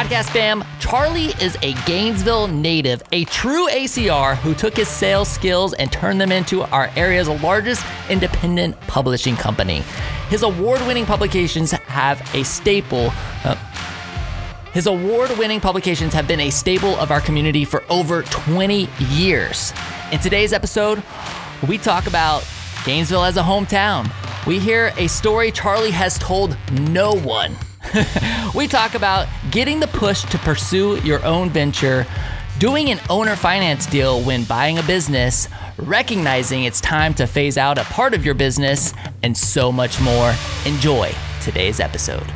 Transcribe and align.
podcast 0.00 0.30
fam. 0.30 0.64
Charlie 0.78 1.34
is 1.42 1.58
a 1.60 1.74
Gainesville 1.84 2.48
native, 2.48 3.02
a 3.12 3.24
true 3.26 3.68
ACR 3.68 4.34
who 4.36 4.54
took 4.54 4.74
his 4.74 4.88
sales 4.88 5.28
skills 5.28 5.74
and 5.74 5.92
turned 5.92 6.18
them 6.18 6.32
into 6.32 6.62
our 6.62 6.90
area's 6.96 7.28
largest 7.28 7.84
independent 8.08 8.80
publishing 8.82 9.36
company. 9.36 9.82
His 10.30 10.42
award 10.42 10.80
winning 10.86 11.04
publications 11.04 11.72
have 11.72 12.18
a 12.34 12.44
staple. 12.44 13.10
Uh, 13.44 13.56
his 14.72 14.86
award 14.86 15.36
winning 15.36 15.60
publications 15.60 16.14
have 16.14 16.26
been 16.26 16.40
a 16.40 16.48
staple 16.48 16.96
of 16.98 17.10
our 17.10 17.20
community 17.20 17.66
for 17.66 17.84
over 17.90 18.22
20 18.22 18.88
years. 19.10 19.74
In 20.12 20.18
today's 20.20 20.54
episode, 20.54 21.02
we 21.68 21.76
talk 21.76 22.06
about 22.06 22.48
Gainesville 22.86 23.24
as 23.24 23.36
a 23.36 23.42
hometown. 23.42 24.10
We 24.46 24.60
hear 24.60 24.94
a 24.96 25.08
story 25.08 25.50
Charlie 25.50 25.90
has 25.90 26.18
told 26.18 26.56
no 26.72 27.12
one. 27.12 27.54
we 28.54 28.68
talk 28.68 28.94
about 28.94 29.26
getting 29.50 29.80
the 29.80 29.86
push 29.88 30.22
to 30.22 30.38
pursue 30.38 31.00
your 31.00 31.24
own 31.24 31.50
venture, 31.50 32.06
doing 32.58 32.90
an 32.90 33.00
owner 33.08 33.36
finance 33.36 33.86
deal 33.86 34.22
when 34.22 34.44
buying 34.44 34.78
a 34.78 34.82
business, 34.82 35.48
recognizing 35.78 36.64
it's 36.64 36.80
time 36.80 37.14
to 37.14 37.26
phase 37.26 37.58
out 37.58 37.78
a 37.78 37.84
part 37.84 38.14
of 38.14 38.24
your 38.24 38.34
business, 38.34 38.94
and 39.22 39.36
so 39.36 39.72
much 39.72 40.00
more. 40.00 40.32
Enjoy 40.66 41.12
today's 41.42 41.80
episode. 41.80 42.26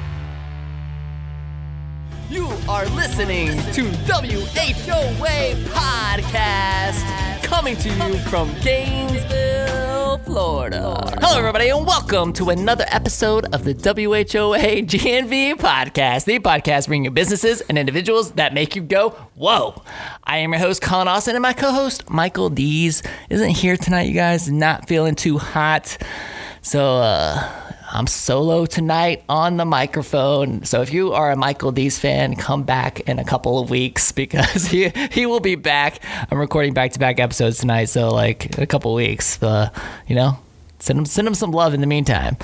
You 2.31 2.49
are 2.69 2.87
listening 2.87 3.49
to 3.75 3.83
WHOA 4.07 5.55
Podcast, 5.67 7.43
coming 7.45 7.77
to 7.77 7.89
you 7.91 8.19
from 8.31 8.53
Gainesville, 8.61 9.94
Florida. 10.19 10.97
Hello, 11.21 11.39
everybody, 11.39 11.69
and 11.69 11.87
welcome 11.87 12.33
to 12.35 12.51
another 12.51 12.85
episode 12.89 13.47
of 13.55 13.65
the 13.65 13.75
WHOA 13.75 14.87
GNV 14.87 15.55
Podcast, 15.55 16.25
the 16.25 16.39
podcast 16.39 16.87
bringing 16.87 17.07
you 17.07 17.11
businesses 17.11 17.61
and 17.63 17.77
individuals 17.77 18.33
that 18.33 18.55
make 18.55 18.77
you 18.77 18.83
go, 18.83 19.11
whoa. 19.35 19.83
I 20.23 20.39
am 20.39 20.53
your 20.53 20.61
host, 20.61 20.83
Colin 20.83 21.09
Austin, 21.09 21.35
and 21.35 21.43
my 21.43 21.53
co 21.53 21.73
host, 21.73 22.09
Michael 22.09 22.51
Dees, 22.51 23.03
isn't 23.31 23.51
here 23.51 23.77
tonight, 23.77 24.03
you 24.03 24.15
guys. 24.15 24.51
Not 24.51 24.89
feeling 24.89 25.15
too 25.15 25.39
hot. 25.39 25.97
So, 26.63 26.99
uh, 26.99 27.63
I'm 27.95 28.09
solo 28.09 28.67
tonight 28.67 29.23
on 29.29 29.57
the 29.57 29.65
microphone. 29.65 30.65
So 30.65 30.83
if 30.83 30.93
you 30.93 31.13
are 31.13 31.31
a 31.31 31.37
Michael 31.37 31.71
Dees 31.71 31.97
fan, 31.97 32.35
come 32.35 32.65
back 32.65 32.99
in 33.09 33.21
a 33.21 33.25
couple 33.25 33.61
of 33.61 33.71
weeks 33.71 34.11
because 34.25 34.67
he 34.67 34.89
he 34.89 35.27
will 35.27 35.39
be 35.39 35.55
back. 35.55 36.01
I'm 36.29 36.39
recording 36.39 36.75
back 36.75 36.91
to 36.93 36.99
back 36.99 37.21
episodes 37.21 37.59
tonight, 37.59 37.85
so 37.85 38.11
like 38.11 38.59
a 38.59 38.67
couple 38.67 38.93
weeks. 38.95 39.41
Uh, 39.41 39.71
you 40.09 40.17
know, 40.17 40.37
send 40.85 40.99
them, 40.99 41.07
send 41.07 41.27
him 41.27 41.35
some 41.35 41.51
love 41.51 41.75
in 41.75 41.81
the 41.81 41.87
meantime. 41.87 42.37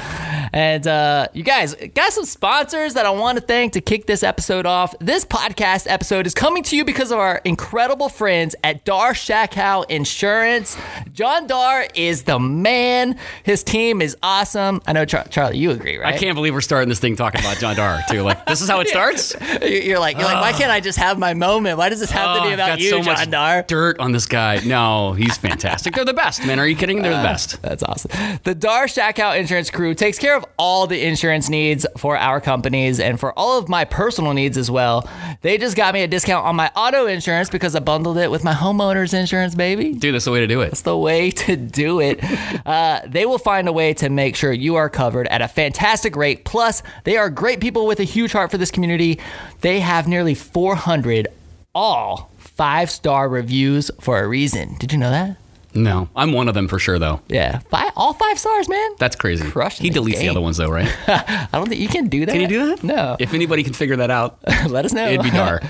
And 0.52 0.86
uh, 0.86 1.28
you 1.32 1.42
guys 1.44 1.74
got 1.94 2.12
some 2.12 2.24
sponsors 2.24 2.94
that 2.94 3.06
I 3.06 3.10
want 3.10 3.38
to 3.38 3.44
thank 3.44 3.74
to 3.74 3.80
kick 3.80 4.06
this 4.06 4.22
episode 4.22 4.66
off. 4.66 4.94
This 4.98 5.24
podcast 5.24 5.86
episode 5.88 6.26
is 6.26 6.34
coming 6.34 6.62
to 6.64 6.76
you 6.76 6.84
because 6.84 7.12
of 7.12 7.18
our 7.18 7.40
incredible 7.44 8.08
friends 8.08 8.56
at 8.64 8.84
Darr 8.84 9.12
Schackow 9.12 9.88
Insurance. 9.88 10.76
John 11.12 11.46
Darr 11.46 11.86
is 11.94 12.24
the 12.24 12.38
man. 12.38 13.16
His 13.44 13.62
team 13.62 14.02
is 14.02 14.16
awesome. 14.22 14.80
I 14.86 14.92
know 14.92 15.04
Char- 15.04 15.28
Charlie, 15.28 15.58
you 15.58 15.70
agree, 15.70 15.98
right? 15.98 16.14
I 16.14 16.18
can't 16.18 16.34
believe 16.34 16.54
we're 16.54 16.60
starting 16.62 16.88
this 16.88 16.98
thing 17.00 17.14
talking 17.16 17.40
about 17.42 17.58
John 17.58 17.76
Darr 17.76 18.00
too. 18.10 18.22
Like 18.22 18.44
this 18.46 18.60
is 18.60 18.68
how 18.68 18.80
it 18.80 18.88
starts. 18.96 19.34
You're 19.62 19.98
like, 20.00 20.16
you're 20.16 20.24
like, 20.26 20.40
why 20.40 20.52
can't 20.52 20.70
I 20.72 20.80
just 20.80 20.98
have 20.98 21.18
my 21.18 21.34
moment? 21.34 21.78
Why 21.78 21.88
does 21.90 22.00
this 22.00 22.10
have 22.10 22.36
to 22.36 22.42
Oh, 22.42 22.48
be 22.48 22.54
about 22.54 22.80
you, 22.80 22.90
so 22.90 22.96
John 23.02 23.14
much 23.14 23.30
Darr? 23.30 23.62
dirt 23.66 24.00
on 24.00 24.12
this 24.12 24.26
guy. 24.26 24.60
No, 24.64 25.12
he's 25.12 25.36
fantastic. 25.36 25.94
They're 25.94 26.04
the 26.04 26.14
best, 26.14 26.44
man. 26.46 26.58
Are 26.58 26.66
you 26.66 26.76
kidding? 26.76 27.02
They're 27.02 27.10
the 27.16 27.22
best. 27.22 27.60
That's 27.62 27.82
awesome. 27.82 28.10
The 28.44 28.54
Darr 28.54 28.86
Schackow 28.86 29.38
Insurance 29.38 29.70
Crew 29.70 29.94
takes 29.94 30.18
care 30.18 30.36
of 30.36 30.44
all 30.58 30.86
the 30.86 31.04
insurance 31.04 31.48
needs 31.48 31.86
for 31.96 32.16
our 32.16 32.40
companies 32.40 33.00
and 33.00 33.18
for 33.18 33.36
all 33.38 33.58
of 33.58 33.68
my 33.68 33.84
personal 33.84 34.32
needs 34.34 34.56
as 34.56 34.70
well. 34.70 35.08
They 35.42 35.58
just 35.58 35.76
got 35.76 35.94
me 35.94 36.02
a 36.02 36.08
discount 36.08 36.46
on 36.46 36.56
my 36.56 36.70
auto 36.76 37.06
insurance 37.06 37.50
because 37.50 37.74
I 37.74 37.80
bundled 37.80 38.18
it 38.18 38.30
with 38.30 38.44
my 38.44 38.52
homeowner's 38.52 39.14
insurance, 39.14 39.54
baby. 39.54 39.92
Dude, 39.92 40.14
that's 40.14 40.24
the 40.24 40.30
way 40.30 40.40
to 40.40 40.46
do 40.46 40.60
it. 40.60 40.66
That's 40.66 40.82
the 40.82 40.96
way 40.96 41.30
to 41.42 41.56
do 41.56 42.00
it. 42.00 42.20
Uh, 42.66 43.00
they 43.06 43.26
will 43.26 43.38
find 43.38 43.68
a 43.68 43.72
way 43.72 43.94
to 43.94 44.08
make 44.08 44.36
sure 44.36 44.52
you 44.52 44.76
are 44.76 44.88
covered 44.88 45.26
at 45.28 45.42
a 45.42 45.48
fantastic 45.48 46.16
rate. 46.16 46.44
Plus, 46.44 46.82
they 47.04 47.16
are 47.16 47.30
great 47.30 47.60
people 47.60 47.86
with 47.86 48.00
a 48.00 48.04
huge 48.04 48.32
heart 48.32 48.50
for 48.50 48.58
this 48.58 48.70
community. 48.70 49.18
They 49.60 49.80
have 49.80 50.06
nearly 50.06 50.34
400 50.34 51.28
all 51.74 52.30
five 52.38 52.90
star 52.90 53.28
reviews 53.28 53.90
for 54.00 54.20
a 54.22 54.28
reason. 54.28 54.76
Did 54.78 54.92
you 54.92 54.98
know 54.98 55.10
that? 55.10 55.36
No, 55.74 56.08
I'm 56.16 56.32
one 56.32 56.48
of 56.48 56.54
them 56.54 56.66
for 56.68 56.78
sure, 56.78 56.98
though. 56.98 57.20
Yeah, 57.28 57.60
five, 57.70 57.92
all 57.96 58.12
five 58.12 58.38
stars, 58.38 58.68
man. 58.68 58.90
That's 58.98 59.16
crazy. 59.16 59.48
Crushing 59.50 59.84
he 59.84 59.90
the 59.90 60.00
deletes 60.00 60.18
the 60.18 60.28
other 60.28 60.40
ones, 60.40 60.56
though, 60.56 60.68
right? 60.70 60.88
I 61.08 61.48
don't 61.52 61.68
think 61.68 61.80
you 61.80 61.88
can 61.88 62.08
do 62.08 62.26
that. 62.26 62.32
Can 62.32 62.40
you 62.40 62.48
do 62.48 62.66
that? 62.74 62.82
No. 62.84 63.16
If 63.20 63.34
anybody 63.34 63.62
can 63.62 63.72
figure 63.72 63.96
that 63.96 64.10
out, 64.10 64.38
Let 64.68 64.84
us 64.84 64.92
know. 64.92 65.06
it'd 65.06 65.22
be 65.22 65.30
Darr. 65.36 65.60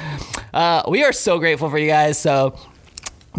Uh, 0.53 0.83
we 0.89 1.05
are 1.05 1.13
so 1.13 1.39
grateful 1.39 1.71
for 1.71 1.79
you 1.79 1.87
guys. 1.87 2.19
So 2.19 2.59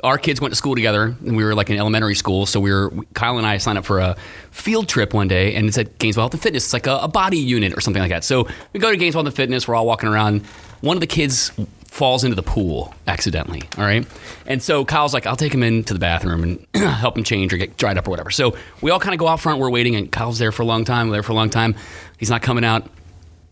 our 0.04 0.18
kids 0.18 0.42
went 0.42 0.52
to 0.52 0.56
school 0.56 0.76
together, 0.76 1.16
and 1.26 1.38
we 1.38 1.44
were 1.44 1.56
like 1.56 1.70
in 1.70 1.78
elementary 1.78 2.16
school. 2.16 2.46
So 2.46 2.60
we 2.60 2.72
were 2.72 2.92
Kyle 3.14 3.38
and 3.38 3.48
I 3.48 3.58
signed 3.58 3.78
up 3.78 3.86
for 3.86 4.00
a 4.00 4.16
field 4.52 4.88
trip 4.88 5.14
one 5.14 5.28
day, 5.28 5.56
and 5.56 5.68
it's 5.68 5.78
at 5.78 5.98
Gainesville 6.00 6.24
Health 6.24 6.34
and 6.34 6.42
Fitness. 6.42 6.66
It's 6.66 6.74
like 6.74 6.88
a, 6.88 6.98
a 6.98 7.08
body 7.08 7.38
unit 7.38 7.76
or 7.76 7.82
something 7.82 8.02
like 8.02 8.12
that. 8.12 8.24
So 8.24 8.48
we 8.74 8.80
go 8.80 8.92
to 8.92 8.98
Gainesville 8.98 9.22
Health 9.22 9.28
and 9.28 9.36
Fitness. 9.36 9.68
We're 9.68 9.76
all 9.76 9.86
walking 9.86 10.10
around. 10.10 10.46
One 10.82 10.98
of 10.98 11.02
the 11.02 11.08
kids 11.08 11.52
falls 11.88 12.26
into 12.26 12.36
the 12.36 12.44
pool 12.44 12.94
accidentally. 13.08 13.64
All 13.78 13.86
right, 13.86 14.06
and 14.46 14.62
so 14.62 14.84
Kyle's 14.84 15.14
like, 15.14 15.26
"I'll 15.26 15.36
take 15.36 15.54
him 15.54 15.64
into 15.64 15.94
the 15.94 16.00
bathroom 16.00 16.44
and 16.44 16.68
help 16.76 17.18
him 17.18 17.24
change 17.24 17.54
or 17.54 17.58
get 17.58 17.78
dried 17.78 17.98
up 17.98 18.08
or 18.08 18.12
whatever." 18.12 18.32
So 18.32 18.56
we 18.82 18.92
all 18.92 19.00
kind 19.00 19.14
of 19.14 19.20
go 19.20 19.28
out 19.28 19.40
front. 19.40 19.60
We're 19.60 19.70
waiting, 19.70 19.96
and 19.96 20.12
Kyle's 20.12 20.40
there 20.40 20.52
for 20.52 20.64
a 20.64 20.66
long 20.66 20.84
time. 20.86 21.10
There 21.10 21.24
for 21.24 21.32
a 21.32 21.36
long 21.36 21.50
time. 21.50 21.76
He's 22.18 22.30
not 22.30 22.42
coming 22.42 22.66
out. 22.66 22.90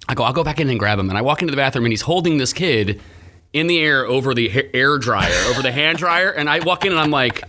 I 0.08 0.16
go, 0.16 0.24
I'll 0.24 0.34
go 0.34 0.44
back 0.44 0.60
in 0.60 0.70
and 0.70 0.78
grab 0.78 1.00
him. 1.00 1.10
And 1.10 1.18
I 1.18 1.22
walk 1.22 1.42
into 1.42 1.52
the 1.52 1.58
bathroom 1.58 1.86
and 1.86 1.92
he's 1.94 2.02
holding 2.02 2.38
this 2.38 2.52
kid 2.52 3.00
in 3.54 3.68
the 3.68 3.80
air 3.80 4.06
over 4.06 4.34
the 4.34 4.70
air 4.74 4.98
dryer, 4.98 5.32
over 5.50 5.62
the 5.62 5.72
hand 5.72 6.00
dryer. 6.00 6.32
And 6.32 6.50
I 6.50 6.60
walk 6.60 6.86
in 6.86 6.92
and 6.92 7.00
I'm 7.00 7.12
like, 7.12 7.44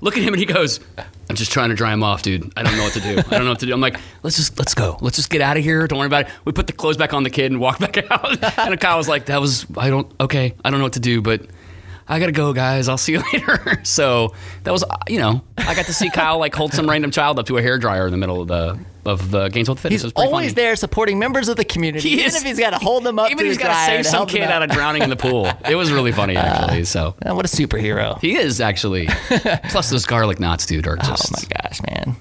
look 0.00 0.16
at 0.16 0.22
him 0.22 0.32
and 0.32 0.40
he 0.40 0.46
goes, 0.46 0.80
I'm 1.28 1.36
just 1.36 1.52
trying 1.52 1.68
to 1.68 1.74
dry 1.74 1.92
him 1.92 2.02
off, 2.02 2.22
dude. 2.22 2.52
I 2.56 2.62
don't 2.62 2.76
know 2.76 2.84
what 2.84 2.92
to 2.94 3.00
do. 3.00 3.18
I 3.18 3.22
don't 3.22 3.44
know 3.44 3.50
what 3.50 3.60
to 3.60 3.66
do. 3.66 3.72
I'm 3.72 3.80
like, 3.80 3.98
let's 4.22 4.36
just, 4.36 4.58
let's 4.58 4.74
go. 4.74 4.98
Let's 5.00 5.16
just 5.16 5.30
get 5.30 5.40
out 5.40 5.56
of 5.56 5.62
here. 5.62 5.86
Don't 5.86 5.98
worry 5.98 6.06
about 6.06 6.26
it. 6.26 6.32
We 6.44 6.52
put 6.52 6.66
the 6.66 6.72
clothes 6.72 6.96
back 6.96 7.14
on 7.14 7.22
the 7.22 7.30
kid 7.30 7.52
and 7.52 7.60
walk 7.60 7.78
back 7.78 7.96
out. 8.10 8.58
And 8.58 8.80
Kyle 8.80 8.98
was 8.98 9.08
like, 9.08 9.26
that 9.26 9.40
was, 9.40 9.66
I 9.76 9.90
don't, 9.90 10.10
okay, 10.20 10.54
I 10.64 10.70
don't 10.70 10.80
know 10.80 10.84
what 10.84 10.94
to 10.94 11.00
do, 11.00 11.20
but 11.22 11.46
I 12.12 12.18
gotta 12.20 12.32
go, 12.32 12.52
guys. 12.52 12.88
I'll 12.88 12.98
see 12.98 13.12
you 13.12 13.22
later. 13.32 13.80
so 13.84 14.34
that 14.64 14.70
was, 14.70 14.84
you 15.08 15.18
know, 15.18 15.42
I 15.58 15.74
got 15.74 15.86
to 15.86 15.94
see 15.94 16.10
Kyle 16.10 16.38
like 16.38 16.54
hold 16.54 16.72
some 16.74 16.88
random 16.88 17.10
child 17.10 17.38
up 17.38 17.46
to 17.46 17.56
a 17.58 17.62
hair 17.62 17.78
dryer 17.78 18.04
in 18.06 18.10
the 18.12 18.18
middle 18.18 18.42
of 18.42 18.48
the 18.48 18.78
of 19.04 19.30
the 19.32 19.48
Gainesville 19.48 19.74
Fitness. 19.76 20.02
He's 20.02 20.04
it 20.04 20.06
was 20.06 20.12
pretty 20.12 20.28
always 20.28 20.46
funny. 20.52 20.62
there 20.62 20.76
supporting 20.76 21.18
members 21.18 21.48
of 21.48 21.56
the 21.56 21.64
community. 21.64 22.08
He 22.08 22.14
even 22.16 22.26
is- 22.26 22.36
if 22.36 22.42
he's 22.44 22.58
got 22.58 22.70
to 22.70 22.78
hold 22.78 23.02
them 23.04 23.18
up 23.18 23.30
Even 23.30 23.46
if 23.46 23.50
he's 23.52 23.58
got 23.58 23.68
to 23.68 23.86
save 23.86 24.06
some 24.06 24.26
kid 24.28 24.42
out 24.42 24.62
of 24.62 24.70
drowning 24.70 25.02
in 25.02 25.10
the 25.10 25.16
pool. 25.16 25.50
It 25.68 25.74
was 25.74 25.90
really 25.90 26.12
funny 26.12 26.36
actually. 26.36 26.84
So 26.84 27.14
what 27.22 27.44
a 27.44 27.48
superhero. 27.48 28.20
he 28.20 28.36
is 28.36 28.60
actually. 28.60 29.06
Plus 29.70 29.90
those 29.90 30.04
garlic 30.06 30.38
knots, 30.38 30.66
dude, 30.66 30.86
are 30.86 30.98
Oh 31.00 31.06
just. 31.08 31.32
my 31.32 31.42
gosh, 31.62 31.80
man. 31.88 32.16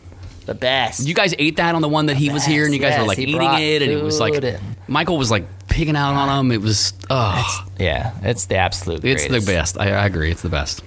The 0.46 0.56
best. 0.56 1.08
You 1.08 1.14
guys 1.14 1.36
ate 1.38 1.58
that 1.58 1.76
on 1.76 1.82
the 1.82 1.88
one 1.88 2.08
that 2.08 2.18
he 2.18 2.30
was 2.30 2.44
here, 2.44 2.66
and 2.66 2.74
you 2.74 2.80
guys 2.80 2.92
Yes, 2.92 3.02
were 3.02 3.08
like 3.08 3.18
he 3.18 3.24
eating 3.24 3.36
brought 3.38 3.62
it, 3.62 3.82
and 3.82 3.92
it 3.92 4.04
was 4.04 4.20
like 4.20 4.34
food 4.34 4.60
Michael 4.88 5.18
was 5.18 5.30
like 5.32 5.46
picking 5.68 5.96
out 5.96 6.16
on 6.16 6.46
him. 6.46 6.52
It 6.52 6.62
was, 6.62 6.94
oh, 7.10 7.66
yeah, 7.80 8.14
it's 8.24 8.48
the 8.48 8.56
absolute 8.56 9.06
it's 9.06 9.28
the 9.28 9.40
best. 9.40 9.78
I, 9.80 9.92
I 9.92 10.06
agree, 10.06 10.32
it's 10.32 10.42
the 10.42 10.50
best. 10.50 10.84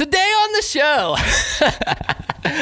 Today 0.00 0.18
on 0.18 0.52
the 0.54 0.62
show, 0.62 1.14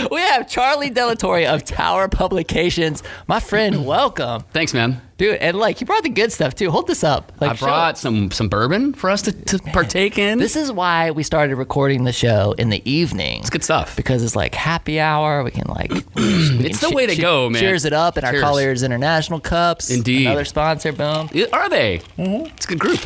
we 0.10 0.20
have 0.22 0.48
Charlie 0.48 0.90
Delatorre 0.90 1.46
of 1.46 1.64
Tower 1.64 2.08
Publications. 2.08 3.04
My 3.28 3.38
friend, 3.38 3.86
welcome. 3.86 4.42
Thanks, 4.52 4.74
man. 4.74 5.00
Dude, 5.18 5.36
and 5.36 5.56
like, 5.56 5.80
you 5.80 5.86
brought 5.86 6.02
the 6.02 6.08
good 6.08 6.32
stuff 6.32 6.56
too. 6.56 6.72
Hold 6.72 6.88
this 6.88 7.04
up. 7.04 7.30
Like, 7.40 7.52
I 7.52 7.54
brought 7.54 7.96
some 7.96 8.32
some 8.32 8.48
bourbon 8.48 8.92
for 8.92 9.08
us 9.08 9.22
to, 9.22 9.32
to 9.32 9.60
partake 9.60 10.18
in. 10.18 10.40
This 10.40 10.56
is 10.56 10.72
why 10.72 11.12
we 11.12 11.22
started 11.22 11.54
recording 11.54 12.02
the 12.02 12.12
show 12.12 12.56
in 12.58 12.70
the 12.70 12.82
evening. 12.90 13.38
it's 13.38 13.50
good 13.50 13.62
stuff. 13.62 13.94
because 13.94 14.24
it's 14.24 14.34
like 14.34 14.56
happy 14.56 14.98
hour. 14.98 15.44
We 15.44 15.52
can 15.52 15.68
like, 15.68 15.92
It's 16.16 16.80
the 16.80 16.90
way 16.90 17.06
to 17.06 17.14
go, 17.14 17.48
man. 17.48 17.62
Cheers 17.62 17.84
it 17.84 17.92
up 17.92 18.18
in 18.18 18.24
our 18.24 18.40
Colliers 18.40 18.82
International 18.82 19.38
cups. 19.38 19.90
Indeed. 19.90 20.26
another 20.26 20.44
sponsor. 20.44 20.90
Boom. 20.90 21.30
Are 21.52 21.68
they? 21.68 22.00
Mm-hmm. 22.18 22.46
It's 22.46 22.64
a 22.64 22.68
good 22.70 22.80
group. 22.80 23.00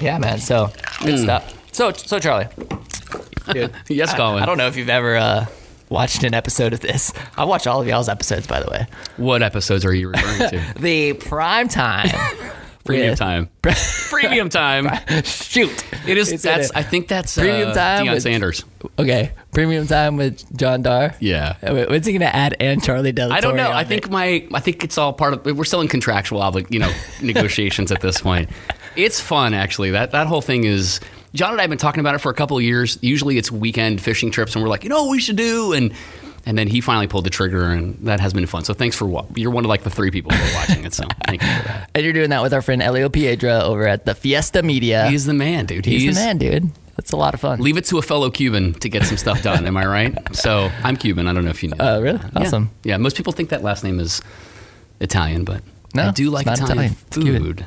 Yeah, 0.00 0.18
man. 0.18 0.38
So 0.38 0.66
good 1.00 1.14
Mm. 1.14 1.22
stuff. 1.22 1.54
So, 1.72 1.92
so 1.92 2.18
Charlie, 2.18 2.46
dude. 3.52 3.72
Yes, 3.88 4.14
Colin. 4.14 4.42
I 4.42 4.46
don't 4.46 4.58
know 4.58 4.66
if 4.66 4.76
you've 4.76 4.88
ever 4.88 5.16
uh, 5.16 5.46
watched 5.88 6.22
an 6.24 6.34
episode 6.34 6.72
of 6.72 6.80
this. 6.80 7.12
I 7.36 7.44
watch 7.44 7.66
all 7.66 7.80
of 7.80 7.86
y'all's 7.86 8.08
episodes, 8.08 8.46
by 8.46 8.60
the 8.60 8.70
way. 8.70 8.86
What 9.16 9.42
episodes 9.42 9.84
are 9.84 9.94
you 9.94 10.10
referring 10.10 10.50
to? 10.50 10.74
The 10.80 11.14
prime 11.14 11.68
time. 11.68 12.08
Premium 12.84 13.10
with- 13.10 13.18
time. 13.18 13.48
Premium 14.08 14.48
time. 14.48 14.88
Shoot. 15.22 15.84
It 16.06 16.16
is. 16.16 16.32
It's 16.32 16.42
that's. 16.42 16.70
I 16.70 16.82
think 16.82 17.06
that's 17.06 17.36
Premium 17.36 17.68
uh, 17.70 17.74
time 17.74 18.06
Deion 18.06 18.14
with- 18.14 18.22
Sanders. 18.22 18.64
Okay. 18.98 19.32
Premium 19.52 19.86
time 19.86 20.16
with 20.16 20.56
John 20.56 20.82
Darr. 20.82 21.14
Yeah. 21.20 21.56
Uh, 21.62 21.84
When's 21.84 22.06
he 22.06 22.14
gonna 22.14 22.24
add 22.26 22.56
and 22.60 22.82
Charlie 22.82 23.12
Delatorre? 23.12 23.32
I 23.32 23.40
don't 23.40 23.56
know. 23.56 23.70
I 23.70 23.82
it? 23.82 23.88
think 23.88 24.08
my. 24.08 24.46
I 24.54 24.60
think 24.60 24.84
it's 24.84 24.96
all 24.96 25.12
part 25.12 25.34
of. 25.34 25.44
We're 25.44 25.64
still 25.64 25.82
in 25.82 25.88
contractual 25.88 26.42
you 26.70 26.78
know, 26.78 26.90
negotiations 27.20 27.92
at 27.92 28.00
this 28.00 28.22
point. 28.22 28.48
It's 28.96 29.20
fun 29.20 29.52
actually. 29.52 29.90
That 29.90 30.12
that 30.12 30.26
whole 30.26 30.40
thing 30.42 30.64
is. 30.64 30.98
John 31.34 31.52
and 31.52 31.60
I 31.60 31.62
have 31.64 31.70
been 31.70 31.78
talking 31.78 32.00
about 32.00 32.14
it 32.14 32.18
for 32.18 32.30
a 32.30 32.34
couple 32.34 32.56
of 32.56 32.62
years. 32.62 32.98
Usually 33.02 33.36
it's 33.38 33.50
weekend 33.52 34.00
fishing 34.00 34.30
trips, 34.30 34.54
and 34.54 34.62
we're 34.62 34.70
like, 34.70 34.82
you 34.84 34.90
know, 34.90 35.04
what 35.04 35.10
we 35.12 35.20
should 35.20 35.36
do 35.36 35.72
and. 35.72 35.92
And 36.46 36.56
then 36.56 36.66
he 36.66 36.80
finally 36.80 37.08
pulled 37.08 37.26
the 37.26 37.30
trigger, 37.30 37.64
and 37.64 37.98
that 38.06 38.20
has 38.20 38.32
been 38.32 38.46
fun. 38.46 38.64
So 38.64 38.72
thanks 38.72 38.96
for 38.96 39.04
wa- 39.04 39.26
you're 39.34 39.50
one 39.50 39.66
of 39.66 39.68
like 39.68 39.82
the 39.82 39.90
three 39.90 40.10
people 40.10 40.30
who 40.32 40.42
are 40.42 40.54
watching 40.60 40.82
it. 40.82 40.94
So 40.94 41.04
thank 41.26 41.42
you 41.42 41.48
for 41.48 41.62
that. 41.64 41.90
And 41.94 42.04
you're 42.04 42.14
doing 42.14 42.30
that 42.30 42.40
with 42.40 42.54
our 42.54 42.62
friend 42.62 42.80
Elio 42.80 43.10
Piedra 43.10 43.60
over 43.64 43.86
at 43.86 44.06
the 44.06 44.14
Fiesta 44.14 44.62
Media. 44.62 45.10
He's 45.10 45.26
the 45.26 45.34
man, 45.34 45.66
dude. 45.66 45.84
He's 45.84 46.06
the 46.06 46.18
man, 46.18 46.38
dude. 46.38 46.70
That's 46.96 47.12
a 47.12 47.16
lot 47.16 47.34
of 47.34 47.40
fun. 47.40 47.60
Leave 47.60 47.76
it 47.76 47.84
to 47.86 47.98
a 47.98 48.02
fellow 48.02 48.30
Cuban 48.30 48.72
to 48.74 48.88
get 48.88 49.04
some 49.04 49.18
stuff 49.18 49.42
done. 49.42 49.66
am 49.66 49.76
I 49.76 49.84
right? 49.84 50.34
So 50.34 50.70
I'm 50.84 50.96
Cuban. 50.96 51.26
I 51.28 51.34
don't 51.34 51.44
know 51.44 51.50
if 51.50 51.62
you 51.62 51.68
know. 51.68 51.76
Oh, 51.80 52.00
really? 52.00 52.18
Yeah. 52.18 52.30
Awesome. 52.40 52.70
Yeah. 52.82 52.96
most 52.96 53.16
people 53.18 53.34
think 53.34 53.50
that 53.50 53.62
last 53.62 53.84
name 53.84 54.00
is 54.00 54.22
Italian, 55.00 55.44
but 55.44 55.60
No, 55.94 56.04
I 56.04 56.10
do 56.12 56.30
like 56.30 56.46
Italian, 56.46 56.94
Italian. 57.10 57.42
Food. 57.44 57.66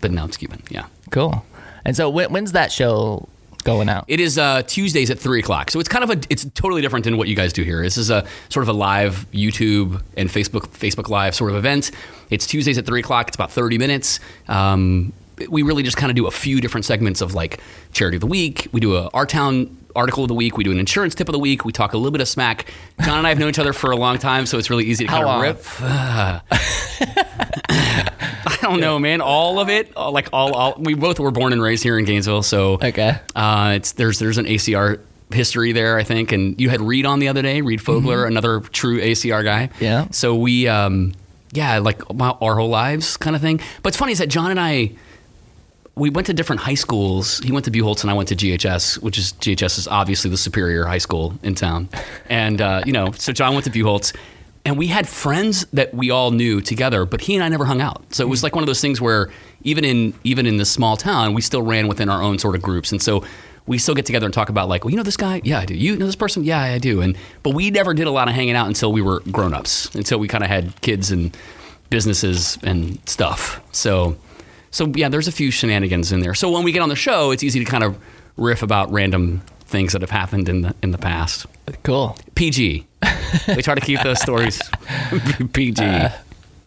But 0.00 0.12
now 0.12 0.26
it's 0.26 0.36
Cuban. 0.36 0.62
Yeah. 0.70 0.86
Cool. 1.10 1.44
And 1.84 1.96
so 1.96 2.08
when, 2.10 2.32
when's 2.32 2.52
that 2.52 2.72
show 2.72 3.28
going 3.64 3.88
out? 3.88 4.04
It 4.08 4.20
is 4.20 4.38
uh, 4.38 4.62
Tuesdays 4.62 5.10
at 5.10 5.18
three 5.18 5.40
o'clock, 5.40 5.70
so 5.70 5.80
it's 5.80 5.88
kind 5.88 6.04
of 6.04 6.10
a 6.10 6.20
it's 6.30 6.44
totally 6.54 6.82
different 6.82 7.04
than 7.04 7.16
what 7.16 7.28
you 7.28 7.36
guys 7.36 7.52
do 7.52 7.62
here. 7.62 7.82
This 7.82 7.96
is 7.96 8.10
a 8.10 8.26
sort 8.48 8.62
of 8.64 8.68
a 8.68 8.72
live 8.72 9.26
YouTube 9.32 10.02
and 10.16 10.28
Facebook 10.28 10.68
Facebook 10.68 11.08
Live 11.08 11.34
sort 11.34 11.50
of 11.50 11.56
event. 11.56 11.90
It's 12.30 12.46
Tuesdays 12.46 12.78
at 12.78 12.86
three 12.86 13.00
o'clock. 13.00 13.28
It's 13.28 13.36
about 13.36 13.50
thirty 13.50 13.78
minutes. 13.78 14.20
Um, 14.48 15.12
we 15.48 15.62
really 15.62 15.82
just 15.82 15.96
kind 15.96 16.10
of 16.10 16.16
do 16.16 16.26
a 16.26 16.30
few 16.30 16.60
different 16.60 16.84
segments 16.84 17.20
of 17.22 17.34
like 17.34 17.60
charity 17.92 18.16
of 18.16 18.20
the 18.20 18.26
week. 18.26 18.68
We 18.72 18.80
do 18.80 18.96
a 18.96 19.08
our 19.08 19.26
town 19.26 19.76
article 19.96 20.22
of 20.22 20.28
the 20.28 20.34
week. 20.34 20.56
We 20.56 20.62
do 20.64 20.70
an 20.70 20.78
insurance 20.78 21.14
tip 21.14 21.28
of 21.28 21.32
the 21.32 21.38
week. 21.38 21.64
We 21.64 21.72
talk 21.72 21.94
a 21.94 21.96
little 21.96 22.12
bit 22.12 22.20
of 22.20 22.28
smack. 22.28 22.72
John 23.04 23.18
and 23.18 23.26
I 23.26 23.30
have 23.30 23.38
known 23.38 23.48
each 23.48 23.58
other 23.58 23.72
for 23.72 23.90
a 23.90 23.96
long 23.96 24.18
time, 24.18 24.46
so 24.46 24.56
it's 24.58 24.70
really 24.70 24.84
easy 24.84 25.04
to 25.06 25.10
How 25.10 25.24
kind 25.24 25.48
of 25.50 25.80
long? 25.80 26.40
rip. 27.00 28.06
I 28.62 28.66
don't 28.66 28.80
know, 28.80 28.98
man. 28.98 29.20
All 29.20 29.58
of 29.60 29.68
it, 29.68 29.92
all- 29.96 30.12
like 30.12 30.28
all, 30.32 30.54
all. 30.54 30.74
We 30.78 30.94
both 30.94 31.18
were 31.18 31.30
born 31.30 31.52
and 31.52 31.62
raised 31.62 31.82
here 31.82 31.98
in 31.98 32.04
Gainesville, 32.04 32.42
so 32.42 32.74
Okay. 32.74 33.18
uh, 33.34 33.72
it's 33.76 33.92
there's 33.92 34.18
there's 34.18 34.38
an 34.38 34.46
ACR 34.46 35.00
history 35.32 35.72
there, 35.72 35.96
I 35.98 36.02
think. 36.04 36.32
And 36.32 36.60
you 36.60 36.68
had 36.70 36.80
Reed 36.80 37.06
on 37.06 37.18
the 37.20 37.28
other 37.28 37.42
day, 37.42 37.60
Reed 37.60 37.80
Fogler, 37.80 38.26
another 38.26 38.60
true 38.60 39.00
ACR 39.00 39.44
guy. 39.44 39.68
Mm-hmm. 39.74 39.84
Yeah. 39.84 40.08
So 40.10 40.34
we, 40.34 40.66
um, 40.68 41.14
yeah, 41.52 41.78
like 41.78 42.02
our 42.20 42.56
whole 42.56 42.68
lives, 42.68 43.16
kind 43.16 43.34
of 43.36 43.42
thing. 43.42 43.60
But 43.82 43.88
it's 43.88 43.96
funny 43.96 44.12
is 44.12 44.18
that 44.18 44.28
John 44.28 44.50
and 44.50 44.60
I. 44.60 44.92
We 45.96 46.08
went 46.08 46.28
to 46.28 46.32
different 46.32 46.62
high 46.62 46.76
schools. 46.76 47.40
He 47.40 47.52
went 47.52 47.64
to 47.66 47.70
Buchholz 47.70 48.02
and 48.02 48.10
I 48.10 48.14
went 48.14 48.28
to 48.30 48.36
GHS, 48.36 49.02
which 49.02 49.18
is 49.18 49.32
GHS 49.34 49.76
is 49.76 49.88
obviously 49.88 50.30
the 50.30 50.38
superior 50.38 50.84
high 50.86 50.98
school 50.98 51.34
in 51.42 51.54
town. 51.54 51.90
And 52.28 52.60
uh, 52.62 52.82
you 52.86 52.92
know, 52.92 53.10
so 53.12 53.32
John 53.32 53.52
went 53.52 53.64
to 53.66 53.70
Buchholz, 53.70 54.14
and 54.64 54.76
we 54.76 54.88
had 54.88 55.08
friends 55.08 55.64
that 55.72 55.94
we 55.94 56.10
all 56.10 56.30
knew 56.30 56.60
together, 56.60 57.04
but 57.04 57.22
he 57.22 57.34
and 57.34 57.42
I 57.42 57.48
never 57.48 57.64
hung 57.64 57.80
out. 57.80 58.14
So 58.14 58.24
it 58.24 58.28
was 58.28 58.40
mm-hmm. 58.40 58.46
like 58.46 58.54
one 58.54 58.62
of 58.62 58.66
those 58.66 58.80
things 58.80 59.00
where 59.00 59.30
even 59.62 59.84
in 59.84 60.14
even 60.24 60.46
in 60.46 60.56
this 60.56 60.70
small 60.70 60.96
town, 60.96 61.34
we 61.34 61.40
still 61.40 61.62
ran 61.62 61.88
within 61.88 62.08
our 62.08 62.22
own 62.22 62.38
sort 62.38 62.54
of 62.54 62.62
groups, 62.62 62.92
and 62.92 63.02
so 63.02 63.24
we 63.66 63.78
still 63.78 63.94
get 63.94 64.06
together 64.06 64.26
and 64.26 64.34
talk 64.34 64.48
about 64.48 64.68
like, 64.68 64.84
well, 64.84 64.90
you 64.90 64.96
know 64.96 65.02
this 65.02 65.16
guy, 65.16 65.40
yeah, 65.44 65.60
I 65.60 65.64
do. 65.64 65.74
You 65.74 65.96
know 65.96 66.06
this 66.06 66.16
person, 66.16 66.44
yeah, 66.44 66.60
I 66.60 66.78
do. 66.78 67.00
And 67.00 67.16
but 67.42 67.54
we 67.54 67.70
never 67.70 67.94
did 67.94 68.06
a 68.06 68.10
lot 68.10 68.28
of 68.28 68.34
hanging 68.34 68.56
out 68.56 68.66
until 68.66 68.92
we 68.92 69.02
were 69.02 69.20
grown 69.30 69.54
ups, 69.54 69.94
until 69.94 70.18
we 70.18 70.28
kind 70.28 70.42
of 70.42 70.50
had 70.50 70.80
kids 70.80 71.10
and 71.10 71.36
businesses 71.88 72.58
and 72.62 72.98
stuff. 73.08 73.60
So 73.72 74.16
so 74.70 74.92
yeah, 74.94 75.08
there's 75.08 75.28
a 75.28 75.32
few 75.32 75.50
shenanigans 75.50 76.12
in 76.12 76.20
there. 76.20 76.34
So 76.34 76.50
when 76.50 76.64
we 76.64 76.72
get 76.72 76.82
on 76.82 76.88
the 76.88 76.96
show, 76.96 77.30
it's 77.30 77.42
easy 77.42 77.58
to 77.58 77.64
kind 77.64 77.84
of 77.84 77.98
riff 78.36 78.62
about 78.62 78.90
random 78.92 79.42
things 79.70 79.92
that 79.92 80.02
have 80.02 80.10
happened 80.10 80.48
in 80.48 80.60
the 80.62 80.74
in 80.82 80.90
the 80.90 80.98
past. 80.98 81.46
Cool. 81.84 82.16
PG. 82.34 82.86
we 83.56 83.62
try 83.62 83.74
to 83.74 83.80
keep 83.80 84.02
those 84.02 84.20
stories 84.20 84.60
PG. 85.52 85.82
Uh, 85.84 86.10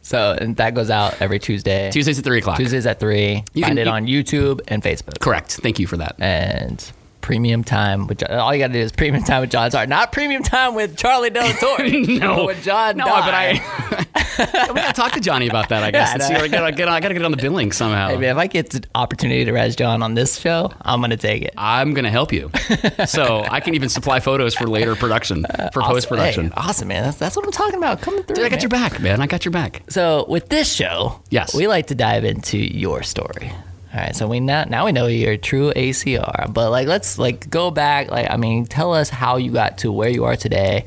So 0.02 0.36
and 0.40 0.58
that 0.58 0.74
goes 0.74 0.90
out 0.90 1.22
every 1.22 1.40
Tuesday. 1.40 1.90
Tuesdays 1.92 2.18
at 2.20 2.26
three 2.26 2.40
o'clock. 2.40 2.58
Tuesdays 2.58 2.86
at 2.86 3.00
three. 3.00 3.44
You 3.54 3.64
Find 3.64 3.78
can- 3.78 3.78
it 3.78 3.86
you- 3.86 3.92
on 3.92 4.06
YouTube 4.08 4.60
and 4.68 4.82
Facebook. 4.84 5.20
Correct. 5.20 5.52
Thank 5.62 5.80
you 5.80 5.88
for 5.88 5.96
that. 5.98 6.16
And 6.20 6.80
premium 7.24 7.64
time 7.64 8.08
John. 8.16 8.32
All 8.38 8.54
you 8.54 8.60
got 8.60 8.68
to 8.68 8.74
do 8.74 8.80
is 8.80 8.92
premium 8.92 9.24
time 9.24 9.42
with 9.42 9.50
John. 9.50 9.72
Sorry, 9.72 9.88
not 9.88 10.12
premium 10.12 10.44
time 10.44 10.76
with 10.76 10.96
Charlie 10.96 11.32
Delatorre. 11.32 12.20
No. 12.24 12.46
with 12.46 12.64
John. 12.64 12.98
No, 12.98 13.06
Dye. 13.06 13.22
but 13.26 13.34
I. 13.34 14.68
we 14.70 14.76
gotta 14.76 14.94
talk 14.94 15.12
to 15.14 15.20
Johnny 15.20 15.48
about 15.48 15.70
that. 15.70 15.84
I 15.84 15.92
guess. 15.92 16.16
Yeah, 16.20 16.36
and 16.36 16.44
I 16.44 16.48
gotta 16.48 16.72
get. 16.72 16.88
On, 16.88 16.94
I 16.94 17.00
gotta 17.00 17.14
get 17.14 17.24
on 17.24 17.32
the 17.32 17.38
billing 17.38 17.72
somehow. 17.72 18.10
Man, 18.10 18.24
if 18.24 18.38
I 18.38 18.48
get 18.48 18.70
the 18.70 18.84
opportunity 18.94 19.46
to 19.46 19.52
res 19.52 19.76
John 19.76 20.04
on 20.04 20.14
this 20.14 20.40
show, 20.40 20.72
I'm 20.82 21.02
gonna 21.02 21.18
take 21.18 21.42
it. 21.44 21.54
I'm 21.58 21.94
gonna 21.94 22.12
help 22.12 22.32
you, 22.34 22.52
so 23.08 23.44
I 23.50 23.60
can 23.62 23.74
even 23.76 23.90
supply 23.90 24.20
photos 24.20 24.54
for 24.54 24.68
later 24.68 24.96
production, 24.96 25.46
for 25.72 25.82
post 25.82 26.08
production. 26.10 26.46
Hey, 26.48 26.54
awesome, 26.58 26.88
man. 26.88 27.04
That's, 27.04 27.18
that's 27.18 27.36
what 27.36 27.46
I'm 27.46 27.52
talking 27.52 27.78
about. 27.78 28.02
Coming 28.02 28.24
through. 28.24 28.36
Dude, 28.36 28.46
I 28.46 28.50
got 28.50 28.58
man. 28.58 28.62
your 28.62 28.70
back, 28.70 29.00
man. 29.00 29.22
I 29.22 29.28
got 29.28 29.46
your 29.46 29.52
back. 29.52 29.84
So 29.90 30.26
with 30.28 30.50
this 30.50 30.72
show, 30.72 31.22
Yes. 31.30 31.56
we 31.56 31.68
like 31.68 31.88
to 31.88 31.96
dive 31.96 32.26
into 32.26 32.58
your 32.58 33.04
story. 33.04 33.52
All 33.94 34.00
right, 34.00 34.16
so 34.16 34.28
we 34.28 34.40
now 34.40 34.64
now 34.64 34.86
we 34.86 34.92
know 34.92 35.06
you're 35.06 35.34
a 35.34 35.38
true 35.38 35.72
ACR, 35.76 36.52
but 36.52 36.72
like 36.72 36.88
let's 36.88 37.20
like 37.20 37.48
go 37.52 37.70
back. 37.70 38.10
Like 38.10 38.28
I 38.30 38.38
mean, 38.38 38.66
tell 38.66 38.92
us 38.92 39.10
how 39.10 39.38
you 39.38 39.52
got 39.52 39.78
to 39.80 39.92
where 39.92 40.10
you 40.10 40.26
are 40.26 40.36
today, 40.36 40.86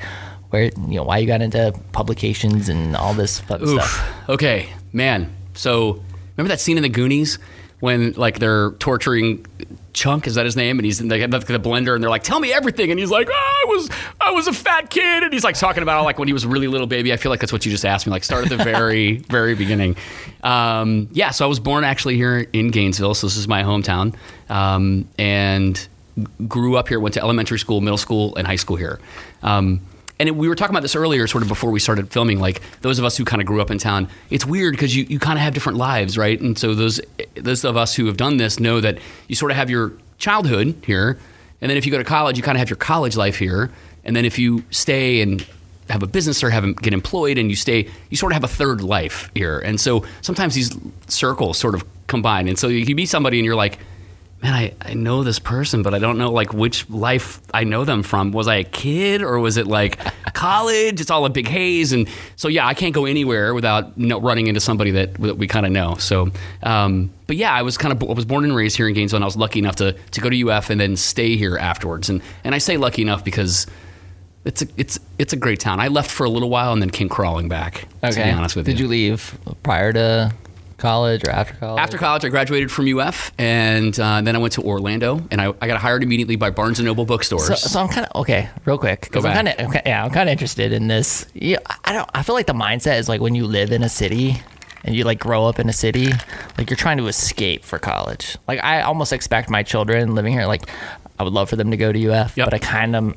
where 0.50 0.64
you 0.64 0.96
know 0.96 1.04
why 1.04 1.18
you 1.18 1.26
got 1.28 1.40
into 1.40 1.72
publications 1.92 2.68
and 2.68 2.96
all 2.96 3.14
this 3.14 3.38
fun 3.38 3.64
stuff. 3.64 4.28
Oof. 4.28 4.30
Okay, 4.30 4.68
man. 4.92 5.32
So 5.54 6.02
remember 6.36 6.48
that 6.48 6.58
scene 6.58 6.78
in 6.78 6.82
the 6.82 6.88
Goonies 6.88 7.38
when 7.78 8.12
like 8.14 8.40
they're 8.40 8.72
torturing 8.72 9.46
Chunk? 9.96 10.26
Is 10.26 10.34
that 10.34 10.44
his 10.44 10.56
name? 10.56 10.78
And 10.78 10.84
he's 10.84 11.00
in 11.00 11.08
the, 11.08 11.18
the, 11.26 11.38
the 11.38 11.58
blender, 11.58 11.94
and 11.94 12.02
they're 12.02 12.10
like, 12.10 12.22
"Tell 12.22 12.38
me 12.38 12.52
everything." 12.52 12.90
And 12.90 13.00
he's 13.00 13.10
like, 13.10 13.28
oh, 13.30 13.32
"I 13.32 13.64
was 13.68 13.90
I 14.20 14.30
was 14.30 14.46
a 14.46 14.52
fat 14.52 14.90
kid," 14.90 15.24
and 15.24 15.32
he's 15.32 15.42
like 15.42 15.56
talking 15.56 15.82
about 15.82 16.02
it 16.02 16.04
like 16.04 16.18
when 16.18 16.28
he 16.28 16.34
was 16.34 16.44
a 16.44 16.48
really 16.48 16.68
little 16.68 16.86
baby. 16.86 17.12
I 17.12 17.16
feel 17.16 17.30
like 17.30 17.40
that's 17.40 17.52
what 17.52 17.64
you 17.64 17.72
just 17.72 17.84
asked 17.84 18.06
me. 18.06 18.10
Like 18.10 18.22
start 18.22 18.44
at 18.44 18.56
the 18.56 18.62
very 18.62 19.16
very 19.30 19.54
beginning. 19.54 19.96
Um, 20.44 21.08
yeah. 21.12 21.30
So 21.30 21.44
I 21.46 21.48
was 21.48 21.58
born 21.58 21.82
actually 21.82 22.16
here 22.16 22.46
in 22.52 22.68
Gainesville. 22.68 23.14
So 23.14 23.26
this 23.26 23.36
is 23.36 23.48
my 23.48 23.62
hometown, 23.62 24.14
um, 24.50 25.08
and 25.18 25.88
grew 26.46 26.76
up 26.76 26.88
here. 26.88 27.00
Went 27.00 27.14
to 27.14 27.20
elementary 27.22 27.58
school, 27.58 27.80
middle 27.80 27.98
school, 27.98 28.36
and 28.36 28.46
high 28.46 28.56
school 28.56 28.76
here. 28.76 29.00
Um, 29.42 29.80
and 30.18 30.36
we 30.36 30.48
were 30.48 30.54
talking 30.54 30.74
about 30.74 30.82
this 30.82 30.96
earlier, 30.96 31.26
sort 31.26 31.42
of 31.42 31.48
before 31.48 31.70
we 31.70 31.78
started 31.78 32.10
filming. 32.10 32.38
Like 32.38 32.62
those 32.80 32.98
of 32.98 33.04
us 33.04 33.16
who 33.16 33.24
kind 33.24 33.42
of 33.42 33.46
grew 33.46 33.60
up 33.60 33.70
in 33.70 33.78
town, 33.78 34.08
it's 34.30 34.46
weird 34.46 34.72
because 34.72 34.96
you, 34.96 35.04
you 35.04 35.18
kind 35.18 35.38
of 35.38 35.42
have 35.42 35.54
different 35.54 35.78
lives, 35.78 36.16
right? 36.16 36.40
And 36.40 36.58
so 36.58 36.74
those 36.74 37.00
those 37.34 37.64
of 37.64 37.76
us 37.76 37.94
who 37.94 38.06
have 38.06 38.16
done 38.16 38.38
this 38.38 38.58
know 38.58 38.80
that 38.80 38.98
you 39.28 39.34
sort 39.34 39.50
of 39.50 39.56
have 39.56 39.68
your 39.68 39.92
childhood 40.18 40.82
here, 40.84 41.18
and 41.60 41.70
then 41.70 41.76
if 41.76 41.84
you 41.84 41.92
go 41.92 41.98
to 41.98 42.04
college, 42.04 42.36
you 42.36 42.42
kind 42.42 42.56
of 42.56 42.60
have 42.60 42.70
your 42.70 42.78
college 42.78 43.16
life 43.16 43.36
here, 43.36 43.70
and 44.04 44.16
then 44.16 44.24
if 44.24 44.38
you 44.38 44.64
stay 44.70 45.20
and 45.20 45.46
have 45.90 46.02
a 46.02 46.06
business 46.06 46.42
or 46.42 46.50
have 46.50 46.76
get 46.76 46.92
employed 46.92 47.38
and 47.38 47.50
you 47.50 47.56
stay, 47.56 47.88
you 48.10 48.16
sort 48.16 48.32
of 48.32 48.34
have 48.34 48.44
a 48.44 48.48
third 48.48 48.80
life 48.80 49.30
here. 49.34 49.60
And 49.60 49.80
so 49.80 50.04
sometimes 50.20 50.54
these 50.54 50.76
circles 51.06 51.58
sort 51.58 51.74
of 51.74 51.84
combine, 52.06 52.48
and 52.48 52.58
so 52.58 52.68
you 52.68 52.86
can 52.86 52.96
be 52.96 53.06
somebody 53.06 53.38
and 53.38 53.44
you're 53.44 53.54
like 53.54 53.78
man, 54.42 54.52
I, 54.52 54.74
I 54.82 54.94
know 54.94 55.22
this 55.22 55.38
person, 55.38 55.82
but 55.82 55.94
I 55.94 55.98
don't 55.98 56.18
know 56.18 56.30
like 56.30 56.52
which 56.52 56.88
life 56.90 57.40
I 57.52 57.64
know 57.64 57.84
them 57.84 58.02
from. 58.02 58.32
Was 58.32 58.48
I 58.48 58.56
a 58.56 58.64
kid 58.64 59.22
or 59.22 59.38
was 59.38 59.56
it 59.56 59.66
like 59.66 59.98
college? 60.34 61.00
It's 61.00 61.10
all 61.10 61.24
a 61.24 61.30
big 61.30 61.48
haze, 61.48 61.92
and 61.92 62.08
so 62.36 62.48
yeah, 62.48 62.66
I 62.66 62.74
can't 62.74 62.94
go 62.94 63.06
anywhere 63.06 63.54
without 63.54 63.96
you 63.98 64.06
know, 64.06 64.20
running 64.20 64.46
into 64.46 64.60
somebody 64.60 64.90
that, 64.92 65.14
that 65.14 65.38
we 65.38 65.46
kind 65.46 65.66
of 65.66 65.72
know. 65.72 65.96
So, 65.96 66.30
um, 66.62 67.10
but 67.26 67.36
yeah, 67.36 67.52
I 67.52 67.62
was 67.62 67.78
kind 67.78 67.92
of 67.92 68.08
I 68.08 68.12
was 68.12 68.24
born 68.24 68.44
and 68.44 68.54
raised 68.54 68.76
here 68.76 68.88
in 68.88 68.94
Gainesville, 68.94 69.18
and 69.18 69.24
I 69.24 69.26
was 69.26 69.36
lucky 69.36 69.58
enough 69.58 69.76
to 69.76 69.92
to 69.92 70.20
go 70.20 70.30
to 70.30 70.50
UF 70.50 70.70
and 70.70 70.80
then 70.80 70.96
stay 70.96 71.36
here 71.36 71.56
afterwards. 71.56 72.08
And 72.08 72.22
and 72.44 72.54
I 72.54 72.58
say 72.58 72.76
lucky 72.76 73.02
enough 73.02 73.24
because. 73.24 73.66
It's 74.44 74.62
a 74.62 74.68
it's 74.76 74.96
it's 75.18 75.32
a 75.32 75.36
great 75.36 75.58
town. 75.58 75.80
I 75.80 75.88
left 75.88 76.08
for 76.08 76.22
a 76.22 76.30
little 76.30 76.48
while 76.48 76.72
and 76.72 76.80
then 76.80 76.90
came 76.90 77.08
crawling 77.08 77.48
back. 77.48 77.88
To 78.00 78.14
be 78.14 78.38
honest 78.38 78.54
with 78.54 78.64
Did 78.64 78.78
you. 78.78 78.84
you 78.84 78.88
leave 78.88 79.36
prior 79.64 79.92
to 79.92 80.32
college 80.78 81.24
or 81.24 81.30
after 81.30 81.54
college? 81.54 81.80
After 81.80 81.98
college, 81.98 82.24
I 82.24 82.28
graduated 82.28 82.70
from 82.70 82.86
UF, 82.98 83.32
and 83.38 83.98
uh, 83.98 84.20
then 84.22 84.34
I 84.36 84.38
went 84.38 84.52
to 84.54 84.62
Orlando, 84.62 85.20
and 85.30 85.40
I, 85.40 85.52
I 85.60 85.66
got 85.66 85.78
hired 85.80 86.02
immediately 86.02 86.36
by 86.36 86.50
Barnes 86.50 86.78
and 86.78 86.86
Noble 86.86 87.04
bookstores. 87.04 87.46
So, 87.46 87.54
so 87.54 87.80
I'm 87.80 87.88
kind 87.88 88.06
of 88.06 88.20
okay, 88.22 88.48
real 88.64 88.78
quick. 88.78 89.08
'cause 89.12 89.22
Go 89.22 89.28
I'm 89.28 89.34
kind 89.34 89.48
of 89.48 89.74
yeah, 89.86 90.04
I'm 90.04 90.10
kind 90.10 90.28
of 90.28 90.32
interested 90.32 90.72
in 90.72 90.88
this. 90.88 91.26
Yeah, 91.34 91.58
I 91.84 91.92
don't. 91.92 92.08
I 92.14 92.22
feel 92.22 92.34
like 92.34 92.46
the 92.46 92.52
mindset 92.54 92.98
is 92.98 93.08
like 93.08 93.20
when 93.20 93.34
you 93.34 93.46
live 93.46 93.72
in 93.72 93.82
a 93.82 93.88
city 93.88 94.40
and 94.84 94.94
you 94.94 95.04
like 95.04 95.18
grow 95.18 95.46
up 95.46 95.58
in 95.58 95.68
a 95.68 95.72
city, 95.72 96.12
like 96.58 96.70
you're 96.70 96.76
trying 96.76 96.98
to 96.98 97.06
escape 97.08 97.64
for 97.64 97.78
college. 97.78 98.36
Like 98.46 98.62
I 98.62 98.82
almost 98.82 99.12
expect 99.12 99.50
my 99.50 99.62
children 99.62 100.14
living 100.14 100.32
here, 100.32 100.46
like 100.46 100.68
I 101.18 101.22
would 101.24 101.32
love 101.32 101.48
for 101.48 101.56
them 101.56 101.70
to 101.70 101.76
go 101.76 101.90
to 101.92 102.08
UF, 102.12 102.36
Yep. 102.36 102.46
but 102.46 102.54
I 102.54 102.58
kind 102.58 102.94
of 102.94 103.14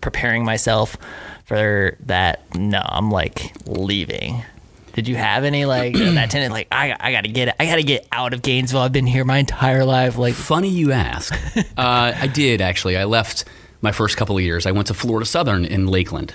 preparing 0.00 0.44
myself 0.44 0.96
for 1.44 1.96
that. 2.06 2.42
No, 2.56 2.82
I'm 2.84 3.10
like 3.10 3.52
leaving. 3.66 4.42
Did 4.98 5.06
you 5.06 5.14
have 5.14 5.44
any 5.44 5.64
like 5.64 5.94
that 5.94 6.28
tenant 6.28 6.52
like 6.52 6.66
I 6.72 6.92
I 6.98 7.12
gotta 7.12 7.28
get 7.28 7.54
I 7.60 7.66
gotta 7.66 7.84
get 7.84 8.04
out 8.10 8.34
of 8.34 8.42
Gainesville. 8.42 8.80
I've 8.80 8.90
been 8.92 9.06
here 9.06 9.24
my 9.24 9.38
entire 9.38 9.84
life. 9.84 10.18
Like 10.18 10.34
Funny 10.34 10.70
you 10.70 10.90
ask. 10.90 11.32
uh, 11.56 11.62
I 12.16 12.26
did 12.26 12.60
actually. 12.60 12.96
I 12.96 13.04
left 13.04 13.44
my 13.80 13.92
first 13.92 14.16
couple 14.16 14.36
of 14.36 14.42
years. 14.42 14.66
I 14.66 14.72
went 14.72 14.88
to 14.88 14.94
Florida 14.94 15.24
Southern 15.24 15.64
in 15.64 15.86
Lakeland. 15.86 16.34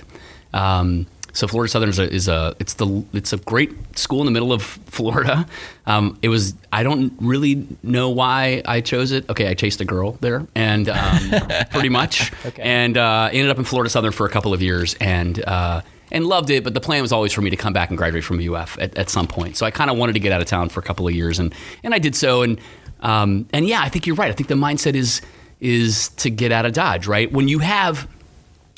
Um, 0.53 1.07
so 1.33 1.45
Florida 1.45 1.69
Southern 1.69 1.89
is 1.89 1.99
a, 1.99 2.09
is 2.09 2.27
a 2.29 2.55
it's 2.61 2.75
the 2.75 3.03
it's 3.11 3.33
a 3.33 3.37
great 3.37 3.97
school 3.97 4.21
in 4.21 4.25
the 4.27 4.31
middle 4.31 4.53
of 4.53 4.61
Florida. 4.85 5.45
Um, 5.85 6.17
it 6.21 6.29
was 6.29 6.55
I 6.71 6.83
don't 6.83 7.11
really 7.19 7.67
know 7.83 8.11
why 8.11 8.61
I 8.65 8.79
chose 8.79 9.11
it. 9.11 9.29
Okay, 9.29 9.49
I 9.49 9.55
chased 9.55 9.81
a 9.81 9.85
girl 9.85 10.13
there, 10.21 10.47
and 10.55 10.87
um, 10.87 11.19
pretty 11.71 11.89
much, 11.89 12.31
Okay. 12.45 12.61
and 12.61 12.97
uh, 12.97 13.27
ended 13.33 13.49
up 13.49 13.57
in 13.57 13.65
Florida 13.65 13.89
Southern 13.89 14.13
for 14.13 14.25
a 14.25 14.29
couple 14.29 14.53
of 14.53 14.61
years, 14.61 14.93
and 15.01 15.43
uh, 15.43 15.81
and 16.13 16.25
loved 16.25 16.49
it. 16.49 16.63
But 16.63 16.73
the 16.73 16.79
plan 16.79 17.01
was 17.01 17.11
always 17.11 17.33
for 17.33 17.41
me 17.41 17.49
to 17.49 17.57
come 17.57 17.73
back 17.73 17.89
and 17.89 17.97
graduate 17.97 18.23
from 18.23 18.39
UF 18.39 18.77
at, 18.79 18.95
at 18.97 19.09
some 19.09 19.27
point. 19.27 19.57
So 19.57 19.65
I 19.65 19.71
kind 19.71 19.89
of 19.89 19.97
wanted 19.97 20.13
to 20.13 20.19
get 20.19 20.31
out 20.31 20.39
of 20.39 20.47
town 20.47 20.69
for 20.69 20.79
a 20.79 20.83
couple 20.83 21.07
of 21.07 21.13
years, 21.13 21.39
and 21.39 21.53
and 21.83 21.93
I 21.93 21.99
did 21.99 22.15
so. 22.15 22.43
And 22.43 22.61
um, 23.01 23.47
and 23.51 23.67
yeah, 23.67 23.81
I 23.81 23.89
think 23.89 24.07
you're 24.07 24.15
right. 24.15 24.29
I 24.29 24.33
think 24.33 24.47
the 24.47 24.55
mindset 24.55 24.95
is 24.95 25.21
is 25.59 26.09
to 26.09 26.29
get 26.29 26.51
out 26.51 26.65
of 26.65 26.73
Dodge. 26.73 27.07
Right 27.07 27.31
when 27.31 27.47
you 27.47 27.59
have 27.59 28.07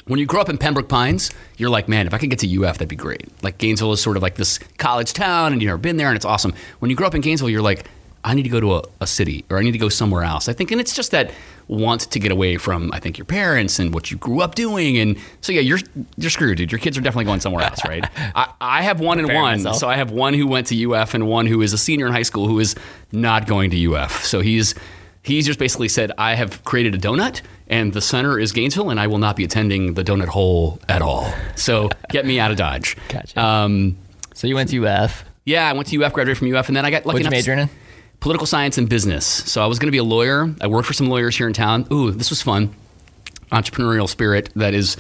when 0.08 0.20
you 0.20 0.26
grow 0.26 0.40
up 0.40 0.50
in 0.50 0.58
Pembroke 0.58 0.88
Pines, 0.88 1.32
you're 1.58 1.70
like, 1.70 1.88
man, 1.88 2.08
if 2.08 2.14
I 2.14 2.18
could 2.18 2.30
get 2.30 2.40
to 2.40 2.64
UF, 2.64 2.78
that'd 2.78 2.88
be 2.88 2.96
great. 2.96 3.28
Like 3.44 3.58
Gainesville 3.58 3.92
is 3.92 4.02
sort 4.02 4.18
of 4.18 4.24
like 4.24 4.36
this 4.36 4.60
college 4.78 5.14
town, 5.14 5.52
and 5.52 5.62
you've 5.62 5.70
never 5.70 5.78
been 5.78 5.98
there, 5.98 6.08
and 6.08 6.16
it's 6.16 6.26
awesome. 6.26 6.54
When 6.80 6.90
you 6.90 6.98
grow 6.98 7.08
up 7.08 7.16
in 7.16 7.22
Gainesville, 7.22 7.50
you're 7.50 7.62
like, 7.62 7.86
I 8.24 8.34
need 8.34 8.44
to 8.44 8.50
go 8.50 8.60
to 8.60 8.76
a, 8.76 8.84
a 9.02 9.08
city, 9.08 9.46
or 9.50 9.58
I 9.58 9.64
need 9.64 9.74
to 9.74 9.78
go 9.78 9.90
somewhere 9.90 10.24
else. 10.24 10.48
I 10.48 10.54
think, 10.54 10.72
and 10.72 10.80
it's 10.82 10.96
just 10.96 11.12
that 11.12 11.32
want 11.68 12.02
to 12.02 12.20
get 12.20 12.32
away 12.32 12.58
from, 12.58 12.92
I 12.94 13.00
think, 13.00 13.18
your 13.18 13.26
parents 13.26 13.80
and 13.80 13.94
what 13.94 14.12
you 14.12 14.18
grew 14.18 14.42
up 14.42 14.56
doing, 14.56 14.98
and 14.98 15.18
so 15.42 15.52
yeah, 15.52 15.62
you're 15.62 15.80
you're 16.18 16.30
screwed, 16.30 16.58
dude. 16.58 16.72
Your 16.72 16.80
kids 16.80 16.98
are 16.98 17.02
definitely 17.02 17.26
going 17.26 17.40
somewhere 17.40 17.64
else, 17.66 17.84
right? 17.86 18.06
I, 18.36 18.54
I 18.62 18.82
have 18.84 19.00
one 19.00 19.20
and 19.20 19.28
one, 19.34 19.58
myself. 19.58 19.78
so 19.78 19.88
I 19.90 19.96
have 19.96 20.12
one 20.12 20.34
who 20.34 20.48
went 20.48 20.68
to 20.68 20.94
UF 20.94 21.14
and 21.14 21.28
one 21.28 21.46
who 21.48 21.62
is 21.62 21.74
a 21.74 21.78
senior 21.78 22.08
in 22.08 22.14
high 22.14 22.22
school 22.24 22.48
who 22.48 22.60
is 22.60 22.76
not 23.12 23.48
going 23.48 23.72
to 23.72 23.96
UF. 23.96 24.24
So 24.26 24.42
he's 24.42 24.76
he's 25.24 25.46
just 25.46 25.58
basically 25.60 25.90
said, 25.90 26.12
I 26.18 26.36
have 26.36 26.64
created 26.66 26.94
a 26.94 27.00
donut, 27.00 27.42
and 27.68 27.94
the 27.94 28.02
center 28.02 28.38
is 28.38 28.52
Gainesville, 28.52 28.90
and 28.92 29.00
I 29.00 29.08
will 29.08 29.18
not 29.18 29.36
be 29.36 29.44
attending 29.44 29.96
the 29.96 30.04
donut 30.04 30.28
hole 30.28 30.80
at 30.88 31.02
all. 31.02 31.34
So 31.56 31.90
get 32.10 32.26
me 32.26 32.40
out 32.40 32.52
of 32.52 32.58
Dodge. 32.58 32.96
Gotcha. 33.10 33.44
Um, 33.44 33.98
so 34.36 34.46
you 34.48 34.54
went 34.56 34.70
to 34.70 34.86
UF. 34.86 35.26
yeah, 35.46 35.68
I 35.68 35.74
went 35.74 35.88
to 35.88 36.04
UF, 36.04 36.14
graduated 36.14 36.38
from 36.38 36.54
UF, 36.54 36.68
and 36.68 36.76
then 36.78 36.86
I 36.86 36.92
got 36.92 37.06
lucky 37.06 37.16
What'd 37.16 37.22
you 37.22 37.28
enough. 37.28 37.32
major 37.32 37.54
in? 37.54 37.70
Political 38.20 38.48
science 38.48 38.78
and 38.78 38.90
business. 38.90 39.26
So 39.26 39.64
I 39.64 39.68
was 39.68 39.78
going 39.78 39.88
to 39.88 39.92
be 39.92 39.98
a 39.98 40.04
lawyer. 40.04 40.54
I 40.62 40.68
worked 40.68 40.88
for 40.88 40.94
some 40.94 41.08
lawyers 41.08 41.38
here 41.38 41.48
in 41.48 41.54
town. 41.54 41.88
Ooh, 41.92 42.12
this 42.12 42.30
was 42.30 42.42
fun. 42.42 42.74
Entrepreneurial 43.52 44.10
spirit 44.10 44.50
that 44.56 44.74
is 44.74 44.98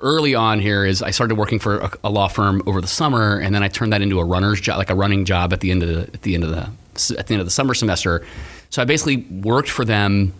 early 0.00 0.34
on 0.34 0.60
here 0.60 0.84
is 0.84 1.02
I 1.02 1.10
started 1.10 1.36
working 1.36 1.58
for 1.58 1.78
a, 1.78 1.90
a 2.04 2.10
law 2.10 2.28
firm 2.28 2.62
over 2.66 2.80
the 2.80 2.86
summer, 2.86 3.38
and 3.38 3.54
then 3.54 3.62
I 3.62 3.68
turned 3.68 3.92
that 3.92 4.02
into 4.02 4.18
a 4.18 4.24
runner's 4.24 4.60
job, 4.60 4.78
like 4.78 4.90
a 4.90 4.94
running 4.94 5.24
job 5.24 5.52
at 5.52 5.60
the 5.60 5.70
end 5.70 5.82
of 5.82 5.88
the 5.88 6.00
at 6.14 6.22
the 6.22 6.34
end 6.34 6.44
of 6.44 6.50
the 6.50 7.18
at 7.18 7.26
the 7.26 7.34
end 7.34 7.40
of 7.40 7.46
the 7.46 7.50
summer 7.50 7.74
semester. 7.74 8.24
So 8.70 8.80
I 8.80 8.84
basically 8.84 9.18
worked 9.18 9.68
for 9.68 9.84
them, 9.84 10.32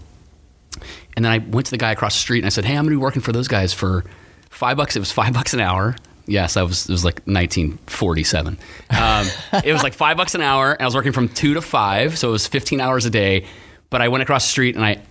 and 1.17 1.25
then 1.25 1.33
I 1.33 1.39
went 1.39 1.67
to 1.67 1.71
the 1.71 1.79
guy 1.79 1.93
across 1.93 2.15
the 2.15 2.21
street 2.21 2.39
and 2.39 2.47
I 2.47 2.51
said, 2.51 2.65
"Hey, 2.65 2.75
I'm 2.75 2.85
going 2.85 2.95
to 2.95 2.99
be 2.99 3.03
working 3.03 3.23
for 3.23 3.33
those 3.33 3.49
guys 3.49 3.73
for 3.73 4.05
five 4.49 4.77
bucks. 4.77 4.97
It 4.97 5.01
was 5.01 5.13
five 5.13 5.33
bucks 5.35 5.55
an 5.55 5.61
hour." 5.61 5.97
Yes, 6.31 6.57
I 6.57 6.63
was. 6.63 6.89
It 6.89 6.93
was 6.93 7.05
like 7.05 7.17
1947. 7.27 8.57
Um, 8.91 9.27
it 9.65 9.73
was 9.73 9.83
like 9.83 9.95
five 9.95 10.17
bucks 10.17 10.37
an 10.37 10.43
hour, 10.43 10.73
and 10.73 10.83
I 10.83 10.85
was 10.85 10.95
working 10.95 11.11
from 11.11 11.29
two 11.29 11.55
to 11.55 11.61
five, 11.61 12.17
so 12.17 12.29
it 12.29 12.33
was 12.33 12.47
15 12.47 12.81
hours 12.81 13.05
a 13.05 13.11
day. 13.11 13.47
But 13.91 14.01
I 14.01 14.07
went 14.07 14.23
across 14.23 14.45
the 14.45 14.51
street 14.51 14.77
and 14.77 14.85
I 14.85 15.03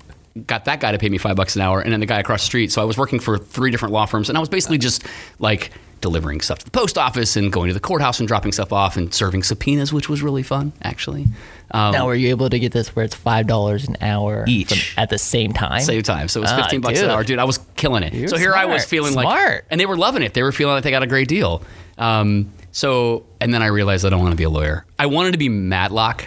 got 0.48 0.64
that 0.66 0.80
guy 0.80 0.94
to 0.94 0.98
pay 0.98 1.10
me 1.10 1.18
five 1.18 1.36
bucks 1.36 1.58
an 1.58 1.62
hour, 1.62 1.82
and 1.82 1.92
then 1.92 2.00
the 2.00 2.06
guy 2.06 2.20
across 2.20 2.44
the 2.44 2.46
street. 2.46 2.72
So 2.72 2.82
I 2.82 2.86
was 2.86 2.98
working 2.98 3.20
for 3.20 3.38
three 3.38 3.70
different 3.70 3.92
law 3.92 4.06
firms, 4.06 4.30
and 4.30 4.38
I 4.38 4.40
was 4.40 4.48
basically 4.48 4.78
just 4.78 5.06
like 5.40 5.72
delivering 6.02 6.42
stuff 6.42 6.60
to 6.60 6.66
the 6.66 6.72
post 6.72 6.98
office 6.98 7.36
and 7.36 7.52
going 7.52 7.68
to 7.68 7.74
the 7.74 7.80
courthouse 7.80 8.20
and 8.20 8.28
dropping 8.28 8.52
stuff 8.52 8.72
off 8.74 8.98
and 8.98 9.14
serving 9.14 9.44
subpoenas, 9.44 9.92
which 9.94 10.08
was 10.10 10.22
really 10.22 10.44
fun, 10.44 10.72
actually. 10.82 11.26
Um, 11.72 11.92
Now, 11.92 12.08
were 12.08 12.16
you 12.16 12.30
able 12.30 12.50
to 12.50 12.58
get 12.60 12.72
this 12.72 12.96
where 12.96 13.06
it's 13.06 13.16
five 13.16 13.46
dollars 13.48 13.88
an 13.88 13.98
hour 14.02 14.44
Each. 14.48 14.70
from- 14.94 15.02
at 15.04 15.10
the 15.10 15.18
same 15.18 15.54
time? 15.54 15.82
same 15.82 16.02
time. 16.02 16.28
So 16.28 16.40
it 16.40 16.44
was 16.44 16.52
Ah, 16.52 16.58
15 16.58 16.82
bucks 16.82 17.00
an 17.02 17.10
hour. 17.10 17.24
Dude, 17.24 17.38
I 17.40 17.44
was 17.44 17.60
killing 17.76 18.04
it. 18.04 18.14
You're 18.14 18.28
so 18.28 18.38
here 18.38 18.54
I 18.56 18.66
was 18.66 18.82
smart. 18.82 18.90
feeling 18.90 19.14
like, 19.14 19.26
Smart. 19.26 19.66
and 19.70 19.80
they 19.80 19.86
were 19.86 19.98
loving 19.98 20.24
it. 20.24 20.34
They 20.34 20.42
were 20.44 20.52
feeling 20.52 20.74
like 20.76 20.84
they 20.84 20.92
got 20.92 21.04
a 21.04 21.08
great 21.08 21.28
deal. 21.28 21.62
Um, 21.98 22.52
so, 22.72 23.24
and 23.42 23.54
then 23.54 23.62
I 23.62 23.68
realized 23.68 24.06
I 24.06 24.10
don't 24.10 24.20
want 24.22 24.32
to 24.32 24.38
be 24.38 24.44
a 24.44 24.50
lawyer. 24.50 24.86
I 24.98 25.06
wanted 25.08 25.34
to 25.34 25.38
be 25.38 25.50
Matlock. 25.50 26.26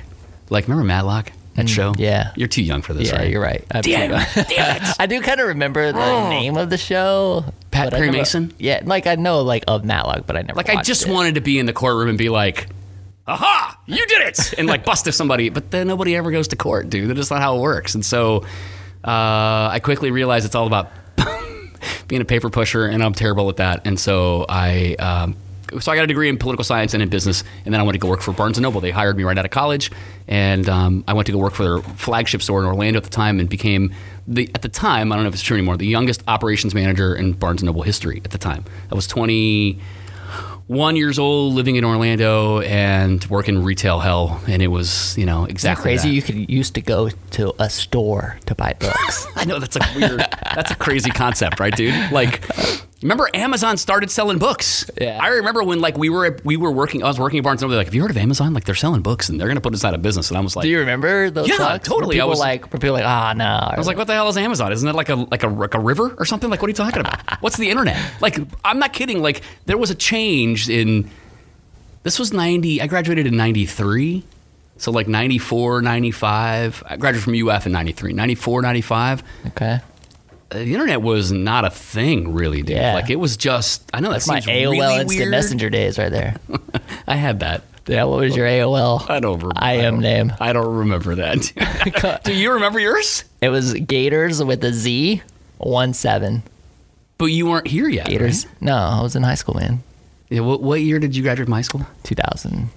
Like, 0.50 0.64
remember 0.69 0.85
Matlock? 0.85 1.33
That 1.54 1.68
show? 1.68 1.92
Mm, 1.92 1.99
yeah. 1.99 2.32
You're 2.35 2.49
too 2.49 2.62
young 2.62 2.80
for 2.80 2.94
this, 2.94 3.09
Yeah, 3.11 3.16
right? 3.18 3.30
you're 3.30 3.42
right. 3.42 3.62
I, 3.71 3.80
Damn, 3.82 4.11
damn 4.11 4.76
it. 4.82 4.97
I 4.99 5.06
do 5.06 5.21
kind 5.21 5.38
of 5.40 5.49
remember 5.49 5.92
the 5.92 6.28
name 6.30 6.56
of 6.56 6.71
the 6.71 6.78
show. 6.78 7.44
Pat 7.71 7.90
but 7.90 7.97
Perry 7.97 8.06
never- 8.06 8.18
Mason? 8.18 8.54
Yeah, 8.59 8.80
like 8.85 9.06
I 9.06 9.16
know 9.16 9.42
like 9.42 9.64
of 9.68 9.85
Matlock, 9.85 10.26
but 10.26 10.37
I 10.37 10.42
never. 10.42 10.56
Like, 10.56 10.71
I 10.71 10.82
just 10.82 11.06
it. 11.06 11.12
wanted 11.12 11.35
to 11.35 11.40
be 11.42 11.59
in 11.59 11.66
the 11.66 11.73
courtroom 11.75 12.09
and 12.09 12.16
be 12.16 12.30
like, 12.30 12.68
aha, 13.26 13.78
you 13.87 14.04
did 14.06 14.23
it! 14.28 14.54
And 14.59 14.66
like 14.66 14.85
bust 14.85 15.06
if 15.06 15.14
somebody, 15.14 15.49
but 15.50 15.71
then 15.71 15.88
nobody 15.88 16.16
ever 16.16 16.30
goes 16.30 16.49
to 16.49 16.56
court, 16.56 16.88
dude. 16.88 17.09
That's 17.11 17.18
just 17.18 17.30
not 17.30 17.40
how 17.42 17.56
it 17.59 17.61
works. 17.61 17.94
And 17.94 18.04
so 18.04 18.44
uh, 19.04 19.68
I 19.73 19.80
quickly 19.82 20.11
realized 20.11 20.47
it's 20.47 20.54
all 20.54 20.66
about 20.66 20.90
being 22.09 22.23
a 22.23 22.25
paper 22.25 22.49
pusher, 22.50 22.87
and 22.87 23.02
I'm 23.02 23.12
terrible 23.14 23.49
at 23.50 23.56
that. 23.56 23.87
And 23.87 23.99
so 24.00 24.47
I, 24.49 24.94
um, 24.99 25.37
so 25.81 25.93
I 25.93 25.97
got 25.97 26.05
a 26.05 26.07
degree 26.07 26.29
in 26.29 26.38
political 26.38 26.64
science 26.64 26.95
and 26.95 27.02
in 27.02 27.09
business, 27.09 27.45
and 27.64 27.73
then 27.73 27.81
I 27.81 27.85
went 27.85 27.95
to 27.95 27.99
go 27.99 28.09
work 28.09 28.21
for 28.21 28.33
Barnes 28.33 28.59
and 28.59 28.62
Noble. 28.62 28.81
They 28.81 28.91
hired 28.91 29.17
me 29.17 29.25
right 29.25 29.37
out 29.37 29.45
of 29.45 29.50
college, 29.50 29.91
and 30.29 30.69
um, 30.69 31.05
I 31.07 31.12
went 31.12 31.26
to 31.26 31.33
go 31.33 31.38
work 31.38 31.55
for 31.55 31.64
their 31.64 31.79
flagship 31.97 32.43
store 32.43 32.61
in 32.61 32.67
Orlando 32.67 32.99
at 32.99 33.05
the 33.05 33.11
time, 33.11 33.41
and 33.41 33.49
became 33.49 33.95
the 34.26 34.50
at 34.55 34.62
the 34.62 34.69
time 34.69 35.11
I 35.12 35.17
don't 35.17 35.25
know 35.25 35.29
if 35.29 35.35
it's 35.35 35.43
true 35.43 35.57
anymore 35.57 35.76
the 35.76 35.87
youngest 35.87 36.23
operations 36.29 36.75
manager 36.75 37.14
in 37.14 37.33
Barnes 37.33 37.61
and 37.61 37.67
Noble 37.67 37.83
history 37.83 38.21
at 38.25 38.31
the 38.31 38.38
time. 38.38 38.64
I 38.91 38.95
was 38.95 39.07
twenty 39.07 39.81
one 40.69 40.97
years 40.97 41.19
old, 41.19 41.55
living 41.55 41.76
in 41.76 41.85
Orlando 41.85 42.61
and 42.61 43.25
working 43.26 43.62
retail 43.62 44.00
hell, 44.00 44.41
and 44.47 44.62
it 44.62 44.69
was 44.69 45.17
you 45.19 45.26
know 45.26 45.45
exactly 45.45 45.83
crazy. 45.83 46.09
that. 46.09 46.14
You 46.14 46.23
could 46.23 46.50
used 46.50 46.75
to 46.75 46.81
go 46.81 47.11
to 47.33 47.55
a 47.59 47.69
store 47.69 48.38
to 48.47 48.55
buy 48.55 48.75
books. 48.79 49.26
I 49.37 49.45
know 49.45 49.59
that's 49.59 49.76
a 49.76 49.81
weird, 49.97 50.21
that's 50.55 50.71
a 50.71 50.76
crazy 50.76 51.11
concept, 51.11 51.61
right, 51.61 51.75
dude? 51.75 52.12
Like, 52.12 52.45
remember 53.02 53.28
Amazon 53.35 53.76
started 53.76 54.11
selling 54.11 54.38
books. 54.38 54.88
Yeah. 55.00 55.18
I 55.21 55.28
remember 55.28 55.62
when 55.62 55.80
like 55.80 55.97
we 55.99 56.09
were 56.09 56.38
we 56.44 56.56
were 56.56 56.71
working. 56.71 57.02
I 57.02 57.09
was 57.09 57.18
working 57.18 57.38
at 57.38 57.44
Barnes 57.44 57.62
and 57.62 57.68
Noble. 57.71 57.76
Like, 57.78 57.87
have 57.87 57.94
you 57.94 58.02
heard 58.02 58.11
of 58.11 58.16
Amazon? 58.16 58.54
Like 58.54 58.64
they're 58.64 58.75
selling 58.75 59.02
books 59.02 59.28
and 59.28 59.40
they're 59.40 59.49
gonna 59.49 59.61
put 59.61 59.75
us 59.75 59.85
out 59.85 59.94
of 59.94 60.02
business. 60.02 60.28
And 60.30 60.38
I 60.38 60.40
was 60.40 60.54
like, 60.56 60.64
Do 60.64 60.68
you 60.71 60.78
remember 60.80 61.30
those? 61.30 61.49
Yeah? 61.49 61.73
Were 61.75 61.78
totally. 61.78 62.16
I 62.16 62.18
People 62.18 62.30
was- 62.30 62.38
like, 62.40 62.73
were 62.73 62.78
people 62.78 62.94
like, 62.94 63.04
ah, 63.04 63.32
no. 63.37 63.44
I 63.44 63.75
was 63.76 63.87
like, 63.87 63.97
what 63.97 64.06
the 64.06 64.14
hell 64.14 64.28
is 64.28 64.37
Amazon? 64.37 64.73
Isn't 64.73 64.87
that 64.87 64.94
like 64.94 65.09
a 65.09 65.16
like 65.16 65.42
a 65.42 65.49
like 65.49 65.75
a 65.75 65.80
river 65.80 66.14
or 66.18 66.25
something? 66.25 66.49
Like, 66.50 66.62
what 66.62 66.66
are 66.68 66.71
you 66.71 66.75
talking 66.76 67.00
about? 67.00 67.21
What's 67.42 67.56
the 67.56 67.71
internet? 67.71 67.99
Like, 68.21 68.38
I'm 68.64 68.78
not 68.78 68.92
kidding. 68.92 69.21
Like, 69.23 69.42
there 69.66 69.78
was 69.78 69.90
a 69.90 69.94
change 69.97 70.68
in. 70.68 71.11
This 72.04 72.18
was 72.18 72.32
90. 72.32 72.82
I 72.82 72.87
graduated 72.88 73.26
in 73.28 73.37
93. 73.37 74.25
So 74.78 74.90
like 74.90 75.06
94, 75.06 75.82
95. 75.82 76.82
I 76.87 76.97
graduated 76.97 77.23
from 77.23 77.49
UF 77.49 77.66
in 77.66 77.73
93. 77.73 78.12
94, 78.12 78.62
95. 78.62 79.23
okay. 79.49 79.80
Uh, 80.52 80.59
the 80.59 80.73
internet 80.75 81.00
was 81.00 81.32
not 81.32 81.64
a 81.64 81.71
thing, 81.71 82.32
really, 82.32 82.62
dude. 82.62 82.76
Yeah. 82.76 82.94
Like, 82.94 83.09
it 83.11 83.16
was 83.16 83.37
just. 83.37 83.88
I 83.94 84.00
know 84.00 84.11
That's 84.11 84.26
that 84.26 84.32
my 84.47 84.52
AOL 84.52 84.71
really 84.71 84.78
Instant 84.78 85.09
weird. 85.09 85.30
Messenger 85.30 85.71
days 85.71 85.99
right 85.99 86.11
there. 86.11 86.37
I 87.06 87.16
had 87.16 87.40
that. 87.40 87.62
yeah. 87.87 88.04
What 88.04 88.21
was 88.21 88.37
your 88.37 88.47
AOL? 88.47 89.09
I 89.09 89.21
don't 89.21 89.38
remember. 89.38 89.54
I 89.56 89.75
am 89.75 89.99
name. 90.00 90.32
I 90.40 90.52
don't 90.52 90.76
remember 90.76 91.14
that. 91.16 92.21
Do 92.25 92.35
you 92.35 92.52
remember 92.52 92.78
yours? 92.78 93.25
It 93.40 93.49
was 93.49 93.73
Gators 93.75 94.42
with 94.44 94.62
a 94.64 94.73
Z, 94.73 95.23
one 95.59 95.94
seven. 95.94 96.42
But 97.18 97.26
you 97.26 97.47
weren't 97.47 97.68
here 97.68 97.88
yet. 97.88 98.09
Gators. 98.09 98.47
right? 98.47 98.62
No, 98.62 98.76
I 98.76 99.00
was 99.02 99.16
in 99.16 99.23
high 99.23 99.37
school, 99.37 99.54
man. 99.54 99.82
Yeah, 100.28 100.40
what, 100.40 100.61
what 100.62 100.80
year 100.80 100.99
did 100.99 101.14
you 101.14 101.23
graduate 101.23 101.47
from 101.47 101.54
high 101.54 101.61
school? 101.62 101.87
2000. 102.02 102.68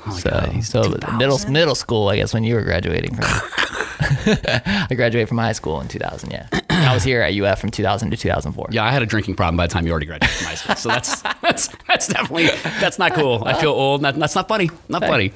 Oh 0.00 0.10
my 0.10 0.12
so, 0.18 0.30
God, 0.30 0.64
so 0.64 0.82
2000. 0.82 1.16
middle 1.18 1.38
middle 1.50 1.74
school, 1.74 2.08
I 2.08 2.16
guess, 2.16 2.32
when 2.34 2.44
you 2.44 2.54
were 2.54 2.62
graduating 2.62 3.14
from. 3.16 3.24
I 3.26 4.88
graduated 4.94 5.28
from 5.28 5.38
high 5.38 5.52
school 5.52 5.80
in 5.80 5.88
2000. 5.88 6.30
Yeah, 6.30 6.46
I 6.88 6.94
was 6.94 7.04
here 7.04 7.20
at 7.20 7.34
UF 7.34 7.60
from 7.60 7.70
2000 7.70 8.10
to 8.10 8.16
2004. 8.16 8.68
Yeah, 8.70 8.84
I 8.84 8.90
had 8.90 9.02
a 9.02 9.06
drinking 9.06 9.34
problem 9.36 9.56
by 9.56 9.66
the 9.66 9.72
time 9.72 9.84
you 9.86 9.90
already 9.90 10.06
graduated 10.06 10.36
from 10.36 10.46
high 10.46 10.54
school. 10.54 10.74
So 10.76 10.88
that's 10.88 11.20
that's 11.42 11.68
that's 11.86 12.08
definitely 12.08 12.46
that's 12.80 12.98
not 12.98 13.14
cool. 13.14 13.42
I 13.44 13.60
feel 13.60 13.70
old. 13.70 14.02
That, 14.02 14.16
that's 14.16 14.34
not 14.34 14.48
funny. 14.48 14.70
Not 14.88 15.02
funny. 15.02 15.32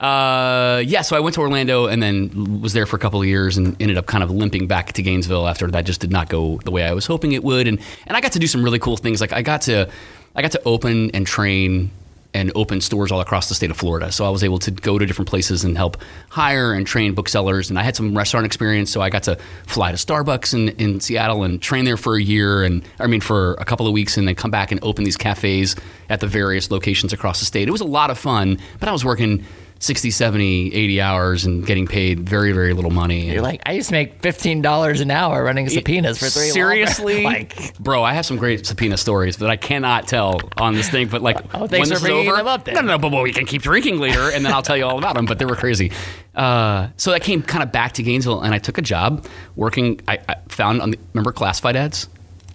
Uh, 0.00 0.82
yeah, 0.86 1.02
so 1.02 1.16
I 1.16 1.20
went 1.20 1.34
to 1.34 1.42
Orlando 1.42 1.86
and 1.86 2.02
then 2.02 2.60
was 2.60 2.72
there 2.72 2.86
for 2.86 2.96
a 2.96 2.98
couple 2.98 3.20
of 3.20 3.26
years 3.26 3.56
and 3.58 3.80
ended 3.80 3.98
up 3.98 4.06
kind 4.06 4.24
of 4.24 4.30
limping 4.30 4.66
back 4.66 4.92
to 4.94 5.02
Gainesville 5.02 5.46
after 5.46 5.66
that 5.68 5.84
just 5.84 6.00
did 6.00 6.10
not 6.10 6.28
go 6.28 6.58
the 6.64 6.70
way 6.70 6.84
I 6.84 6.92
was 6.92 7.06
hoping 7.06 7.32
it 7.32 7.44
would. 7.44 7.68
And 7.68 7.78
and 8.06 8.16
I 8.16 8.20
got 8.20 8.32
to 8.32 8.38
do 8.38 8.46
some 8.46 8.62
really 8.62 8.78
cool 8.78 8.96
things. 8.96 9.20
Like 9.20 9.32
I 9.32 9.42
got 9.42 9.62
to 9.62 9.90
I 10.34 10.42
got 10.42 10.52
to 10.52 10.62
open 10.64 11.10
and 11.12 11.26
train 11.26 11.90
and 12.36 12.52
open 12.54 12.80
stores 12.82 13.10
all 13.10 13.20
across 13.20 13.48
the 13.48 13.54
state 13.54 13.70
of 13.70 13.76
Florida. 13.78 14.12
So 14.12 14.26
I 14.26 14.28
was 14.28 14.44
able 14.44 14.58
to 14.58 14.70
go 14.70 14.98
to 14.98 15.06
different 15.06 15.28
places 15.28 15.64
and 15.64 15.76
help 15.76 15.96
hire 16.28 16.74
and 16.74 16.86
train 16.86 17.14
booksellers. 17.14 17.70
And 17.70 17.78
I 17.78 17.82
had 17.82 17.96
some 17.96 18.16
restaurant 18.16 18.44
experience, 18.44 18.90
so 18.90 19.00
I 19.00 19.08
got 19.08 19.22
to 19.24 19.36
fly 19.66 19.90
to 19.90 19.96
Starbucks 19.96 20.52
in, 20.52 20.68
in 20.78 21.00
Seattle 21.00 21.42
and 21.44 21.60
train 21.60 21.86
there 21.86 21.96
for 21.96 22.16
a 22.16 22.22
year, 22.22 22.62
and 22.62 22.86
I 23.00 23.06
mean 23.06 23.22
for 23.22 23.54
a 23.54 23.64
couple 23.64 23.86
of 23.86 23.94
weeks, 23.94 24.18
and 24.18 24.28
then 24.28 24.34
come 24.34 24.50
back 24.50 24.70
and 24.70 24.78
open 24.84 25.04
these 25.04 25.16
cafes 25.16 25.74
at 26.10 26.20
the 26.20 26.26
various 26.26 26.70
locations 26.70 27.12
across 27.12 27.40
the 27.40 27.46
state. 27.46 27.68
It 27.68 27.72
was 27.72 27.80
a 27.80 27.86
lot 27.86 28.10
of 28.10 28.18
fun, 28.18 28.58
but 28.78 28.88
I 28.88 28.92
was 28.92 29.04
working 29.04 29.44
60, 29.86 30.10
70, 30.10 30.74
80 30.74 31.00
hours 31.00 31.44
and 31.46 31.64
getting 31.64 31.86
paid 31.86 32.28
very, 32.28 32.52
very 32.52 32.72
little 32.72 32.90
money. 32.90 33.30
You're 33.32 33.40
like, 33.40 33.62
I 33.64 33.72
used 33.72 33.88
to 33.88 33.92
make 33.92 34.20
$15 34.20 35.00
an 35.00 35.10
hour 35.10 35.44
running 35.44 35.68
subpoenas 35.68 36.18
for 36.18 36.26
three. 36.26 36.50
Seriously, 36.50 37.22
like, 37.24 37.78
bro, 37.78 38.02
I 38.02 38.12
have 38.14 38.26
some 38.26 38.36
great 38.36 38.66
subpoena 38.66 38.96
stories 38.96 39.36
that 39.38 39.48
I 39.48 39.56
cannot 39.56 40.08
tell 40.08 40.40
on 40.56 40.74
this 40.74 40.88
thing. 40.90 41.06
But 41.08 41.22
like, 41.22 41.38
Oh, 41.54 41.66
thanks 41.68 41.88
when 41.88 41.98
for 41.98 42.04
bringing 42.04 42.26
over, 42.28 42.36
them 42.36 42.48
up 42.48 42.64
then. 42.64 42.74
No, 42.74 42.80
no, 42.80 42.86
no, 42.88 42.98
but 42.98 43.12
well, 43.12 43.22
we 43.22 43.32
can 43.32 43.46
keep 43.46 43.62
drinking 43.62 43.98
later, 44.00 44.30
and 44.30 44.44
then 44.44 44.52
I'll 44.52 44.62
tell 44.62 44.76
you 44.76 44.84
all 44.84 44.98
about 44.98 45.14
them. 45.14 45.24
But 45.26 45.38
they 45.38 45.44
were 45.46 45.56
crazy. 45.56 45.92
Uh, 46.34 46.88
so 46.96 47.12
I 47.12 47.18
came 47.20 47.42
kind 47.42 47.62
of 47.62 47.70
back 47.72 47.92
to 47.92 48.02
Gainesville, 48.02 48.42
and 48.42 48.52
I 48.52 48.58
took 48.58 48.78
a 48.78 48.82
job 48.82 49.24
working. 49.54 50.00
I, 50.08 50.18
I 50.28 50.34
found 50.48 50.82
on 50.82 50.90
the, 50.90 50.98
remember 51.14 51.32
classified 51.32 51.76
ads, 51.76 52.08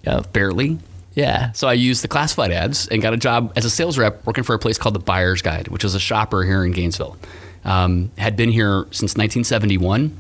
Yep. 0.04 0.34
barely. 0.34 0.78
Yeah. 1.14 1.52
So 1.52 1.68
I 1.68 1.74
used 1.74 2.04
the 2.04 2.08
classified 2.08 2.52
ads 2.52 2.88
and 2.88 3.02
got 3.02 3.14
a 3.14 3.18
job 3.18 3.52
as 3.56 3.66
a 3.66 3.70
sales 3.70 3.98
rep 3.98 4.26
working 4.26 4.44
for 4.44 4.56
a 4.56 4.60
place 4.60 4.78
called 4.78 4.96
the 4.96 5.00
Buyer's 5.00 5.42
Guide, 5.42 5.68
which 5.68 5.84
is 5.84 5.96
a 5.96 6.00
shopper 6.00 6.44
here 6.44 6.64
in 6.64 6.72
Gainesville. 6.72 7.18
Um, 7.64 8.12
had 8.18 8.36
been 8.36 8.50
here 8.50 8.86
since 8.92 9.16
1971, 9.16 10.18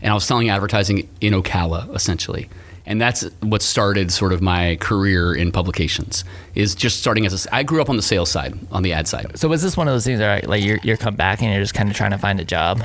and 0.00 0.10
I 0.10 0.14
was 0.14 0.24
selling 0.24 0.48
advertising 0.48 1.08
in 1.20 1.32
Ocala 1.34 1.94
essentially. 1.94 2.48
And 2.86 3.00
that's 3.00 3.22
what 3.40 3.62
started 3.62 4.12
sort 4.12 4.34
of 4.34 4.42
my 4.42 4.76
career 4.76 5.34
in 5.34 5.52
publications. 5.52 6.22
Is 6.54 6.74
just 6.74 6.98
starting 7.00 7.24
as 7.24 7.46
a. 7.46 7.54
I 7.54 7.62
grew 7.62 7.80
up 7.80 7.88
on 7.88 7.96
the 7.96 8.02
sales 8.02 8.30
side, 8.30 8.58
on 8.70 8.82
the 8.82 8.92
ad 8.92 9.08
side. 9.08 9.38
So 9.38 9.48
was 9.48 9.62
this 9.62 9.74
one 9.76 9.88
of 9.88 9.94
those 9.94 10.04
things 10.04 10.20
where 10.20 10.40
like 10.44 10.62
you're, 10.62 10.78
you're 10.82 10.96
come 10.98 11.16
back 11.16 11.40
and 11.42 11.50
you're 11.50 11.62
just 11.62 11.72
kind 11.74 11.88
of 11.90 11.96
trying 11.96 12.10
to 12.10 12.18
find 12.18 12.38
a 12.40 12.44
job, 12.44 12.82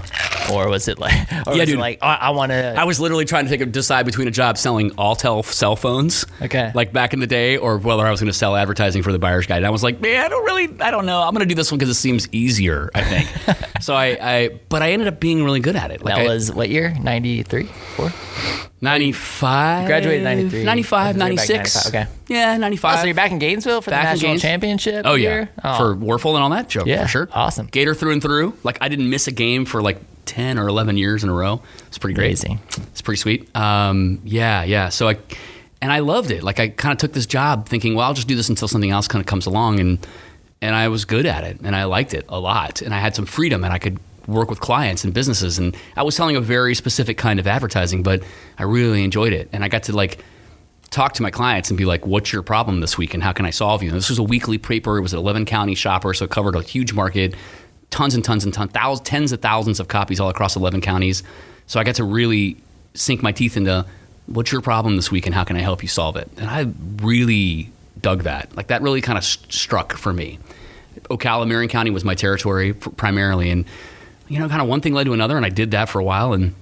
or 0.54 0.70
was 0.70 0.88
it 0.88 1.00
like, 1.00 1.12
or 1.48 1.54
Yeah, 1.54 1.60
was 1.60 1.60
it 1.60 1.66
dude. 1.68 1.80
like 1.80 2.00
oh, 2.02 2.08
I 2.08 2.30
want 2.32 2.52
to? 2.54 2.76
I 2.78 2.86
was 2.86 3.00
literally 3.02 3.26
trying 3.26 3.44
to 3.44 3.50
take 3.52 3.60
a, 3.62 3.66
decide 3.66 4.06
between 4.06 4.28
a 4.28 4.32
job 4.32 4.58
selling 4.58 4.92
Alltel 4.92 5.44
cell 5.44 5.76
phones, 5.76 6.26
Okay. 6.42 6.72
like 6.74 6.94
back 6.94 7.14
in 7.14 7.20
the 7.20 7.28
day, 7.28 7.58
or 7.58 7.78
whether 7.78 8.08
I 8.08 8.10
was 8.12 8.22
going 8.22 8.32
to 8.32 8.38
sell 8.38 8.56
advertising 8.56 9.04
for 9.04 9.12
the 9.12 9.20
buyer's 9.20 9.46
guide. 9.48 9.58
And 9.58 9.66
I 9.68 9.70
was 9.70 9.84
like, 9.84 10.00
man, 10.00 10.26
I 10.26 10.30
don't 10.30 10.46
really, 10.46 10.82
I 10.82 10.92
don't 10.92 11.06
know. 11.06 11.22
I'm 11.22 11.34
going 11.34 11.48
to 11.48 11.54
do 11.54 11.56
this 11.56 11.72
one 11.72 11.78
because 11.78 11.90
it 11.90 12.00
seems 12.00 12.28
easier. 12.32 12.90
I 12.96 13.04
think. 13.04 13.58
so 13.82 13.94
I, 13.96 14.18
I, 14.22 14.50
but 14.70 14.82
I 14.82 14.94
ended 14.94 15.10
up 15.10 15.20
being 15.20 15.44
really 15.44 15.60
good 15.60 15.76
at 15.76 15.92
it. 15.92 16.04
Like 16.06 16.16
that 16.16 16.22
I- 16.26 16.28
was 16.34 16.54
what 16.54 16.70
year? 16.70 16.96
93, 17.02 17.66
four. 17.98 18.12
95. 18.82 19.88
Graduated 19.88 20.24
93. 20.24 20.64
95, 20.64 21.16
Okay, 21.16 21.20
so 21.20 21.26
you're 21.26 21.36
back 21.36 21.50
96. 21.50 21.76
95, 21.76 21.88
okay. 21.94 22.12
Yeah, 22.28 22.58
95. 22.58 22.94
Oh, 22.94 23.00
so 23.02 23.06
you're 23.06 23.16
back 23.16 23.32
in 23.32 23.40
Gainesville 23.40 23.82
for 23.82 23.92
Back 23.92 24.04
the 24.06 24.10
national 24.12 24.32
Gaines- 24.32 24.42
championship? 24.42 25.02
Oh 25.06 25.16
yeah, 25.16 25.30
year? 25.30 25.50
Oh. 25.64 25.78
for 25.78 25.96
Wuerffel 25.96 26.36
and 26.36 26.44
all 26.44 26.50
that 26.52 26.70
joke 26.70 26.88
Yeah, 26.88 27.04
for 27.04 27.08
sure. 27.10 27.30
awesome. 27.34 27.68
Gator 27.68 27.94
through 27.94 28.14
and 28.14 28.22
through. 28.22 28.54
Like 28.64 28.78
I 28.82 28.88
didn't 28.90 29.10
miss 29.10 29.28
a 29.28 29.32
game 29.32 29.66
for 29.66 29.82
like 29.82 30.00
ten 30.26 30.58
or 30.58 30.68
eleven 30.68 30.96
years 30.98 31.24
in 31.24 31.30
a 31.30 31.34
row. 31.34 31.62
It's 31.88 31.98
pretty 31.98 32.14
great. 32.14 32.40
Crazy. 32.40 32.58
It's 32.92 33.02
pretty 33.02 33.20
sweet. 33.20 33.54
Um, 33.56 34.22
yeah, 34.24 34.64
yeah. 34.64 34.90
So 34.90 35.10
I 35.10 35.18
and 35.82 35.92
I 35.92 36.00
loved 36.00 36.32
it. 36.32 36.44
Like 36.44 36.60
I 36.60 36.70
kind 36.70 36.92
of 36.92 36.98
took 37.00 37.14
this 37.14 37.26
job 37.26 37.68
thinking, 37.68 37.96
well, 37.96 38.08
I'll 38.08 38.14
just 38.14 38.28
do 38.28 38.36
this 38.36 38.50
until 38.50 38.68
something 38.68 38.92
else 38.92 39.08
kind 39.08 39.22
of 39.22 39.26
comes 39.26 39.46
along, 39.46 39.80
and 39.80 40.06
and 40.62 40.76
I 40.76 40.88
was 40.90 41.06
good 41.06 41.26
at 41.26 41.44
it, 41.44 41.60
and 41.64 41.76
I 41.76 41.86
liked 41.86 42.14
it 42.14 42.26
a 42.30 42.40
lot, 42.40 42.82
and 42.82 42.94
I 42.94 43.00
had 43.00 43.16
some 43.16 43.26
freedom, 43.26 43.64
and 43.64 43.74
I 43.74 43.80
could 43.80 43.98
work 44.30 44.50
with 44.50 44.60
clients 44.60 45.04
and 45.04 45.14
businesses, 45.14 45.58
and 45.58 45.76
I 45.96 46.04
was 46.04 46.16
selling 46.16 46.36
a 46.36 46.42
very 46.42 46.76
specific 46.76 47.18
kind 47.18 47.40
of 47.40 47.48
advertising, 47.48 48.04
but 48.04 48.24
I 48.58 48.64
really 48.64 49.04
enjoyed 49.04 49.34
it, 49.34 49.50
and 49.52 49.64
I 49.64 49.68
got 49.68 49.84
to 49.84 49.96
like 49.96 50.24
talk 50.90 51.14
to 51.14 51.22
my 51.22 51.32
clients 51.32 51.70
and 51.70 51.78
be 51.78 51.86
like, 51.86 52.06
"What's 52.06 52.32
your 52.32 52.42
problem 52.42 52.82
this 52.82 52.98
week, 52.98 53.14
and 53.14 53.24
how 53.24 53.32
can 53.32 53.46
I 53.46 53.50
solve 53.50 53.84
you?" 53.84 53.90
And 53.90 53.98
this 53.98 54.10
was 54.10 54.20
a 54.20 54.24
weekly 54.24 54.58
paper. 54.58 54.98
It 54.98 55.02
was 55.02 55.14
an 55.14 55.20
11 55.20 55.46
county 55.46 55.76
shopper, 55.76 56.14
so 56.14 56.26
it 56.26 56.32
covered 56.32 56.56
a 56.56 56.62
huge 56.62 56.94
market, 56.94 57.36
tons 57.90 58.16
and 58.16 58.24
tons 58.24 58.44
and 58.46 58.54
tons, 58.54 58.72
thousands, 58.72 59.08
tens 59.08 59.32
of 59.32 59.42
thousands 59.42 59.80
of 59.80 59.88
copies 59.88 60.20
all 60.20 60.30
across 60.30 60.56
11 60.56 60.82
counties. 60.82 61.24
So 61.68 61.80
I 61.80 61.84
got 61.84 61.96
to 61.96 62.04
really 62.04 62.58
sink 62.94 63.22
my 63.22 63.32
teeth 63.32 63.56
into 63.56 63.86
what's 64.26 64.52
your 64.52 64.62
problem 64.62 64.96
this 64.96 65.12
week, 65.12 65.26
and 65.26 65.36
how 65.36 65.44
can 65.44 65.56
I 65.56 65.62
help 65.62 65.82
you 65.82 65.90
solve 65.90 66.16
it. 66.16 66.30
And 66.38 66.50
I 66.50 66.68
really 67.04 67.72
dug 68.02 68.24
that. 68.24 68.56
Like 68.56 68.68
that 68.68 68.82
really 68.82 69.02
kind 69.02 69.18
of 69.18 69.24
st- 69.24 69.52
struck 69.52 69.94
for 69.94 70.14
me. 70.14 70.40
Ocala, 71.10 71.48
Marion 71.48 71.70
County 71.70 71.92
was 71.92 72.04
my 72.04 72.16
territory 72.16 72.74
primarily, 72.74 73.50
and 73.50 73.66
you 74.30 74.40
know, 74.40 74.48
kind 74.48 74.62
of 74.62 74.68
one 74.68 74.80
thing 74.80 74.94
led 74.94 75.06
to 75.06 75.14
another, 75.14 75.36
and 75.36 75.46
I 75.46 75.50
did 75.50 75.72
that 75.72 75.90
for 75.90 76.00
a 76.00 76.04
while, 76.04 76.34
and 76.34 76.54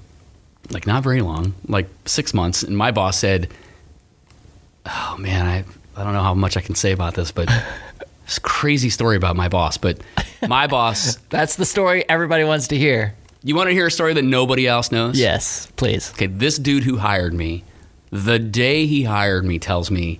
like 0.71 0.87
not 0.87 1.03
very 1.03 1.21
long, 1.21 1.53
like 1.67 1.87
six 2.05 2.33
months, 2.33 2.63
and 2.63 2.75
my 2.75 2.91
boss 2.91 3.17
said, 3.17 3.49
"Oh 4.85 5.17
man, 5.19 5.45
I 5.45 5.99
I 5.99 6.03
don't 6.03 6.13
know 6.13 6.23
how 6.23 6.33
much 6.33 6.57
I 6.57 6.61
can 6.61 6.75
say 6.75 6.93
about 6.93 7.13
this, 7.13 7.31
but 7.31 7.49
it's 8.25 8.37
a 8.37 8.41
crazy 8.41 8.89
story 8.89 9.17
about 9.17 9.35
my 9.35 9.49
boss, 9.49 9.77
but 9.77 9.99
my 10.47 10.65
boss." 10.67 11.15
That's 11.29 11.57
the 11.57 11.65
story 11.65 12.07
everybody 12.09 12.43
wants 12.45 12.69
to 12.69 12.77
hear. 12.77 13.13
You 13.43 13.55
want 13.55 13.67
to 13.69 13.73
hear 13.73 13.87
a 13.87 13.91
story 13.91 14.13
that 14.13 14.23
nobody 14.23 14.67
else 14.67 14.91
knows? 14.91 15.19
Yes, 15.19 15.67
please. 15.75 16.11
Okay, 16.13 16.25
this 16.25 16.57
dude 16.57 16.83
who 16.83 16.97
hired 16.97 17.33
me, 17.33 17.63
the 18.09 18.39
day 18.39 18.85
he 18.87 19.03
hired 19.03 19.45
me, 19.45 19.59
tells 19.59 19.91
me, 19.91 20.19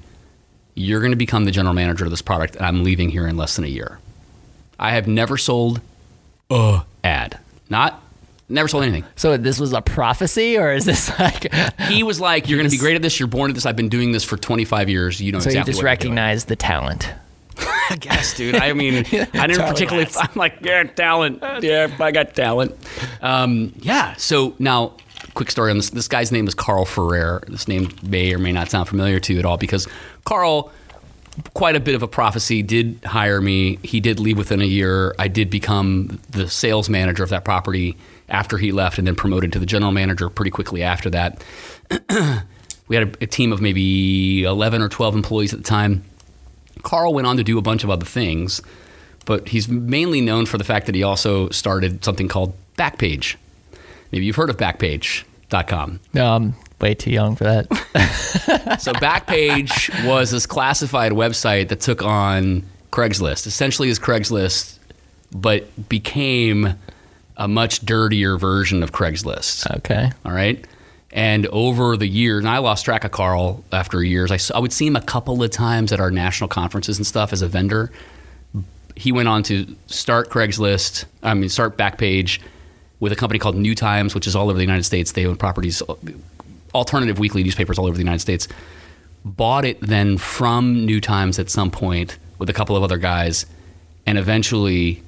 You're 0.76 1.00
going 1.00 1.12
to 1.12 1.18
become 1.18 1.46
the 1.46 1.52
general 1.52 1.74
manager 1.74 2.06
of 2.06 2.12
this 2.12 2.22
product, 2.22 2.56
and 2.58 2.66
I'm 2.66 2.84
leaving 2.84 3.10
here 3.10 3.26
in 3.26 3.36
less 3.38 3.56
than 3.56 3.66
a 3.66 3.70
year. 3.70 4.00
I 4.80 4.92
have 4.92 5.08
never 5.08 5.38
sold 5.38 5.82
a 6.50 6.84
ad. 7.04 7.40
Not, 7.70 8.02
never 8.50 8.68
sold 8.68 8.84
anything. 8.84 9.04
So 9.16 9.38
this 9.38 9.60
was 9.60 9.74
a 9.74 9.82
prophecy, 9.82 10.58
or 10.58 10.72
is 10.72 10.86
this 10.86 11.18
like? 11.20 11.54
He 11.82 12.04
was 12.04 12.20
like, 12.20 12.48
You're 12.48 12.58
going 12.58 12.70
to 12.70 12.76
be 12.76 12.80
great 12.80 12.96
at 12.96 13.02
this. 13.02 13.20
You're 13.20 13.28
born 13.28 13.52
at 13.52 13.56
this. 13.56 13.66
I've 13.66 13.76
been 13.76 13.90
doing 13.90 14.12
this 14.12 14.24
for 14.24 14.38
25 14.38 14.90
years. 14.90 15.22
You 15.22 15.32
know 15.32 15.40
So 15.40 15.50
exactly 15.50 15.72
you 15.72 15.74
just 15.76 15.84
recognize 15.84 16.46
the 16.46 16.56
talent. 16.56 17.12
I 17.90 17.96
guess, 18.00 18.36
dude. 18.36 18.56
I 18.56 18.74
mean, 18.74 18.98
I 19.34 19.48
didn't 19.48 19.68
particularly. 19.68 20.06
Watts. 20.06 20.18
I'm 20.22 20.30
like, 20.36 20.60
yeah, 20.62 20.84
talent. 20.84 21.44
Yeah, 21.62 21.96
I 22.00 22.12
got 22.12 22.36
talent. 22.36 22.76
Um, 23.22 23.74
yeah. 23.80 24.14
So 24.16 24.56
now, 24.60 24.94
quick 25.34 25.50
story 25.52 25.72
on 25.72 25.78
this. 25.78 25.90
This 25.90 26.08
guy's 26.08 26.32
name 26.32 26.48
is 26.48 26.54
Carl 26.54 26.86
Ferrer. 26.86 27.44
This 27.48 27.68
name 27.68 27.90
may 28.04 28.34
or 28.34 28.38
may 28.38 28.52
not 28.52 28.70
sound 28.70 28.88
familiar 28.88 29.20
to 29.22 29.34
you 29.34 29.40
at 29.40 29.46
all 29.46 29.58
because 29.58 29.88
Carl, 30.26 30.72
quite 31.54 31.76
a 31.76 31.80
bit 31.80 31.96
of 31.96 32.04
a 32.04 32.08
prophecy, 32.08 32.62
did 32.64 33.00
hire 33.06 33.42
me. 33.42 33.78
He 33.84 34.00
did 34.00 34.20
leave 34.20 34.38
within 34.38 34.62
a 34.62 34.66
year. 34.66 35.16
I 35.20 35.28
did 35.28 35.50
become 35.50 36.20
the 36.30 36.50
sales 36.50 36.90
manager 36.90 37.24
of 37.24 37.30
that 37.30 37.46
property 37.46 37.98
after 38.30 38.58
he 38.58 38.72
left, 38.72 38.98
and 38.98 39.08
then 39.08 39.16
promoted 39.16 39.54
to 39.54 39.60
the 39.60 39.66
general 39.66 39.92
manager 39.92 40.30
pretty 40.30 40.52
quickly 40.52 40.84
after 40.84 41.10
that. 41.12 41.44
we 42.88 42.96
had 42.96 43.08
a, 43.08 43.24
a 43.24 43.28
team 43.28 43.54
of 43.54 43.62
maybe 43.62 44.44
11 44.44 44.82
or 44.82 44.90
12 44.90 45.16
employees 45.16 45.54
at 45.54 45.60
the 45.60 45.66
time. 45.66 46.04
Carl 46.84 47.14
went 47.14 47.28
on 47.28 47.38
to 47.38 47.44
do 47.44 47.58
a 47.58 47.62
bunch 47.62 47.84
of 47.84 47.90
other 47.90 48.06
things, 48.06 48.62
but 49.26 49.50
he's 49.50 49.68
mainly 49.68 50.22
known 50.22 50.46
for 50.46 50.58
the 50.58 50.64
fact 50.64 50.86
that 50.86 50.96
he 50.96 51.04
also 51.04 51.50
started 51.50 52.04
something 52.04 52.28
called 52.28 52.54
Backpage. 52.78 53.36
Maybe 54.12 54.26
you've 54.26 54.36
heard 54.36 54.50
of 54.50 54.58
Backpage.com. 54.58 56.00
I'm 56.14 56.22
um, 56.22 56.56
way 56.80 56.94
too 56.94 57.12
young 57.12 57.36
for 57.36 57.44
that. 57.46 57.68
So 58.80 58.94
Backpage 58.94 60.06
was 60.06 60.32
this 60.32 60.46
classified 60.46 61.12
website 61.12 61.70
that 61.70 61.80
took 61.80 62.04
on 62.04 62.64
Craigslist. 62.92 63.48
Essentially, 63.48 63.90
is 63.90 64.00
Craigslist, 64.00 64.78
but 65.32 65.90
became 65.90 66.76
a 67.38 67.48
much 67.48 67.86
dirtier 67.86 68.38
version 68.38 68.84
of 68.84 68.92
Craigslist. 68.92 69.70
okay. 69.78 70.12
All 70.26 70.32
right. 70.32 70.66
And 71.12 71.48
over 71.48 71.98
the 71.98 72.08
years, 72.08 72.40
and 72.40 72.50
I 72.50 72.60
lost 72.60 72.86
track 72.86 73.04
of 73.04 73.12
Carl 73.12 73.64
after 73.72 74.04
years. 74.04 74.52
I 74.52 74.60
would 74.60 74.74
see 74.74 74.86
him 74.88 74.96
a 74.96 75.02
couple 75.02 75.42
of 75.42 75.50
times 75.52 75.92
at 75.92 76.00
our 76.00 76.12
national 76.12 76.48
conferences 76.50 76.98
and 76.98 77.08
stuff 77.08 77.34
as 77.34 77.42
a 77.42 77.48
vendor. 77.48 77.92
He 78.96 79.12
went 79.12 79.28
on 79.28 79.44
to 79.44 79.76
start 79.88 80.30
Craigslist, 80.30 81.06
I 81.24 81.34
mean, 81.34 81.50
start 81.50 81.78
Backpage 81.78 82.40
with 83.00 83.12
a 83.12 83.16
company 83.16 83.40
called 83.40 83.56
New 83.56 83.76
Times, 83.76 84.14
which 84.16 84.28
is 84.28 84.36
all 84.36 84.50
over 84.50 84.58
the 84.58 84.64
United 84.64 84.84
States. 84.84 85.12
They 85.14 85.26
own 85.26 85.36
properties, 85.38 85.82
alternative 86.78 87.20
weekly 87.20 87.44
newspapers 87.44 87.78
all 87.78 87.86
over 87.86 87.96
the 87.96 88.04
United 88.04 88.20
States. 88.20 88.48
Bought 89.26 89.66
it 89.66 89.82
then 89.82 90.18
from 90.18 90.86
New 90.86 91.02
Times 91.02 91.38
at 91.40 91.50
some 91.50 91.70
point 91.72 92.18
with 92.40 92.50
a 92.50 92.54
couple 92.54 92.78
of 92.78 92.84
other 92.84 92.98
guys, 92.98 93.46
and 94.06 94.18
eventually 94.18 95.04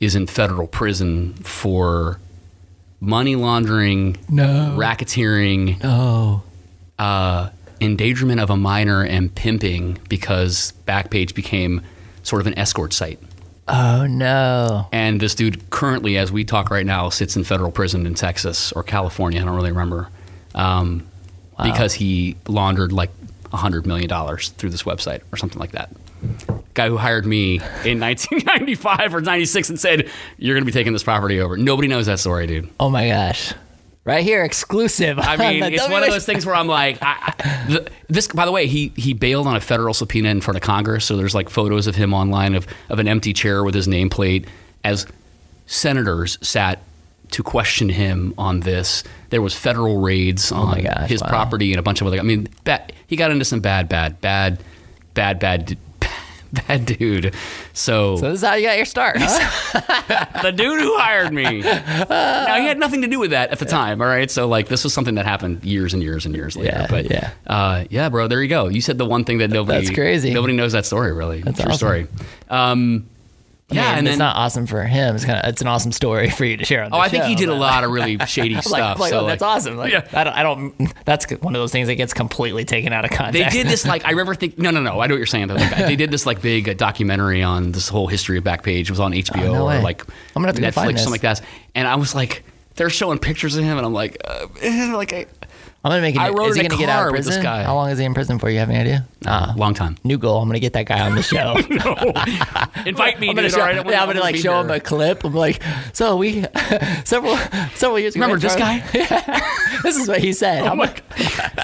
is 0.00 0.14
in 0.14 0.26
federal 0.26 0.66
prison 0.66 1.34
for 1.34 2.18
money 3.00 3.36
laundering, 3.36 4.16
No. 4.30 4.74
racketeering, 4.78 5.78
Oh. 5.84 6.42
uh, 6.98 7.48
endangerment 7.80 8.40
of 8.40 8.48
a 8.50 8.56
minor, 8.56 9.02
and 9.02 9.34
pimping 9.34 9.98
because 10.08 10.72
Backpage 10.86 11.34
became 11.34 11.82
sort 12.22 12.40
of 12.40 12.46
an 12.46 12.58
escort 12.58 12.92
site. 12.94 13.18
Oh 13.68 14.06
no. 14.06 14.86
And 14.92 15.20
this 15.20 15.34
dude 15.34 15.68
currently, 15.70 16.16
as 16.16 16.30
we 16.32 16.44
talk 16.44 16.70
right 16.70 16.86
now, 16.86 17.08
sits 17.10 17.36
in 17.36 17.44
federal 17.44 17.70
prison 17.70 18.06
in 18.06 18.14
Texas 18.14 18.72
or 18.72 18.82
California. 18.82 19.40
I 19.40 19.44
don't 19.44 19.54
really 19.56 19.70
remember. 19.72 20.08
Um, 20.54 21.06
Because 21.62 21.94
he 21.94 22.36
laundered 22.48 22.92
like 22.92 23.10
$100 23.50 23.86
million 23.86 24.08
through 24.38 24.70
this 24.70 24.82
website 24.82 25.20
or 25.32 25.36
something 25.36 25.58
like 25.60 25.72
that. 25.72 25.90
Guy 26.74 26.88
who 26.88 26.96
hired 26.96 27.26
me 27.26 27.56
in 27.84 28.00
1995 28.00 29.14
or 29.14 29.20
96 29.20 29.70
and 29.70 29.78
said, 29.80 30.10
You're 30.38 30.54
going 30.54 30.62
to 30.62 30.66
be 30.66 30.72
taking 30.72 30.92
this 30.92 31.02
property 31.04 31.40
over. 31.40 31.56
Nobody 31.56 31.86
knows 31.86 32.06
that 32.06 32.18
story, 32.18 32.46
dude. 32.46 32.68
Oh 32.80 32.90
my 32.90 33.08
gosh. 33.08 33.52
Right 34.06 34.22
here, 34.24 34.44
exclusive. 34.44 35.18
I 35.18 35.36
mean, 35.36 35.62
it's 35.62 35.88
one 35.88 36.02
of 36.02 36.10
those 36.10 36.26
things 36.26 36.44
where 36.44 36.54
I'm 36.54 36.66
like, 36.66 36.98
I, 37.00 37.32
I, 37.38 37.64
the, 37.68 37.90
this. 38.08 38.28
By 38.28 38.44
the 38.44 38.52
way, 38.52 38.66
he 38.66 38.92
he 38.96 39.14
bailed 39.14 39.46
on 39.46 39.56
a 39.56 39.60
federal 39.60 39.94
subpoena 39.94 40.28
in 40.28 40.42
front 40.42 40.56
of 40.58 40.62
Congress, 40.62 41.06
so 41.06 41.16
there's 41.16 41.34
like 41.34 41.48
photos 41.48 41.86
of 41.86 41.94
him 41.94 42.12
online 42.12 42.54
of 42.54 42.66
of 42.90 42.98
an 42.98 43.08
empty 43.08 43.32
chair 43.32 43.64
with 43.64 43.74
his 43.74 43.88
nameplate 43.88 44.46
as 44.84 45.06
senators 45.64 46.36
sat 46.46 46.82
to 47.30 47.42
question 47.42 47.88
him 47.88 48.34
on 48.38 48.60
this. 48.60 49.02
There 49.30 49.42
was 49.42 49.54
federal 49.54 49.98
raids 50.00 50.52
on 50.52 50.78
Oh 50.78 50.82
gosh, 50.82 51.08
his 51.08 51.22
wow. 51.22 51.28
property 51.28 51.72
and 51.72 51.78
a 51.80 51.82
bunch 51.82 52.00
of 52.00 52.06
other. 52.06 52.18
I 52.18 52.22
mean, 52.22 52.48
bad, 52.64 52.92
he 53.06 53.16
got 53.16 53.30
into 53.30 53.44
some 53.44 53.60
bad, 53.60 53.88
bad, 53.88 54.20
bad, 54.20 54.62
bad, 55.14 55.38
bad. 55.38 55.78
Bad 56.68 56.86
dude. 56.86 57.34
So, 57.72 58.14
So 58.14 58.30
this 58.30 58.40
is 58.40 58.46
how 58.46 58.54
you 58.54 58.64
got 58.68 58.76
your 58.76 58.86
start, 58.86 59.16
huh? 59.18 60.26
the 60.42 60.52
dude 60.52 60.80
who 60.80 60.96
hired 60.98 61.32
me. 61.32 61.60
now 61.62 62.56
he 62.60 62.66
had 62.68 62.78
nothing 62.78 63.02
to 63.02 63.08
do 63.08 63.18
with 63.18 63.30
that 63.32 63.50
at 63.50 63.58
the 63.58 63.64
time. 63.64 64.00
All 64.00 64.06
right, 64.06 64.30
so 64.30 64.46
like 64.46 64.68
this 64.68 64.84
was 64.84 64.94
something 64.94 65.16
that 65.16 65.26
happened 65.26 65.64
years 65.64 65.94
and 65.94 66.00
years 66.00 66.26
and 66.26 66.32
years 66.36 66.54
later. 66.56 66.70
Yeah, 66.70 66.86
but 66.88 67.10
yeah. 67.10 67.30
uh, 67.48 67.84
yeah, 67.90 68.08
bro. 68.08 68.28
There 68.28 68.40
you 68.40 68.46
go. 68.48 68.68
You 68.68 68.80
said 68.82 68.98
the 68.98 69.04
one 69.04 69.24
thing 69.24 69.38
that 69.38 69.50
nobody. 69.50 69.84
That's 69.84 69.94
crazy. 69.96 70.32
Nobody 70.32 70.54
knows 70.54 70.70
that 70.74 70.86
story 70.86 71.12
really. 71.12 71.40
That's 71.40 71.58
True 71.58 71.72
awesome. 71.72 71.76
story. 71.76 72.06
Um, 72.48 73.08
I 73.70 73.76
yeah, 73.76 73.82
mean, 73.82 73.98
and 73.98 74.08
it's 74.08 74.12
then 74.12 74.18
not 74.18 74.36
awesome 74.36 74.66
for 74.66 74.84
him. 74.84 75.16
It's 75.16 75.24
kind 75.24 75.38
of 75.38 75.48
it's 75.48 75.62
an 75.62 75.68
awesome 75.68 75.90
story 75.90 76.28
for 76.38 76.44
you 76.44 76.58
to 76.58 76.64
share 76.66 76.84
on. 76.84 76.90
The 76.90 76.96
oh, 76.96 77.00
I 77.00 77.08
think 77.08 77.24
he 77.24 77.32
show, 77.32 77.40
did 77.40 77.48
a 77.48 77.54
lot 77.54 77.82
of 77.82 77.90
really 77.92 78.18
shady 78.26 78.60
stuff. 78.60 78.98
like, 78.98 79.10
so 79.10 79.20
oh, 79.20 79.26
that's 79.26 79.42
awesome. 79.42 79.76
Like, 79.76 79.90
Yeah. 79.90 80.06
I 80.12 80.24
don't, 80.24 80.36
I 80.36 80.42
don't. 80.42 81.04
That's 81.06 81.30
one 81.40 81.54
of 81.56 81.60
those 81.60 81.72
things 81.72 81.88
that 81.88 81.94
gets 81.94 82.12
completely 82.12 82.66
taken 82.66 82.92
out 82.92 83.06
of 83.06 83.10
context. 83.10 83.52
They 83.52 83.62
did 83.62 83.66
this 83.70 83.86
like 83.86 84.04
I 84.04 84.10
remember 84.12 84.34
think 84.34 84.58
no 84.58 84.70
no 84.70 84.82
no 84.82 85.00
I 85.00 85.06
know 85.06 85.14
what 85.14 85.18
you're 85.18 85.26
saying 85.26 85.48
though. 85.48 85.54
Like, 85.54 85.76
they 85.76 85.96
did 85.96 86.10
this 86.10 86.26
like 86.26 86.42
big 86.42 86.68
uh, 86.68 86.74
documentary 86.74 87.42
on 87.42 87.72
this 87.72 87.88
whole 87.88 88.06
history 88.06 88.36
of 88.36 88.44
Backpage. 88.44 88.82
It 88.82 88.90
was 88.90 89.00
on 89.00 89.12
HBO 89.12 89.48
Oh, 89.48 89.52
no 89.52 89.70
or 89.70 89.80
like 89.80 90.06
I'm 90.36 90.42
gonna 90.42 90.48
have 90.48 90.56
to 90.56 90.60
go 90.60 90.68
Netflix 90.68 90.98
something 90.98 91.12
like 91.12 91.22
that. 91.22 91.40
And 91.74 91.88
I 91.88 91.96
was 91.96 92.14
like, 92.14 92.44
they're 92.76 92.90
showing 92.90 93.18
pictures 93.18 93.56
of 93.56 93.64
him, 93.64 93.76
and 93.78 93.86
I'm 93.86 93.92
like, 93.92 94.20
uh, 94.24 94.46
like 94.96 95.12
I, 95.12 95.26
I'm 95.84 95.90
gonna 95.90 96.00
make 96.02 96.14
it. 96.14 96.20
I 96.20 96.30
rode 96.30 96.48
is 96.50 96.54
he 96.56 96.60
in 96.60 96.66
a 96.66 96.68
gonna 96.70 96.80
get 96.80 96.88
out 96.88 96.94
car 97.00 97.06
of 97.08 97.12
with 97.12 97.18
this 97.20 97.26
prison? 97.26 97.42
guy. 97.42 97.62
How 97.62 97.74
long 97.74 97.90
is 97.90 97.98
he 97.98 98.04
in 98.06 98.14
prison 98.14 98.38
for? 98.38 98.48
You 98.48 98.58
have 98.60 98.70
any 98.70 98.78
idea? 98.80 99.06
Nah. 99.22 99.52
long 99.56 99.74
time. 99.74 99.96
New 100.02 100.16
goal. 100.16 100.40
I'm 100.40 100.48
gonna 100.48 100.58
get 100.58 100.72
that 100.72 100.86
guy 100.86 101.00
on 101.00 101.14
the 101.14 101.22
show. 101.22 101.54
Invite 102.86 103.20
me, 103.20 103.28
I'm 103.28 103.34
gonna 103.34 103.48
dude. 103.48 103.52
show, 103.56 103.60
all 103.60 103.66
right? 103.66 103.76
I 103.76 103.80
wanna- 103.80 103.90
yeah, 103.90 103.98
I 103.98 104.02
I'm 104.02 104.08
gonna 104.08 104.20
wanna 104.20 104.20
like 104.20 104.34
be 104.34 104.40
show 104.40 104.60
him 104.60 104.68
there. 104.68 104.76
a 104.76 104.80
clip. 104.80 105.24
I'm 105.24 105.34
like, 105.34 105.62
so 105.92 106.16
we 106.16 106.44
several 107.04 107.36
several 107.74 107.98
years 107.98 108.14
ago. 108.16 108.24
Remember 108.24 108.40
this 108.40 108.56
guy? 108.56 108.82
Yeah. 108.94 109.40
this 109.82 109.96
is 109.96 110.08
what 110.08 110.20
he 110.20 110.32
said. 110.32 110.64
I'm 110.64 110.78
like, 110.78 111.02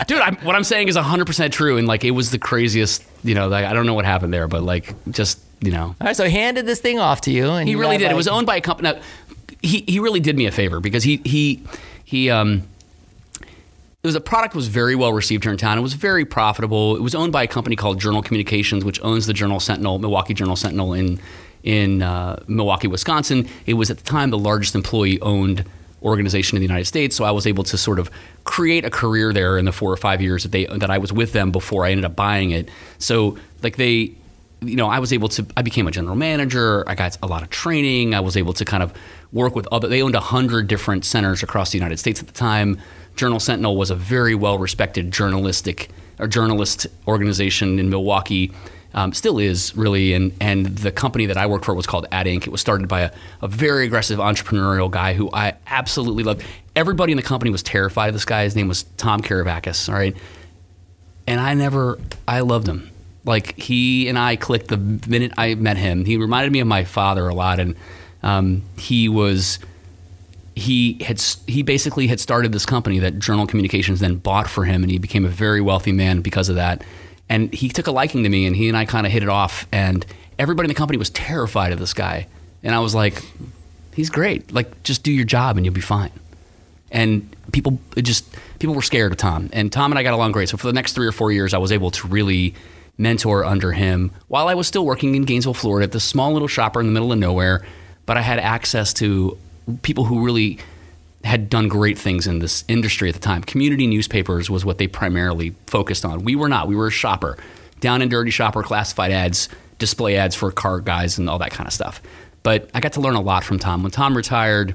dude 0.07 0.21
I'm, 0.21 0.37
what 0.39 0.55
i'm 0.55 0.65
saying 0.65 0.89
is 0.89 0.97
100% 0.97 1.53
true 1.53 1.77
and 1.79 1.87
like 1.89 2.05
it 2.05 2.11
was 2.11 2.31
the 2.31 2.39
craziest 2.39 3.03
you 3.25 3.35
know 3.35 3.49
like, 3.49 3.65
i 3.65 3.73
don't 3.73 3.87
know 3.87 3.95
what 3.95 4.05
happened 4.05 4.33
there 4.33 4.49
but 4.49 4.63
like 4.63 4.95
just 5.11 5.39
you 5.61 5.71
know 5.71 5.85
all 5.87 5.95
right. 6.01 6.17
So 6.17 6.25
he 6.25 6.33
handed 6.33 6.67
this 6.67 6.81
thing 6.81 6.99
off 6.99 7.23
to 7.23 7.31
you, 7.31 7.51
and 7.51 7.67
he 7.69 7.73
you 7.73 7.81
really 7.81 7.95
had, 7.97 8.01
did 8.03 8.11
it 8.11 8.17
was 8.17 8.29
owned 8.29 8.47
by 8.47 8.57
a 8.57 8.61
company 8.61 8.93
now, 8.93 9.01
he, 9.63 9.85
he 9.87 10.01
really 10.01 10.21
did 10.21 10.37
me 10.37 10.47
a 10.47 10.51
favor 10.53 10.81
because 10.81 11.03
he 11.05 11.21
he 11.25 11.63
he 12.05 12.31
um 12.31 12.63
it 14.03 14.07
was 14.07 14.15
a 14.15 14.21
product 14.21 14.55
was 14.55 14.69
very 14.69 14.95
well 14.95 15.13
received 15.13 15.45
here 15.45 15.53
in 15.53 15.59
town. 15.59 15.77
It 15.77 15.83
was 15.83 15.93
very 15.93 16.25
profitable. 16.25 16.97
It 16.97 17.03
was 17.03 17.15
owned 17.15 17.33
by 17.33 17.43
a 17.43 17.47
company 17.47 17.77
called 17.77 18.01
Journal 18.01 18.23
Communications, 18.23 18.85
which 18.85 19.01
owns 19.03 19.27
the 19.27 19.35
Journal 19.35 19.61
Sentinel, 19.61 19.99
Milwaukee 19.99 20.35
Journal 20.35 20.57
Sentinel 20.57 20.95
in 20.95 21.21
in 21.63 22.01
uh, 22.01 22.43
Milwaukee, 22.47 22.89
Wisconsin. 22.89 23.47
It 23.67 23.75
was 23.75 23.91
at 23.91 23.99
the 23.99 24.05
time 24.05 24.31
the 24.31 24.39
largest 24.39 24.75
employee-owned 24.75 25.67
organization 26.03 26.57
in 26.57 26.61
the 26.61 26.67
United 26.67 26.87
States. 26.87 27.15
So 27.15 27.25
I 27.25 27.31
was 27.33 27.47
able 27.47 27.65
to 27.65 27.77
sort 27.77 27.99
of 27.99 28.11
create 28.45 28.87
a 28.87 28.91
career 28.91 29.35
there 29.35 29.59
in 29.59 29.67
the 29.67 29.73
four 29.73 29.93
or 29.93 29.99
five 29.99 30.23
years 30.23 30.45
that 30.45 30.53
they 30.53 30.65
that 30.65 30.91
I 30.91 30.97
was 30.97 31.13
with 31.13 31.33
them 31.35 31.51
before 31.51 31.85
I 31.85 31.91
ended 31.91 32.07
up 32.07 32.17
buying 32.17 32.53
it. 32.53 32.71
So 32.99 33.37
like 33.63 33.77
they 33.77 34.15
you 34.63 34.77
know, 34.77 34.89
I 34.89 34.99
was 34.99 35.13
able 35.13 35.29
to, 35.31 35.47
I 35.57 35.63
became 35.63 35.87
a 35.87 35.91
general 35.91 36.17
manager. 36.17 36.85
I 36.87 36.95
got 36.95 37.17
a 37.23 37.27
lot 37.27 37.43
of 37.43 37.51
training. 37.51 38.15
I 38.15 38.21
was 38.21 38.37
able 38.37 38.53
to 38.53 38.65
kind 38.65 38.83
of 38.83 38.93
work 39.33 39.55
with 39.55 39.67
other, 39.73 39.89
they 39.89 40.03
owned 40.03 40.15
100 40.15 40.67
different 40.69 41.05
centers 41.05 41.43
across 41.43 41.71
the 41.71 41.79
United 41.79 41.99
States 41.99 42.21
at 42.21 42.27
the 42.27 42.35
time. 42.35 42.79
Journal 43.21 43.39
Sentinel 43.39 43.77
was 43.77 43.91
a 43.91 43.95
very 43.95 44.35
well 44.35 44.57
respected 44.57 45.11
journalistic 45.11 45.91
or 46.19 46.27
journalist 46.27 46.87
organization 47.07 47.79
in 47.79 47.91
Milwaukee. 47.91 48.51
Um, 48.95 49.13
still 49.13 49.39
is 49.39 49.77
really, 49.77 50.15
and 50.15 50.33
and 50.41 50.65
the 50.65 50.91
company 50.91 51.27
that 51.27 51.37
I 51.37 51.45
worked 51.45 51.67
for 51.67 51.75
was 51.75 51.87
called 51.87 52.07
Ad 52.13 52.25
Inc. 52.25 52.47
It 52.47 52.51
was 52.51 52.63
started 52.63 52.89
by 52.89 53.01
a, 53.03 53.13
a 53.43 53.47
very 53.47 53.85
aggressive 53.85 54.19
entrepreneurial 54.19 54.91
guy 54.91 55.13
who 55.13 55.29
I 55.35 55.53
absolutely 55.67 56.25
loved. 56.25 56.43
Everybody 56.75 57.13
in 57.13 57.17
the 57.17 57.23
company 57.23 57.51
was 57.51 57.63
terrified 57.63 58.07
of 58.07 58.15
this 58.15 58.25
guy. 58.25 58.45
His 58.45 58.57
name 58.57 58.69
was 58.69 58.85
Tom 58.97 59.21
Karavakis. 59.21 59.91
All 59.91 59.97
right, 59.97 60.17
and 61.27 61.43
I 61.43 61.53
never 61.53 61.99
I 62.27 62.41
loved 62.41 62.67
him. 62.67 62.91
Like 63.27 63.55
he 63.61 64.09
and 64.09 64.19
I 64.19 64.37
clicked 64.37 64.69
the 64.69 64.79
minute 64.79 65.33
I 65.37 65.57
met 65.57 65.77
him. 65.77 66.07
He 66.07 66.17
reminded 66.17 66.53
me 66.53 66.61
of 66.61 66.67
my 66.67 66.85
father 66.85 67.29
a 67.29 67.35
lot, 67.35 67.61
and 67.61 67.77
um, 68.23 68.63
he 68.79 69.11
was 69.11 69.59
he 70.55 71.03
had 71.03 71.21
he 71.47 71.63
basically 71.63 72.07
had 72.07 72.21
started 72.21 72.53
this 72.53 72.67
company 72.67 72.99
that 72.99 73.19
Journal 73.19 73.47
Communications 73.47 74.01
then 74.01 74.17
bought 74.17 74.49
for 74.49 74.65
him, 74.65 74.83
and 74.83 74.91
he 74.91 74.99
became 74.99 75.25
a 75.25 75.29
very 75.29 75.61
wealthy 75.61 75.93
man 75.93 76.21
because 76.21 76.49
of 76.49 76.57
that. 76.57 76.83
And 77.29 77.53
he 77.55 77.69
took 77.69 77.87
a 77.87 77.93
liking 77.93 78.25
to 78.25 78.29
me, 78.29 78.47
and 78.47 78.57
he 78.57 78.69
and 78.69 78.77
I 78.77 78.85
kind 78.85 79.07
of 79.07 79.13
hit 79.13 79.23
it 79.23 79.29
off. 79.29 79.67
And 79.71 80.05
everybody 80.39 80.67
in 80.67 80.69
the 80.69 80.75
company 80.75 80.99
was 80.99 81.11
terrified 81.11 81.73
of 81.73 81.79
this 81.79 81.95
guy, 81.95 82.27
and 82.63 82.75
I 82.75 82.81
was 82.81 82.95
like, 82.95 83.23
"He's 83.95 84.11
great. 84.11 84.53
Like, 84.53 84.83
just 84.83 85.03
do 85.03 85.13
your 85.13 85.25
job, 85.25 85.57
and 85.57 85.65
you'll 85.65 85.75
be 85.75 85.81
fine." 85.81 86.11
and 86.91 87.35
people 87.53 87.79
just 87.99 88.25
people 88.59 88.75
were 88.75 88.83
scared 88.83 89.13
of 89.13 89.19
Tom. 89.19 89.49
And 89.53 89.73
Tom 89.73 89.93
and 89.93 89.99
I 89.99 90.03
got 90.03 90.15
along 90.15 90.33
great. 90.33 90.49
So 90.49 90.57
for 90.57 90.67
the 90.67 90.73
next 90.73 90.93
three 90.93 91.07
or 91.07 91.13
four 91.13 91.33
years, 91.33 91.55
I 91.55 91.59
was 91.59 91.73
able 91.73 91.91
to 91.93 92.09
really 92.09 92.55
mentor 92.99 93.45
under 93.45 93.73
him 93.73 94.11
while 94.29 94.49
I 94.49 94.55
was 94.55 94.67
still 94.67 94.85
working 94.85 95.15
in 95.15 95.23
Gainesville, 95.23 95.55
Florida, 95.55 95.85
at 95.85 95.93
this 95.93 96.05
small 96.05 96.33
little 96.33 96.49
shopper 96.49 96.81
in 96.81 96.87
the 96.87 96.93
middle 96.93 97.13
of 97.13 97.19
nowhere. 97.19 97.65
But 98.07 98.17
I 98.17 98.23
had 98.23 98.39
access 98.39 98.93
to 98.95 99.39
people 99.79 100.05
who 100.05 100.25
really 100.25 100.59
had 101.25 101.51
done 101.51 101.69
great 101.69 101.99
things 101.99 102.27
in 102.27 102.39
this 102.39 102.65
industry 102.67 103.09
at 103.09 103.15
the 103.15 103.21
time. 103.21 103.43
Community 103.43 103.87
newspapers 103.87 104.49
was 104.49 104.65
what 104.65 104.79
they 104.79 104.87
primarily 104.87 105.55
focused 105.67 106.05
on. 106.05 106.25
We 106.25 106.35
were 106.35 106.49
not. 106.49 106.67
We 106.67 106.77
were 106.77 106.87
a 106.87 106.91
shopper, 106.91 107.37
down 107.81 108.01
and 108.01 108.11
dirty 108.11 108.31
shopper, 108.31 108.63
classified 108.63 109.11
ads, 109.11 109.49
display 109.79 110.17
ads 110.17 110.35
for 110.35 110.51
car 110.51 110.81
guys, 110.81 111.19
and 111.19 111.29
all 111.29 111.39
that 111.39 111.51
kind 111.51 111.67
of 111.67 111.73
stuff. 111.73 112.01
But 112.43 112.71
I 112.75 112.81
got 112.81 112.95
to 112.95 113.01
learn 113.01 113.17
a 113.17 113.21
lot 113.21 113.45
from 113.45 113.59
Tom. 113.59 113.83
When 113.83 113.93
Tom 113.93 114.17
retired, 114.17 114.75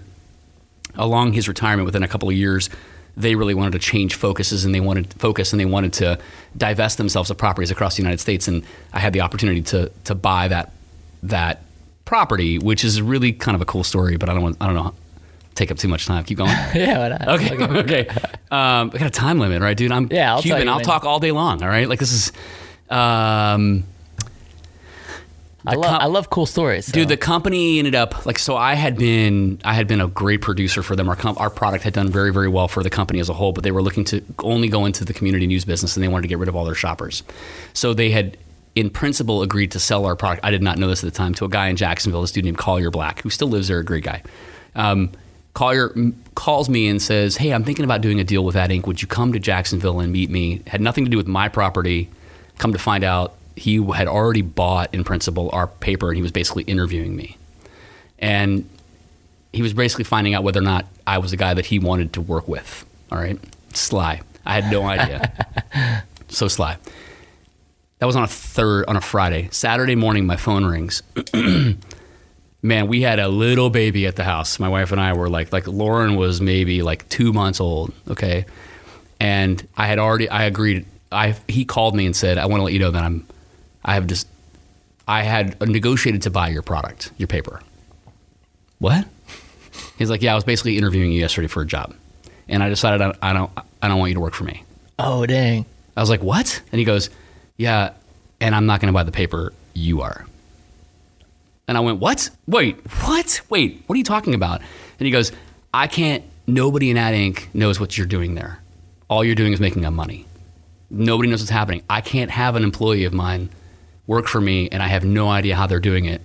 along 0.97 1.34
his 1.34 1.47
retirement 1.47 1.86
within 1.86 2.03
a 2.03 2.08
couple 2.08 2.29
of 2.29 2.36
years 2.36 2.69
they 3.17 3.36
really 3.36 3.53
wanted 3.53 3.71
to 3.71 3.79
change 3.79 4.15
focuses 4.15 4.65
and 4.65 4.75
they 4.75 4.79
wanted 4.79 5.13
focus 5.13 5.53
and 5.53 5.60
they 5.60 5.65
wanted 5.65 5.93
to 5.93 6.19
divest 6.58 6.97
themselves 6.97 7.29
of 7.29 7.38
properties 7.38 7.71
across 7.71 7.95
the 7.95 8.01
United 8.01 8.19
States 8.19 8.47
and 8.47 8.63
I 8.93 8.99
had 8.99 9.13
the 9.13 9.21
opportunity 9.21 9.62
to 9.63 9.91
to 10.05 10.15
buy 10.15 10.47
that 10.49 10.71
that 11.23 11.62
property 12.05 12.57
which 12.59 12.83
is 12.83 13.01
really 13.01 13.33
kind 13.33 13.55
of 13.55 13.61
a 13.61 13.65
cool 13.65 13.83
story 13.83 14.15
but 14.17 14.29
I 14.29 14.33
don't 14.33 14.43
want 14.43 14.57
I 14.61 14.65
don't 14.67 14.75
know 14.75 14.93
take 15.55 15.71
up 15.71 15.77
too 15.77 15.87
much 15.87 16.05
time 16.05 16.23
keep 16.23 16.37
going 16.37 16.49
yeah, 16.75 17.07
not? 17.07 17.27
okay 17.27 17.55
okay 17.63 18.07
um, 18.51 18.91
I 18.93 18.97
got 18.97 19.07
a 19.07 19.09
time 19.09 19.39
limit 19.39 19.61
right 19.61 19.75
dude 19.75 19.91
I'm 19.91 20.07
Yeah, 20.11 20.33
I'll 20.35 20.41
Cuban 20.41 20.69
I'll 20.69 20.81
talk 20.81 21.05
all 21.05 21.19
day 21.19 21.31
long 21.31 21.63
all 21.63 21.69
right 21.69 21.87
like 21.89 21.99
this 21.99 22.11
is 22.11 22.31
um, 22.89 23.83
I 25.67 25.73
love 25.73 25.85
com- 25.89 26.01
I 26.01 26.05
love 26.05 26.29
cool 26.29 26.45
stories. 26.45 26.85
so- 26.85 26.91
Dude, 26.91 27.07
the 27.09 27.17
company 27.17 27.79
ended 27.79 27.95
up 27.95 28.25
like 28.25 28.37
so. 28.37 28.55
I 28.55 28.75
had 28.75 28.97
been 28.97 29.59
I 29.63 29.73
had 29.73 29.87
been 29.87 29.99
a 29.99 30.07
great 30.07 30.41
producer 30.41 30.83
for 30.83 30.95
them. 30.95 31.09
Our 31.09 31.15
com- 31.15 31.37
our 31.39 31.49
product 31.49 31.83
had 31.83 31.93
done 31.93 32.09
very 32.11 32.31
very 32.31 32.47
well 32.47 32.67
for 32.67 32.83
the 32.83 32.89
company 32.91 33.19
as 33.19 33.29
a 33.29 33.33
whole, 33.33 33.51
but 33.51 33.63
they 33.63 33.71
were 33.71 33.81
looking 33.81 34.05
to 34.05 34.21
only 34.43 34.67
go 34.67 34.85
into 34.85 35.03
the 35.03 35.13
community 35.13 35.47
news 35.47 35.65
business, 35.65 35.95
and 35.97 36.03
they 36.03 36.07
wanted 36.07 36.23
to 36.23 36.27
get 36.27 36.37
rid 36.37 36.49
of 36.49 36.55
all 36.55 36.65
their 36.65 36.75
shoppers. 36.75 37.23
So 37.73 37.95
they 37.95 38.11
had, 38.11 38.37
in 38.75 38.89
principle, 38.89 39.41
agreed 39.41 39.71
to 39.71 39.79
sell 39.79 40.05
our 40.05 40.15
product. 40.15 40.45
I 40.45 40.51
did 40.51 40.61
not 40.61 40.77
know 40.77 40.88
this 40.88 41.03
at 41.03 41.11
the 41.11 41.17
time 41.17 41.33
to 41.35 41.45
a 41.45 41.49
guy 41.49 41.67
in 41.67 41.77
Jacksonville, 41.77 42.21
this 42.21 42.31
student 42.31 42.45
named 42.45 42.57
Collier 42.57 42.91
Black, 42.91 43.21
who 43.21 43.29
still 43.29 43.47
lives 43.47 43.69
there, 43.69 43.79
a 43.79 43.83
great 43.85 44.03
guy. 44.03 44.21
Um, 44.75 45.11
Collier 45.53 45.95
calls 46.35 46.67
me 46.67 46.88
and 46.89 47.01
says, 47.01 47.38
"Hey, 47.38 47.51
I'm 47.51 47.63
thinking 47.63 47.85
about 47.85 48.01
doing 48.01 48.19
a 48.19 48.25
deal 48.25 48.43
with 48.43 48.57
Ad 48.57 48.71
Inc. 48.71 48.85
Would 48.85 49.01
you 49.01 49.07
come 49.07 49.31
to 49.31 49.39
Jacksonville 49.39 50.01
and 50.01 50.11
meet 50.11 50.29
me?" 50.29 50.61
Had 50.67 50.81
nothing 50.81 51.05
to 51.05 51.09
do 51.09 51.15
with 51.15 51.27
my 51.27 51.47
property. 51.47 52.09
Come 52.57 52.73
to 52.73 52.79
find 52.79 53.05
out, 53.05 53.35
he 53.55 53.81
had 53.93 54.07
already 54.07 54.41
bought, 54.41 54.93
in 54.93 55.05
principle, 55.05 55.49
our 55.53 55.67
paper, 55.67 56.09
and 56.09 56.17
he 56.17 56.21
was 56.21 56.31
basically 56.33 56.63
interviewing 56.63 57.15
me. 57.15 57.38
And 58.19 58.69
he 59.53 59.61
was 59.61 59.73
basically 59.73 60.03
finding 60.03 60.33
out 60.33 60.43
whether 60.43 60.59
or 60.59 60.63
not 60.63 60.85
I 61.07 61.17
was 61.19 61.31
the 61.31 61.38
guy 61.38 61.53
that 61.53 61.67
he 61.67 61.79
wanted 61.79 62.11
to 62.13 62.21
work 62.21 62.49
with. 62.49 62.85
All 63.11 63.17
right, 63.17 63.39
sly. 63.73 64.21
I 64.45 64.53
had 64.53 64.69
no 64.69 64.83
idea. 64.83 66.03
so 66.27 66.49
sly. 66.49 66.77
That 67.99 68.05
was 68.05 68.15
on 68.15 68.23
a 68.23 68.27
third 68.27 68.86
on 68.88 68.97
a 68.97 69.01
Friday. 69.01 69.49
Saturday 69.51 69.95
morning, 69.95 70.25
my 70.25 70.36
phone 70.36 70.65
rings. 70.65 71.01
Man, 72.62 72.88
we 72.88 73.01
had 73.01 73.19
a 73.19 73.27
little 73.27 73.69
baby 73.69 74.08
at 74.08 74.15
the 74.15 74.23
house. 74.23 74.60
My 74.60 74.67
wife 74.67 74.91
and 74.91 74.99
I 74.99 75.13
were 75.13 75.29
like, 75.29 75.53
like 75.53 75.67
Lauren 75.67 76.15
was 76.15 76.41
maybe 76.41 76.81
like 76.81 77.08
two 77.10 77.31
months 77.31 77.60
old. 77.60 77.93
Okay, 78.10 78.45
and 79.19 79.65
I 79.77 79.88
had 79.88 79.99
already 79.99 80.27
I 80.29 80.43
agreed. 80.43 80.86
I 81.12 81.36
he 81.47 81.63
called 81.63 81.95
me 81.95 82.05
and 82.05 82.15
said, 82.15 82.38
I 82.38 82.47
want 82.47 82.60
to 82.60 82.63
let 82.65 82.73
you 82.73 82.79
know 82.79 82.91
that 82.91 83.03
I'm 83.03 83.25
I 83.84 83.93
have 83.93 84.08
just 84.08 84.27
I 85.08 85.23
had 85.23 85.62
negotiated 85.62 86.23
to 86.23 86.29
buy 86.29 86.49
your 86.49 86.63
product, 86.63 87.12
your 87.17 87.27
paper. 87.27 87.62
What? 88.79 89.08
He's 89.97 90.10
like, 90.10 90.21
yeah, 90.21 90.34
I 90.34 90.36
was 90.36 90.43
basically 90.43 90.77
interviewing 90.77 91.12
you 91.12 91.19
yesterday 91.19 91.47
for 91.47 91.62
a 91.62 91.65
job, 91.65 91.93
and 92.49 92.62
I 92.62 92.69
decided 92.69 93.01
I, 93.01 93.13
I 93.21 93.34
don't, 93.34 93.51
I 93.81 93.88
don't 93.88 93.99
want 93.99 94.10
you 94.10 94.15
to 94.15 94.21
work 94.21 94.34
for 94.34 94.43
me. 94.43 94.63
Oh 94.99 95.25
dang. 95.25 95.65
I 95.95 96.01
was 96.01 96.10
like, 96.10 96.23
what? 96.23 96.62
And 96.71 96.79
he 96.79 96.86
goes, 96.86 97.10
yeah, 97.57 97.93
and 98.41 98.53
I'm 98.53 98.65
not 98.65 98.79
going 98.81 98.87
to 98.87 98.93
buy 98.93 99.03
the 99.03 99.11
paper. 99.11 99.53
You 99.73 100.01
are. 100.01 100.25
And 101.67 101.77
I 101.77 101.81
went, 101.81 101.99
what? 101.99 102.29
Wait, 102.47 102.77
what? 103.01 103.41
Wait, 103.49 103.83
what 103.87 103.95
are 103.95 103.97
you 103.97 104.03
talking 104.03 104.33
about? 104.33 104.61
And 104.99 105.05
he 105.05 105.11
goes, 105.11 105.31
I 105.73 105.87
can't. 105.87 106.23
Nobody 106.47 106.91
in 106.91 106.97
Ad 106.97 107.15
Inc. 107.15 107.47
knows 107.55 107.79
what 107.79 107.97
you're 107.97 108.05
doing 108.05 108.35
there. 108.35 108.59
All 109.07 109.23
you're 109.23 109.35
doing 109.35 109.51
is 109.51 109.59
making 109.59 109.83
up 109.83 109.93
money. 109.93 110.25
Nobody 110.91 111.27
knows 111.29 111.41
what's 111.41 111.49
happening. 111.49 111.81
I 111.89 112.01
can't 112.01 112.29
have 112.29 112.55
an 112.55 112.63
employee 112.63 113.05
of 113.05 113.13
mine 113.13 113.49
work 114.05 114.27
for 114.27 114.39
me 114.39 114.69
and 114.69 114.83
I 114.83 114.87
have 114.87 115.03
no 115.03 115.29
idea 115.29 115.55
how 115.55 115.65
they're 115.65 115.79
doing 115.79 116.05
it. 116.05 116.21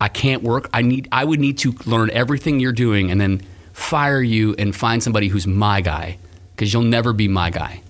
I 0.00 0.08
can't 0.08 0.42
work. 0.42 0.68
I 0.72 0.82
need 0.82 1.08
I 1.12 1.24
would 1.24 1.38
need 1.38 1.58
to 1.58 1.72
learn 1.86 2.10
everything 2.10 2.58
you're 2.58 2.72
doing 2.72 3.10
and 3.10 3.20
then 3.20 3.42
fire 3.72 4.22
you 4.22 4.54
and 4.58 4.74
find 4.74 5.02
somebody 5.02 5.28
who's 5.28 5.46
my 5.46 5.80
guy 5.80 6.18
because 6.54 6.72
you'll 6.72 6.82
never 6.82 7.12
be 7.12 7.28
my 7.28 7.50
guy. 7.50 7.82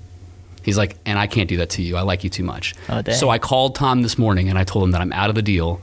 He's 0.62 0.78
like, 0.78 0.96
and 1.04 1.18
I 1.18 1.26
can't 1.26 1.48
do 1.48 1.56
that 1.58 1.70
to 1.70 1.82
you. 1.82 1.96
I 1.96 2.02
like 2.02 2.24
you 2.24 2.30
too 2.30 2.44
much. 2.44 2.74
Oh, 2.88 3.02
so 3.12 3.30
I 3.30 3.38
called 3.38 3.74
Tom 3.74 4.02
this 4.02 4.16
morning 4.16 4.48
and 4.48 4.58
I 4.58 4.64
told 4.64 4.84
him 4.84 4.92
that 4.92 5.00
I'm 5.00 5.12
out 5.12 5.28
of 5.28 5.34
the 5.34 5.42
deal 5.42 5.80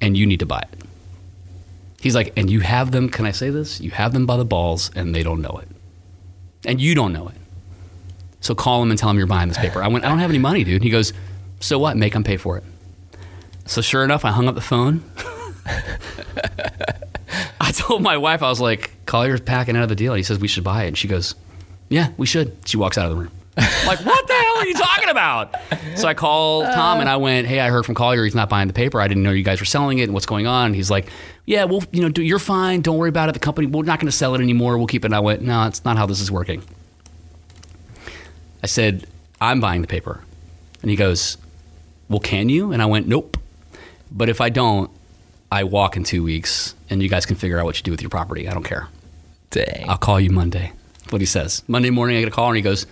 and 0.00 0.16
you 0.16 0.26
need 0.26 0.40
to 0.40 0.46
buy 0.46 0.60
it. 0.60 0.80
He's 2.00 2.14
like, 2.14 2.32
and 2.36 2.50
you 2.50 2.60
have 2.60 2.92
them, 2.92 3.08
can 3.08 3.26
I 3.26 3.32
say 3.32 3.50
this? 3.50 3.80
You 3.80 3.90
have 3.90 4.12
them 4.12 4.26
by 4.26 4.36
the 4.36 4.44
balls 4.44 4.90
and 4.94 5.14
they 5.14 5.22
don't 5.22 5.40
know 5.42 5.60
it. 5.62 5.68
And 6.64 6.80
you 6.80 6.94
don't 6.94 7.12
know 7.12 7.28
it. 7.28 7.34
So 8.40 8.54
call 8.54 8.82
him 8.82 8.90
and 8.90 8.98
tell 8.98 9.10
him 9.10 9.18
you're 9.18 9.26
buying 9.26 9.48
this 9.48 9.58
paper. 9.58 9.82
I 9.82 9.88
went, 9.88 10.04
I 10.04 10.08
don't 10.08 10.18
have 10.18 10.30
any 10.30 10.38
money, 10.38 10.62
dude. 10.62 10.82
He 10.82 10.90
goes, 10.90 11.12
so 11.60 11.78
what? 11.78 11.96
Make 11.96 12.12
them 12.12 12.22
pay 12.24 12.36
for 12.36 12.56
it. 12.56 12.64
So 13.66 13.80
sure 13.80 14.04
enough, 14.04 14.24
I 14.24 14.30
hung 14.30 14.48
up 14.48 14.54
the 14.54 14.60
phone. 14.60 15.02
I 17.60 17.72
told 17.72 18.02
my 18.02 18.16
wife, 18.16 18.42
I 18.42 18.48
was 18.48 18.60
like, 18.60 18.92
Collier's 19.06 19.40
packing 19.40 19.76
out 19.76 19.82
of 19.82 19.88
the 19.88 19.96
deal. 19.96 20.14
He 20.14 20.22
says 20.22 20.38
we 20.38 20.48
should 20.48 20.64
buy 20.64 20.84
it. 20.84 20.88
And 20.88 20.98
she 20.98 21.08
goes, 21.08 21.34
Yeah, 21.88 22.10
we 22.16 22.26
should. 22.26 22.56
She 22.64 22.76
walks 22.76 22.96
out 22.96 23.10
of 23.10 23.16
the 23.16 23.22
room. 23.22 23.32
Like, 23.56 24.04
what 24.04 24.26
the 24.26 24.34
hell 24.34 24.56
are 24.58 24.66
you 24.66 24.74
talking 24.74 25.08
about? 25.08 25.54
So 25.96 26.06
I 26.06 26.14
called 26.14 26.66
Tom 26.66 27.00
and 27.00 27.08
I 27.08 27.16
went, 27.16 27.46
Hey, 27.46 27.60
I 27.60 27.70
heard 27.70 27.86
from 27.86 27.94
Collier 27.94 28.24
he's 28.24 28.34
not 28.34 28.50
buying 28.50 28.68
the 28.68 28.74
paper. 28.74 29.00
I 29.00 29.08
didn't 29.08 29.22
know 29.22 29.30
you 29.30 29.42
guys 29.42 29.60
were 29.60 29.66
selling 29.66 29.98
it 29.98 30.04
and 30.04 30.12
what's 30.12 30.26
going 30.26 30.46
on. 30.46 30.66
And 30.66 30.74
he's 30.74 30.90
like, 30.90 31.08
Yeah, 31.46 31.64
well, 31.64 31.82
you 31.90 32.02
know, 32.02 32.10
do, 32.10 32.22
you're 32.22 32.38
fine. 32.38 32.82
Don't 32.82 32.98
worry 32.98 33.08
about 33.08 33.30
it. 33.30 33.32
The 33.32 33.38
company, 33.38 33.66
we're 33.66 33.82
not 33.84 33.98
going 33.98 34.08
to 34.08 34.16
sell 34.16 34.34
it 34.34 34.40
anymore. 34.42 34.76
We'll 34.76 34.86
keep 34.86 35.04
it. 35.04 35.06
And 35.06 35.14
I 35.14 35.20
went, 35.20 35.40
No, 35.42 35.66
it's 35.66 35.84
not 35.84 35.96
how 35.96 36.04
this 36.04 36.20
is 36.20 36.30
working. 36.30 36.62
I 38.62 38.66
said, 38.66 39.06
I'm 39.40 39.60
buying 39.60 39.80
the 39.80 39.88
paper. 39.88 40.22
And 40.82 40.90
he 40.90 40.96
goes, 40.96 41.38
Well, 42.10 42.20
can 42.20 42.48
you? 42.50 42.72
And 42.72 42.82
I 42.82 42.86
went, 42.86 43.06
Nope. 43.06 43.38
But 44.12 44.28
if 44.28 44.40
I 44.40 44.50
don't, 44.50 44.90
I 45.50 45.64
walk 45.64 45.96
in 45.96 46.04
two 46.04 46.22
weeks 46.22 46.74
and 46.90 47.02
you 47.02 47.08
guys 47.08 47.24
can 47.24 47.36
figure 47.36 47.58
out 47.58 47.64
what 47.64 47.78
you 47.78 47.82
do 47.82 47.90
with 47.90 48.02
your 48.02 48.10
property. 48.10 48.48
I 48.48 48.52
don't 48.52 48.64
care. 48.64 48.88
Dang. 49.50 49.88
I'll 49.88 49.96
call 49.96 50.20
you 50.20 50.30
Monday. 50.30 50.72
What 51.10 51.22
he 51.22 51.26
says. 51.26 51.62
Monday 51.68 51.90
morning, 51.90 52.16
I 52.16 52.20
get 52.20 52.28
a 52.28 52.32
call 52.32 52.48
and 52.48 52.56
he 52.56 52.62
goes, 52.62 52.86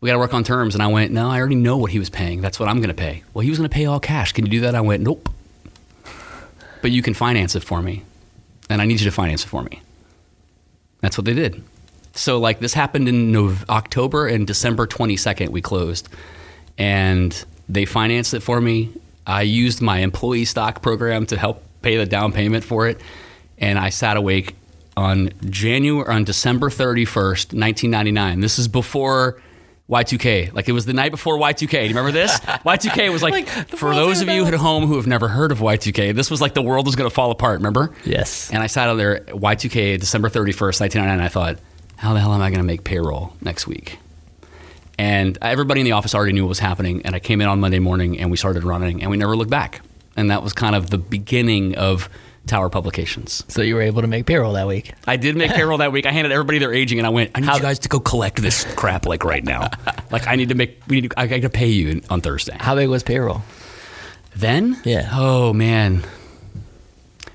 We 0.00 0.06
got 0.06 0.12
to 0.12 0.18
work 0.18 0.34
on 0.34 0.44
terms. 0.44 0.74
And 0.74 0.82
I 0.82 0.86
went, 0.86 1.12
No, 1.12 1.30
I 1.30 1.38
already 1.38 1.56
know 1.56 1.76
what 1.76 1.90
he 1.90 1.98
was 1.98 2.10
paying. 2.10 2.40
That's 2.40 2.60
what 2.60 2.68
I'm 2.68 2.76
going 2.76 2.88
to 2.88 2.94
pay. 2.94 3.24
Well, 3.34 3.42
he 3.42 3.50
was 3.50 3.58
going 3.58 3.68
to 3.68 3.74
pay 3.74 3.86
all 3.86 4.00
cash. 4.00 4.32
Can 4.32 4.44
you 4.46 4.50
do 4.50 4.60
that? 4.60 4.74
I 4.74 4.80
went, 4.80 5.02
Nope. 5.02 5.28
But 6.80 6.90
you 6.92 7.02
can 7.02 7.14
finance 7.14 7.56
it 7.56 7.64
for 7.64 7.82
me. 7.82 8.04
And 8.70 8.80
I 8.80 8.84
need 8.84 9.00
you 9.00 9.06
to 9.06 9.14
finance 9.14 9.44
it 9.44 9.48
for 9.48 9.62
me. 9.62 9.82
That's 11.00 11.16
what 11.16 11.24
they 11.24 11.34
did. 11.34 11.62
So, 12.14 12.38
like, 12.38 12.58
this 12.58 12.74
happened 12.74 13.08
in 13.08 13.32
Nov- 13.32 13.64
October 13.68 14.26
and 14.26 14.46
December 14.46 14.86
22nd, 14.86 15.50
we 15.50 15.60
closed. 15.62 16.08
And 16.76 17.44
they 17.68 17.84
financed 17.84 18.34
it 18.34 18.40
for 18.40 18.60
me. 18.60 18.92
I 19.26 19.42
used 19.42 19.80
my 19.80 19.98
employee 19.98 20.44
stock 20.44 20.82
program 20.82 21.26
to 21.26 21.36
help 21.36 21.62
pay 21.82 21.96
the 21.96 22.06
down 22.06 22.32
payment 22.32 22.64
for 22.64 22.88
it. 22.88 23.00
And 23.58 23.78
I 23.78 23.90
sat 23.90 24.16
awake 24.16 24.54
on 24.96 25.30
January, 25.48 26.08
on 26.08 26.24
December 26.24 26.70
31st, 26.70 27.54
1999. 27.54 28.40
This 28.40 28.58
is 28.58 28.68
before 28.68 29.40
Y2K. 29.88 30.52
Like, 30.52 30.68
it 30.68 30.72
was 30.72 30.84
the 30.84 30.92
night 30.92 31.10
before 31.10 31.38
Y2K. 31.38 31.70
Do 31.70 31.76
you 31.78 31.88
remember 31.88 32.12
this? 32.12 32.38
Y2K 32.40 33.10
was 33.10 33.22
like, 33.22 33.32
Like, 33.32 33.68
for 33.68 33.94
those 33.94 34.20
of 34.20 34.28
you 34.28 34.44
at 34.44 34.54
home 34.54 34.86
who 34.86 34.96
have 34.96 35.06
never 35.06 35.28
heard 35.28 35.50
of 35.50 35.60
Y2K, 35.60 36.14
this 36.14 36.30
was 36.30 36.40
like 36.40 36.54
the 36.54 36.62
world 36.62 36.86
was 36.86 36.94
going 36.94 37.08
to 37.08 37.14
fall 37.14 37.30
apart, 37.30 37.58
remember? 37.58 37.94
Yes. 38.04 38.50
And 38.52 38.62
I 38.62 38.66
sat 38.66 38.88
out 38.88 38.96
there, 38.96 39.20
Y2K, 39.28 39.98
December 39.98 40.28
31st, 40.28 40.80
1999, 40.80 41.08
and 41.10 41.22
I 41.22 41.28
thought, 41.28 41.58
how 41.96 42.12
the 42.12 42.20
hell 42.20 42.32
am 42.34 42.42
I 42.42 42.50
going 42.50 42.60
to 42.60 42.66
make 42.66 42.84
payroll 42.84 43.32
next 43.40 43.66
week? 43.66 43.98
And 44.98 45.38
everybody 45.40 45.80
in 45.80 45.84
the 45.84 45.92
office 45.92 46.14
already 46.14 46.32
knew 46.32 46.44
what 46.44 46.48
was 46.50 46.58
happening. 46.58 47.02
And 47.06 47.14
I 47.14 47.20
came 47.20 47.40
in 47.40 47.46
on 47.48 47.60
Monday 47.60 47.78
morning 47.78 48.18
and 48.18 48.30
we 48.30 48.36
started 48.36 48.64
running 48.64 49.00
and 49.00 49.10
we 49.10 49.16
never 49.16 49.36
looked 49.36 49.50
back. 49.50 49.80
And 50.16 50.30
that 50.30 50.42
was 50.42 50.52
kind 50.52 50.74
of 50.74 50.90
the 50.90 50.98
beginning 50.98 51.76
of 51.76 52.08
Tower 52.48 52.68
Publications. 52.68 53.44
So 53.48 53.62
you 53.62 53.74
were 53.76 53.82
able 53.82 54.02
to 54.02 54.08
make 54.08 54.26
payroll 54.26 54.54
that 54.54 54.66
week. 54.66 54.92
I 55.06 55.16
did 55.16 55.36
make 55.36 55.50
payroll 55.54 55.78
that 55.78 55.92
week. 55.92 56.06
I 56.06 56.10
handed 56.12 56.32
everybody 56.32 56.58
their 56.58 56.74
aging 56.74 56.98
and 56.98 57.06
I 57.06 57.10
went, 57.10 57.30
I 57.34 57.40
need 57.40 57.46
How- 57.46 57.56
you 57.56 57.62
guys 57.62 57.78
to 57.80 57.88
go 57.88 58.00
collect 58.00 58.42
this 58.42 58.64
crap 58.74 59.06
like 59.06 59.24
right 59.24 59.44
now. 59.44 59.68
like 60.10 60.26
I 60.26 60.34
need 60.36 60.48
to 60.48 60.54
make, 60.54 60.82
we 60.88 61.00
need 61.00 61.10
to, 61.10 61.20
I 61.20 61.26
got 61.26 61.42
to 61.42 61.50
pay 61.50 61.68
you 61.68 62.02
on 62.10 62.20
Thursday. 62.20 62.56
How 62.58 62.74
big 62.74 62.88
was 62.88 63.02
payroll? 63.02 63.42
Then? 64.36 64.76
Yeah. 64.84 65.08
Oh 65.12 65.52
man. 65.52 66.04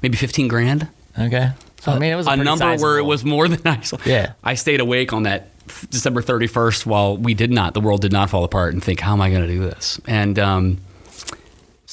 Maybe 0.01 0.17
15 0.17 0.47
grand? 0.47 0.87
Okay. 1.17 1.51
So 1.81 1.91
I 1.91 1.99
mean, 1.99 2.11
it 2.11 2.15
was 2.15 2.27
a, 2.27 2.31
a 2.31 2.33
pretty 2.35 2.45
number 2.45 2.65
where 2.65 2.73
it 2.75 2.79
sizable- 2.79 3.07
was 3.07 3.25
more 3.25 3.47
than 3.47 3.61
I 3.65 3.81
saw. 3.81 3.97
Yeah. 4.05 4.33
I 4.43 4.55
stayed 4.55 4.79
awake 4.79 5.11
on 5.13 5.23
that 5.23 5.49
f- 5.67 5.85
December 5.89 6.21
31st 6.21 6.85
while 6.85 7.17
we 7.17 7.33
did 7.33 7.51
not, 7.51 7.73
the 7.73 7.81
world 7.81 8.01
did 8.01 8.11
not 8.11 8.29
fall 8.29 8.43
apart 8.43 8.73
and 8.73 8.83
think, 8.83 8.99
how 8.99 9.13
am 9.13 9.21
I 9.21 9.29
going 9.29 9.41
to 9.41 9.47
do 9.47 9.59
this? 9.61 9.99
And 10.07 10.39
um, 10.39 10.77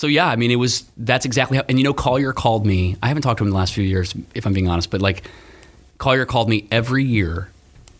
so, 0.01 0.07
yeah, 0.07 0.27
I 0.27 0.37
mean, 0.37 0.51
it 0.51 0.57
was, 0.57 0.91
that's 0.97 1.27
exactly 1.27 1.59
how, 1.59 1.65
and 1.69 1.77
you 1.77 1.85
know, 1.85 1.93
Collier 1.93 2.33
called 2.33 2.65
me. 2.65 2.97
I 3.03 3.09
haven't 3.09 3.23
talked 3.23 3.37
to 3.37 3.45
him 3.45 3.49
in 3.49 3.51
the 3.53 3.59
last 3.59 3.75
few 3.75 3.85
years, 3.85 4.15
if 4.35 4.47
I'm 4.47 4.55
being 4.55 4.67
honest, 4.67 4.91
but 4.91 5.03
like 5.03 5.29
Collier 5.99 6.25
called 6.25 6.49
me 6.49 6.67
every 6.71 7.05
year 7.05 7.51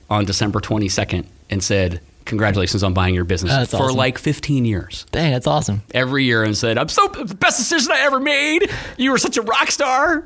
on 0.09 0.25
December 0.25 0.61
22nd 0.61 1.27
and 1.51 1.63
said, 1.63 2.01
congratulations 2.25 2.83
on 2.83 2.95
buying 2.95 3.15
your 3.15 3.25
business 3.25 3.53
That's 3.53 3.71
for 3.73 3.85
awesome. 3.85 3.97
like 3.97 4.17
15 4.17 4.65
years 4.65 5.05
Dang, 5.11 5.33
that's 5.33 5.47
awesome. 5.47 5.83
every 5.93 6.25
year 6.25 6.43
and 6.43 6.57
said, 6.57 6.79
I'm 6.79 6.89
so 6.89 7.07
best 7.09 7.59
decision 7.59 7.93
I 7.93 8.01
ever 8.01 8.19
made. 8.19 8.71
You 8.97 9.11
were 9.11 9.19
such 9.19 9.37
a 9.37 9.43
rock 9.43 9.71
star. 9.71 10.25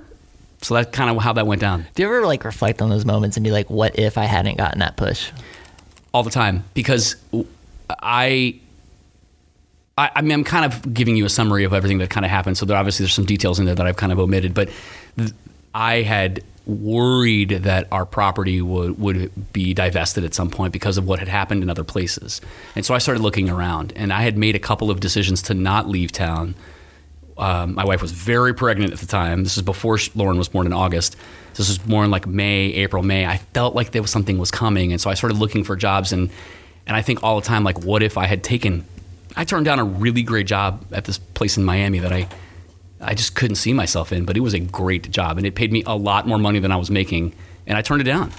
So 0.63 0.75
that's 0.75 0.97
kind 0.97 1.11
of 1.11 1.21
how 1.23 1.33
that 1.33 1.47
went 1.49 1.61
down. 1.61 1.87
Do 1.97 2.03
you 2.03 2.09
ever 2.09 2.25
like 2.25 2.45
reflect 2.45 2.81
on 2.83 2.89
those 2.89 3.05
moments 3.05 3.37
and 3.37 3.43
be 3.43 3.51
like, 3.51 3.69
what 3.69 3.99
if 3.99 4.17
I 4.17 4.25
hadn't 4.27 4.59
gotten 4.59 4.79
that 4.79 4.97
push? 4.97 5.31
all 6.15 6.23
the 6.23 6.31
time 6.31 6.63
because 6.75 7.17
I, 7.91 8.61
I, 9.97 10.11
I 10.17 10.23
mean, 10.23 10.33
I'm 10.33 10.45
kind 10.45 10.65
of 10.65 10.93
giving 10.93 11.17
you 11.17 11.25
a 11.25 11.29
summary 11.29 11.65
of 11.65 11.73
everything 11.73 11.99
that 11.99 12.11
kind 12.11 12.25
of 12.25 12.31
happened. 12.31 12.59
So 12.59 12.67
there 12.67 12.77
obviously 12.77 13.05
there's 13.05 13.15
some 13.15 13.27
details 13.27 13.59
in 13.59 13.67
there 13.67 13.75
that 13.75 13.87
I've 13.87 13.97
kind 13.97 14.13
of 14.13 14.19
omitted, 14.19 14.55
but 14.55 14.69
th- 15.17 15.31
I 15.75 16.03
had 16.03 16.43
worried 16.67 17.51
that 17.51 17.87
our 17.93 18.07
property 18.07 18.63
would 18.63 18.99
would 18.99 19.53
be 19.53 19.75
divested 19.75 20.25
at 20.25 20.33
some 20.33 20.49
point 20.51 20.73
because 20.73 20.97
of 20.97 21.07
what 21.07 21.19
had 21.19 21.29
happened 21.29 21.63
in 21.63 21.69
other 21.69 21.85
places, 21.85 22.41
and 22.75 22.87
so 22.87 22.95
I 22.95 22.99
started 22.99 23.23
looking 23.23 23.51
around, 23.51 23.93
and 23.97 24.13
I 24.13 24.23
had 24.23 24.39
made 24.39 24.57
a 24.57 24.59
couple 24.59 24.91
of 24.91 24.99
decisions 25.01 25.43
to 25.43 25.55
not 25.55 25.89
leave 25.89 26.11
town. 26.11 26.55
Um, 27.37 27.75
my 27.75 27.85
wife 27.85 28.01
was 28.01 28.13
very 28.13 28.55
pregnant 28.55 28.93
at 28.93 29.01
the 29.01 29.07
time. 29.07 29.43
This 29.43 29.57
is 29.57 29.63
before 29.63 29.99
Lauren 30.15 30.39
was 30.39 30.49
born 30.49 30.67
in 30.67 30.73
August. 30.73 31.17
This 31.55 31.69
was 31.69 31.85
more 31.87 32.05
in 32.05 32.11
like 32.11 32.27
May, 32.27 32.73
April, 32.73 33.03
May. 33.03 33.27
I 33.27 33.39
felt 33.53 33.75
like 33.75 33.91
there 33.91 34.03
was 34.03 34.11
something 34.11 34.39
was 34.39 34.51
coming, 34.51 34.93
and 34.93 35.01
so 35.01 35.11
I 35.11 35.15
started 35.15 35.39
looking 35.39 35.65
for 35.65 35.77
jobs. 35.77 36.13
and 36.13 36.31
And 36.87 36.97
I 36.97 37.03
think 37.03 37.23
all 37.23 37.41
the 37.41 37.47
time, 37.47 37.65
like, 37.65 37.85
what 37.85 38.03
if 38.03 38.17
I 38.17 38.27
had 38.27 38.43
taken? 38.45 38.85
I 39.37 39.45
turned 39.45 39.65
down 39.65 39.79
a 39.79 39.85
really 39.85 40.23
great 40.23 40.47
job 40.47 40.85
at 40.93 41.05
this 41.05 41.19
place 41.19 41.57
in 41.57 41.65
Miami 41.65 41.99
that 41.99 42.13
I, 42.13 42.29
I 43.01 43.15
just 43.15 43.35
couldn't 43.35 43.57
see 43.57 43.73
myself 43.73 44.13
in, 44.13 44.25
but 44.25 44.37
it 44.37 44.41
was 44.41 44.55
a 44.55 44.61
great 44.61 45.11
job, 45.11 45.39
and 45.39 45.47
it 45.47 45.55
paid 45.55 45.73
me 45.73 45.83
a 45.87 45.97
lot 45.97 46.27
more 46.27 46.39
money 46.39 46.59
than 46.59 46.71
I 46.71 46.77
was 46.77 46.91
making, 46.91 47.35
and 47.67 47.77
I 47.77 47.83
turned 47.83 48.01
it 48.01 48.05
down. 48.05 48.33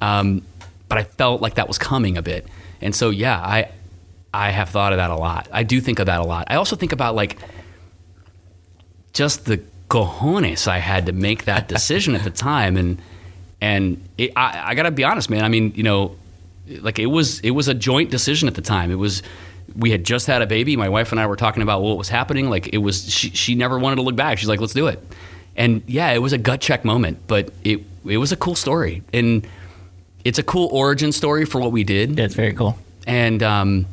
Um, 0.00 0.42
but 0.88 0.98
I 0.98 1.04
felt 1.04 1.40
like 1.40 1.54
that 1.54 1.68
was 1.68 1.78
coming 1.78 2.18
a 2.18 2.22
bit, 2.22 2.46
and 2.80 2.94
so 2.94 3.10
yeah, 3.10 3.40
I, 3.40 3.70
I 4.32 4.50
have 4.50 4.68
thought 4.68 4.92
of 4.92 4.98
that 4.98 5.10
a 5.10 5.16
lot. 5.16 5.48
I 5.52 5.62
do 5.62 5.80
think 5.80 5.98
of 5.98 6.06
that 6.06 6.20
a 6.20 6.24
lot. 6.24 6.46
I 6.50 6.56
also 6.56 6.76
think 6.76 6.92
about 6.92 7.14
like 7.14 7.38
just 9.12 9.46
the 9.46 9.62
cojones 9.88 10.68
I 10.68 10.78
had 10.78 11.06
to 11.06 11.12
make 11.12 11.44
that 11.44 11.68
decision 11.68 12.14
at 12.14 12.24
the 12.24 12.30
time, 12.30 12.76
and 12.76 13.00
and 13.60 14.02
it, 14.18 14.32
I, 14.36 14.70
I 14.70 14.74
got 14.74 14.84
to 14.84 14.90
be 14.90 15.04
honest, 15.04 15.30
man. 15.30 15.44
I 15.44 15.48
mean, 15.48 15.72
you 15.74 15.82
know, 15.82 16.16
like 16.80 16.98
it 16.98 17.06
was 17.06 17.40
it 17.40 17.50
was 17.50 17.68
a 17.68 17.74
joint 17.74 18.10
decision 18.10 18.48
at 18.48 18.54
the 18.54 18.62
time. 18.62 18.90
It 18.90 18.96
was 18.96 19.22
we 19.76 19.90
had 19.90 20.04
just 20.04 20.26
had 20.26 20.42
a 20.42 20.46
baby. 20.46 20.76
My 20.76 20.88
wife 20.88 21.12
and 21.12 21.20
I 21.20 21.26
were 21.26 21.36
talking 21.36 21.62
about 21.62 21.82
what 21.82 21.96
was 21.98 22.08
happening. 22.08 22.50
Like 22.50 22.68
it 22.68 22.78
was 22.78 23.10
she 23.12 23.30
she 23.30 23.54
never 23.54 23.78
wanted 23.78 23.96
to 23.96 24.02
look 24.02 24.16
back. 24.16 24.38
She's 24.38 24.48
like, 24.48 24.60
let's 24.60 24.74
do 24.74 24.86
it. 24.86 25.02
And 25.56 25.82
yeah, 25.86 26.10
it 26.12 26.18
was 26.18 26.32
a 26.32 26.38
gut 26.38 26.60
check 26.60 26.84
moment, 26.84 27.18
but 27.26 27.50
it 27.64 27.80
it 28.06 28.16
was 28.18 28.32
a 28.32 28.36
cool 28.36 28.54
story, 28.54 29.02
and 29.12 29.46
it's 30.24 30.38
a 30.38 30.42
cool 30.42 30.68
origin 30.72 31.12
story 31.12 31.44
for 31.44 31.60
what 31.60 31.72
we 31.72 31.84
did 31.84 32.16
Yeah, 32.18 32.24
it's 32.24 32.34
very 32.34 32.52
cool. 32.52 32.78
and 33.06 33.42
um, 33.42 33.86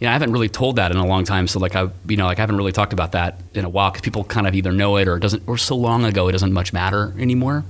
you 0.00 0.04
know, 0.06 0.10
I 0.10 0.12
haven't 0.12 0.32
really 0.32 0.48
told 0.48 0.76
that 0.76 0.90
in 0.92 0.96
a 0.96 1.06
long 1.06 1.24
time. 1.24 1.48
So 1.48 1.58
like 1.58 1.74
I, 1.76 1.88
you 2.08 2.16
know, 2.16 2.26
like 2.26 2.38
I 2.38 2.42
haven't 2.42 2.56
really 2.56 2.72
talked 2.72 2.92
about 2.92 3.12
that 3.12 3.40
in 3.54 3.64
a 3.64 3.68
while 3.68 3.90
because 3.90 4.02
people 4.02 4.24
kind 4.24 4.46
of 4.46 4.54
either 4.54 4.70
know 4.72 4.96
it 4.96 5.08
or 5.08 5.16
it 5.16 5.20
doesn't, 5.20 5.42
or 5.46 5.58
so 5.58 5.76
long 5.76 6.04
ago 6.04 6.28
it 6.28 6.32
doesn't 6.32 6.52
much 6.52 6.72
matter 6.72 7.12
anymore. 7.18 7.64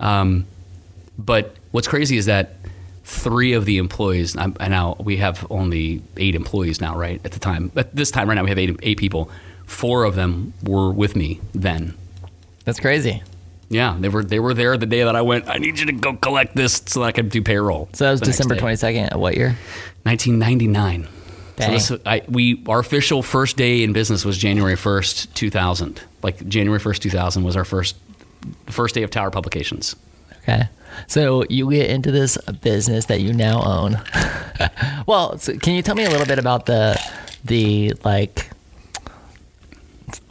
Um, 0.00 0.46
but 1.18 1.54
what's 1.70 1.88
crazy 1.88 2.16
is 2.16 2.26
that 2.26 2.55
three 3.06 3.52
of 3.52 3.64
the 3.64 3.78
employees, 3.78 4.34
and 4.36 4.56
now 4.58 4.96
we 4.98 5.16
have 5.18 5.46
only 5.48 6.02
eight 6.16 6.34
employees 6.34 6.80
now, 6.80 6.98
right? 6.98 7.20
At 7.24 7.32
the 7.32 7.38
time, 7.38 7.70
but 7.72 7.94
this 7.94 8.10
time 8.10 8.28
right 8.28 8.34
now 8.34 8.42
we 8.42 8.50
have 8.50 8.58
eight 8.58 8.76
eight 8.82 8.98
people. 8.98 9.30
four 9.64 10.04
of 10.04 10.14
them 10.16 10.52
were 10.62 10.90
with 10.92 11.16
me 11.16 11.40
then. 11.54 11.94
That's 12.64 12.80
crazy. 12.80 13.22
Yeah, 13.68 13.96
they 13.98 14.08
were 14.08 14.24
they 14.24 14.40
were 14.40 14.54
there 14.54 14.76
the 14.76 14.86
day 14.86 15.04
that 15.04 15.14
I 15.14 15.22
went. 15.22 15.48
I 15.48 15.58
need 15.58 15.78
you 15.78 15.86
to 15.86 15.92
go 15.92 16.14
collect 16.14 16.56
this 16.56 16.82
so 16.86 17.00
that 17.00 17.06
I 17.06 17.12
could 17.12 17.30
do 17.30 17.42
payroll. 17.42 17.88
So 17.92 18.04
that 18.04 18.10
was 18.10 18.20
December 18.20 18.56
twenty 18.56 18.76
second 18.76 19.18
what 19.18 19.36
year? 19.36 19.56
1999. 20.02 21.08
So 21.58 21.70
this, 21.70 21.92
I, 22.04 22.22
we 22.28 22.62
our 22.68 22.80
official 22.80 23.22
first 23.22 23.56
day 23.56 23.82
in 23.82 23.92
business 23.92 24.24
was 24.24 24.36
January 24.36 24.74
1st, 24.74 25.32
2000. 25.32 26.02
Like 26.22 26.46
January 26.46 26.78
1st, 26.78 26.98
2000 26.98 27.44
was 27.44 27.56
our 27.56 27.64
first 27.64 27.96
first 28.66 28.94
day 28.94 29.02
of 29.02 29.10
Tower 29.10 29.30
Publications. 29.30 29.96
Okay. 30.42 30.68
So 31.06 31.44
you 31.48 31.70
get 31.70 31.90
into 31.90 32.10
this 32.10 32.36
business 32.62 33.06
that 33.06 33.20
you 33.20 33.32
now 33.32 33.62
own. 33.62 34.00
well, 35.06 35.38
so 35.38 35.56
can 35.58 35.74
you 35.74 35.82
tell 35.82 35.94
me 35.94 36.04
a 36.04 36.10
little 36.10 36.26
bit 36.26 36.38
about 36.38 36.66
the 36.66 37.00
the 37.44 37.92
like 38.04 38.50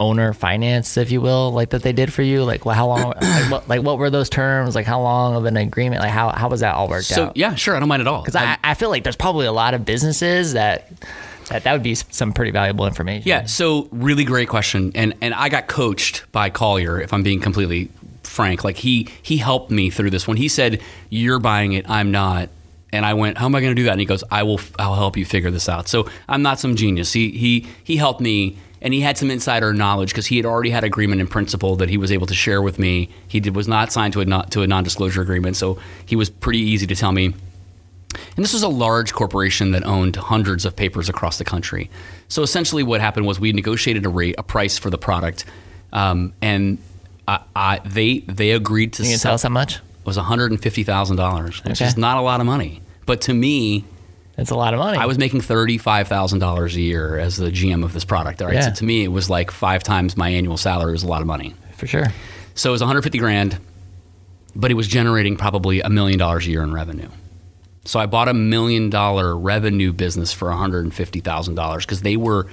owner 0.00 0.32
finance, 0.32 0.96
if 0.96 1.10
you 1.10 1.20
will, 1.20 1.52
like 1.52 1.70
that 1.70 1.82
they 1.82 1.92
did 1.92 2.12
for 2.12 2.22
you? 2.22 2.44
Like, 2.44 2.64
well, 2.64 2.74
how 2.74 2.86
long? 2.88 3.12
like, 3.20 3.50
what, 3.50 3.68
like, 3.68 3.82
what 3.82 3.98
were 3.98 4.10
those 4.10 4.28
terms? 4.28 4.74
Like, 4.74 4.86
how 4.86 5.00
long 5.00 5.36
of 5.36 5.44
an 5.44 5.56
agreement? 5.56 6.02
Like, 6.02 6.10
how 6.12 6.30
how 6.30 6.48
was 6.48 6.60
that 6.60 6.74
all 6.74 6.88
worked 6.88 7.06
So 7.06 7.26
out? 7.26 7.36
yeah, 7.36 7.54
sure, 7.54 7.76
I 7.76 7.80
don't 7.80 7.88
mind 7.88 8.00
at 8.02 8.08
all. 8.08 8.22
Because 8.22 8.36
I, 8.36 8.58
I 8.62 8.74
feel 8.74 8.90
like 8.90 9.02
there's 9.04 9.16
probably 9.16 9.46
a 9.46 9.52
lot 9.52 9.74
of 9.74 9.84
businesses 9.84 10.52
that 10.54 10.90
that 11.48 11.62
that 11.64 11.72
would 11.72 11.82
be 11.82 11.94
some 11.94 12.32
pretty 12.32 12.50
valuable 12.50 12.86
information. 12.86 13.28
Yeah, 13.28 13.46
so 13.46 13.88
really 13.92 14.24
great 14.24 14.48
question, 14.48 14.92
and 14.94 15.14
and 15.20 15.32
I 15.34 15.48
got 15.48 15.66
coached 15.68 16.24
by 16.32 16.50
Collier. 16.50 17.00
If 17.00 17.12
I'm 17.12 17.22
being 17.22 17.40
completely 17.40 17.90
frank, 18.36 18.62
like 18.62 18.76
he 18.76 19.08
he 19.22 19.38
helped 19.38 19.70
me 19.70 19.90
through 19.90 20.10
this. 20.10 20.28
When 20.28 20.36
he 20.36 20.48
said 20.48 20.80
you're 21.10 21.40
buying 21.40 21.72
it, 21.72 21.88
I'm 21.88 22.10
not, 22.10 22.48
and 22.92 23.04
I 23.04 23.14
went, 23.14 23.38
how 23.38 23.46
am 23.46 23.54
I 23.54 23.60
going 23.60 23.74
to 23.74 23.80
do 23.80 23.84
that? 23.84 23.92
And 23.92 24.00
he 24.00 24.06
goes, 24.06 24.22
I 24.30 24.44
will, 24.44 24.60
I'll 24.78 24.94
help 24.94 25.16
you 25.16 25.24
figure 25.24 25.50
this 25.50 25.68
out. 25.68 25.88
So 25.88 26.08
I'm 26.28 26.42
not 26.42 26.60
some 26.60 26.76
genius. 26.76 27.12
He 27.12 27.30
he 27.32 27.66
he 27.82 27.96
helped 27.96 28.20
me. 28.20 28.58
And 28.82 28.92
he 28.92 29.00
had 29.00 29.16
some 29.16 29.30
insider 29.30 29.72
knowledge 29.72 30.10
because 30.10 30.26
he 30.26 30.36
had 30.36 30.44
already 30.44 30.68
had 30.70 30.84
agreement 30.84 31.20
in 31.20 31.26
principle 31.26 31.76
that 31.76 31.88
he 31.88 31.96
was 31.96 32.12
able 32.12 32.26
to 32.26 32.34
share 32.34 32.60
with 32.60 32.78
me. 32.78 33.08
He 33.26 33.40
did, 33.40 33.56
was 33.56 33.66
not 33.66 33.90
signed 33.90 34.12
to 34.12 34.20
a 34.20 34.26
not, 34.26 34.52
to 34.52 34.62
a 34.62 34.66
non-disclosure 34.66 35.22
agreement, 35.22 35.56
so 35.56 35.78
he 36.04 36.14
was 36.14 36.28
pretty 36.28 36.60
easy 36.60 36.86
to 36.86 36.94
tell 36.94 37.10
me 37.10 37.34
and 38.36 38.44
this 38.44 38.52
was 38.52 38.62
a 38.62 38.68
large 38.68 39.12
corporation 39.12 39.72
that 39.72 39.84
owned 39.84 40.16
hundreds 40.16 40.64
of 40.64 40.76
papers 40.76 41.08
across 41.08 41.38
the 41.38 41.44
country. 41.44 41.90
So 42.28 42.42
essentially, 42.42 42.82
what 42.82 43.00
happened 43.00 43.26
was 43.26 43.38
we 43.38 43.52
negotiated 43.52 44.04
a 44.06 44.08
rate, 44.08 44.34
a 44.38 44.42
price 44.42 44.78
for 44.78 44.90
the 44.90 44.98
product, 44.98 45.44
um, 45.92 46.32
and 46.42 46.78
I, 47.28 47.40
I, 47.54 47.80
they 47.84 48.20
they 48.20 48.50
agreed 48.52 48.92
to 48.94 49.02
You 49.02 49.10
can 49.10 49.18
sell. 49.18 49.30
tell 49.30 49.34
us 49.34 49.42
how 49.42 49.48
much? 49.48 49.76
It 49.76 49.82
was 50.06 50.16
one 50.16 50.26
hundred 50.26 50.50
and 50.52 50.62
fifty 50.62 50.82
thousand 50.84 51.16
dollars, 51.16 51.62
which 51.64 51.80
Okay. 51.80 51.86
is 51.88 51.96
not 51.96 52.16
a 52.18 52.20
lot 52.20 52.40
of 52.40 52.46
money. 52.46 52.80
But 53.06 53.20
to 53.22 53.34
me, 53.34 53.84
It's 54.38 54.50
a 54.50 54.54
lot 54.54 54.74
of 54.74 54.78
money. 54.80 54.98
I 54.98 55.06
was 55.06 55.18
making 55.18 55.40
thirty 55.40 55.78
five 55.78 56.06
thousand 56.08 56.38
dollars 56.40 56.76
a 56.76 56.80
year 56.80 57.18
as 57.18 57.36
the 57.36 57.50
GM 57.50 57.82
of 57.84 57.92
this 57.92 58.04
product. 58.04 58.40
All 58.42 58.48
right, 58.48 58.54
Yeah. 58.56 58.68
so 58.68 58.74
to 58.74 58.84
me, 58.84 59.02
it 59.04 59.08
was 59.08 59.28
like 59.30 59.50
five 59.50 59.82
times 59.82 60.16
my 60.16 60.28
annual 60.28 60.56
salary. 60.56 60.90
It 60.90 60.92
was 60.92 61.02
a 61.02 61.08
lot 61.08 61.20
of 61.20 61.26
money. 61.26 61.54
for 61.76 61.86
sure. 61.86 62.06
So 62.54 62.70
it 62.70 62.72
was 62.72 62.80
150 62.80 63.18
grand, 63.18 63.58
but 64.54 64.70
it 64.70 64.74
was 64.74 64.88
generating 64.88 65.36
probably 65.36 65.80
a 65.82 65.90
million 65.90 66.18
dollars 66.18 66.46
a 66.46 66.50
year 66.50 66.62
in 66.62 66.72
revenue. 66.72 67.08
So 67.84 68.00
I 68.00 68.06
bought 68.06 68.28
a 68.28 68.34
million 68.34 68.88
dollar 68.90 69.36
revenue 69.36 69.92
business 69.92 70.32
for 70.32 70.48
150 70.48 71.20
thousand 71.20 71.54
dollars 71.56 71.84
because 71.84 72.02
they 72.02 72.16
were 72.16 72.46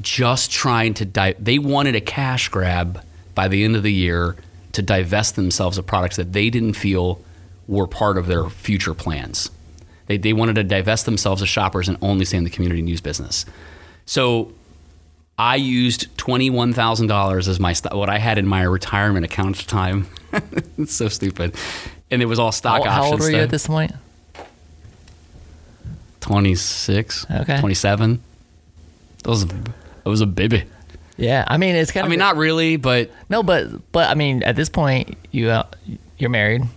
just 0.00 0.50
trying 0.50 0.94
to 0.94 1.04
di- 1.04 1.34
they 1.38 1.58
wanted 1.58 1.94
a 1.96 2.00
cash 2.00 2.48
grab 2.48 3.02
by 3.38 3.46
the 3.46 3.62
end 3.62 3.76
of 3.76 3.84
the 3.84 3.92
year 3.92 4.34
to 4.72 4.82
divest 4.82 5.36
themselves 5.36 5.78
of 5.78 5.86
products 5.86 6.16
that 6.16 6.32
they 6.32 6.50
didn't 6.50 6.72
feel 6.72 7.20
were 7.68 7.86
part 7.86 8.18
of 8.18 8.26
their 8.26 8.50
future 8.50 8.94
plans. 8.94 9.48
They, 10.06 10.16
they 10.16 10.32
wanted 10.32 10.56
to 10.56 10.64
divest 10.64 11.04
themselves 11.04 11.40
of 11.40 11.46
shoppers 11.46 11.88
and 11.88 11.96
only 12.02 12.24
stay 12.24 12.36
in 12.36 12.42
the 12.42 12.50
community 12.50 12.82
news 12.82 13.00
business. 13.00 13.46
So 14.06 14.52
I 15.38 15.54
used 15.54 16.18
twenty 16.18 16.50
one 16.50 16.72
thousand 16.72 17.06
dollars 17.06 17.46
as 17.46 17.60
my 17.60 17.74
st- 17.74 17.94
what 17.94 18.10
I 18.10 18.18
had 18.18 18.38
in 18.38 18.46
my 18.48 18.62
retirement 18.62 19.24
account 19.24 19.60
at 19.60 19.66
the 19.66 19.70
time. 19.70 20.08
it's 20.76 20.94
so 20.94 21.06
stupid, 21.06 21.54
and 22.10 22.20
it 22.20 22.26
was 22.26 22.40
all 22.40 22.50
stock 22.50 22.82
How, 22.82 22.90
how 22.90 23.02
options. 23.02 23.12
old 23.12 23.20
were 23.20 23.38
you 23.38 23.44
at 23.44 23.50
this 23.50 23.68
point? 23.68 23.92
Twenty 26.18 26.56
six. 26.56 27.24
Okay. 27.30 27.60
Twenty 27.60 27.76
seven. 27.76 28.20
That 29.22 29.30
was 29.30 29.46
that 29.46 29.70
was 30.06 30.22
a 30.22 30.26
baby. 30.26 30.64
Yeah, 31.18 31.44
I 31.46 31.56
mean 31.58 31.74
it's 31.74 31.90
kind 31.90 32.04
of 32.04 32.06
I 32.06 32.08
of 32.08 32.10
mean, 32.10 32.18
not 32.20 32.36
really, 32.36 32.76
but 32.76 33.10
no, 33.28 33.42
but 33.42 33.92
but 33.92 34.08
I 34.08 34.14
mean 34.14 34.42
at 34.44 34.56
this 34.56 34.68
point 34.68 35.16
you 35.32 35.50
uh, 35.50 35.66
you're 36.16 36.30
married, 36.30 36.62
you 36.62 36.68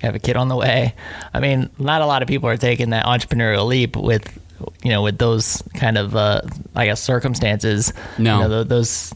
have 0.00 0.14
a 0.14 0.20
kid 0.20 0.36
on 0.36 0.48
the 0.48 0.56
way. 0.56 0.94
I 1.34 1.40
mean, 1.40 1.68
not 1.78 2.00
a 2.00 2.06
lot 2.06 2.22
of 2.22 2.28
people 2.28 2.48
are 2.48 2.56
taking 2.56 2.90
that 2.90 3.04
entrepreneurial 3.04 3.66
leap 3.66 3.96
with 3.96 4.38
you 4.84 4.90
know 4.90 5.02
with 5.02 5.18
those 5.18 5.62
kind 5.74 5.98
of 5.98 6.14
uh, 6.14 6.42
I 6.76 6.86
guess 6.86 7.02
circumstances. 7.02 7.92
No. 8.18 8.36
you 8.36 8.42
know, 8.44 8.48
tho- 8.48 8.64
those 8.64 9.12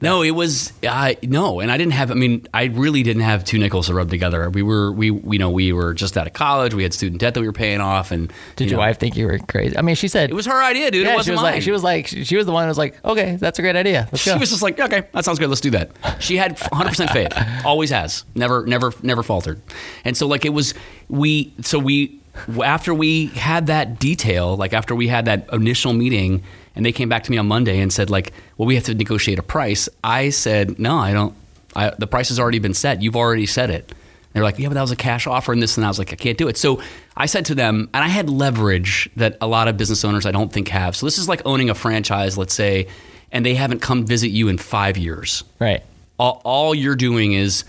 no, 0.00 0.22
it 0.22 0.32
was 0.32 0.72
I 0.82 1.16
no, 1.22 1.60
and 1.60 1.70
I 1.70 1.76
didn't 1.78 1.92
have. 1.94 2.10
I 2.10 2.14
mean, 2.14 2.46
I 2.52 2.64
really 2.64 3.02
didn't 3.02 3.22
have 3.22 3.44
two 3.44 3.58
nickels 3.58 3.86
to 3.86 3.94
rub 3.94 4.10
together. 4.10 4.50
We 4.50 4.62
were 4.62 4.92
we 4.92 5.06
you 5.12 5.38
know 5.38 5.50
we 5.50 5.72
were 5.72 5.94
just 5.94 6.16
out 6.16 6.26
of 6.26 6.32
college. 6.32 6.74
We 6.74 6.82
had 6.82 6.92
student 6.92 7.20
debt 7.20 7.34
that 7.34 7.40
we 7.40 7.46
were 7.46 7.52
paying 7.52 7.80
off, 7.80 8.10
and 8.10 8.32
did 8.56 8.64
you 8.64 8.70
your 8.70 8.76
know, 8.78 8.86
wife 8.86 8.98
think 8.98 9.16
you 9.16 9.26
were 9.26 9.38
crazy? 9.38 9.76
I 9.78 9.82
mean, 9.82 9.94
she 9.96 10.08
said 10.08 10.30
It 10.30 10.34
was 10.34 10.46
her 10.46 10.62
idea, 10.62 10.90
dude. 10.90 11.06
yeah, 11.06 11.12
it 11.12 11.16
wasn't 11.16 11.24
she 11.26 11.30
was 11.32 11.42
mine. 11.42 11.52
like 11.54 11.62
she 11.62 11.70
was 11.70 11.82
like 11.82 12.06
she 12.08 12.36
was 12.36 12.46
the 12.46 12.52
one 12.52 12.64
who 12.64 12.68
was 12.68 12.78
like 12.78 13.02
okay 13.04 13.36
that's 13.36 13.58
a 13.58 13.62
great 13.62 13.76
idea 13.76 14.08
let's 14.12 14.22
She 14.22 14.30
go. 14.30 14.38
was 14.38 14.50
just 14.50 14.62
like, 14.62 14.78
okay, 14.78 15.02
that 15.12 15.24
sounds 15.24 15.38
good. 15.38 15.48
Let's 15.48 15.60
do 15.60 15.70
that. 15.70 15.90
She 16.20 16.36
had 16.36 16.56
100% 16.58 17.12
faith. 17.12 17.32
Always 17.64 17.90
has. 17.90 18.24
Never, 18.34 18.64
never, 18.66 18.92
never 19.02 19.22
faltered. 19.22 19.60
And 20.04 20.16
so, 20.16 20.26
like, 20.26 20.44
it 20.44 20.50
was, 20.50 20.74
we, 21.08 21.52
so 21.62 21.78
we, 21.78 22.20
after 22.64 22.94
we 22.94 23.26
had 23.28 23.66
that 23.68 23.98
detail, 23.98 24.56
like, 24.56 24.72
after 24.72 24.94
we 24.94 25.08
had 25.08 25.24
that 25.26 25.48
initial 25.52 25.92
meeting, 25.92 26.42
and 26.76 26.86
they 26.86 26.92
came 26.92 27.08
back 27.08 27.24
to 27.24 27.30
me 27.30 27.38
on 27.38 27.46
Monday 27.48 27.80
and 27.80 27.92
said, 27.92 28.10
like, 28.10 28.32
well, 28.56 28.66
we 28.66 28.74
have 28.76 28.84
to 28.84 28.94
negotiate 28.94 29.38
a 29.38 29.42
price. 29.42 29.88
I 30.04 30.30
said, 30.30 30.78
no, 30.78 30.96
I 30.96 31.12
don't, 31.12 31.34
I, 31.74 31.90
the 31.98 32.06
price 32.06 32.28
has 32.28 32.38
already 32.38 32.58
been 32.58 32.74
set. 32.74 33.02
You've 33.02 33.16
already 33.16 33.46
said 33.46 33.70
it. 33.70 33.92
They're 34.32 34.44
like, 34.44 34.58
yeah, 34.58 34.68
but 34.68 34.74
that 34.74 34.82
was 34.82 34.90
a 34.90 34.96
cash 34.96 35.26
offer 35.26 35.52
and 35.54 35.62
this, 35.62 35.78
and 35.78 35.86
I 35.86 35.88
was 35.88 35.98
like, 35.98 36.12
I 36.12 36.16
can't 36.16 36.36
do 36.36 36.46
it. 36.46 36.58
So 36.58 36.82
I 37.16 37.24
said 37.24 37.46
to 37.46 37.54
them, 37.54 37.88
and 37.94 38.04
I 38.04 38.08
had 38.08 38.28
leverage 38.28 39.08
that 39.16 39.38
a 39.40 39.46
lot 39.46 39.66
of 39.66 39.78
business 39.78 40.04
owners 40.04 40.26
I 40.26 40.30
don't 40.30 40.52
think 40.52 40.68
have. 40.68 40.94
So 40.94 41.06
this 41.06 41.16
is 41.16 41.26
like 41.26 41.40
owning 41.46 41.70
a 41.70 41.74
franchise, 41.74 42.36
let's 42.36 42.52
say, 42.52 42.86
and 43.32 43.46
they 43.46 43.54
haven't 43.54 43.80
come 43.80 44.04
visit 44.04 44.28
you 44.28 44.48
in 44.48 44.58
five 44.58 44.98
years. 44.98 45.42
right. 45.58 45.82
All, 46.18 46.40
all 46.44 46.74
you're 46.74 46.96
doing 46.96 47.32
is 47.34 47.64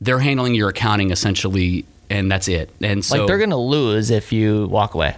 they're 0.00 0.18
handling 0.20 0.54
your 0.54 0.70
accounting 0.70 1.10
essentially, 1.10 1.84
and 2.08 2.30
that's 2.32 2.48
it. 2.48 2.70
And 2.80 3.04
so 3.04 3.18
Like 3.18 3.26
they're 3.26 3.38
gonna 3.38 3.58
lose 3.58 4.10
if 4.10 4.32
you 4.32 4.66
walk 4.68 4.94
away. 4.94 5.16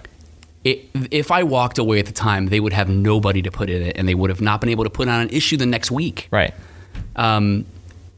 It, 0.65 0.89
if 1.11 1.31
I 1.31 1.43
walked 1.43 1.79
away 1.79 1.99
at 1.99 2.07
the 2.07 2.13
time, 2.13 2.47
they 2.47 2.61
would 2.61 2.73
have 2.73 2.89
nobody 2.89 3.43
to 3.43 3.51
put 3.51 3.69
in 3.69 3.83
it, 3.83 3.97
and 3.97 4.09
they 4.09 4.15
would 4.15 4.31
have 4.31 4.41
not 4.41 4.61
been 4.61 4.71
able 4.71 4.85
to 4.85 4.91
put 4.91 5.09
on 5.09 5.21
an 5.23 5.29
issue 5.31 5.57
the 5.57 5.67
next 5.67 5.91
week. 5.91 6.29
Right. 6.31 6.55
Um, 7.17 7.67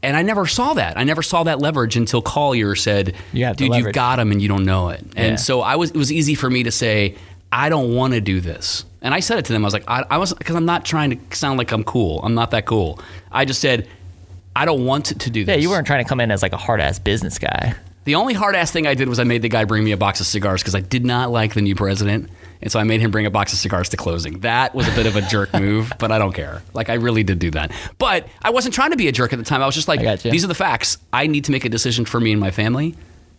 and 0.03 0.15
I 0.15 0.21
never 0.21 0.45
saw 0.45 0.73
that. 0.75 0.97
I 0.97 1.03
never 1.03 1.23
saw 1.23 1.43
that 1.43 1.59
leverage 1.59 1.95
until 1.95 2.21
Collier 2.21 2.75
said, 2.75 3.15
You 3.33 3.51
"Dude, 3.55 3.73
you've 3.73 3.93
got 3.93 4.19
him, 4.19 4.31
and 4.31 4.41
you 4.41 4.47
don't 4.47 4.63
know 4.65 4.89
it." 4.89 5.01
And 5.15 5.31
Yeah. 5.31 5.35
so 5.35 5.61
I 5.61 5.75
was. 5.75 5.89
It 5.91 5.97
was 5.97 6.11
easy 6.11 6.35
for 6.35 6.49
me 6.49 6.61
to 6.63 6.71
say, 6.71 7.15
"I 7.51 7.69
don't 7.69 7.95
want 7.95 8.13
to 8.13 8.21
do 8.21 8.39
this." 8.39 8.85
And 9.01 9.13
I 9.15 9.19
said 9.19 9.39
it 9.39 9.45
to 9.45 9.53
them. 9.53 9.63
I 9.63 9.67
was 9.67 9.73
like, 9.73 9.83
"I, 9.87 10.03
I 10.11 10.17
was 10.17 10.33
because 10.33 10.55
I'm 10.55 10.65
not 10.65 10.85
trying 10.85 11.17
to 11.17 11.35
sound 11.35 11.57
like 11.57 11.71
I'm 11.71 11.83
cool. 11.83 12.21
I'm 12.23 12.35
not 12.35 12.51
that 12.51 12.65
cool. 12.65 12.99
I 13.31 13.45
just 13.45 13.61
said." 13.61 13.87
I 14.57 14.63
don't 14.63 14.85
want 14.85 15.07
to, 15.07 15.15
to 15.15 15.29
do 15.29 15.43
this. 15.43 15.53
Yeah, 15.53 15.61
you 15.61 15.69
weren't 15.69 15.85
trying 15.85 16.01
to 16.01 16.07
come 16.07 16.21
in 16.21 16.31
as 16.31 16.41
like 16.41 16.53
a 16.53 16.57
hard 16.57 16.79
ass 16.79 16.97
business 16.97 17.37
guy. 17.37 17.75
The 18.05 18.15
only 18.15 18.35
hard 18.35 18.55
ass 18.55 18.71
thing 18.71 18.85
I 18.85 18.93
did 18.93 19.09
was 19.09 19.19
I 19.19 19.23
made 19.23 19.41
the 19.41 19.49
guy 19.49 19.65
bring 19.65 19.83
me 19.83 19.91
a 19.91 19.97
box 19.97 20.19
of 20.19 20.27
cigars 20.27 20.61
because 20.61 20.75
I 20.75 20.79
did 20.79 21.03
not 21.03 21.31
like 21.31 21.55
the 21.55 21.61
new 21.61 21.73
president. 21.73 22.29
And 22.61 22.71
so 22.71 22.79
I 22.79 22.83
made 22.83 23.01
him 23.01 23.09
bring 23.09 23.25
a 23.25 23.31
box 23.31 23.51
of 23.51 23.57
cigars 23.57 23.89
to 23.89 23.97
closing. 23.97 24.41
That 24.41 24.75
was 24.75 24.87
a 24.87 24.91
bit 24.91 25.07
of 25.07 25.15
a 25.15 25.21
jerk 25.21 25.51
move, 25.55 25.91
but 25.97 26.11
I 26.11 26.19
don't 26.19 26.31
care. 26.31 26.61
Like, 26.73 26.89
I 26.89 26.93
really 26.93 27.23
did 27.23 27.39
do 27.39 27.49
that. 27.51 27.71
But 27.97 28.27
I 28.43 28.51
wasn't 28.51 28.75
trying 28.75 28.91
to 28.91 28.95
be 28.95 29.07
a 29.07 29.11
jerk 29.11 29.33
at 29.33 29.39
the 29.39 29.45
time. 29.45 29.63
I 29.63 29.65
was 29.65 29.73
just 29.73 29.87
like, 29.87 30.01
I 30.01 30.03
got 30.03 30.23
you. 30.23 30.29
these 30.29 30.43
are 30.43 30.47
the 30.47 30.53
facts. 30.53 30.99
I 31.11 31.25
need 31.25 31.45
to 31.45 31.51
make 31.51 31.65
a 31.65 31.69
decision 31.69 32.05
for 32.05 32.19
me 32.19 32.31
and 32.31 32.39
my 32.39 32.51
family. 32.51 32.95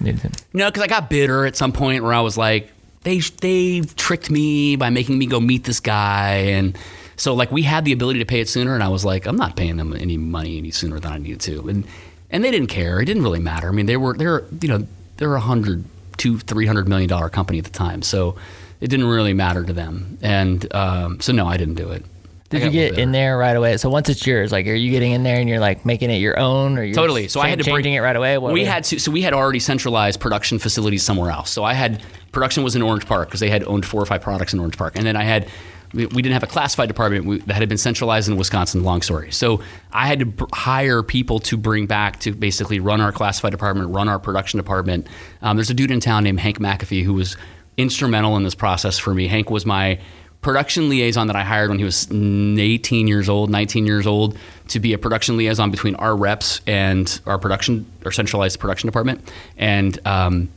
Needed 0.00 0.20
to- 0.22 0.30
no, 0.52 0.66
because 0.66 0.82
I 0.82 0.86
got 0.86 1.10
bitter 1.10 1.44
at 1.44 1.56
some 1.56 1.72
point 1.72 2.04
where 2.04 2.12
I 2.14 2.20
was 2.20 2.36
like, 2.38 2.70
they 3.02 3.18
they 3.40 3.80
tricked 3.96 4.30
me 4.30 4.76
by 4.76 4.90
making 4.90 5.18
me 5.18 5.26
go 5.26 5.40
meet 5.40 5.64
this 5.64 5.80
guy, 5.80 6.34
and 6.56 6.76
so 7.16 7.34
like 7.34 7.50
we 7.50 7.62
had 7.62 7.84
the 7.84 7.92
ability 7.92 8.18
to 8.20 8.24
pay 8.24 8.40
it 8.40 8.48
sooner, 8.48 8.74
and 8.74 8.82
I 8.84 8.88
was 8.88 9.04
like, 9.04 9.26
I'm 9.26 9.36
not 9.36 9.56
paying 9.56 9.76
them 9.76 9.92
any 9.98 10.16
money 10.16 10.58
any 10.58 10.70
sooner 10.70 11.00
than 11.00 11.12
I 11.12 11.18
needed 11.18 11.40
to, 11.40 11.68
and 11.68 11.84
and 12.30 12.44
they 12.44 12.50
didn't 12.50 12.68
care. 12.68 13.00
It 13.00 13.06
didn't 13.06 13.22
really 13.22 13.40
matter. 13.40 13.68
I 13.68 13.72
mean, 13.72 13.86
they 13.86 13.96
were 13.96 14.14
they're 14.14 14.44
you 14.60 14.68
know 14.68 14.86
they're 15.16 15.34
a 15.34 15.40
hundred 15.40 15.84
two 16.16 16.38
three 16.38 16.66
hundred 16.66 16.88
million 16.88 17.08
dollar 17.08 17.28
company 17.28 17.58
at 17.58 17.64
the 17.64 17.70
time, 17.70 18.02
so 18.02 18.36
it 18.80 18.88
didn't 18.88 19.06
really 19.06 19.34
matter 19.34 19.64
to 19.64 19.72
them. 19.72 20.18
And 20.22 20.72
um, 20.74 21.20
so 21.20 21.32
no, 21.32 21.46
I 21.46 21.56
didn't 21.56 21.74
do 21.74 21.90
it. 21.90 22.04
Did 22.50 22.62
you 22.62 22.70
get 22.70 22.98
in 22.98 23.12
there 23.12 23.36
right 23.36 23.54
away? 23.54 23.76
So 23.76 23.90
once 23.90 24.08
it's 24.08 24.26
yours, 24.26 24.52
like, 24.52 24.66
are 24.66 24.74
you 24.74 24.90
getting 24.90 25.12
in 25.12 25.22
there 25.22 25.38
and 25.38 25.46
you're 25.50 25.60
like 25.60 25.84
making 25.84 26.10
it 26.10 26.16
your 26.16 26.38
own, 26.38 26.78
or 26.78 26.82
you're 26.82 26.94
totally? 26.94 27.28
So 27.28 27.40
I 27.40 27.48
had 27.48 27.58
to 27.58 27.64
changing 27.64 27.82
bring, 27.82 27.94
it 27.94 28.00
right 28.00 28.16
away. 28.16 28.38
What 28.38 28.54
we 28.54 28.64
had 28.64 28.84
to, 28.84 28.98
so 28.98 29.10
we 29.10 29.20
had 29.20 29.34
already 29.34 29.58
centralized 29.58 30.18
production 30.18 30.58
facilities 30.58 31.02
somewhere 31.02 31.30
else. 31.30 31.50
So 31.50 31.62
I 31.62 31.74
had 31.74 32.02
production 32.32 32.64
was 32.64 32.74
in 32.74 32.80
Orange 32.80 33.04
Park 33.04 33.28
because 33.28 33.40
they 33.40 33.50
had 33.50 33.64
owned 33.64 33.84
four 33.84 34.00
or 34.00 34.06
five 34.06 34.22
products 34.22 34.54
in 34.54 34.60
Orange 34.60 34.78
Park, 34.78 34.96
and 34.96 35.04
then 35.04 35.14
I 35.14 35.24
had 35.24 35.50
we, 35.92 36.06
didn't 36.06 36.32
have 36.32 36.42
a 36.42 36.48
classified 36.48 36.88
department 36.88 37.46
that 37.46 37.54
had 37.54 37.68
been 37.68 37.78
centralized 37.78 38.28
in 38.28 38.36
Wisconsin. 38.36 38.84
Long 38.84 39.02
story. 39.02 39.30
So 39.30 39.62
I 39.92 40.06
had 40.06 40.18
to 40.20 40.26
br- 40.26 40.44
hire 40.52 41.02
people 41.02 41.38
to 41.40 41.56
bring 41.56 41.86
back 41.86 42.20
to 42.20 42.32
basically 42.32 42.80
run 42.80 43.00
our 43.00 43.12
classified 43.12 43.52
department, 43.52 43.90
run 43.90 44.08
our 44.08 44.18
production 44.18 44.58
department. 44.58 45.06
Um, 45.42 45.56
there's 45.56 45.70
a 45.70 45.74
dude 45.74 45.90
in 45.90 46.00
town 46.00 46.24
named 46.24 46.40
Hank 46.40 46.58
McAfee 46.58 47.04
who 47.04 47.14
was 47.14 47.36
instrumental 47.76 48.36
in 48.36 48.42
this 48.42 48.54
process 48.54 48.98
for 48.98 49.14
me. 49.14 49.28
Hank 49.28 49.50
was 49.50 49.64
my 49.64 49.98
production 50.40 50.88
liaison 50.88 51.26
that 51.26 51.36
I 51.36 51.42
hired 51.42 51.68
when 51.70 51.78
he 51.78 51.84
was 51.84 52.08
18 52.10 53.06
years 53.08 53.28
old, 53.28 53.50
19 53.50 53.86
years 53.86 54.06
old, 54.06 54.36
to 54.68 54.80
be 54.80 54.92
a 54.92 54.98
production 54.98 55.36
liaison 55.36 55.70
between 55.70 55.94
our 55.96 56.14
reps 56.14 56.60
and 56.66 57.20
our 57.26 57.38
production, 57.38 57.86
our 58.04 58.12
centralized 58.12 58.60
production 58.60 58.86
department. 58.86 59.32
And 59.56 59.98
um, 60.06 60.48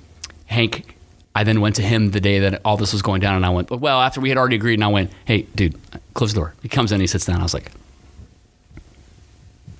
Hank, 0.45 0.95
I 1.33 1.43
then 1.43 1.61
went 1.61 1.75
to 1.77 1.81
him 1.81 2.11
the 2.11 2.19
day 2.19 2.39
that 2.39 2.61
all 2.65 2.77
this 2.77 2.91
was 2.91 3.01
going 3.01 3.21
down, 3.21 3.35
and 3.35 3.45
I 3.45 3.49
went, 3.49 3.71
well, 3.71 4.01
after 4.01 4.19
we 4.19 4.29
had 4.29 4.37
already 4.37 4.57
agreed, 4.57 4.75
and 4.75 4.83
I 4.83 4.87
went, 4.87 5.11
hey, 5.25 5.43
dude, 5.55 5.75
close 6.13 6.33
the 6.33 6.39
door. 6.39 6.55
He 6.61 6.67
comes 6.67 6.91
in, 6.91 6.99
he 6.99 7.07
sits 7.07 7.25
down. 7.25 7.39
I 7.39 7.43
was 7.43 7.53
like, 7.53 7.71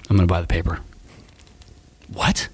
I'm 0.10 0.16
going 0.16 0.28
to 0.28 0.32
buy 0.34 0.42
the 0.42 0.48
paper. 0.48 0.80
What? 2.12 2.48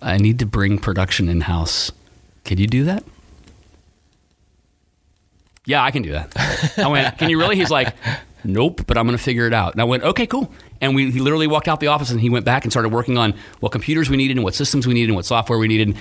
I 0.00 0.18
need 0.18 0.38
to 0.40 0.46
bring 0.46 0.78
production 0.78 1.28
in 1.28 1.42
house. 1.42 1.92
Can 2.44 2.58
you 2.58 2.66
do 2.66 2.84
that? 2.84 3.04
Yeah, 5.64 5.82
I 5.82 5.90
can 5.92 6.02
do 6.02 6.12
that. 6.12 6.32
I 6.78 6.88
went, 6.88 7.18
Can 7.18 7.30
you 7.30 7.38
really? 7.38 7.56
He's 7.56 7.70
like, 7.70 7.94
Nope, 8.44 8.82
but 8.86 8.98
I'm 8.98 9.06
going 9.06 9.16
to 9.16 9.22
figure 9.22 9.46
it 9.46 9.54
out. 9.54 9.72
And 9.72 9.80
I 9.80 9.84
went, 9.84 10.02
Okay, 10.02 10.26
cool. 10.26 10.52
And 10.80 10.96
we, 10.96 11.12
he 11.12 11.20
literally 11.20 11.46
walked 11.46 11.68
out 11.68 11.78
the 11.78 11.86
office 11.86 12.10
and 12.10 12.20
he 12.20 12.30
went 12.30 12.44
back 12.44 12.64
and 12.64 12.72
started 12.72 12.88
working 12.88 13.16
on 13.16 13.34
what 13.60 13.70
computers 13.70 14.10
we 14.10 14.16
needed 14.16 14.36
and 14.36 14.42
what 14.42 14.54
systems 14.54 14.86
we 14.88 14.94
needed 14.94 15.10
and 15.10 15.16
what 15.16 15.24
software 15.24 15.58
we 15.58 15.68
needed. 15.68 15.96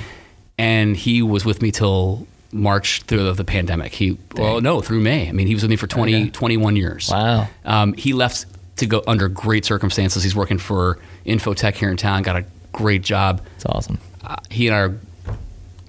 And 0.61 0.95
he 0.95 1.21
was 1.21 1.43
with 1.45 1.61
me 1.61 1.71
till 1.71 2.27
March 2.51 3.01
through 3.03 3.23
the, 3.23 3.33
the 3.33 3.43
pandemic. 3.43 3.93
He, 3.93 4.17
well, 4.35 4.61
no, 4.61 4.81
through 4.81 4.99
May. 4.99 5.27
I 5.27 5.31
mean, 5.31 5.47
he 5.47 5.53
was 5.55 5.63
with 5.63 5.69
me 5.71 5.75
for 5.75 5.87
20, 5.87 6.15
Okay. 6.15 6.29
21 6.29 6.75
years. 6.75 7.09
Wow. 7.11 7.47
Um, 7.65 7.93
he 7.93 8.13
left 8.13 8.45
to 8.77 8.85
go 8.85 9.01
under 9.07 9.27
great 9.27 9.65
circumstances. 9.65 10.23
He's 10.23 10.35
working 10.35 10.57
for 10.59 10.99
Infotech 11.25 11.75
here 11.75 11.89
in 11.89 11.97
town, 11.97 12.21
got 12.23 12.35
a 12.35 12.45
great 12.73 13.01
job 13.01 13.41
It's 13.55 13.65
awesome. 13.65 13.97
uh, 14.23 14.35
he 14.49 14.67
and 14.67 14.75
I 14.75 14.79
are 14.79 14.99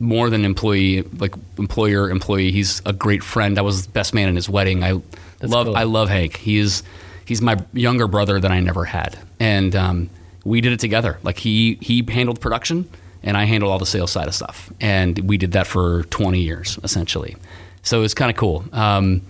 more 0.00 0.30
than 0.30 0.44
employee, 0.44 1.02
like 1.02 1.34
employer 1.58 2.08
employee. 2.10 2.50
He's 2.50 2.80
a 2.86 2.92
great 2.92 3.22
friend. 3.22 3.58
I 3.58 3.62
was 3.62 3.86
the 3.86 3.92
best 3.92 4.14
man 4.14 4.28
in 4.28 4.36
his 4.36 4.48
wedding. 4.48 4.82
I 4.82 5.00
That's 5.38 5.52
love 5.52 5.66
cool. 5.66 5.76
I 5.76 5.84
love 5.84 6.08
Hank. 6.08 6.36
He 6.38 6.58
is 6.58 6.82
he's 7.24 7.40
my 7.40 7.56
younger 7.72 8.08
brother 8.08 8.40
that 8.40 8.50
I 8.50 8.60
never 8.60 8.84
had, 8.84 9.18
and 9.38 9.76
um, 9.76 10.10
we 10.44 10.60
did 10.60 10.72
it 10.72 10.80
together. 10.80 11.18
Like 11.22 11.38
he 11.38 11.78
he 11.80 12.04
handled 12.08 12.40
production, 12.40 12.88
and 13.22 13.36
I 13.36 13.44
handled 13.44 13.72
all 13.72 13.78
the 13.78 13.86
sales 13.86 14.10
side 14.10 14.28
of 14.28 14.34
stuff, 14.34 14.72
and 14.80 15.18
we 15.20 15.36
did 15.36 15.52
that 15.52 15.66
for 15.66 16.04
20 16.04 16.40
years 16.40 16.78
essentially. 16.82 17.36
So 17.82 17.98
it 17.98 18.02
was 18.02 18.14
kind 18.14 18.30
of 18.30 18.36
cool. 18.36 18.64
Um, 18.72 19.22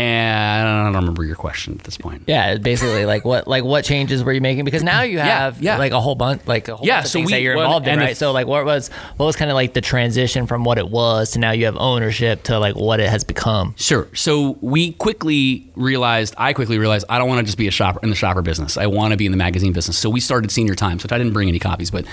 Eh, 0.00 0.02
and 0.02 0.68
I 0.68 0.84
don't 0.84 0.94
remember 0.94 1.24
your 1.24 1.36
question 1.36 1.74
at 1.78 1.84
this 1.84 1.98
point. 1.98 2.22
Yeah, 2.26 2.56
basically 2.56 3.04
like 3.04 3.24
what 3.24 3.46
like 3.46 3.64
what 3.64 3.84
changes 3.84 4.24
were 4.24 4.32
you 4.32 4.40
making? 4.40 4.64
Because 4.64 4.82
now 4.82 5.02
you 5.02 5.18
have 5.18 5.60
yeah. 5.62 5.76
like 5.76 5.92
a 5.92 6.00
whole 6.00 6.14
bunch 6.14 6.46
like 6.46 6.68
a 6.68 6.76
whole 6.76 6.86
Yeah, 6.86 6.96
bunch 6.96 7.04
of 7.06 7.10
so 7.10 7.18
things 7.18 7.26
we- 7.26 7.32
that 7.32 7.42
you're 7.42 7.56
well, 7.56 7.78
in, 7.78 7.98
right? 7.98 8.10
if- 8.10 8.16
so 8.16 8.32
like 8.32 8.46
what 8.46 8.64
was 8.64 8.88
what 9.16 9.26
was 9.26 9.36
kind 9.36 9.50
of 9.50 9.54
like 9.54 9.74
the 9.74 9.80
transition 9.80 10.46
from 10.46 10.64
what 10.64 10.78
it 10.78 10.88
was 10.88 11.32
to 11.32 11.38
now 11.38 11.50
you 11.50 11.66
have 11.66 11.76
ownership 11.76 12.42
to 12.44 12.58
like 12.58 12.76
what 12.76 13.00
it 13.00 13.08
has 13.10 13.24
become? 13.24 13.74
Sure. 13.76 14.08
So 14.14 14.58
we 14.60 14.92
quickly 14.92 15.70
realized, 15.76 16.34
I 16.38 16.52
quickly 16.52 16.78
realized, 16.78 17.06
I 17.08 17.18
don't 17.18 17.28
want 17.28 17.40
to 17.40 17.44
just 17.44 17.58
be 17.58 17.68
a 17.68 17.70
shopper 17.70 18.00
in 18.02 18.10
the 18.10 18.16
shopper 18.16 18.42
business. 18.42 18.76
I 18.76 18.86
want 18.86 19.12
to 19.12 19.16
be 19.16 19.26
in 19.26 19.32
the 19.32 19.38
magazine 19.38 19.72
business. 19.72 19.98
So 19.98 20.08
we 20.10 20.20
started 20.20 20.50
Senior 20.50 20.74
Times, 20.74 21.02
which 21.02 21.12
I 21.12 21.18
didn't 21.18 21.32
bring 21.32 21.48
any 21.48 21.58
copies, 21.58 21.90
but 21.90 22.04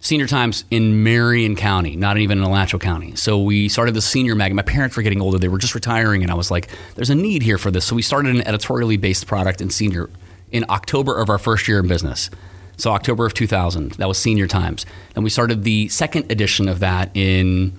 Senior 0.00 0.26
Times 0.26 0.64
in 0.70 1.02
Marion 1.02 1.56
County, 1.56 1.96
not 1.96 2.18
even 2.18 2.38
in 2.38 2.44
Alachua 2.44 2.78
County. 2.80 3.14
So 3.16 3.40
we 3.40 3.68
started 3.68 3.94
the 3.94 4.02
senior 4.02 4.34
mag. 4.34 4.54
My 4.54 4.62
parents 4.62 4.96
were 4.96 5.02
getting 5.02 5.20
older; 5.20 5.38
they 5.38 5.48
were 5.48 5.58
just 5.58 5.74
retiring, 5.74 6.22
and 6.22 6.30
I 6.30 6.34
was 6.34 6.50
like, 6.50 6.68
"There's 6.94 7.10
a 7.10 7.14
need 7.14 7.35
here 7.42 7.58
for 7.58 7.70
this." 7.70 7.84
So 7.84 7.96
we 7.96 8.02
started 8.02 8.34
an 8.34 8.46
editorially 8.46 8.96
based 8.96 9.26
product 9.26 9.60
in 9.60 9.70
senior 9.70 10.10
in 10.50 10.64
October 10.68 11.18
of 11.18 11.28
our 11.28 11.38
first 11.38 11.68
year 11.68 11.80
in 11.80 11.88
business. 11.88 12.30
So 12.76 12.90
October 12.92 13.26
of 13.26 13.34
2000, 13.34 13.92
that 13.92 14.06
was 14.06 14.18
Senior 14.18 14.46
Times, 14.46 14.84
and 15.14 15.24
we 15.24 15.30
started 15.30 15.64
the 15.64 15.88
second 15.88 16.30
edition 16.30 16.68
of 16.68 16.80
that 16.80 17.10
in 17.14 17.72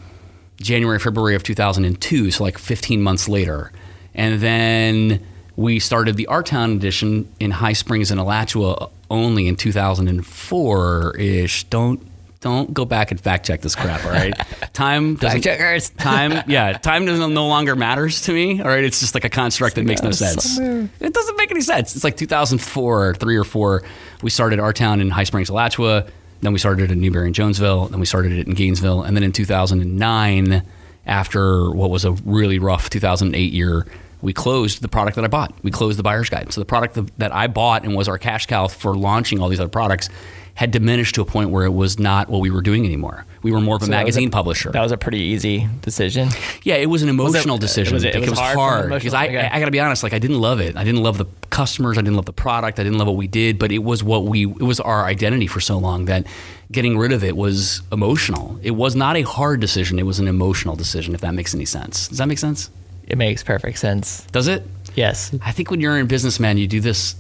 January, 0.60 0.98
February 0.98 1.36
of 1.36 1.44
2002, 1.44 2.32
so 2.32 2.44
like 2.44 2.58
15 2.58 3.02
months 3.04 3.30
later. 3.30 3.72
And 4.16 4.42
then 4.42 5.20
we 5.56 5.80
started 5.80 6.18
the 6.18 6.26
Our 6.28 6.42
Town 6.42 6.72
edition 6.72 7.28
in 7.40 7.52
High 7.52 7.74
Springs 7.74 8.10
and 8.10 8.20
Alachua 8.20 8.90
only 9.10 9.48
in 9.48 9.56
2004 9.56 11.16
ish. 11.18 11.64
Don't 11.66 12.02
don't 12.40 12.74
go 12.74 12.86
back 12.86 13.12
and 13.12 13.20
fact 13.20 13.46
check 13.46 13.62
this 13.62 13.76
crap, 13.76 14.06
all 14.06 14.12
right? 14.12 14.34
Time 14.74 15.16
doesn't 15.16 15.42
checkers. 15.42 15.90
time 15.98 16.44
yeah, 16.48 16.74
time 16.74 17.06
doesn't 17.06 17.34
no 17.34 17.48
longer 17.48 17.76
matters 17.76 18.22
to 18.24 18.34
me, 18.34 18.62
all 18.62 18.68
right? 18.68 18.84
It's 18.84 19.00
just 19.00 19.14
like 19.14 19.24
a 19.24 19.30
construct 19.30 19.76
that 19.76 19.86
makes 19.86 20.04
no 20.04 20.12
sense. 20.12 20.60
It 20.60 21.14
doesn't 21.14 21.38
make 21.38 21.52
any 21.52 21.62
sense. 21.62 21.96
It's 21.96 22.04
like 22.04 22.18
2004 22.18 23.10
or 23.10 23.14
3 23.16 23.36
or 23.36 23.44
4 23.44 23.84
we 24.22 24.30
started 24.30 24.60
Our 24.60 24.74
Town 24.74 25.02
in 25.02 25.10
High 25.10 25.24
Springs, 25.24 25.50
Alachua, 25.50 26.08
then 26.42 26.54
we 26.54 26.60
started 26.60 26.86
it 26.86 26.92
in 26.92 27.02
Newberry 27.02 27.28
and 27.28 27.36
Jonesville, 27.36 27.88
then 27.88 28.00
we 28.00 28.06
started 28.06 28.32
it 28.32 28.48
in 28.48 28.54
Gainesville, 28.54 29.04
and 29.04 29.16
then 29.16 29.24
in 29.24 29.32
2009 29.32 30.64
after 31.06 31.72
what 31.72 31.90
was 31.90 32.06
a 32.06 32.12
really 32.12 32.60
rough 32.60 32.90
2008 32.90 33.54
year, 33.54 33.88
we 34.22 34.34
closed 34.34 34.82
the 34.82 34.88
product 34.88 35.16
that 35.16 35.24
I 35.24 35.28
bought. 35.28 35.54
We 35.64 35.72
closed 35.72 35.98
the 35.98 36.04
buyer's 36.04 36.30
guide. 36.30 36.52
So 36.52 36.60
the 36.60 36.66
product 36.66 37.00
that 37.18 37.34
I 37.34 37.48
bought 37.48 37.86
and 37.86 37.96
was 37.96 38.08
our 38.08 38.18
cash 38.18 38.48
cow 38.48 38.68
for 38.68 38.96
launching 38.96 39.40
all 39.40 39.48
these 39.48 39.60
other 39.60 39.70
products 39.70 40.10
had 40.58 40.72
diminished 40.72 41.14
to 41.16 41.22
a 41.22 41.26
point 41.26 41.52
where 41.52 41.66
it 41.66 41.74
was 41.74 42.00
not 42.00 42.30
what 42.30 42.42
we 42.42 42.50
were 42.50 42.64
doing 42.64 42.84
anymore. 42.84 43.26
We 43.44 43.52
were 43.52 43.62
more 43.62 43.76
of 43.76 43.84
a 43.84 43.86
So 43.86 43.92
that 43.92 43.98
magazine 43.98 44.30
a- 44.30 44.32
publisher. 44.32 44.72
That 44.72 44.82
was 44.82 44.92
a 44.92 44.98
pretty 44.98 45.20
easy 45.20 45.70
decision. 45.84 46.30
Yeah, 46.64 46.76
it 46.76 46.88
was 46.90 47.04
an 47.04 47.10
emotional 47.10 47.60
decision. 47.60 47.94
was 47.94 48.04
it- 48.04 48.16
it 48.16 48.22
Like, 48.22 48.30
was 48.32 48.40
hard 48.40 48.90
because 48.90 49.14
I. 49.14 49.26
I, 49.28 49.50
I 49.56 49.60
got 49.60 49.66
to 49.66 49.72
be 49.72 49.80
honest. 49.80 50.02
Like 50.02 50.14
I 50.14 50.20
didn't 50.20 50.40
love 50.42 50.60
it. 50.60 50.76
I 50.76 50.84
didn't 50.84 51.04
love 51.04 51.20
the 51.20 51.26
customers. 51.52 51.98
I 51.98 52.02
didn't 52.02 52.16
love 52.16 52.26
the 52.26 52.34
product. 52.34 52.80
I 52.80 52.84
didn't 52.84 52.98
love 52.98 53.08
what 53.08 53.18
we 53.18 53.28
did. 53.28 53.60
But 53.60 53.72
it 53.72 53.84
was 53.84 54.04
what 54.04 54.26
we. 54.26 54.46
It 54.46 54.64
was 54.64 54.80
our 54.80 55.06
identity 55.06 55.46
for 55.48 55.60
so 55.60 55.78
long 55.78 56.06
that 56.06 56.26
getting 56.72 56.98
rid 56.98 57.12
of 57.12 57.24
it 57.24 57.38
was 57.38 57.84
emotional. 57.92 58.60
It 58.64 58.72
was 58.72 58.96
not 58.96 59.16
a 59.16 59.22
hard 59.22 59.60
decision. 59.62 60.00
It 60.00 60.06
was 60.08 60.18
an 60.20 60.28
emotional 60.28 60.76
decision. 60.76 61.14
If 61.14 61.22
that 61.22 61.34
makes 61.36 61.54
any 61.54 61.66
sense. 61.66 62.08
Does 62.08 62.18
that 62.18 62.28
make 62.28 62.40
sense? 62.40 62.70
It 63.08 63.18
makes 63.18 63.44
perfect 63.44 63.78
sense. 63.78 64.26
Does 64.32 64.48
it? 64.48 64.66
Yes. 64.96 65.32
I 65.46 65.52
think 65.52 65.70
when 65.70 65.80
you're 65.82 65.98
in 66.00 66.08
business, 66.08 66.40
man, 66.40 66.58
you 66.58 66.68
do 66.68 66.82
this. 66.82 67.16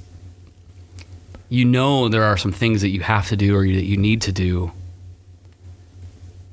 You 1.49 1.65
know 1.65 2.09
there 2.09 2.23
are 2.23 2.37
some 2.37 2.51
things 2.51 2.81
that 2.81 2.89
you 2.89 3.01
have 3.01 3.29
to 3.29 3.37
do 3.37 3.55
or 3.55 3.63
that 3.63 3.85
you 3.85 3.97
need 3.97 4.21
to 4.23 4.31
do, 4.31 4.71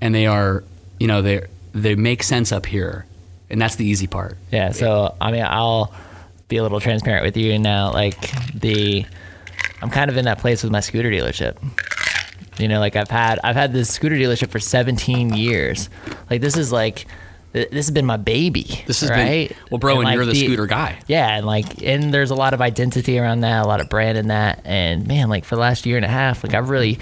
and 0.01 0.14
they 0.14 0.26
are, 0.26 0.64
you 1.01 1.07
know, 1.07 1.22
they 1.22 1.47
they 1.72 1.95
make 1.97 2.22
sense 2.22 2.53
up 2.53 2.66
here, 2.66 3.07
and 3.51 3.61
that's 3.61 3.76
the 3.76 3.84
easy 3.84 4.07
part. 4.07 4.36
Yeah. 4.53 4.70
So 4.70 5.16
I 5.20 5.32
mean, 5.32 5.45
I'll 5.45 5.92
be 6.49 6.59
a 6.59 6.62
little 6.62 6.80
transparent 6.80 7.24
with 7.24 7.36
you 7.36 7.59
now. 7.59 7.92
Like 7.92 8.20
the, 8.55 9.05
I'm 9.82 9.90
kind 9.90 10.11
of 10.11 10.16
in 10.16 10.26
that 10.26 10.38
place 10.38 10.62
with 10.62 10.70
my 10.70 10.80
scooter 10.80 11.11
dealership. 11.11 11.57
You 12.59 12.68
know, 12.68 12.78
like 12.78 12.95
I've 12.95 13.11
had 13.11 13.40
I've 13.42 13.57
had 13.57 13.72
this 13.72 13.92
scooter 13.92 14.14
dealership 14.14 14.51
for 14.51 14.61
17 14.61 15.32
years. 15.34 15.90
Like 16.30 16.40
this 16.40 16.57
is 16.57 16.70
like 16.70 17.07
this 17.55 17.86
has 17.86 17.90
been 17.92 18.05
my 18.05 18.16
baby. 18.16 18.82
This 18.86 19.00
has 19.00 19.11
right? 19.11 19.48
been 19.48 19.57
well, 19.70 19.78
bro, 19.78 19.94
and, 19.94 20.05
like, 20.05 20.16
you're 20.16 20.26
the, 20.26 20.34
scooter 20.34 20.66
guy. 20.66 20.98
Yeah, 21.07 21.36
and 21.36 21.46
like, 21.46 21.82
and 21.82 22.12
there's 22.12 22.30
a 22.30 22.34
lot 22.34 22.52
of 22.52 22.61
identity 22.61 23.18
around 23.18 23.40
that, 23.40 23.64
a 23.64 23.68
lot 23.68 23.80
of 23.80 23.88
brand 23.88 24.18
in 24.18 24.28
that, 24.28 24.61
and 24.64 25.07
man, 25.07 25.28
like 25.28 25.44
for 25.44 25.55
the 25.55 25.61
last 25.61 25.86
year 25.86 25.96
and 25.96 26.05
a 26.05 26.09
half, 26.09 26.42
like 26.42 26.52
I've 26.52 26.68
really, 26.68 26.98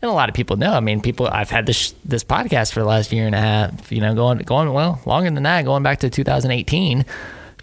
and 0.00 0.08
a 0.08 0.14
lot 0.14 0.28
of 0.28 0.34
people 0.36 0.56
know. 0.56 0.72
I 0.72 0.80
mean, 0.80 1.00
people, 1.00 1.26
I've 1.26 1.50
had 1.50 1.66
this 1.66 1.92
this 2.04 2.22
podcast 2.22 2.72
for 2.72 2.80
the 2.80 2.86
last 2.86 3.12
year 3.12 3.26
and 3.26 3.34
a 3.34 3.40
half. 3.40 3.90
You 3.90 4.00
know, 4.00 4.14
going 4.14 4.38
going 4.38 4.72
well 4.72 5.00
longer 5.06 5.30
than 5.30 5.42
that, 5.42 5.64
going 5.64 5.82
back 5.82 6.00
to 6.00 6.10
2018. 6.10 7.04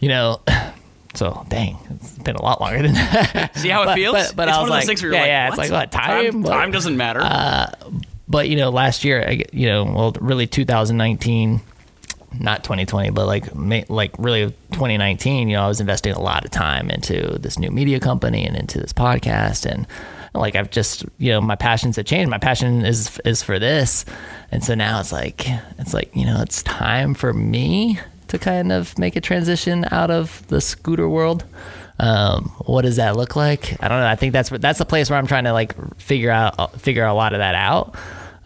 You 0.02 0.10
know. 0.10 0.42
So 1.16 1.46
dang, 1.48 1.78
it's 1.92 2.18
been 2.18 2.36
a 2.36 2.42
lot 2.42 2.60
longer 2.60 2.82
than 2.82 2.94
that. 2.96 3.52
See 3.56 3.70
how 3.70 3.84
it 3.84 3.86
But- 3.86 3.94
feels? 3.96 4.14
But, 4.14 4.36
but 4.36 4.48
it's 4.48 4.58
I 4.58 4.62
was 4.62 4.70
like, 4.72 4.82
those 4.82 4.88
things 4.88 5.04
where 5.04 5.12
yeah, 5.12 5.20
you're 5.20 5.28
yeah, 5.28 5.44
like, 5.44 5.60
it's 5.60 5.70
like 5.70 5.72
what 5.80 5.92
time? 5.92 6.32
Time, 6.32 6.42
What- 6.42 6.50
time 6.50 6.72
doesn't 6.72 6.98
matter. 6.98 7.20
Uh, 7.22 7.72
but 8.28 8.50
you 8.50 8.56
know, 8.56 8.72
last 8.72 9.04
year, 9.04 9.30
you 9.52 9.68
know, 9.68 9.84
well, 9.84 10.16
really 10.20 10.48
2019, 10.48 11.62
not 12.40 12.64
2020, 12.64 13.12
but 13.12 13.26
like 13.26 13.54
ma- 13.56 13.84
like 13.90 14.12
really 14.18 14.48
2019. 14.72 15.50
You 15.50 15.56
know, 15.58 15.64
I 15.64 15.68
was 15.68 15.80
investing 15.80 16.14
a 16.14 16.20
lot 16.22 16.46
of 16.46 16.52
time 16.52 16.90
into 16.90 17.38
this 17.40 17.58
new 17.60 17.72
media 17.72 18.00
company 18.00 18.46
and 18.46 18.56
into 18.56 18.80
this 18.80 18.94
podcast, 18.94 19.66
and 19.66 19.88
like 20.34 20.56
I've 20.56 20.72
just 20.72 21.06
you 21.18 21.32
know 21.32 21.42
my 21.42 21.56
passions 21.56 21.96
have 21.98 22.06
changed. 22.06 22.30
My 22.30 22.38
passion 22.38 22.86
is 22.86 23.20
is 23.26 23.44
for 23.44 23.60
this, 23.60 24.06
and 24.52 24.64
so 24.64 24.76
now 24.76 25.00
it's 25.00 25.12
like 25.12 25.46
it's 25.78 25.94
like 25.94 26.16
you 26.16 26.26
know 26.26 26.42
it's 26.42 26.64
time 26.64 27.14
for 27.14 27.34
me 27.34 28.00
to 28.28 28.40
kind 28.40 28.72
of 28.72 28.98
make 28.98 29.16
a 29.16 29.22
transition 29.22 29.86
out 29.92 30.10
of 30.10 30.46
the 30.48 30.60
scooter 30.60 31.08
world. 31.08 31.46
Um, 32.00 32.46
what 32.66 32.82
does 32.82 32.96
that 32.96 33.16
look 33.16 33.36
like? 33.36 33.78
I 33.82 33.88
don't 33.88 34.00
know. 34.00 34.08
I 34.08 34.16
think 34.16 34.34
that's 34.34 34.50
that's 34.50 34.80
the 34.80 34.86
place 34.86 35.10
where 35.10 35.20
I'm 35.20 35.28
trying 35.28 35.44
to 35.44 35.54
like 35.54 35.76
figure 36.00 36.32
out 36.32 36.80
figure 36.82 37.06
a 37.06 37.14
lot 37.14 37.34
of 37.34 37.40
that 37.40 37.56
out. 37.56 37.96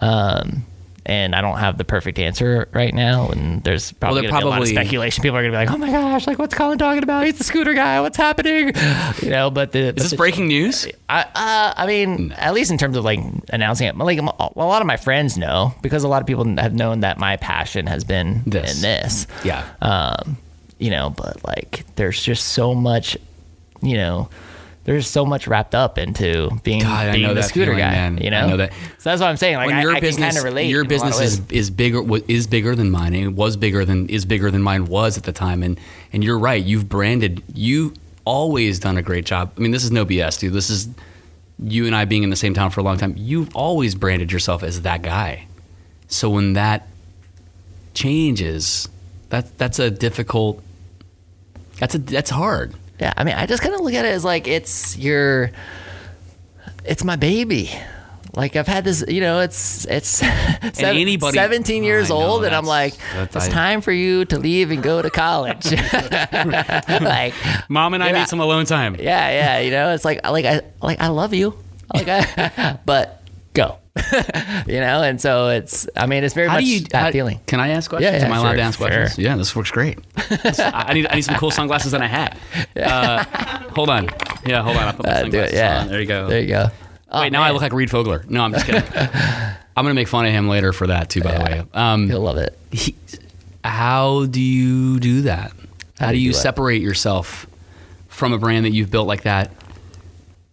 Um, 0.02 0.66
and 1.08 1.34
I 1.34 1.42
don't 1.42 1.58
have 1.58 1.78
the 1.78 1.86
perfect 1.86 2.20
answer 2.20 2.68
right 2.74 2.94
now. 2.94 3.30
And 3.30 3.64
there's 3.64 3.94
probably, 3.94 4.24
gonna 4.24 4.40
be 4.40 4.46
a 4.46 4.50
lot 4.50 4.62
of 4.62 4.68
speculation. 4.68 5.22
People 5.24 5.38
are 5.38 5.42
gonna 5.42 5.54
be 5.54 5.58
like, 5.66 5.72
"Oh 5.72 5.78
my 5.78 5.90
gosh, 5.90 6.28
like 6.28 6.38
what's 6.38 6.54
Colin 6.54 6.78
talking 6.78 7.02
about? 7.02 7.26
He's 7.26 7.38
the 7.38 7.46
scooter 7.46 7.74
guy. 7.74 8.02
What's 8.02 8.18
happening?" 8.18 8.74
You 9.22 9.30
know. 9.30 9.50
But 9.50 9.72
the 9.72 9.96
Is 9.96 10.12
this 10.12 10.14
breaking 10.14 10.48
news? 10.48 10.88
I, 11.10 11.22
uh, 11.22 11.74
I 11.78 11.88
mean, 11.88 12.34
at 12.34 12.54
least 12.54 12.72
in 12.72 12.78
terms 12.78 12.98
of 12.98 13.06
like 13.06 13.20
announcing 13.52 13.88
it, 13.88 13.98
like 13.98 14.20
a 14.20 14.24
lot 14.60 14.82
of 14.82 14.86
my 14.86 14.98
friends 14.98 15.38
know 15.38 15.74
because 15.82 16.04
a 16.04 16.08
lot 16.08 16.22
of 16.22 16.28
people 16.28 16.44
have 16.58 16.74
known 16.74 17.00
that 17.00 17.18
my 17.18 17.38
passion 17.38 17.88
has 17.88 18.04
been 18.04 18.44
This. 18.46 18.76
in 18.76 18.82
this. 18.82 19.28
Yeah. 19.46 19.66
Um, 19.82 20.38
you 20.78 20.92
know, 20.92 21.10
but 21.10 21.44
like 21.46 21.86
there's 21.96 22.22
just 22.22 22.50
so 22.50 22.76
much, 22.76 23.18
you 23.82 23.96
know, 23.96 24.30
there's 24.88 25.06
so 25.06 25.26
much 25.26 25.48
wrapped 25.48 25.76
up 25.76 25.98
into 25.98 26.50
being, 26.64 26.82
God, 26.82 27.08
I 27.08 27.12
being 27.12 27.28
know 27.28 27.34
the 27.34 27.44
scooter 27.44 27.72
feeling, 27.72 27.80
guy. 27.80 27.92
man. 27.92 28.18
You 28.20 28.32
know, 28.32 28.40
I 28.40 28.48
know 28.48 28.56
that. 28.56 28.72
So 28.72 29.10
that's 29.10 29.20
what 29.20 29.28
I'm 29.28 29.36
saying. 29.36 29.58
Like 29.58 29.68
when 29.68 29.76
I, 29.76 29.82
your 29.82 29.92
I 29.92 30.00
business, 30.00 30.16
can 30.16 30.24
kind 30.24 30.38
of 30.38 30.44
relate. 30.46 30.70
your 30.70 30.86
in 30.86 30.88
a 30.90 30.96
lot 30.96 31.08
of 31.08 31.12
business 31.20 31.40
is, 31.40 31.52
is 31.52 31.70
bigger 31.70 32.02
is 32.30 32.48
bigger 32.48 32.74
than 32.74 32.90
mine. 32.90 33.14
It 33.14 33.34
was 33.34 33.58
bigger 33.58 33.84
than 33.84 34.08
is 34.08 34.24
bigger 34.24 34.50
than 34.50 34.62
mine 34.64 34.86
was 34.86 35.18
at 35.18 35.26
the 35.26 35.34
time. 35.34 35.62
And 35.62 35.78
and 36.14 36.24
you're 36.24 36.40
right. 36.40 36.64
You've 36.64 36.88
branded. 36.88 37.44
You 37.54 37.96
always 38.24 38.80
done 38.80 38.96
a 38.96 39.02
great 39.02 39.26
job. 39.26 39.52
I 39.58 39.60
mean, 39.60 39.72
this 39.72 39.84
is 39.84 39.92
no 39.92 40.06
BS, 40.06 40.40
dude. 40.40 40.54
This 40.54 40.70
is 40.70 40.88
you 41.60 41.86
and 41.86 41.94
I 41.94 42.06
being 42.06 42.24
in 42.24 42.30
the 42.30 42.38
same 42.38 42.54
town 42.54 42.72
for 42.72 42.80
a 42.80 42.84
long 42.84 42.98
time. 42.98 43.14
You've 43.18 43.54
always 43.54 43.94
branded 43.94 44.32
yourself 44.32 44.64
as 44.64 44.84
that 44.84 45.02
guy. 45.02 45.48
So 46.08 46.30
when 46.30 46.54
that 46.54 46.88
changes, 47.94 48.88
that 49.32 49.58
that's 49.58 49.80
a 49.80 49.92
difficult. 49.92 50.64
That's 51.78 51.94
a 51.94 51.98
that's 51.98 52.30
hard. 52.30 52.74
Yeah, 53.00 53.14
I 53.16 53.24
mean, 53.24 53.36
I 53.36 53.46
just 53.46 53.62
kind 53.62 53.76
of 53.76 53.82
look 53.82 53.94
at 53.94 54.06
it 54.06 54.10
as 54.10 54.24
like 54.26 54.48
it's 54.48 54.98
your, 54.98 55.52
it's 56.86 57.04
my 57.04 57.16
baby. 57.16 57.70
Like 58.34 58.56
I've 58.56 58.68
had 58.68 58.84
this, 58.84 59.04
you 59.08 59.20
know, 59.22 59.40
it's 59.40 59.86
it's 59.86 60.08
seven- 60.74 60.98
anybody- 60.98 61.36
17 61.38 61.84
years 61.84 62.10
know, 62.10 62.18
old, 62.18 62.44
and 62.44 62.56
I'm 62.56 62.66
like, 62.66 62.94
it's 63.16 63.36
I- 63.36 63.50
time 63.50 63.82
for 63.82 63.92
you 63.92 64.26
to 64.26 64.38
leave 64.38 64.70
and 64.72 64.84
go 64.84 65.02
to 65.02 65.10
college. 65.10 65.72
like, 66.32 67.34
Mom 67.70 67.94
and 67.94 68.04
I 68.04 68.12
need 68.12 68.28
some 68.28 68.40
alone 68.40 68.66
time. 68.66 68.96
yeah, 68.96 69.30
yeah, 69.32 69.60
you 69.60 69.72
know, 69.72 69.94
it's 69.94 70.06
like 70.06 70.24
like 70.28 70.46
I 70.46 70.62
like 70.82 71.02
I 71.02 71.08
love 71.08 71.34
you, 71.34 71.58
like 71.94 72.08
I, 72.08 72.78
but 72.86 73.17
go, 73.58 73.78
you 74.68 74.80
know, 74.80 75.02
and 75.04 75.20
so 75.20 75.50
it's, 75.50 75.88
I 75.96 76.06
mean, 76.06 76.24
it's 76.24 76.34
very 76.34 76.48
How 76.48 76.56
much 76.56 76.64
do 76.64 76.70
you? 76.70 76.80
that 76.92 76.96
how- 77.02 77.12
feeling. 77.12 77.40
Can 77.48 77.60
I 77.60 77.70
ask 77.70 77.90
questions? 77.90 78.14
Yeah, 78.14 78.20
yeah, 78.20 78.26
Am 78.26 78.32
I 78.34 78.38
allowed 78.38 78.54
to 78.54 78.62
ask 78.62 78.78
questions? 78.80 79.16
sure. 79.16 79.24
Yeah, 79.24 79.36
this 79.36 79.56
works 79.56 79.72
great. 79.72 80.00
I 80.18 80.86
I 80.90 80.94
need 80.94 81.08
I 81.08 81.16
need 81.16 81.24
some 81.24 81.36
cool 81.36 81.52
sunglasses 81.52 81.94
and 81.94 82.04
a 82.04 82.08
hat. 82.08 82.38
Uh, 82.78 83.24
hold 83.74 83.90
on. 83.90 84.08
Yeah, 84.46 84.62
hold 84.64 84.78
on. 84.78 84.84
I'll 84.84 84.94
put 84.94 85.06
my 85.06 85.12
Uh, 85.12 85.16
do 85.24 85.32
sunglasses 85.32 85.54
it, 85.54 85.56
yeah. 85.58 85.80
on. 85.82 85.88
There 85.90 86.00
you 86.02 86.06
go. 86.08 86.28
There 86.28 86.42
you 86.42 86.48
go. 86.48 86.68
Oh, 87.12 87.22
Wait, 87.22 87.32
now 87.32 87.42
I 87.42 87.52
look 87.52 87.62
like 87.62 87.74
Reed 87.74 87.90
Fogler. 87.90 88.28
No, 88.30 88.42
I'm 88.44 88.54
just 88.54 88.66
kidding. 88.66 88.84
I'm 88.96 89.84
gonna 89.84 89.94
make 89.94 90.08
fun 90.08 90.26
of 90.26 90.32
him 90.32 90.48
later 90.48 90.74
for 90.74 90.88
that 90.88 91.10
too. 91.10 91.22
By 91.22 91.38
the 91.38 91.44
way, 91.44 91.64
um, 91.74 92.10
You'll 92.10 92.22
love 92.22 92.38
it. 92.38 92.58
he, 92.72 92.96
how 93.64 94.26
do 94.26 94.40
you 94.42 95.00
do 95.00 95.22
that? 95.24 95.52
How, 96.00 96.12
do 96.12 96.18
you 96.18 96.32
do 96.32 96.36
what? 96.36 96.42
separate 96.42 96.82
yourself 96.82 97.48
from 98.08 98.34
a 98.34 98.38
brand 98.38 98.66
that 98.66 98.72
you've 98.72 98.92
built 98.92 99.08
like 99.08 99.24
that? 99.24 99.52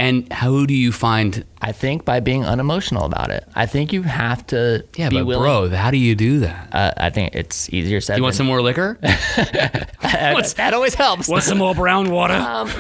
And 0.05 0.31
how 0.33 0.67
do 0.67 0.75
you 0.75 0.93
find? 0.93 1.45
I 1.63 1.73
think 1.73 2.05
by 2.05 2.21
being 2.21 2.45
unemotional 2.45 3.05
about 3.05 3.31
it. 3.31 3.43
I 3.55 3.67
think 3.67 3.93
you 3.93 4.03
have 4.03 4.47
to 4.49 4.85
Yeah, 4.97 5.09
be 5.09 5.17
but 5.17 5.27
willing. 5.27 5.71
bro, 5.71 5.77
how 5.77 5.91
do 5.91 5.97
you 5.97 6.15
do 6.15 6.41
that? 6.41 6.69
Uh, 6.75 6.93
I 6.97 7.11
think 7.11 7.35
it's 7.35 7.73
easier 7.73 8.01
said. 8.01 8.17
You 8.19 8.23
want 8.23 8.35
some 8.35 8.47
more 8.47 8.61
liquor? 8.61 8.99
that, 9.03 10.55
that 10.57 10.75
always 10.75 10.95
helps. 10.95 11.29
want 11.29 11.43
some 11.45 11.59
more 11.59 11.75
brown 11.75 12.11
water? 12.11 12.35
Um, 12.35 12.71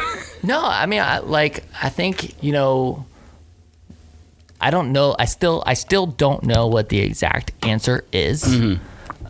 no, 0.43 0.61
I 0.63 0.87
mean, 0.87 1.01
I, 1.01 1.19
like 1.19 1.65
I 1.83 1.89
think 1.89 2.43
you 2.43 2.53
know. 2.53 3.07
I 4.61 4.71
don't 4.71 4.93
know. 4.93 5.15
I 5.19 5.27
still, 5.27 5.63
I 5.67 5.75
still 5.75 6.07
don't 6.07 6.43
know 6.45 6.69
what 6.69 6.89
the 6.89 7.01
exact 7.01 7.53
answer 7.67 8.05
is. 8.13 8.45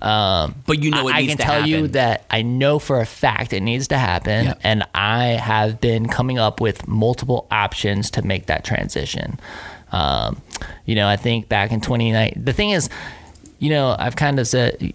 But 0.04 0.82
you 0.82 0.90
know 0.90 1.08
I, 1.08 1.12
I 1.18 1.26
can 1.26 1.38
tell 1.38 1.66
you 1.66 1.88
that 1.88 2.24
I 2.30 2.42
know 2.42 2.78
for 2.78 3.00
a 3.00 3.06
fact 3.06 3.52
it 3.54 3.60
needs 3.62 3.88
to 3.88 3.96
happen, 3.98 4.54
and 4.62 4.84
I 4.94 5.24
have 5.28 5.80
been 5.80 6.08
coming 6.08 6.38
up 6.38 6.60
with 6.60 6.86
multiple 6.86 7.46
options 7.50 8.10
to 8.12 8.22
make 8.22 8.46
that 8.46 8.64
transition. 8.64 9.40
Um, 9.92 10.42
you 10.84 10.94
know, 10.94 11.08
I 11.08 11.16
think 11.16 11.48
back 11.48 11.72
in 11.72 11.80
2019, 11.80 12.44
the 12.44 12.52
thing 12.52 12.70
is, 12.70 12.90
you 13.60 13.70
know, 13.70 13.94
I've 13.98 14.16
kind 14.16 14.38
of 14.38 14.46
said, 14.46 14.92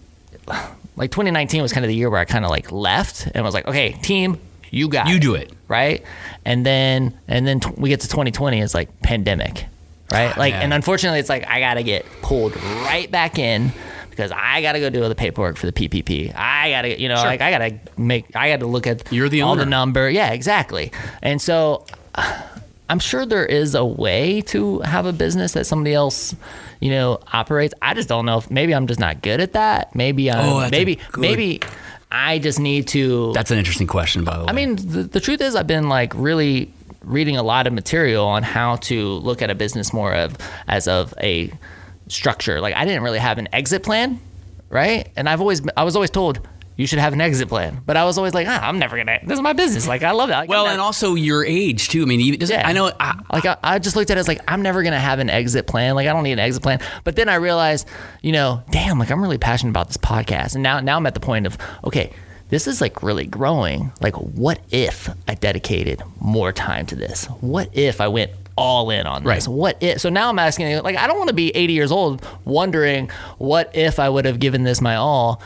like 0.98 1.10
2019 1.12 1.62
was 1.62 1.72
kind 1.74 1.86
of 1.86 1.88
the 1.90 1.96
year 1.96 2.10
where 2.10 2.20
I 2.20 2.26
kind 2.26 2.44
of 2.46 2.52
like 2.52 2.72
left 2.72 3.28
and 3.34 3.44
was 3.44 3.54
like, 3.54 3.68
okay, 3.68 3.94
team, 3.94 4.38
you 4.72 4.90
got 4.90 5.08
You 5.08 5.16
it, 5.16 5.22
do 5.22 5.36
it. 5.36 5.52
right? 5.68 6.04
And 6.46 6.66
then 6.66 7.18
and 7.28 7.48
then 7.48 7.62
t- 7.62 7.72
we 7.78 7.90
get 7.90 8.02
to 8.02 8.08
2020, 8.10 8.60
it's 8.60 8.74
like 8.76 9.00
pandemic, 9.02 9.66
right? 10.12 10.38
like, 10.38 10.52
yeah. 10.54 10.60
and 10.62 10.74
unfortunately, 10.74 11.20
it's 11.20 11.30
like 11.30 11.48
I 11.48 11.60
got 11.62 11.76
to 11.76 11.84
get 11.84 12.06
pulled 12.22 12.56
right 12.58 13.10
back 13.10 13.40
in 13.40 13.72
because 14.20 14.34
I 14.38 14.62
got 14.62 14.74
to 14.74 14.82
go 14.82 14.90
do 14.90 15.02
all 15.02 15.08
the 15.08 15.16
paperwork 15.16 15.56
for 15.56 15.66
the 15.66 15.72
PPP. 15.72 16.36
I 16.36 16.72
got 16.72 16.82
to, 16.82 17.00
you 17.02 17.08
know, 17.08 17.16
like 17.16 17.40
I 17.40 17.52
got 17.52 17.60
to 17.60 17.80
make, 18.02 18.36
I 18.36 18.50
got 18.50 18.60
to 18.60 18.68
look 18.68 18.86
at 18.86 19.10
You're 19.14 19.30
the 19.30 19.44
all 19.44 19.56
the 19.56 19.66
number, 19.66 20.10
yeah, 20.10 20.32
exactly. 20.34 20.92
And 21.22 21.42
so. 21.42 21.86
I'm 22.92 22.98
sure 22.98 23.24
there 23.24 23.46
is 23.46 23.76
a 23.76 23.86
way 23.86 24.42
to 24.48 24.80
have 24.80 25.06
a 25.06 25.14
business 25.14 25.52
that 25.52 25.66
somebody 25.66 25.94
else, 25.94 26.36
you 26.80 26.90
know, 26.90 27.20
operates. 27.32 27.76
I 27.84 27.94
just 27.94 28.10
don't 28.10 28.26
know 28.26 28.40
if 28.40 28.50
maybe 28.50 28.74
I'm 28.74 28.88
just 28.88 29.00
not 29.00 29.22
good 29.22 29.40
at 29.42 29.54
that. 29.54 29.94
Maybe 29.94 30.32
I'm 30.32 30.40
Oh, 30.40 30.68
maybe 30.72 30.96
good- 31.12 31.22
maybe 31.22 31.62
I 32.12 32.40
just 32.40 32.60
need 32.60 32.88
to 32.88 33.32
That's 33.34 33.52
an 33.52 33.60
interesting 33.60 33.86
question, 33.86 34.24
by 34.24 34.38
the 34.40 34.46
way. 34.46 34.50
I 34.50 34.54
mean, 34.54 34.76
the, 34.78 35.04
the 35.04 35.20
truth 35.20 35.40
is, 35.40 35.56
I've 35.56 35.68
been 35.68 35.88
like 35.88 36.14
really 36.16 36.74
reading 37.04 37.38
a 37.38 37.44
lot 37.44 37.68
of 37.68 37.74
material 37.74 38.26
on 38.26 38.42
how 38.42 38.78
to 38.78 39.08
look 39.20 39.44
at 39.44 39.52
a 39.52 39.56
business 39.56 39.94
more 39.94 40.16
of 40.16 40.36
as 40.68 40.88
of 40.88 41.14
a 41.22 41.52
structure. 42.10 42.60
Like 42.60 42.76
I 42.76 42.84
didn't 42.84 43.04
really 43.04 43.20
have 43.20 43.38
an 43.38 43.48
exit 43.54 43.84
plan, 43.84 44.20
right? 44.70 45.10
And 45.16 45.30
I've 45.30 45.40
always 45.40 45.62
I 45.78 45.84
was 45.84 45.96
always 45.96 46.10
told 46.10 46.46
you 46.76 46.88
should 46.88 47.00
have 47.00 47.12
an 47.12 47.20
exit 47.20 47.50
plan, 47.50 47.82
but 47.86 47.98
I 47.98 48.06
was 48.06 48.18
always 48.18 48.34
like, 48.34 48.48
ah, 48.48 48.60
I'm 48.66 48.80
never 48.80 48.96
gonna. 48.98 49.20
This 49.22 49.36
is 49.36 49.42
my 49.42 49.52
business. 49.52 49.86
Like 49.86 50.02
I 50.02 50.12
love 50.12 50.30
that. 50.30 50.40
Like, 50.40 50.50
well, 50.50 50.66
I'm 50.66 50.74
and 50.74 50.82
also 50.82 51.16
your 51.16 51.44
age 51.44 51.90
too. 51.90 52.04
I 52.04 52.06
mean, 52.06 52.22
even, 52.22 52.48
Yeah. 52.48 52.66
I 52.68 52.72
know. 52.72 52.92
I, 53.00 53.20
like 53.34 53.46
I, 53.46 53.58
I 53.62 53.80
just 53.80 53.96
looked 53.96 54.12
at 54.12 54.18
it 54.18 54.22
as 54.22 54.28
like 54.28 54.40
I'm 54.48 54.62
never 54.62 54.82
gonna 54.82 55.00
have 55.00 55.20
an 55.20 55.30
exit 55.30 55.68
plan. 55.68 55.96
Like 55.96 56.08
I 56.08 56.14
don't 56.14 56.24
need 56.24 56.34
an 56.34 56.40
exit 56.40 56.64
plan. 56.64 56.80
But 57.04 57.16
then 57.16 57.28
I 57.28 57.36
realized, 57.36 57.88
you 58.22 58.32
know, 58.32 58.64
damn, 58.72 58.98
like 58.98 59.12
I'm 59.12 59.22
really 59.22 59.38
passionate 59.38 59.72
about 59.72 59.88
this 59.88 59.98
podcast, 59.98 60.56
and 60.56 60.64
now 60.64 60.80
now 60.80 60.98
I'm 60.98 61.06
at 61.06 61.14
the 61.14 61.20
point 61.20 61.48
of 61.48 61.58
okay, 61.84 62.14
this 62.50 62.68
is 62.68 62.82
like 62.82 63.02
really 63.04 63.26
growing. 63.26 63.92
Like, 64.02 64.16
what 64.16 64.60
if 64.72 65.10
I 65.28 65.36
dedicated 65.36 66.02
more 66.20 66.52
time 66.52 66.86
to 66.88 66.96
this? 66.96 67.26
What 67.42 67.70
if 67.74 68.02
I 68.02 68.08
went 68.08 68.32
all 68.56 68.90
in 68.90 69.08
on 69.08 69.24
this? 69.24 69.48
Right. 69.48 69.54
What 69.54 69.78
if? 69.82 70.02
So 70.02 70.10
now 70.10 70.30
I'm 70.30 70.40
asking, 70.40 70.82
like, 70.84 70.98
I 70.98 71.08
don't 71.08 71.18
want 71.18 71.30
to 71.30 71.36
be 71.36 71.56
80 71.56 71.74
years 71.74 71.92
old 71.92 72.26
wondering 72.46 73.10
what 73.38 73.76
if 73.76 74.00
I 74.00 74.10
would 74.10 74.26
have 74.26 74.40
given 74.40 74.64
this 74.64 74.82
my 74.82 74.96
all 74.96 75.42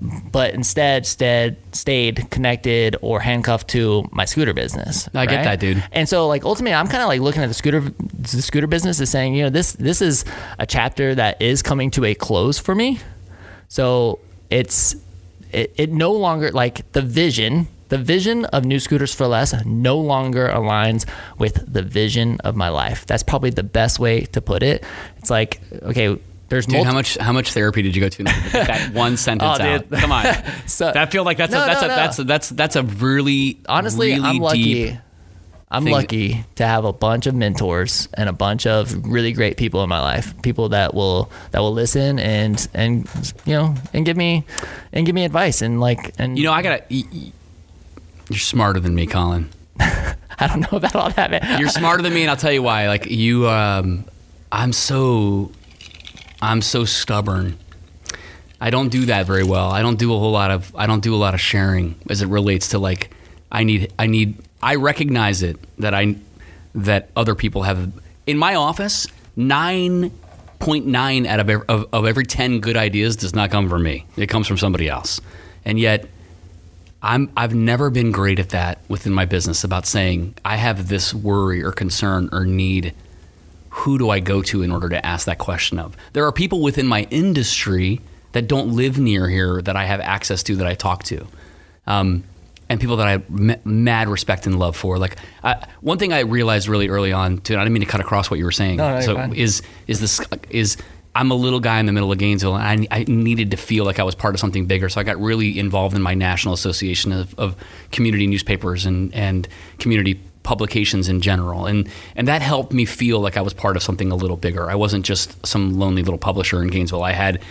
but 0.00 0.54
instead 0.54 1.06
stayed 1.06 1.56
stayed 1.72 2.30
connected 2.30 2.96
or 3.02 3.20
handcuffed 3.20 3.68
to 3.68 4.08
my 4.12 4.24
scooter 4.24 4.54
business. 4.54 5.08
I 5.14 5.26
get 5.26 5.44
that, 5.44 5.60
dude. 5.60 5.84
And 5.92 6.08
so 6.08 6.26
like 6.26 6.44
ultimately 6.44 6.74
I'm 6.74 6.88
kind 6.88 7.02
of 7.02 7.08
like 7.08 7.20
looking 7.20 7.42
at 7.42 7.48
the 7.48 7.54
scooter 7.54 7.80
the 7.80 8.42
scooter 8.42 8.66
business 8.66 9.00
as 9.00 9.10
saying, 9.10 9.34
you 9.34 9.42
know, 9.42 9.50
this 9.50 9.72
this 9.72 10.00
is 10.00 10.24
a 10.58 10.66
chapter 10.66 11.14
that 11.14 11.40
is 11.42 11.62
coming 11.62 11.90
to 11.92 12.04
a 12.06 12.14
close 12.14 12.58
for 12.58 12.74
me. 12.74 12.98
So 13.68 14.20
it's 14.48 14.96
it, 15.52 15.72
it 15.76 15.92
no 15.92 16.12
longer 16.12 16.50
like 16.50 16.90
the 16.92 17.02
vision 17.02 17.68
the 17.88 17.98
vision 17.98 18.44
of 18.46 18.64
new 18.64 18.78
scooters 18.78 19.12
for 19.12 19.26
less 19.26 19.52
no 19.66 19.98
longer 19.98 20.46
aligns 20.48 21.04
with 21.38 21.60
the 21.72 21.82
vision 21.82 22.38
of 22.44 22.54
my 22.54 22.68
life. 22.68 23.04
That's 23.04 23.24
probably 23.24 23.50
the 23.50 23.64
best 23.64 23.98
way 23.98 24.20
to 24.26 24.40
put 24.40 24.62
it. 24.62 24.84
It's 25.18 25.28
like, 25.28 25.60
okay, 25.82 26.16
there's 26.50 26.66
dude, 26.66 26.74
multi- 26.76 26.86
how 26.86 26.94
much 26.94 27.16
how 27.16 27.32
much 27.32 27.52
therapy 27.52 27.82
did 27.82 27.96
you 27.96 28.00
go 28.02 28.08
to 28.08 28.22
that 28.22 28.90
one 28.94 29.16
sentence 29.16 29.58
Oh, 29.60 29.64
out? 29.64 29.90
Come 29.90 30.12
on, 30.12 30.24
So- 30.66 30.92
that 30.92 31.10
feel 31.10 31.24
like 31.24 31.36
that's 31.38 31.50
No, 31.52 31.64
a, 31.64 31.66
that's 31.66 31.80
no, 31.82 31.86
a 31.86 31.88
no. 31.90 31.96
that's 31.96 32.18
a, 32.20 32.24
that's 32.24 32.48
that's 32.50 32.76
a 32.76 32.82
really 32.84 33.58
honestly, 33.68 34.12
really 34.12 34.28
I'm 34.28 34.38
lucky. 34.38 34.62
deep. 34.90 34.94
I'm 35.70 35.84
thing. 35.84 35.92
lucky 35.92 36.44
to 36.56 36.66
have 36.66 36.84
a 36.84 36.92
bunch 36.92 37.26
of 37.26 37.34
mentors 37.34 38.08
and 38.14 38.28
a 38.28 38.32
bunch 38.32 38.66
of 38.66 39.06
really 39.06 39.32
great 39.32 39.56
people 39.56 39.82
in 39.84 39.88
my 39.88 40.00
life. 40.00 40.34
People 40.42 40.70
that 40.70 40.94
will 40.94 41.30
that 41.52 41.60
will 41.60 41.72
listen 41.72 42.18
and 42.18 42.66
and 42.74 43.08
you 43.46 43.54
know 43.54 43.74
and 43.92 44.04
give 44.04 44.16
me 44.16 44.44
and 44.92 45.06
give 45.06 45.14
me 45.14 45.24
advice 45.24 45.62
and 45.62 45.80
like 45.80 46.12
and 46.18 46.36
You 46.36 46.44
know, 46.44 46.52
I 46.52 46.62
gotta. 46.62 46.82
You're 46.88 48.38
smarter 48.38 48.80
than 48.80 48.94
me, 48.94 49.06
Colin. 49.06 49.48
I 49.80 50.46
don't 50.46 50.60
know 50.60 50.78
about 50.78 50.96
all 50.96 51.10
that 51.10 51.30
man. 51.30 51.60
You're 51.60 51.68
smarter 51.68 52.02
than 52.02 52.14
me, 52.14 52.22
and 52.22 52.30
I'll 52.30 52.36
tell 52.36 52.52
you 52.52 52.62
why. 52.62 52.88
Like 52.88 53.06
you, 53.06 53.48
um, 53.48 54.04
I'm 54.50 54.72
so, 54.72 55.50
I'm 56.40 56.62
so 56.62 56.84
stubborn. 56.84 57.58
I 58.60 58.70
don't 58.70 58.88
do 58.88 59.06
that 59.06 59.26
very 59.26 59.44
well. 59.44 59.70
I 59.70 59.82
don't 59.82 59.98
do 59.98 60.14
a 60.14 60.18
whole 60.18 60.32
lot 60.32 60.50
of. 60.50 60.74
I 60.76 60.86
don't 60.86 61.02
do 61.02 61.14
a 61.14 61.16
lot 61.16 61.34
of 61.34 61.40
sharing 61.40 61.96
as 62.08 62.22
it 62.22 62.26
relates 62.26 62.68
to 62.68 62.78
like. 62.78 63.10
I 63.52 63.64
need. 63.64 63.92
I 63.98 64.06
need. 64.06 64.38
I 64.62 64.76
recognize 64.76 65.42
it 65.42 65.58
that 65.78 65.94
I, 65.94 66.16
that 66.74 67.10
other 67.16 67.34
people 67.34 67.62
have. 67.62 67.92
In 68.26 68.38
my 68.38 68.54
office, 68.54 69.06
nine 69.36 70.10
point 70.58 70.86
nine 70.86 71.26
out 71.26 71.40
of, 71.40 71.64
of 71.68 71.88
of 71.92 72.06
every 72.06 72.24
ten 72.24 72.60
good 72.60 72.76
ideas 72.76 73.16
does 73.16 73.34
not 73.34 73.50
come 73.50 73.68
from 73.68 73.82
me. 73.82 74.06
It 74.16 74.26
comes 74.26 74.46
from 74.46 74.58
somebody 74.58 74.88
else, 74.88 75.20
and 75.64 75.78
yet. 75.78 76.06
I'm 77.02 77.32
I've 77.34 77.54
never 77.54 77.88
been 77.88 78.12
great 78.12 78.38
at 78.38 78.50
that 78.50 78.78
within 78.88 79.14
my 79.14 79.24
business 79.24 79.64
about 79.64 79.86
saying 79.86 80.34
I 80.44 80.56
have 80.56 80.88
this 80.88 81.14
worry 81.14 81.62
or 81.62 81.72
concern 81.72 82.28
or 82.30 82.44
need 82.44 82.94
who 83.70 83.98
do 83.98 84.10
I 84.10 84.20
go 84.20 84.42
to 84.42 84.62
in 84.62 84.70
order 84.70 84.88
to 84.88 85.06
ask 85.06 85.26
that 85.26 85.38
question 85.38 85.78
of? 85.78 85.96
There 86.12 86.26
are 86.26 86.32
people 86.32 86.60
within 86.60 86.86
my 86.86 87.06
industry 87.10 88.00
that 88.32 88.48
don't 88.48 88.72
live 88.72 88.98
near 88.98 89.28
here 89.28 89.62
that 89.62 89.76
I 89.76 89.84
have 89.84 90.00
access 90.00 90.42
to 90.44 90.56
that 90.56 90.66
I 90.66 90.74
talk 90.74 91.04
to. 91.04 91.26
Um, 91.86 92.24
and 92.70 92.80
people 92.80 92.96
that 92.98 93.06
I 93.08 93.10
have 93.10 93.24
m- 93.28 93.60
mad 93.64 94.08
respect 94.08 94.46
and 94.46 94.58
love 94.58 94.76
for. 94.76 94.96
Like 94.96 95.16
I, 95.42 95.66
one 95.80 95.98
thing 95.98 96.12
I 96.12 96.20
realized 96.20 96.68
really 96.68 96.88
early 96.88 97.12
on, 97.12 97.38
too, 97.38 97.54
and 97.54 97.60
I 97.60 97.64
didn't 97.64 97.74
mean 97.74 97.82
to 97.82 97.88
cut 97.88 98.00
across 98.00 98.30
what 98.30 98.38
you 98.38 98.44
were 98.44 98.52
saying. 98.52 98.76
No, 98.76 98.94
no, 98.94 99.00
so 99.00 99.14
fine. 99.16 99.34
is 99.34 99.60
is 99.88 100.00
this 100.00 100.20
is 100.48 100.76
I'm 101.14 101.32
a 101.32 101.34
little 101.34 101.58
guy 101.58 101.80
in 101.80 101.86
the 101.86 101.92
middle 101.92 102.12
of 102.12 102.18
Gainesville, 102.18 102.56
and 102.56 102.86
I, 102.90 103.00
I 103.00 103.04
needed 103.08 103.50
to 103.50 103.56
feel 103.56 103.84
like 103.84 103.98
I 103.98 104.04
was 104.04 104.14
part 104.14 104.34
of 104.36 104.40
something 104.40 104.66
bigger. 104.66 104.88
So 104.88 105.00
I 105.00 105.04
got 105.04 105.20
really 105.20 105.58
involved 105.58 105.96
in 105.96 106.02
my 106.02 106.14
national 106.14 106.54
association 106.54 107.10
of, 107.10 107.34
of 107.36 107.56
community 107.90 108.28
newspapers 108.28 108.86
and 108.86 109.12
and 109.12 109.48
community 109.78 110.20
publications 110.44 111.08
in 111.08 111.20
general, 111.20 111.66
and 111.66 111.88
and 112.14 112.28
that 112.28 112.40
helped 112.40 112.72
me 112.72 112.84
feel 112.84 113.18
like 113.18 113.36
I 113.36 113.42
was 113.42 113.52
part 113.52 113.76
of 113.76 113.82
something 113.82 114.12
a 114.12 114.16
little 114.16 114.36
bigger. 114.36 114.70
I 114.70 114.76
wasn't 114.76 115.04
just 115.04 115.44
some 115.44 115.76
lonely 115.76 116.04
little 116.04 116.18
publisher 116.18 116.62
in 116.62 116.68
Gainesville. 116.68 117.02
I 117.02 117.12
had 117.12 117.42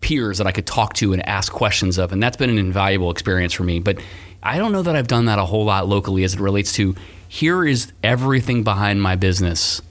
peers 0.00 0.38
that 0.38 0.46
I 0.46 0.52
could 0.52 0.66
talk 0.66 0.94
to 0.94 1.12
and 1.12 1.26
ask 1.26 1.52
questions 1.52 1.98
of, 1.98 2.12
and 2.12 2.22
that's 2.22 2.36
been 2.36 2.50
an 2.50 2.58
invaluable 2.58 3.10
experience 3.10 3.52
for 3.52 3.62
me. 3.62 3.78
But 3.78 3.98
I 4.46 4.58
don't 4.58 4.72
know 4.72 4.82
that 4.82 4.94
I've 4.96 5.08
done 5.08 5.26
that 5.26 5.38
a 5.38 5.44
whole 5.44 5.64
lot 5.64 5.88
locally 5.88 6.24
as 6.24 6.34
it 6.34 6.40
relates 6.40 6.72
to 6.74 6.94
here 7.28 7.66
is 7.66 7.92
everything 8.02 8.62
behind 8.62 9.02
my 9.02 9.16
business. 9.16 9.82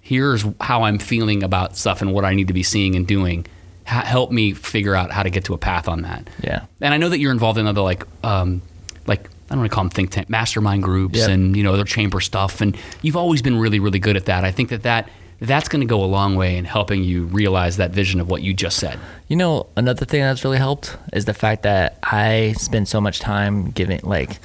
Here's 0.00 0.44
how 0.60 0.82
I'm 0.82 0.98
feeling 0.98 1.42
about 1.42 1.76
stuff 1.76 2.02
and 2.02 2.12
what 2.12 2.24
I 2.24 2.34
need 2.34 2.48
to 2.48 2.52
be 2.54 2.62
seeing 2.64 2.96
and 2.96 3.06
doing. 3.06 3.46
Ha- 3.86 4.04
help 4.04 4.30
me 4.30 4.52
figure 4.52 4.94
out 4.94 5.10
how 5.12 5.22
to 5.22 5.30
get 5.30 5.44
to 5.44 5.54
a 5.54 5.58
path 5.58 5.88
on 5.88 6.02
that. 6.02 6.28
Yeah. 6.42 6.66
And 6.80 6.92
I 6.92 6.96
know 6.98 7.08
that 7.08 7.18
you're 7.20 7.32
involved 7.32 7.58
in 7.58 7.66
other 7.66 7.80
like 7.80 8.04
um, 8.24 8.62
like 9.06 9.26
I 9.26 9.54
don't 9.54 9.58
want 9.60 9.70
to 9.70 9.74
call 9.74 9.84
them 9.84 9.90
think 9.90 10.10
tank 10.10 10.28
mastermind 10.30 10.82
groups 10.82 11.18
Yep. 11.18 11.30
and 11.30 11.56
you 11.56 11.62
know 11.62 11.72
other 11.72 11.84
chamber 11.84 12.20
stuff 12.20 12.60
and 12.60 12.76
you've 13.02 13.16
always 13.16 13.42
been 13.42 13.58
really 13.58 13.78
really 13.80 13.98
good 14.00 14.16
at 14.16 14.26
that. 14.26 14.44
I 14.44 14.50
think 14.50 14.70
that 14.70 14.82
that 14.82 15.08
that's 15.42 15.68
going 15.68 15.80
to 15.80 15.86
go 15.86 16.02
a 16.02 16.06
long 16.06 16.36
way 16.36 16.56
in 16.56 16.64
helping 16.64 17.02
you 17.02 17.24
realize 17.24 17.76
that 17.78 17.90
vision 17.90 18.20
of 18.20 18.30
what 18.30 18.42
you 18.42 18.54
just 18.54 18.78
said. 18.78 18.98
You 19.26 19.36
know, 19.36 19.66
another 19.76 20.04
thing 20.04 20.20
that's 20.20 20.44
really 20.44 20.58
helped 20.58 20.96
is 21.12 21.24
the 21.24 21.34
fact 21.34 21.64
that 21.64 21.98
I 22.02 22.54
spend 22.56 22.86
so 22.86 23.00
much 23.00 23.18
time 23.18 23.70
giving, 23.72 24.00
like, 24.04 24.38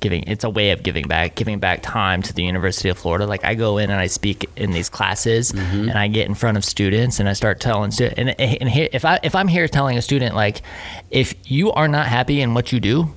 giving. 0.00 0.24
It's 0.24 0.44
a 0.44 0.50
way 0.50 0.70
of 0.72 0.82
giving 0.82 1.08
back, 1.08 1.34
giving 1.34 1.58
back 1.58 1.82
time 1.82 2.22
to 2.22 2.34
the 2.34 2.44
University 2.44 2.90
of 2.90 2.98
Florida. 2.98 3.26
Like, 3.26 3.42
I 3.42 3.54
go 3.54 3.78
in 3.78 3.90
and 3.90 3.98
I 3.98 4.06
speak 4.06 4.48
in 4.54 4.72
these 4.72 4.90
classes, 4.90 5.50
mm-hmm. 5.50 5.88
and 5.88 5.98
I 5.98 6.08
get 6.08 6.28
in 6.28 6.34
front 6.34 6.58
of 6.58 6.64
students 6.64 7.20
and 7.20 7.28
I 7.28 7.32
start 7.32 7.58
telling 7.58 7.90
students. 7.90 8.18
And, 8.18 8.38
and 8.38 8.68
here, 8.68 8.88
if 8.92 9.06
I 9.06 9.18
if 9.22 9.34
I'm 9.34 9.48
here 9.48 9.66
telling 9.66 9.96
a 9.96 10.02
student 10.02 10.34
like, 10.34 10.60
if 11.10 11.34
you 11.50 11.72
are 11.72 11.88
not 11.88 12.06
happy 12.06 12.42
in 12.42 12.52
what 12.54 12.70
you 12.70 12.80
do, 12.80 13.14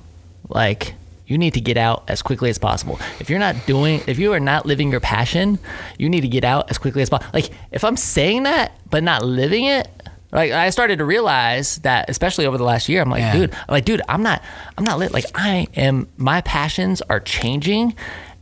like. 0.48 0.94
You 1.32 1.38
need 1.38 1.54
to 1.54 1.62
get 1.62 1.78
out 1.78 2.04
as 2.08 2.20
quickly 2.20 2.50
as 2.50 2.58
possible. 2.58 3.00
If 3.18 3.30
you're 3.30 3.38
not 3.38 3.56
doing, 3.66 4.02
if 4.06 4.18
you 4.18 4.34
are 4.34 4.40
not 4.40 4.66
living 4.66 4.90
your 4.90 5.00
passion, 5.00 5.58
you 5.98 6.10
need 6.10 6.20
to 6.20 6.28
get 6.28 6.44
out 6.44 6.68
as 6.70 6.76
quickly 6.76 7.00
as 7.00 7.08
possible. 7.08 7.30
Like, 7.32 7.48
if 7.70 7.84
I'm 7.84 7.96
saying 7.96 8.42
that 8.42 8.72
but 8.90 9.02
not 9.02 9.24
living 9.24 9.64
it, 9.64 9.88
like 10.30 10.52
I 10.52 10.68
started 10.68 10.98
to 10.98 11.06
realize 11.06 11.76
that, 11.78 12.10
especially 12.10 12.44
over 12.44 12.58
the 12.58 12.64
last 12.64 12.86
year, 12.90 13.00
I'm 13.00 13.08
like, 13.08 13.20
Yeah. 13.20 13.32
dude, 13.32 13.54
I'm 13.54 13.64
like, 13.72 13.86
dude, 13.86 14.02
I'm 14.10 14.22
not, 14.22 14.42
I'm 14.76 14.84
not 14.84 14.98
lit. 14.98 15.14
Like, 15.14 15.24
I 15.34 15.68
am. 15.74 16.06
My 16.18 16.42
passions 16.42 17.00
are 17.08 17.20
changing, 17.20 17.94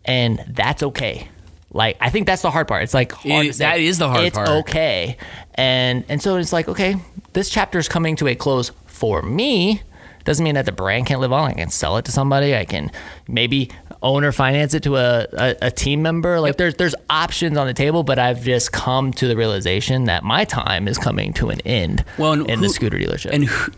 and 0.04 0.42
that's 0.48 0.82
okay. 0.82 1.28
Like, 1.72 1.96
I 2.00 2.10
think 2.10 2.26
that's 2.26 2.42
the 2.42 2.50
hard 2.50 2.66
part. 2.66 2.82
It's 2.82 2.94
like 2.94 3.12
hard 3.12 3.46
It- 3.46 3.54
that 3.58 3.78
is 3.78 3.98
the 3.98 4.08
hard 4.08 4.24
it's 4.24 4.34
part. 4.36 4.48
It's 4.48 4.68
okay, 4.68 5.16
and 5.54 6.04
and 6.08 6.20
so 6.20 6.38
it's 6.38 6.52
like, 6.52 6.68
okay, 6.68 6.96
this 7.34 7.50
chapter 7.50 7.78
is 7.78 7.88
coming 7.88 8.16
to 8.16 8.26
a 8.26 8.34
close 8.34 8.72
for 8.86 9.22
me. 9.22 9.82
Doesn't 10.24 10.44
mean 10.44 10.54
that 10.54 10.66
the 10.66 10.72
brand 10.72 11.06
can't 11.06 11.20
live 11.20 11.32
on. 11.32 11.50
I 11.50 11.54
can 11.54 11.70
sell 11.70 11.96
it 11.96 12.04
to 12.04 12.12
somebody. 12.12 12.54
I 12.54 12.64
can 12.64 12.90
maybe 13.28 13.70
own 14.02 14.24
or 14.24 14.32
finance 14.32 14.74
it 14.74 14.82
to 14.84 14.96
a, 14.96 15.26
a, 15.32 15.56
a 15.62 15.70
team 15.70 16.02
member. 16.02 16.40
Like 16.40 16.56
there's 16.56 16.74
there's 16.74 16.94
options 17.08 17.56
on 17.56 17.66
the 17.66 17.74
table, 17.74 18.02
but 18.02 18.18
I've 18.18 18.42
just 18.42 18.72
come 18.72 19.12
to 19.14 19.26
the 19.28 19.36
realization 19.36 20.04
that 20.04 20.22
my 20.24 20.44
time 20.44 20.88
is 20.88 20.98
coming 20.98 21.32
to 21.34 21.50
an 21.50 21.60
end 21.62 22.04
Well, 22.18 22.44
in 22.46 22.60
the 22.60 22.68
scooter 22.68 22.98
dealership. 22.98 23.30
And 23.32 23.44
who, 23.44 23.72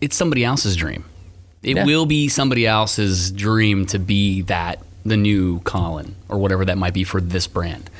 it's 0.00 0.16
somebody 0.16 0.44
else's 0.44 0.76
dream. 0.76 1.04
It 1.62 1.76
Yeah. 1.76 1.84
will 1.84 2.06
be 2.06 2.28
somebody 2.28 2.66
else's 2.66 3.30
dream 3.30 3.86
to 3.86 3.98
be 3.98 4.42
that 4.42 4.80
the 5.04 5.16
new 5.16 5.60
Colin 5.60 6.14
or 6.28 6.38
whatever 6.38 6.64
that 6.64 6.78
might 6.78 6.94
be 6.94 7.04
for 7.04 7.20
this 7.20 7.46
brand. 7.46 7.90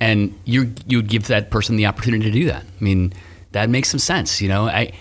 And 0.00 0.38
you 0.44 0.74
you 0.86 0.98
would 0.98 1.08
give 1.08 1.26
that 1.28 1.50
person 1.50 1.76
the 1.76 1.86
opportunity 1.86 2.24
to 2.24 2.30
do 2.30 2.46
that. 2.46 2.62
I 2.62 2.84
mean, 2.84 3.12
that 3.52 3.68
makes 3.70 3.88
some 3.88 3.98
sense, 3.98 4.40
you 4.40 4.48
know. 4.48 4.66
I 4.68 4.92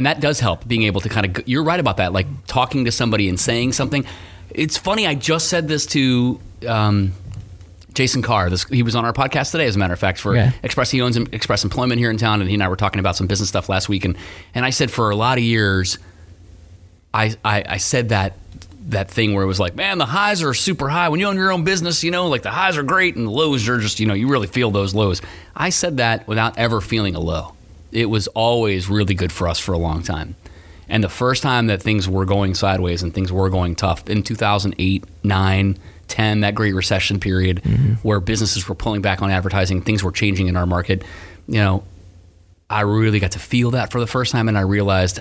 and 0.00 0.06
that 0.06 0.18
does 0.18 0.40
help 0.40 0.66
being 0.66 0.84
able 0.84 1.02
to 1.02 1.10
kind 1.10 1.26
of 1.36 1.46
you're 1.46 1.62
right 1.62 1.78
about 1.78 1.98
that 1.98 2.10
like 2.14 2.26
talking 2.46 2.86
to 2.86 2.90
somebody 2.90 3.28
and 3.28 3.38
saying 3.38 3.70
something 3.70 4.02
it's 4.48 4.78
funny 4.78 5.06
i 5.06 5.14
just 5.14 5.48
said 5.50 5.68
this 5.68 5.84
to 5.84 6.40
um, 6.66 7.12
jason 7.92 8.22
carr 8.22 8.48
this, 8.48 8.64
he 8.64 8.82
was 8.82 8.96
on 8.96 9.04
our 9.04 9.12
podcast 9.12 9.50
today 9.52 9.66
as 9.66 9.76
a 9.76 9.78
matter 9.78 9.92
of 9.92 10.00
fact 10.00 10.18
for 10.18 10.32
Okay. 10.38 10.50
express 10.62 10.90
he 10.90 11.02
owns 11.02 11.18
express 11.18 11.64
employment 11.64 11.98
here 11.98 12.10
in 12.10 12.16
town 12.16 12.40
and 12.40 12.48
he 12.48 12.54
and 12.54 12.62
i 12.62 12.68
were 12.68 12.76
talking 12.76 12.98
about 12.98 13.14
some 13.14 13.26
business 13.26 13.50
stuff 13.50 13.68
last 13.68 13.90
week 13.90 14.06
and, 14.06 14.16
and 14.54 14.64
i 14.64 14.70
said 14.70 14.90
for 14.90 15.10
a 15.10 15.16
lot 15.16 15.36
of 15.36 15.44
years 15.44 15.98
I, 17.12 17.34
I, 17.44 17.64
I 17.68 17.76
said 17.76 18.08
that 18.10 18.38
that 18.86 19.10
thing 19.10 19.34
where 19.34 19.42
it 19.44 19.46
was 19.46 19.58
like, 19.60 19.74
man, 19.76 19.98
the 19.98 20.06
highs 20.06 20.42
are 20.44 20.54
super 20.54 20.88
high. 20.88 21.08
When 21.08 21.20
you 21.20 21.26
own 21.26 21.36
your 21.36 21.52
own 21.52 21.64
business, 21.64 22.02
you 22.04 22.10
know, 22.12 22.28
like 22.28 22.42
the 22.42 22.50
highs 22.52 22.76
are 22.76 22.82
great 22.84 23.14
and 23.16 23.26
the 23.26 23.30
lows 23.32 23.68
are 23.68 23.78
just, 23.78 23.98
you 24.00 24.06
know, 24.06 24.14
you 24.14 24.28
really 24.28 24.46
feel 24.46 24.70
those 24.70 24.94
lows. 24.94 25.20
I 25.54 25.70
said 25.70 25.98
that 25.98 26.26
without 26.28 26.56
ever 26.58 26.80
feeling 26.80 27.14
a 27.16 27.20
low. 27.20 27.54
It 27.92 28.06
was 28.06 28.26
always 28.28 28.88
really 28.88 29.14
good 29.14 29.32
for 29.32 29.48
us 29.48 29.58
for 29.58 29.72
a 29.72 29.78
long 29.78 30.02
time. 30.02 30.36
And 30.88 31.04
the 31.04 31.08
first 31.08 31.42
time 31.42 31.68
that 31.68 31.80
things 31.80 32.08
were 32.08 32.24
going 32.24 32.54
sideways 32.54 33.02
and 33.02 33.14
things 33.14 33.30
were 33.32 33.48
going 33.48 33.76
tough 33.76 34.08
in 34.10 34.22
2008, 34.24 35.04
9, 35.22 35.78
10, 36.08 36.40
that 36.40 36.54
great 36.56 36.74
recession 36.74 37.20
period 37.20 37.62
mm-hmm. 37.62 37.92
where 38.02 38.18
businesses 38.18 38.68
were 38.68 38.74
pulling 38.74 39.00
back 39.00 39.22
on 39.22 39.30
advertising, 39.30 39.82
things 39.82 40.02
were 40.02 40.10
changing 40.10 40.48
in 40.48 40.56
our 40.56 40.66
market, 40.66 41.04
you 41.46 41.60
know, 41.60 41.84
I 42.68 42.82
really 42.82 43.18
got 43.18 43.32
to 43.32 43.38
feel 43.38 43.72
that 43.72 43.90
for 43.90 44.00
the 44.00 44.06
first 44.06 44.32
time 44.32 44.48
and 44.48 44.58
I 44.58 44.62
realized 44.62 45.20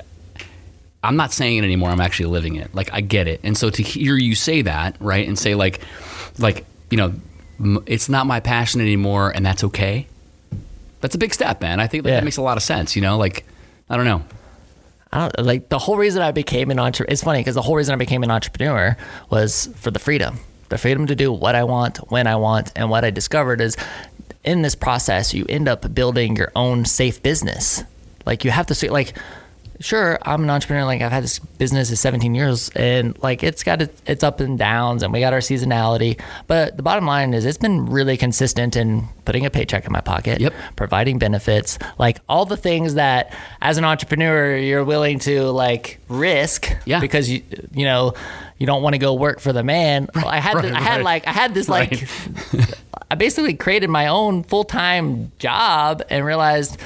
I'm 1.04 1.16
not 1.16 1.32
saying 1.32 1.58
it 1.58 1.64
anymore. 1.64 1.90
I'm 1.90 2.02
actually 2.02 2.28
living 2.28 2.56
it. 2.56 2.74
Like 2.76 2.92
I 2.94 3.02
get 3.02 3.28
it. 3.28 3.40
And 3.44 3.58
so 3.58 3.70
to 3.70 3.82
hear 3.82 4.18
you 4.18 4.36
say 4.36 4.62
that, 4.64 4.98
right, 5.00 5.28
and 5.28 5.38
say 5.40 5.56
like, 5.56 5.82
like 6.38 6.66
you 6.90 6.98
know, 6.98 7.82
it's 7.86 8.10
not 8.10 8.26
my 8.26 8.40
passion 8.40 8.82
anymore, 8.82 9.32
and 9.32 9.46
that's 9.46 9.64
okay. 9.66 10.08
That's 11.02 11.16
a 11.16 11.18
big 11.18 11.34
step, 11.34 11.62
man. 11.62 11.80
I 11.80 11.88
think 11.88 12.04
that, 12.04 12.10
Yeah. 12.10 12.16
that 12.18 12.24
makes 12.24 12.38
a 12.38 12.42
lot 12.42 12.58
of 12.58 12.64
sense. 12.64 12.96
You 12.96 13.02
know, 13.02 13.18
like 13.18 13.46
I 13.90 13.96
don't 13.98 14.06
know. 14.06 14.24
I 15.12 15.30
don't 15.30 15.46
like 15.46 15.70
the 15.70 15.80
whole 15.80 15.98
reason 15.98 16.22
I 16.22 16.32
became 16.32 16.70
an 16.70 16.80
entrepreneur. 16.80 17.12
It's 17.12 17.24
funny 17.24 17.40
because 17.40 17.56
the 17.56 17.62
whole 17.64 17.76
reason 17.76 17.94
I 17.94 17.98
became 17.98 18.22
an 18.24 18.30
entrepreneur 18.32 18.96
was 19.32 19.70
for 19.76 19.90
the 19.90 19.98
freedom, 20.00 20.40
the 20.70 20.78
freedom 20.78 21.08
to 21.08 21.16
do 21.16 21.32
what 21.32 21.56
I 21.56 21.64
want, 21.64 21.98
when 22.12 22.28
I 22.28 22.36
want. 22.36 22.72
And 22.76 22.90
what 22.92 23.04
I 23.04 23.10
discovered 23.10 23.60
is 23.60 23.76
in 24.44 24.62
this 24.62 24.76
process, 24.76 25.34
you 25.34 25.46
end 25.50 25.68
up 25.68 25.94
building 25.96 26.36
your 26.36 26.52
own 26.56 26.86
safe 26.86 27.24
business. 27.24 27.84
Like 28.26 28.46
you 28.46 28.52
have 28.52 28.68
to 28.68 28.76
say, 28.76 28.90
like, 28.90 29.18
sure, 29.80 30.18
I'm 30.24 30.44
an 30.44 30.50
entrepreneur. 30.50 30.86
Like 30.86 31.02
I've 31.02 31.12
had 31.12 31.24
this 31.24 31.40
business 31.40 31.92
is 31.92 32.00
17 32.00 32.36
years, 32.36 32.70
and 32.76 33.18
like 33.22 33.44
it's 33.44 33.64
got 33.64 33.82
its, 33.82 34.02
its 34.06 34.24
up 34.24 34.40
and 34.40 34.58
downs, 34.58 35.04
and 35.04 35.12
we 35.14 35.20
got 35.20 35.34
our 35.34 35.40
seasonality. 35.40 36.20
But 36.48 36.78
the 36.78 36.84
bottom 36.84 37.06
line 37.06 37.34
is, 37.34 37.46
it's 37.46 37.58
been 37.58 37.86
really 37.88 38.18
consistent 38.18 38.76
in 38.76 39.08
putting 39.26 39.46
a 39.46 39.50
paycheck 39.50 39.86
in 39.86 39.92
my 39.92 40.02
pocket, 40.02 40.40
Yep. 40.42 40.54
providing 40.76 41.20
benefits, 41.20 41.78
like 41.98 42.20
all 42.28 42.46
the 42.46 42.58
things 42.58 42.96
that 42.96 43.34
as 43.62 43.78
an 43.78 43.86
entrepreneur 43.86 44.56
you're 44.56 44.84
willing 44.84 45.20
to 45.20 45.44
like 45.52 46.00
risk, 46.08 46.76
Yeah. 46.86 47.00
because 47.00 47.30
you 47.30 47.44
you 47.74 47.86
know 47.86 48.14
you 48.58 48.66
don't 48.66 48.82
want 48.82 48.94
to 48.94 49.00
go 49.00 49.14
work 49.14 49.40
for 49.40 49.54
the 49.54 49.64
man. 49.64 50.10
Well, 50.16 50.28
I 50.28 50.38
had 50.38 50.56
right, 50.56 50.64
this, 50.64 50.74
I 50.74 50.82
had 50.82 50.96
right. 50.98 51.06
like 51.06 51.28
I 51.28 51.32
had 51.32 51.54
this 51.54 51.70
like 51.70 52.08
I 53.12 53.16
basically 53.16 53.54
created 53.56 53.90
my 53.90 54.08
own 54.08 54.44
full 54.44 54.64
time 54.64 55.32
job 55.40 56.04
and 56.10 56.26
realized, 56.26 56.78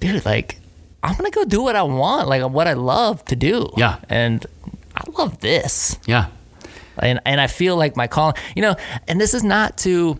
dude, 0.00 0.24
like 0.24 0.56
I'm 1.02 1.16
gonna 1.16 1.30
go 1.30 1.44
do 1.44 1.62
what 1.62 1.76
I 1.76 1.82
want, 1.82 2.28
like 2.28 2.42
what 2.50 2.66
I 2.68 2.74
love 2.74 3.24
to 3.26 3.36
do. 3.36 3.70
Yeah. 3.76 3.98
and 4.08 4.44
I 4.96 5.02
love 5.18 5.40
this 5.40 5.98
Yeah, 6.06 6.26
and 6.98 7.20
and 7.24 7.40
I 7.40 7.46
feel 7.46 7.76
like 7.76 7.96
my 7.96 8.06
calling, 8.06 8.34
you 8.54 8.62
know, 8.62 8.74
and 9.08 9.20
this 9.20 9.32
is 9.34 9.42
not 9.42 9.78
to 9.78 10.18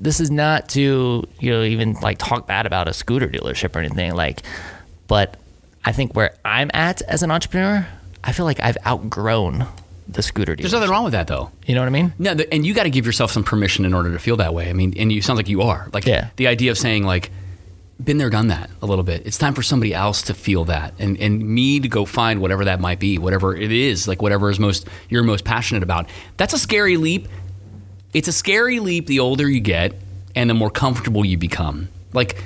this 0.00 0.20
is 0.20 0.30
not 0.30 0.68
to 0.70 1.24
you 1.40 1.50
know 1.50 1.62
even 1.62 1.94
like 1.94 2.18
talk 2.18 2.46
bad 2.46 2.66
about 2.66 2.88
a 2.88 2.92
scooter 2.92 3.28
dealership 3.28 3.74
or 3.76 3.80
anything 3.80 4.14
like, 4.14 4.42
but 5.06 5.36
I 5.84 5.92
think 5.92 6.14
where 6.14 6.34
I'm 6.44 6.70
at 6.74 7.02
as 7.02 7.22
an 7.22 7.30
entrepreneur, 7.30 7.86
I 8.24 8.32
feel 8.32 8.44
like 8.44 8.60
I've 8.60 8.76
outgrown 8.86 9.66
the 10.08 10.22
scooter 10.22 10.54
dealership. 10.54 10.60
there's 10.62 10.72
nothing 10.72 10.90
wrong 10.90 11.04
with 11.04 11.12
that 11.12 11.26
though. 11.26 11.50
You 11.66 11.74
know 11.74 11.80
what 11.82 11.86
I 11.86 11.90
mean? 11.90 12.12
No, 12.18 12.36
and 12.52 12.66
you 12.66 12.74
got 12.74 12.84
to 12.84 12.90
give 12.90 13.06
yourself 13.06 13.30
some 13.30 13.44
permission 13.44 13.84
in 13.84 13.94
order 13.94 14.12
to 14.12 14.18
feel 14.18 14.36
that 14.38 14.54
way. 14.54 14.68
I 14.70 14.72
mean, 14.72 14.94
and 14.98 15.12
you 15.12 15.22
sounds 15.22 15.36
like 15.36 15.48
you 15.48 15.62
are. 15.62 15.88
Like 15.92 16.06
Yeah. 16.06 16.28
the 16.36 16.46
idea 16.48 16.70
of 16.70 16.78
saying 16.78 17.04
like, 17.04 17.30
been 18.02 18.18
there, 18.18 18.30
done 18.30 18.48
that 18.48 18.70
a 18.80 18.86
little 18.86 19.04
bit. 19.04 19.26
It's 19.26 19.38
time 19.38 19.54
for 19.54 19.62
somebody 19.62 19.92
else 19.92 20.22
to 20.22 20.34
feel 20.34 20.64
that, 20.66 20.94
and 20.98 21.18
and 21.18 21.40
me 21.40 21.80
to 21.80 21.88
go 21.88 22.04
find 22.04 22.40
whatever 22.40 22.64
that 22.64 22.80
might 22.80 23.00
be, 23.00 23.18
whatever 23.18 23.56
it 23.56 23.72
is, 23.72 24.06
like 24.06 24.22
whatever 24.22 24.50
is 24.50 24.60
most 24.60 24.86
you're 25.08 25.22
most 25.22 25.44
passionate 25.44 25.82
about. 25.82 26.08
That's 26.36 26.54
a 26.54 26.58
scary 26.58 26.96
leap. 26.96 27.28
It's 28.14 28.28
a 28.28 28.32
scary 28.32 28.80
leap 28.80 29.06
the 29.06 29.20
older 29.20 29.48
you 29.48 29.60
get 29.60 29.94
and 30.34 30.48
the 30.48 30.54
more 30.54 30.70
comfortable 30.70 31.24
you 31.24 31.36
become. 31.36 31.88
Like 32.12 32.42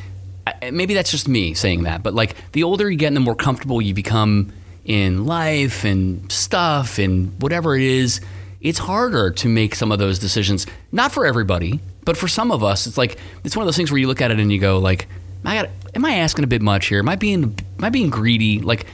maybe 0.72 0.94
that's 0.94 1.10
just 1.10 1.28
me 1.28 1.54
saying 1.54 1.84
that, 1.84 2.02
but 2.02 2.14
like 2.14 2.34
the 2.52 2.64
older 2.64 2.90
you 2.90 2.96
get 2.96 3.08
and 3.08 3.16
the 3.16 3.20
more 3.20 3.36
comfortable 3.36 3.80
you 3.80 3.94
become 3.94 4.52
in 4.84 5.24
life 5.26 5.84
and 5.84 6.30
stuff 6.32 6.98
and 6.98 7.40
whatever 7.40 7.76
it 7.76 7.82
is, 7.82 8.20
it's 8.60 8.78
harder 8.78 9.30
to 9.30 9.48
make 9.48 9.74
some 9.76 9.92
of 9.92 10.00
those 10.00 10.18
decisions. 10.18 10.66
Not 10.90 11.12
for 11.12 11.26
everybody, 11.26 11.80
But 12.04 12.16
for 12.16 12.28
some 12.28 12.50
of 12.50 12.64
us, 12.64 12.86
it's 12.86 12.98
like 12.98 13.18
it's 13.44 13.56
one 13.56 13.62
of 13.62 13.66
those 13.66 13.76
things 13.76 13.90
where 13.90 13.98
you 13.98 14.08
look 14.08 14.20
at 14.20 14.30
it 14.30 14.40
and 14.40 14.52
you 14.52 14.58
go 14.58 14.78
like, 14.78 15.06
I 15.44 15.62
got, 15.62 15.70
am 15.94 16.04
I 16.04 16.16
asking 16.16 16.44
a 16.44 16.46
bit 16.46 16.62
much 16.62 16.86
here? 16.86 16.98
Am 16.98 17.08
I 17.08 17.16
being, 17.16 17.44
am 17.78 17.84
I 17.84 17.90
being 17.90 18.10
greedy? 18.10 18.60
Like, 18.60 18.86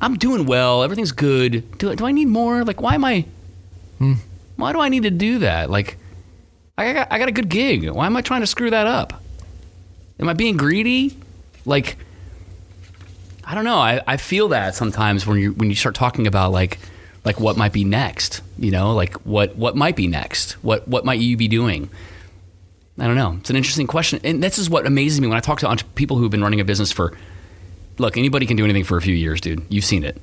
I'm 0.00 0.16
doing 0.16 0.46
well, 0.46 0.82
everything's 0.82 1.12
good. 1.12 1.78
Do, 1.78 1.94
do 1.94 2.06
I 2.06 2.12
need 2.12 2.28
more? 2.28 2.64
Like, 2.64 2.80
why 2.80 2.94
am 2.94 3.04
I? 3.04 3.26
Hmm. 3.98 4.14
Why 4.56 4.72
do 4.72 4.80
I 4.80 4.88
need 4.88 5.02
to 5.04 5.10
do 5.10 5.40
that? 5.40 5.70
Like, 5.70 5.98
I 6.78 6.92
got, 6.92 7.08
I 7.10 7.18
got 7.18 7.28
a 7.28 7.32
good 7.32 7.48
gig. 7.48 7.88
Why 7.88 8.06
am 8.06 8.16
I 8.16 8.22
trying 8.22 8.40
to 8.40 8.46
screw 8.46 8.70
that 8.70 8.86
up? 8.86 9.22
Am 10.18 10.28
I 10.28 10.32
being 10.32 10.56
greedy? 10.56 11.16
Like, 11.64 11.96
I 13.44 13.54
don't 13.54 13.64
know. 13.64 13.78
I, 13.78 14.00
I 14.06 14.16
feel 14.16 14.48
that 14.48 14.74
sometimes 14.74 15.26
when 15.26 15.38
you 15.38 15.52
when 15.52 15.68
you 15.68 15.76
start 15.76 15.94
talking 15.94 16.26
about 16.26 16.50
like 16.50 16.78
like 17.24 17.38
what 17.38 17.56
might 17.56 17.72
be 17.72 17.84
next. 17.84 18.42
You 18.58 18.72
know, 18.72 18.94
like 18.94 19.14
what 19.24 19.56
what 19.56 19.76
might 19.76 19.94
be 19.94 20.08
next. 20.08 20.52
What 20.64 20.88
what 20.88 21.04
might 21.04 21.20
you 21.20 21.36
be 21.36 21.48
doing? 21.48 21.88
I 22.98 23.06
don't 23.06 23.16
know. 23.16 23.36
It's 23.40 23.50
an 23.50 23.56
interesting 23.56 23.86
question, 23.86 24.20
and 24.24 24.42
this 24.42 24.58
is 24.58 24.70
what 24.70 24.86
amazes 24.86 25.20
me 25.20 25.26
when 25.28 25.36
I 25.36 25.40
talk 25.40 25.60
to 25.60 25.84
people 25.94 26.16
who've 26.16 26.30
been 26.30 26.42
running 26.42 26.60
a 26.60 26.64
business 26.64 26.92
for. 26.92 27.16
Look, 27.98 28.16
anybody 28.16 28.46
can 28.46 28.56
do 28.56 28.64
anything 28.64 28.84
for 28.84 28.96
a 28.96 29.02
few 29.02 29.14
years, 29.14 29.40
dude. 29.40 29.64
You've 29.68 29.84
seen 29.84 30.04
it. 30.04 30.20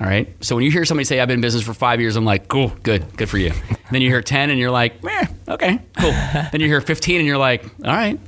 All 0.00 0.06
right. 0.06 0.32
So 0.40 0.54
when 0.54 0.64
you 0.64 0.70
hear 0.70 0.84
somebody 0.84 1.04
say, 1.04 1.18
"I've 1.20 1.26
been 1.28 1.38
in 1.38 1.40
business 1.40 1.64
for 1.64 1.74
five 1.74 2.00
years," 2.00 2.14
I'm 2.16 2.24
like, 2.24 2.46
"Cool, 2.48 2.72
good, 2.82 3.16
good 3.16 3.28
for 3.28 3.38
you." 3.38 3.50
And 3.50 3.90
then 3.90 4.02
you 4.02 4.08
hear 4.08 4.22
ten, 4.22 4.50
and 4.50 4.58
you're 4.58 4.70
like, 4.70 5.04
"Eh, 5.04 5.26
okay, 5.48 5.80
cool." 5.98 6.10
then 6.52 6.60
you 6.60 6.66
hear 6.66 6.80
fifteen, 6.80 7.18
and 7.18 7.26
you're 7.26 7.38
like, 7.38 7.64
"All 7.84 7.92
right, 7.92 8.18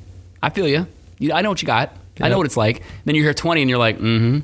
I 0.43 0.51
feel 0.51 0.67
you. 0.67 0.87
you 1.19 1.33
I 1.33 1.43
know 1.43 1.49
what 1.49 1.63
you 1.63 1.67
got. 1.67 1.93
I 2.21 2.29
know 2.29 2.39
what 2.39 2.47
it's 2.47 2.57
like." 2.57 2.83
Then 3.05 3.15
you 3.15 3.23
hear 3.23 3.35
twenty, 3.35 3.61
and 3.63 3.71
you're 3.71 3.79
like, 3.79 3.99
"Mm-hmm." 3.99 4.41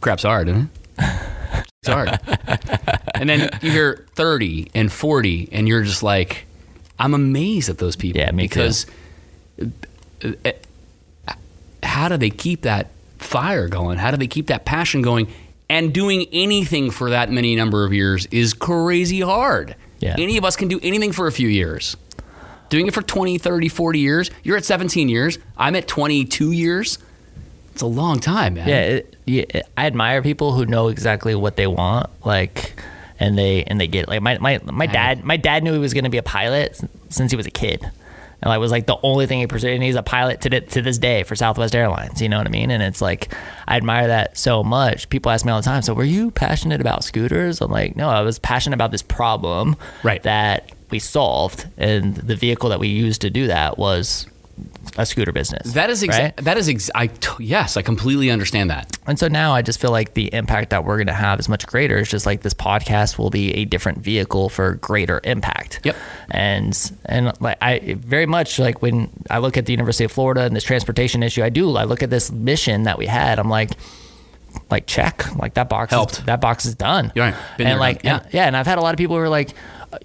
Crap's 0.00 0.22
hard, 0.22 0.48
isn't 0.48 0.70
it? 0.98 1.66
It's 1.82 1.88
hard. 1.88 2.18
and 3.14 3.28
then 3.28 3.48
you 3.62 3.70
hear 3.70 4.06
30 4.14 4.70
and 4.74 4.92
40, 4.92 5.48
and 5.52 5.66
you're 5.68 5.82
just 5.82 6.02
like, 6.02 6.46
I'm 7.00 7.14
amazed 7.14 7.70
at 7.70 7.78
those 7.78 7.96
people. 7.96 8.20
Yeah, 8.20 8.30
me 8.30 8.44
because 8.44 8.86
uh, 9.60 10.32
uh, 10.44 11.32
how 11.82 12.08
do 12.08 12.18
they 12.18 12.30
keep 12.30 12.62
that 12.62 12.90
fire 13.18 13.68
going? 13.68 13.98
How 13.98 14.10
do 14.10 14.18
they 14.18 14.26
keep 14.26 14.48
that 14.48 14.64
passion 14.64 15.02
going? 15.02 15.26
And 15.68 15.94
doing 15.94 16.26
anything 16.30 16.90
for 16.90 17.10
that 17.10 17.30
many 17.30 17.56
number 17.56 17.84
of 17.84 17.92
years 17.92 18.26
is 18.26 18.52
crazy 18.52 19.20
hard. 19.20 19.76
Yeah. 20.00 20.16
Any 20.18 20.36
of 20.36 20.44
us 20.44 20.56
can 20.56 20.68
do 20.68 20.78
anything 20.82 21.12
for 21.12 21.26
a 21.26 21.32
few 21.32 21.48
years. 21.48 21.96
Doing 22.68 22.86
it 22.86 22.94
for 22.94 23.02
20, 23.02 23.38
30, 23.38 23.68
40 23.68 23.98
years. 23.98 24.30
You're 24.42 24.56
at 24.56 24.64
17 24.64 25.08
years. 25.08 25.38
I'm 25.56 25.74
at 25.76 25.88
22 25.88 26.52
years. 26.52 26.98
It's 27.72 27.82
a 27.82 27.86
long 27.86 28.20
time, 28.20 28.54
man. 28.54 28.68
Yeah, 28.68 28.80
it, 28.80 29.16
yeah, 29.26 29.62
I 29.76 29.86
admire 29.86 30.22
people 30.22 30.52
who 30.52 30.66
know 30.66 30.88
exactly 30.88 31.34
what 31.34 31.56
they 31.56 31.66
want, 31.66 32.10
like, 32.24 32.74
and 33.20 33.38
they 33.38 33.62
and 33.64 33.80
they 33.80 33.86
get 33.86 34.04
it. 34.04 34.08
like 34.08 34.20
my 34.22 34.38
my 34.38 34.58
my 34.64 34.86
dad. 34.86 35.22
My 35.24 35.36
dad 35.36 35.62
knew 35.62 35.72
he 35.72 35.78
was 35.78 35.94
going 35.94 36.04
to 36.04 36.10
be 36.10 36.18
a 36.18 36.22
pilot 36.22 36.80
since 37.10 37.30
he 37.30 37.36
was 37.36 37.46
a 37.46 37.50
kid, 37.50 37.82
and 37.82 38.48
like 38.48 38.58
was 38.58 38.70
like 38.72 38.86
the 38.86 38.96
only 39.02 39.26
thing 39.26 39.38
he 39.40 39.46
pursued. 39.46 39.72
And 39.74 39.82
he's 39.82 39.94
a 39.94 40.02
pilot 40.02 40.40
to 40.40 40.60
to 40.60 40.82
this 40.82 40.98
day 40.98 41.22
for 41.22 41.36
Southwest 41.36 41.74
Airlines. 41.76 42.20
You 42.22 42.28
know 42.28 42.38
what 42.38 42.46
I 42.46 42.50
mean? 42.50 42.70
And 42.70 42.82
it's 42.82 43.00
like 43.00 43.32
I 43.68 43.76
admire 43.76 44.08
that 44.08 44.36
so 44.36 44.64
much. 44.64 45.08
People 45.10 45.30
ask 45.30 45.44
me 45.44 45.52
all 45.52 45.60
the 45.60 45.64
time. 45.64 45.82
So 45.82 45.94
were 45.94 46.02
you 46.04 46.30
passionate 46.30 46.80
about 46.80 47.04
scooters? 47.04 47.60
I'm 47.60 47.70
like, 47.70 47.94
no, 47.94 48.08
I 48.08 48.22
was 48.22 48.38
passionate 48.38 48.74
about 48.74 48.90
this 48.90 49.02
problem 49.02 49.76
Right. 50.02 50.22
that 50.24 50.72
we 50.90 50.98
solved, 50.98 51.66
and 51.76 52.16
the 52.16 52.34
vehicle 52.34 52.70
that 52.70 52.80
we 52.80 52.88
used 52.88 53.20
to 53.20 53.30
do 53.30 53.46
that 53.46 53.78
was 53.78 54.26
a 54.96 55.06
scooter 55.06 55.32
business. 55.32 55.72
That 55.74 55.90
is 55.90 56.00
right? 56.02 56.06
exactly. 56.06 56.44
That 56.44 56.58
is 56.58 56.68
ex- 56.68 56.90
I 56.94 57.06
t- 57.08 57.44
yes, 57.44 57.76
I 57.76 57.82
completely 57.82 58.30
understand 58.30 58.70
that. 58.70 58.96
And 59.06 59.18
so 59.18 59.28
now 59.28 59.54
I 59.54 59.62
just 59.62 59.80
feel 59.80 59.90
like 59.90 60.14
the 60.14 60.32
impact 60.34 60.70
that 60.70 60.84
we're 60.84 60.96
going 60.96 61.06
to 61.06 61.12
have 61.12 61.38
is 61.40 61.48
much 61.48 61.66
greater. 61.66 61.98
It's 61.98 62.10
just 62.10 62.26
like 62.26 62.42
this 62.42 62.54
podcast 62.54 63.18
will 63.18 63.30
be 63.30 63.52
a 63.54 63.64
different 63.64 63.98
vehicle 63.98 64.48
for 64.48 64.74
greater 64.74 65.20
impact. 65.24 65.80
Yep. 65.84 65.96
And 66.30 66.92
and 67.06 67.32
like 67.40 67.58
I 67.62 67.94
very 67.98 68.26
much 68.26 68.58
like 68.58 68.82
when 68.82 69.10
I 69.30 69.38
look 69.38 69.56
at 69.56 69.66
the 69.66 69.72
University 69.72 70.04
of 70.04 70.12
Florida 70.12 70.42
and 70.42 70.54
this 70.54 70.64
transportation 70.64 71.22
issue, 71.22 71.42
I 71.42 71.48
do. 71.50 71.76
I 71.76 71.84
look 71.84 72.02
at 72.02 72.10
this 72.10 72.30
mission 72.30 72.84
that 72.84 72.98
we 72.98 73.06
had. 73.06 73.38
I'm 73.38 73.48
like, 73.50 73.70
like 74.70 74.86
check, 74.86 75.34
like 75.36 75.54
that 75.54 75.68
box 75.68 75.90
Helped. 75.92 76.18
Is, 76.18 76.24
that 76.24 76.40
box 76.40 76.64
is 76.66 76.74
done. 76.74 77.12
You're 77.14 77.26
right. 77.26 77.34
Been 77.56 77.66
and 77.66 77.74
there, 77.74 77.80
like 77.80 78.02
done. 78.02 78.20
and- 78.20 78.34
yeah, 78.34 78.46
and 78.46 78.56
I've 78.56 78.66
had 78.66 78.78
a 78.78 78.80
lot 78.80 78.94
of 78.94 78.98
people 78.98 79.16
who 79.16 79.22
are 79.22 79.28
like. 79.28 79.50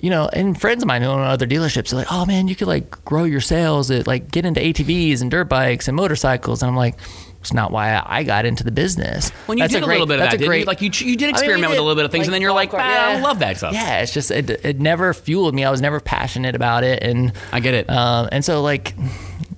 You 0.02 0.10
know, 0.10 0.28
and 0.34 0.60
friends 0.60 0.82
of 0.84 0.88
mine 0.88 1.02
who 1.04 1.10
own 1.10 1.22
other 1.22 1.46
dealerships 1.46 1.94
are 1.94 1.98
like, 1.98 2.08
"Oh 2.12 2.26
man, 2.26 2.48
you 2.48 2.56
could 2.56 2.68
like 2.68 3.04
grow 3.06 3.24
your 3.24 3.42
sales, 3.42 3.92
at, 3.92 4.08
like 4.08 4.32
get 4.32 4.44
into 4.46 4.60
ATVs 4.60 5.22
and 5.22 5.30
dirt 5.30 5.46
bikes 5.46 5.88
and 5.88 5.96
motorcycles." 5.96 6.64
And 6.64 6.70
I'm 6.72 6.76
like, 6.76 6.98
"It's 7.42 7.54
not 7.54 7.70
why 7.72 8.02
I 8.04 8.24
got 8.24 8.46
into 8.46 8.64
the 8.64 8.72
business." 8.72 9.30
When 9.46 9.60
you 9.60 9.64
That's 9.64 9.74
did 9.74 9.84
a, 9.84 9.86
great- 9.86 9.94
little 10.00 10.08
bit 10.08 10.20
of 10.20 10.32
that, 10.32 10.44
great- 10.46 10.62
you? 10.62 10.66
Like 10.66 10.82
you, 10.82 10.90
you 11.08 11.16
did 11.16 11.26
I 11.26 11.28
mean, 11.28 11.36
experiment 11.36 11.70
with 11.70 11.78
a 11.78 11.82
little 11.84 11.96
bit 11.96 12.06
of 12.06 12.12
things, 12.12 12.26
and 12.26 12.34
then 12.34 12.42
you're 12.42 12.52
like, 12.52 12.72
golf 12.72 12.82
"Ah, 12.82 12.86
cart, 12.86 13.18
I 13.18 13.20
love 13.22 13.40
that 13.40 13.58
stuff. 13.58 13.74
Yeah, 13.74 14.00
it's 14.02 14.12
just 14.14 14.32
it, 14.32 14.50
it 14.66 14.80
never 14.80 15.14
fueled 15.14 15.54
me. 15.54 15.64
I 15.64 15.70
was 15.70 15.82
never 15.82 16.00
passionate 16.00 16.56
about 16.56 16.84
it, 16.84 17.04
and 17.04 17.32
I 17.52 17.60
get 17.60 17.76
it. 17.76 17.88
Um, 17.88 18.28
and 18.32 18.44
so 18.44 18.64
like, 18.64 18.96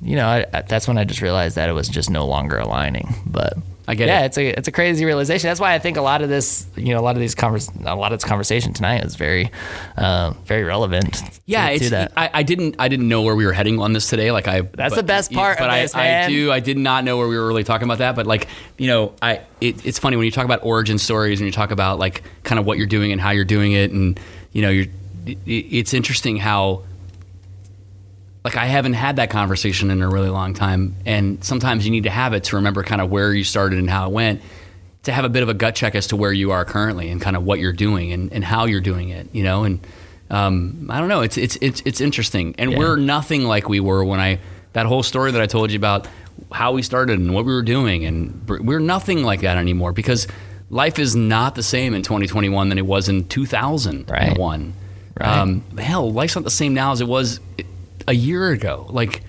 you 0.01 0.17
know, 0.17 0.28
I, 0.28 0.45
I- 0.53 0.61
that's 0.63 0.89
when 0.89 0.97
I 0.97 1.05
just 1.05 1.21
realized 1.21 1.55
that 1.55 1.69
it 1.69 1.73
was 1.73 1.88
just 1.88 2.09
no 2.09 2.25
longer 2.25 2.57
aligning. 2.57 3.15
But 3.25 3.53
I 3.90 3.96
get 3.96 4.08
yeah, 4.10 4.24
it. 4.24 4.26
it's 4.26 4.38
a 4.38 4.48
it's 4.48 4.68
a 4.68 4.72
crazy 4.72 5.06
realization. 5.06 5.48
That's 5.48 5.62
why 5.62 5.74
I 5.74 5.80
think 5.80 5.96
a 5.96 6.02
lot 6.02 6.22
of 6.22 6.28
this, 6.28 6.66
you 6.76 6.94
know, 6.94 7.00
a 7.00 7.02
lot 7.02 7.16
of 7.16 7.22
these 7.22 7.36
convers, 7.36 7.70
a 7.86 7.96
lot 7.96 8.12
of 8.12 8.20
this 8.20 8.28
conversation 8.28 8.74
tonight 8.74 9.06
is 9.06 9.16
very, 9.16 9.50
uh, 9.96 10.34
very 10.44 10.66
relevant. 10.66 11.22
Yeah, 11.46 11.68
to, 11.68 11.74
it's, 11.74 11.86
to 11.86 11.90
that. 11.92 12.12
I, 12.18 12.30
I 12.34 12.44
didn't 12.44 12.76
I 12.80 12.90
didn't 12.90 13.08
know 13.08 13.22
where 13.22 13.36
we 13.36 13.46
were 13.46 13.54
heading 13.54 13.80
on 13.80 13.94
this 13.94 14.10
today. 14.10 14.32
Like 14.34 14.48
I 14.48 14.62
That's 14.62 14.94
but- 14.94 14.98
the 14.98 15.04
best 15.04 15.32
part 15.32 15.58
But 15.58 15.70
I, 15.70 15.82
this, 15.84 15.96
I 15.96 16.28
do 16.28 16.52
I 16.52 16.60
did 16.60 16.78
not 16.78 17.06
know 17.06 17.18
where 17.18 17.30
we 17.30 17.38
were 17.38 17.48
really 17.48 17.64
talking 17.64 17.86
about 17.86 18.00
that. 18.00 18.16
But 18.16 18.28
like 18.28 18.50
you 18.78 18.88
know, 18.88 19.14
I 19.22 19.42
it, 19.62 19.86
it's 19.86 20.00
funny 20.00 20.18
when 20.18 20.26
you 20.26 20.32
talk 20.32 20.46
about 20.46 20.66
origin 20.66 20.98
stories 20.98 21.40
and 21.40 21.46
you 21.46 21.54
talk 21.54 21.72
about 21.72 21.98
like 21.98 22.24
kind 22.44 22.60
of 22.60 22.66
what 22.66 22.78
you're 22.78 22.88
doing 22.88 23.14
and 23.14 23.22
how 23.22 23.32
you're 23.32 23.46
doing 23.46 23.72
it, 23.72 23.92
and 23.92 24.20
you 24.52 24.64
know, 24.64 24.70
you're 24.70 24.88
it, 25.26 25.38
it's 25.46 25.94
interesting 25.94 26.36
how 26.36 26.84
like 28.44 28.56
I 28.56 28.66
haven't 28.66 28.94
had 28.94 29.18
that 29.18 29.30
conversation 29.30 29.90
in 29.92 30.02
a 30.02 30.08
really 30.10 30.30
long 30.30 30.54
time, 30.54 30.96
and 31.06 31.44
sometimes 31.44 31.86
you 31.86 31.92
need 31.92 32.04
to 32.04 32.10
have 32.10 32.34
it 32.34 32.46
to 32.46 32.56
remember 32.58 32.84
kind 32.84 33.02
of 33.02 33.10
where 33.10 33.34
you 33.34 33.44
started 33.44 33.80
and 33.80 33.90
how 33.90 34.08
it 34.08 34.12
went. 34.14 34.42
To 35.04 35.12
have 35.14 35.24
a 35.24 35.30
bit 35.30 35.42
of 35.44 35.48
a 35.48 35.54
gut 35.54 35.74
check 35.74 35.96
as 35.96 36.08
to 36.08 36.18
where 36.18 36.34
you 36.34 36.52
are 36.52 36.66
currently 36.66 37.10
and 37.10 37.22
kind 37.22 37.38
of 37.38 37.44
what 37.44 37.60
you're 37.60 37.72
doing 37.72 38.12
and, 38.12 38.34
and 38.34 38.44
how 38.44 38.66
you're 38.66 38.82
doing 38.82 39.08
it, 39.08 39.30
you 39.34 39.42
know, 39.42 39.64
and 39.64 39.80
um, 40.30 40.88
I 40.92 41.00
don't 41.00 41.08
know, 41.08 41.22
it's 41.22 41.38
it's 41.38 41.58
it's 41.62 41.82
it's 41.86 42.02
interesting, 42.02 42.56
and 42.58 42.72
Yeah. 42.74 42.78
we're 42.78 42.96
nothing 42.98 43.44
like 43.46 43.70
we 43.70 43.80
were 43.80 44.04
when 44.04 44.20
I 44.20 44.40
that 44.74 44.86
whole 44.86 45.04
story 45.04 45.32
that 45.32 45.42
I 45.42 45.46
told 45.46 45.72
you 45.72 45.78
about 45.78 46.08
how 46.52 46.74
we 46.74 46.82
started 46.84 47.20
and 47.20 47.34
what 47.34 47.46
we 47.46 47.54
were 47.54 47.62
doing, 47.64 48.04
and 48.06 48.48
we're 48.48 48.80
nothing 48.80 49.24
like 49.24 49.42
that 49.42 49.56
anymore 49.58 49.94
because 49.94 50.28
life 50.70 51.00
is 51.00 51.16
not 51.16 51.56
the 51.56 51.64
same 51.64 51.94
in 51.94 52.02
2021 52.02 52.68
than 52.68 52.78
it 52.78 52.86
was 52.86 53.08
in 53.08 53.26
2001. 53.30 54.74
Right. 55.20 55.28
Um, 55.28 55.64
hell, 55.78 56.12
life's 56.12 56.36
not 56.36 56.44
the 56.44 56.50
same 56.52 56.74
now 56.74 56.92
as 56.92 57.00
it 57.02 57.08
was 57.08 57.40
a 58.08 58.14
year 58.14 58.49
ago. 58.51 58.86
Like 58.89 59.22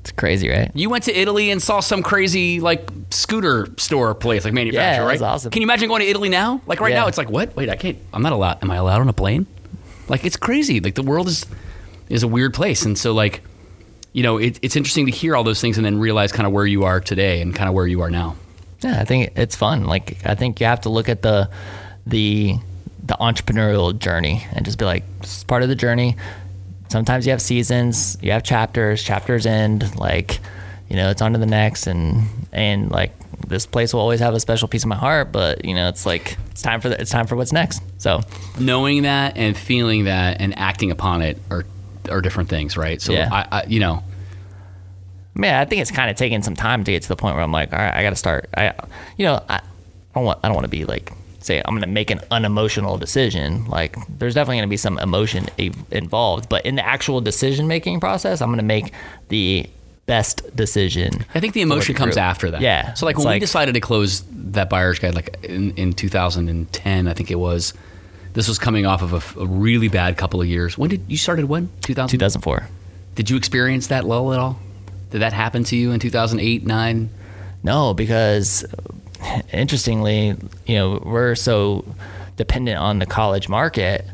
it's 0.00 0.12
crazy, 0.12 0.48
right? 0.48 0.70
you 0.74 0.88
went 0.88 1.04
to 1.04 1.18
Italy 1.18 1.50
and 1.50 1.60
saw 1.62 1.80
some 1.80 2.02
crazy 2.02 2.60
like 2.60 2.88
scooter 3.10 3.68
store 3.76 4.14
place, 4.14 4.44
like 4.44 4.54
manufacturer, 4.54 5.04
that 5.06 5.20
right? 5.20 5.22
awesome. 5.22 5.50
Can 5.50 5.62
you 5.62 5.66
imagine 5.66 5.88
going 5.88 6.00
to 6.02 6.08
Italy 6.08 6.28
now? 6.28 6.60
Like 6.66 6.80
right 6.80 6.92
Yeah. 6.92 7.00
now, 7.00 7.06
it's 7.08 7.18
like 7.18 7.30
what? 7.30 7.54
Wait, 7.56 7.68
I 7.68 7.76
can't. 7.76 7.98
I'm 8.12 8.22
not 8.22 8.32
allowed. 8.32 8.62
Am 8.62 8.70
I 8.70 8.76
allowed 8.76 9.00
on 9.00 9.08
a 9.08 9.12
plane? 9.12 9.46
Like 10.08 10.24
it's 10.24 10.36
crazy. 10.36 10.80
Like 10.80 10.94
the 10.94 11.02
world 11.02 11.28
is 11.28 11.46
is 12.08 12.22
a 12.22 12.28
weird 12.28 12.54
place, 12.54 12.84
and 12.84 12.96
so 12.98 13.12
like 13.12 13.42
you 14.12 14.22
know, 14.24 14.38
it, 14.38 14.58
it's 14.62 14.74
interesting 14.74 15.06
to 15.06 15.12
hear 15.12 15.36
all 15.36 15.44
those 15.44 15.60
things 15.60 15.76
and 15.76 15.84
then 15.86 15.98
realize 16.00 16.32
kind 16.32 16.44
of 16.46 16.52
where 16.52 16.66
you 16.66 16.82
are 16.82 16.98
today 17.00 17.40
and 17.40 17.54
kind 17.54 17.68
of 17.68 17.74
where 17.74 17.86
you 17.86 18.00
are 18.00 18.10
now. 18.10 18.34
Yeah, 18.82 19.00
I 19.00 19.04
think 19.04 19.32
it's 19.36 19.54
fun. 19.54 19.84
Like 19.84 20.16
I 20.26 20.34
think 20.34 20.58
you 20.58 20.66
have 20.66 20.80
to 20.80 20.88
look 20.88 21.08
at 21.08 21.22
the 21.22 21.48
the 22.06 22.56
the 23.04 23.14
entrepreneurial 23.20 23.96
journey 23.96 24.44
and 24.52 24.64
just 24.64 24.78
be 24.78 24.84
like, 24.84 25.04
this 25.20 25.38
is 25.38 25.44
part 25.44 25.62
of 25.62 25.68
the 25.68 25.74
journey. 25.76 26.16
Sometimes 26.90 27.24
you 27.24 27.30
have 27.30 27.40
seasons, 27.40 28.18
you 28.20 28.32
have 28.32 28.42
chapters, 28.42 29.02
chapters 29.02 29.46
end, 29.46 29.96
like, 29.96 30.40
you 30.88 30.96
know, 30.96 31.10
it's 31.10 31.22
on 31.22 31.32
to 31.32 31.38
the 31.38 31.46
next 31.46 31.86
and 31.86 32.24
and 32.52 32.90
like 32.90 33.12
this 33.46 33.64
place 33.64 33.94
will 33.94 34.00
always 34.00 34.20
have 34.20 34.34
a 34.34 34.40
special 34.40 34.68
piece 34.68 34.82
of 34.82 34.88
my 34.88 34.96
heart, 34.96 35.32
but 35.32 35.64
you 35.64 35.74
know, 35.74 35.88
it's 35.88 36.04
like 36.04 36.36
it's 36.50 36.62
time 36.62 36.80
for 36.80 36.88
the, 36.88 37.00
it's 37.00 37.10
time 37.10 37.26
for 37.26 37.36
what's 37.36 37.52
next. 37.52 37.82
So 37.98 38.20
Knowing 38.58 39.02
that 39.02 39.36
and 39.36 39.56
feeling 39.56 40.04
that 40.04 40.40
and 40.40 40.58
acting 40.58 40.90
upon 40.90 41.22
it 41.22 41.38
are 41.50 41.64
are 42.10 42.20
different 42.20 42.48
things, 42.48 42.76
right? 42.76 43.00
So 43.00 43.12
Yeah. 43.12 43.28
I, 43.30 43.60
I 43.60 43.64
you 43.66 43.78
know, 43.78 44.02
man, 45.34 45.54
I 45.60 45.64
think 45.64 45.82
it's 45.82 45.90
kind 45.90 46.10
of 46.10 46.16
taking 46.16 46.42
some 46.42 46.56
time 46.56 46.82
to 46.84 46.90
get 46.90 47.02
to 47.02 47.08
the 47.08 47.16
point 47.16 47.34
where 47.36 47.44
I'm 47.44 47.52
like, 47.52 47.72
all 47.72 47.78
right, 47.78 47.94
I 47.94 48.02
got 48.02 48.10
to 48.10 48.16
start. 48.16 48.48
I, 48.56 48.74
you 49.16 49.26
know, 49.26 49.42
I, 49.48 49.56
I 49.56 49.60
don't 50.14 50.24
want, 50.24 50.40
I 50.42 50.48
don't 50.48 50.54
want 50.54 50.64
to 50.64 50.70
be 50.70 50.84
like, 50.84 51.12
say, 51.40 51.62
I'm 51.64 51.72
going 51.74 51.82
to 51.82 51.88
make 51.88 52.10
an 52.10 52.20
unemotional 52.30 52.98
decision. 52.98 53.66
Like, 53.66 53.96
there's 54.18 54.34
definitely 54.34 54.56
going 54.56 54.68
to 54.68 54.70
be 54.70 54.76
some 54.76 54.98
emotion 54.98 55.46
a- 55.58 55.72
involved, 55.90 56.48
but 56.48 56.64
in 56.64 56.76
the 56.76 56.86
actual 56.86 57.20
decision 57.20 57.66
making 57.66 58.00
process, 58.00 58.40
I'm 58.40 58.48
going 58.48 58.58
to 58.58 58.64
make 58.64 58.92
the 59.28 59.68
best 60.06 60.54
decision. 60.56 61.24
I 61.34 61.40
think 61.40 61.54
the 61.54 61.62
emotion 61.62 61.94
the 61.94 61.98
comes 61.98 62.16
after 62.16 62.50
that. 62.50 62.60
Yeah. 62.60 62.94
So 62.94 63.06
like 63.06 63.16
when 63.16 63.28
we 63.28 63.38
decided 63.38 63.74
to 63.74 63.80
close 63.80 64.24
that 64.30 64.68
buyer's 64.68 64.98
guide, 64.98 65.14
like 65.14 65.42
in, 65.44 65.72
in 65.76 65.92
2010, 65.92 67.06
I 67.08 67.12
think 67.14 67.30
it 67.30 67.36
was. 67.36 67.74
This 68.32 68.46
was 68.46 68.58
coming 68.60 68.86
off 68.86 69.02
of 69.02 69.36
a 69.36 69.46
really 69.46 69.88
bad 69.88 70.16
couple 70.16 70.40
of 70.40 70.46
years. 70.46 70.78
When 70.78 70.88
did 70.88 71.04
you 71.08 71.16
started? 71.16 71.46
When 71.46 71.68
2000? 71.82 72.08
2004. 72.10 72.68
Did 73.16 73.28
you 73.28 73.36
experience 73.36 73.88
that 73.88 74.04
lull 74.04 74.32
at 74.32 74.38
all? 74.38 74.58
Did 75.10 75.20
that 75.20 75.32
happen 75.32 75.64
to 75.64 75.76
you 75.76 75.90
in 75.90 75.98
2008, 75.98 76.64
nine? 76.64 77.10
No, 77.62 77.92
because 77.92 78.64
interestingly, 79.52 80.36
you 80.66 80.74
know, 80.76 81.02
we're 81.04 81.34
so 81.34 81.84
dependent 82.36 82.78
on 82.78 82.98
the 82.98 83.06
college 83.06 83.48
market 83.48 84.06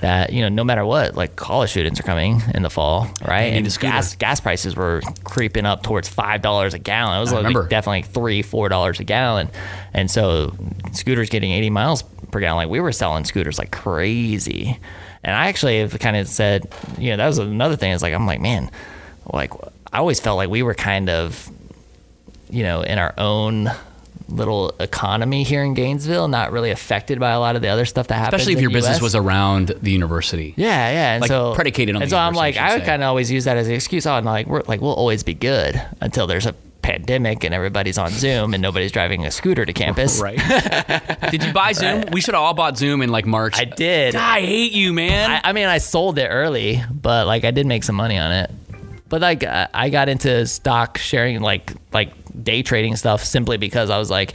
that 0.00 0.32
you 0.32 0.42
know 0.42 0.48
no 0.48 0.62
matter 0.62 0.84
what 0.84 1.16
like 1.16 1.34
college 1.36 1.70
students 1.70 1.98
are 1.98 2.04
coming 2.04 2.40
in 2.54 2.62
the 2.62 2.70
fall 2.70 3.08
right? 3.26 3.52
and 3.52 3.78
gas 3.80 4.14
gas 4.16 4.40
prices 4.40 4.76
were 4.76 5.00
creeping 5.24 5.66
up 5.66 5.82
towards 5.82 6.08
five 6.08 6.40
dollars 6.40 6.74
a 6.74 6.78
gallon. 6.78 7.18
It 7.18 7.20
was 7.20 7.32
like 7.32 7.52
definitely 7.68 8.02
like 8.02 8.10
three 8.10 8.42
four 8.42 8.68
dollars 8.68 9.00
a 9.00 9.04
gallon. 9.04 9.50
And 9.92 10.10
so 10.10 10.54
scooters 10.92 11.30
getting 11.30 11.50
80 11.50 11.70
miles 11.70 12.02
per 12.02 12.40
gallon 12.40 12.58
like 12.58 12.68
we 12.68 12.80
were 12.80 12.92
selling 12.92 13.24
scooters 13.24 13.58
like 13.58 13.72
crazy. 13.72 14.78
And 15.24 15.34
i 15.34 15.48
actually 15.48 15.80
have 15.80 15.98
kind 15.98 16.16
of 16.16 16.28
said 16.28 16.72
you 16.96 17.10
know 17.10 17.16
that 17.16 17.26
was 17.26 17.38
another 17.38 17.76
thing 17.76 17.90
is 17.90 18.02
like 18.02 18.14
i'm 18.14 18.26
like 18.26 18.40
man 18.40 18.70
like 19.32 19.52
i 19.92 19.98
always 19.98 20.20
felt 20.20 20.36
like 20.36 20.48
we 20.48 20.62
were 20.62 20.74
kind 20.74 21.10
of 21.10 21.50
you 22.50 22.62
know 22.62 22.82
in 22.82 22.98
our 22.98 23.14
own 23.18 23.68
little 24.28 24.74
economy 24.78 25.42
here 25.42 25.64
in 25.64 25.72
gainesville 25.74 26.28
not 26.28 26.52
really 26.52 26.70
affected 26.70 27.18
by 27.18 27.30
a 27.30 27.40
lot 27.40 27.56
of 27.56 27.62
the 27.62 27.68
other 27.68 27.86
stuff 27.86 28.08
that 28.08 28.16
happens 28.16 28.34
Especially 28.42 28.52
if 28.54 28.60
your 28.60 28.70
the 28.70 28.74
business 28.74 29.00
was 29.00 29.14
around 29.14 29.68
the 29.68 29.90
university. 29.90 30.54
Yeah, 30.56 30.66
yeah. 30.90 31.12
And 31.14 31.22
Like, 31.22 31.28
so 31.28 31.54
predicated 31.54 31.96
on 31.96 32.02
And 32.02 32.10
so 32.10 32.18
I'm 32.18 32.34
like, 32.34 32.56
I 32.56 32.70
I 32.70 32.76
would 32.76 32.84
kind 32.84 33.02
of 33.02 33.08
always 33.08 33.30
use 33.30 33.44
that 33.44 33.56
as 33.56 33.66
an 33.68 33.74
excuse. 33.74 34.06
Oh, 34.06 34.16
and 34.16 34.26
like 34.26 34.46
we're 34.46 34.62
like 34.66 34.80
we'll 34.82 34.92
always 34.92 35.22
be 35.22 35.32
good 35.34 35.80
until 36.00 36.26
there's 36.26 36.44
a 36.44 36.54
pandemic 36.82 37.44
and 37.44 37.54
everybody's 37.54 37.98
on 37.98 38.10
Zoom 38.10 38.54
and 38.54 38.62
nobody's 38.62 38.92
driving 38.92 39.24
a 39.24 39.30
scooter 39.30 39.64
to 39.64 39.72
campus. 39.72 40.20
Right. 40.28 40.38
did 41.30 41.42
you 41.44 41.52
buy 41.52 41.72
Zoom? 41.72 42.04
We 42.12 42.20
should 42.20 42.34
have 42.34 42.42
all 42.42 42.54
bought 42.54 42.76
Zoom 42.76 43.02
in 43.02 43.10
like 43.10 43.26
March. 43.26 43.58
I 43.58 43.64
did. 43.64 44.12
God, 44.14 44.22
I 44.22 44.40
hate 44.40 44.72
you, 44.72 44.92
man. 44.92 45.30
I, 45.30 45.50
I 45.50 45.52
mean, 45.52 45.66
I 45.66 45.78
sold 45.78 46.18
it 46.18 46.26
early, 46.28 46.82
but 46.90 47.26
like 47.26 47.44
I 47.44 47.50
did 47.50 47.66
make 47.66 47.84
some 47.84 47.96
money 47.96 48.18
on 48.18 48.32
it. 48.32 48.50
But 49.08 49.20
like 49.22 49.44
I 49.44 49.68
I 49.72 49.88
got 49.90 50.08
into 50.08 50.46
stock 50.46 50.98
sharing, 50.98 51.40
like 51.40 51.72
like 51.92 52.12
day 52.42 52.62
trading 52.62 52.96
stuff, 52.96 53.24
simply 53.24 53.56
because 53.56 53.90
I 53.90 53.98
was 53.98 54.10
like, 54.10 54.34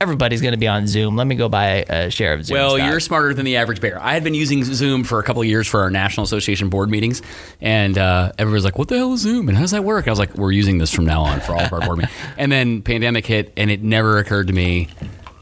everybody's 0.00 0.40
gonna 0.40 0.56
be 0.56 0.66
on 0.66 0.86
Zoom. 0.86 1.16
Let 1.16 1.26
me 1.26 1.34
go 1.34 1.48
buy 1.48 1.84
a 1.88 2.10
share 2.10 2.32
of 2.32 2.44
Zoom. 2.44 2.56
well, 2.56 2.76
stock. 2.76 2.90
you're 2.90 3.00
smarter 3.00 3.34
than 3.34 3.44
the 3.44 3.56
average 3.56 3.80
bear. 3.80 4.00
I 4.00 4.14
had 4.14 4.24
been 4.24 4.34
using 4.34 4.64
Zoom 4.64 5.04
for 5.04 5.18
a 5.18 5.22
couple 5.22 5.42
of 5.42 5.48
years 5.48 5.68
for 5.68 5.80
our 5.80 5.90
National 5.90 6.24
Association 6.24 6.70
board 6.70 6.90
meetings, 6.90 7.20
and 7.60 7.98
uh, 7.98 8.32
everybody's 8.38 8.64
like, 8.64 8.78
"What 8.78 8.88
the 8.88 8.96
hell 8.96 9.12
is 9.12 9.20
Zoom? 9.20 9.48
And 9.48 9.56
how 9.56 9.62
does 9.62 9.72
that 9.72 9.84
work?" 9.84 10.08
I 10.08 10.10
was 10.10 10.18
like, 10.18 10.34
"We're 10.36 10.52
using 10.52 10.78
this 10.78 10.92
from 10.92 11.04
now 11.04 11.22
on 11.22 11.40
for 11.40 11.52
all 11.52 11.60
of 11.60 11.72
our 11.72 11.80
board 11.80 11.98
meetings." 11.98 12.16
And 12.38 12.50
then 12.50 12.80
pandemic 12.80 13.26
hit, 13.26 13.52
and 13.56 13.70
it 13.70 13.82
never 13.82 14.18
occurred 14.18 14.46
to 14.46 14.52
me, 14.54 14.88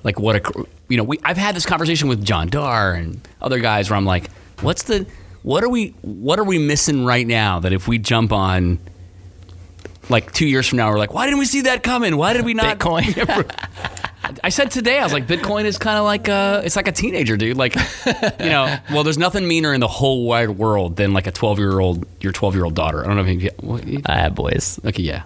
like, 0.03 0.19
what 0.19 0.37
a, 0.37 0.67
you 0.89 0.97
know, 0.97 1.05
we, 1.05 1.21
I've 1.23 1.37
had 1.37 1.55
this 1.55 1.65
conversation 1.65 2.09
with 2.09 2.25
John 2.25 2.49
Darr 2.49 2.95
and 2.95 3.21
other 3.41 3.61
guys 3.61 3.89
where 3.89 3.97
I'm 3.97 4.05
like, 4.05 4.31
"What's 4.61 4.83
the, 4.83 5.07
what 5.43 5.63
are 5.63 5.69
we, 5.69 5.95
what 6.03 6.41
are 6.41 6.45
we 6.45 6.59
missing 6.59 7.05
right 7.05 7.27
now 7.27 7.61
that 7.61 7.73
if 7.73 7.87
we 7.87 7.99
jump 7.99 8.33
on." 8.33 8.81
Like 10.09 10.33
two 10.33 10.47
years 10.47 10.67
from 10.67 10.79
now, 10.79 10.91
we're 10.91 10.99
like, 10.99 11.13
why 11.13 11.27
didn't 11.27 11.39
we 11.39 11.45
see 11.45 11.63
that 11.63 11.83
coming? 11.83 12.17
Why 12.17 12.33
did 12.33 12.45
we 12.45 12.55
not? 12.55 12.79
Bitcoin. 12.79 13.51
I 14.45 14.51
said 14.51 14.71
today, 14.71 14.99
I 14.99 15.05
was 15.05 15.13
like, 15.13 15.27
Bitcoin 15.27 15.65
is 15.65 15.79
kind 15.79 15.99
of 15.99 16.05
like 16.05 16.29
a, 16.29 16.63
it's 16.65 16.77
like 16.77 16.89
a 16.89 16.93
teenager, 16.93 17.37
dude. 17.37 17.57
Like, 17.57 17.75
you 17.75 18.51
know, 18.51 18.77
well, 18.91 19.05
there's 19.05 19.19
nothing 19.19 19.47
meaner 19.47 19.73
in 19.73 19.81
the 19.81 19.89
whole 19.89 20.27
wide 20.27 20.51
world 20.51 20.97
than 20.97 21.13
like 21.13 21.27
a 21.27 21.33
12 21.33 21.59
year 21.59 21.79
old, 21.79 22.07
your 22.21 22.33
12 22.33 22.55
year 22.55 22.65
old 22.65 22.75
daughter. 22.75 23.03
I 23.03 23.07
don't 23.07 23.17
know 23.17 23.25
if 23.25 23.43
you, 23.43 23.51
what, 23.61 23.87
you 23.87 24.03
I 24.07 24.19
have 24.19 24.35
boys. 24.35 24.79
okay, 24.85 25.03
yeah. 25.03 25.23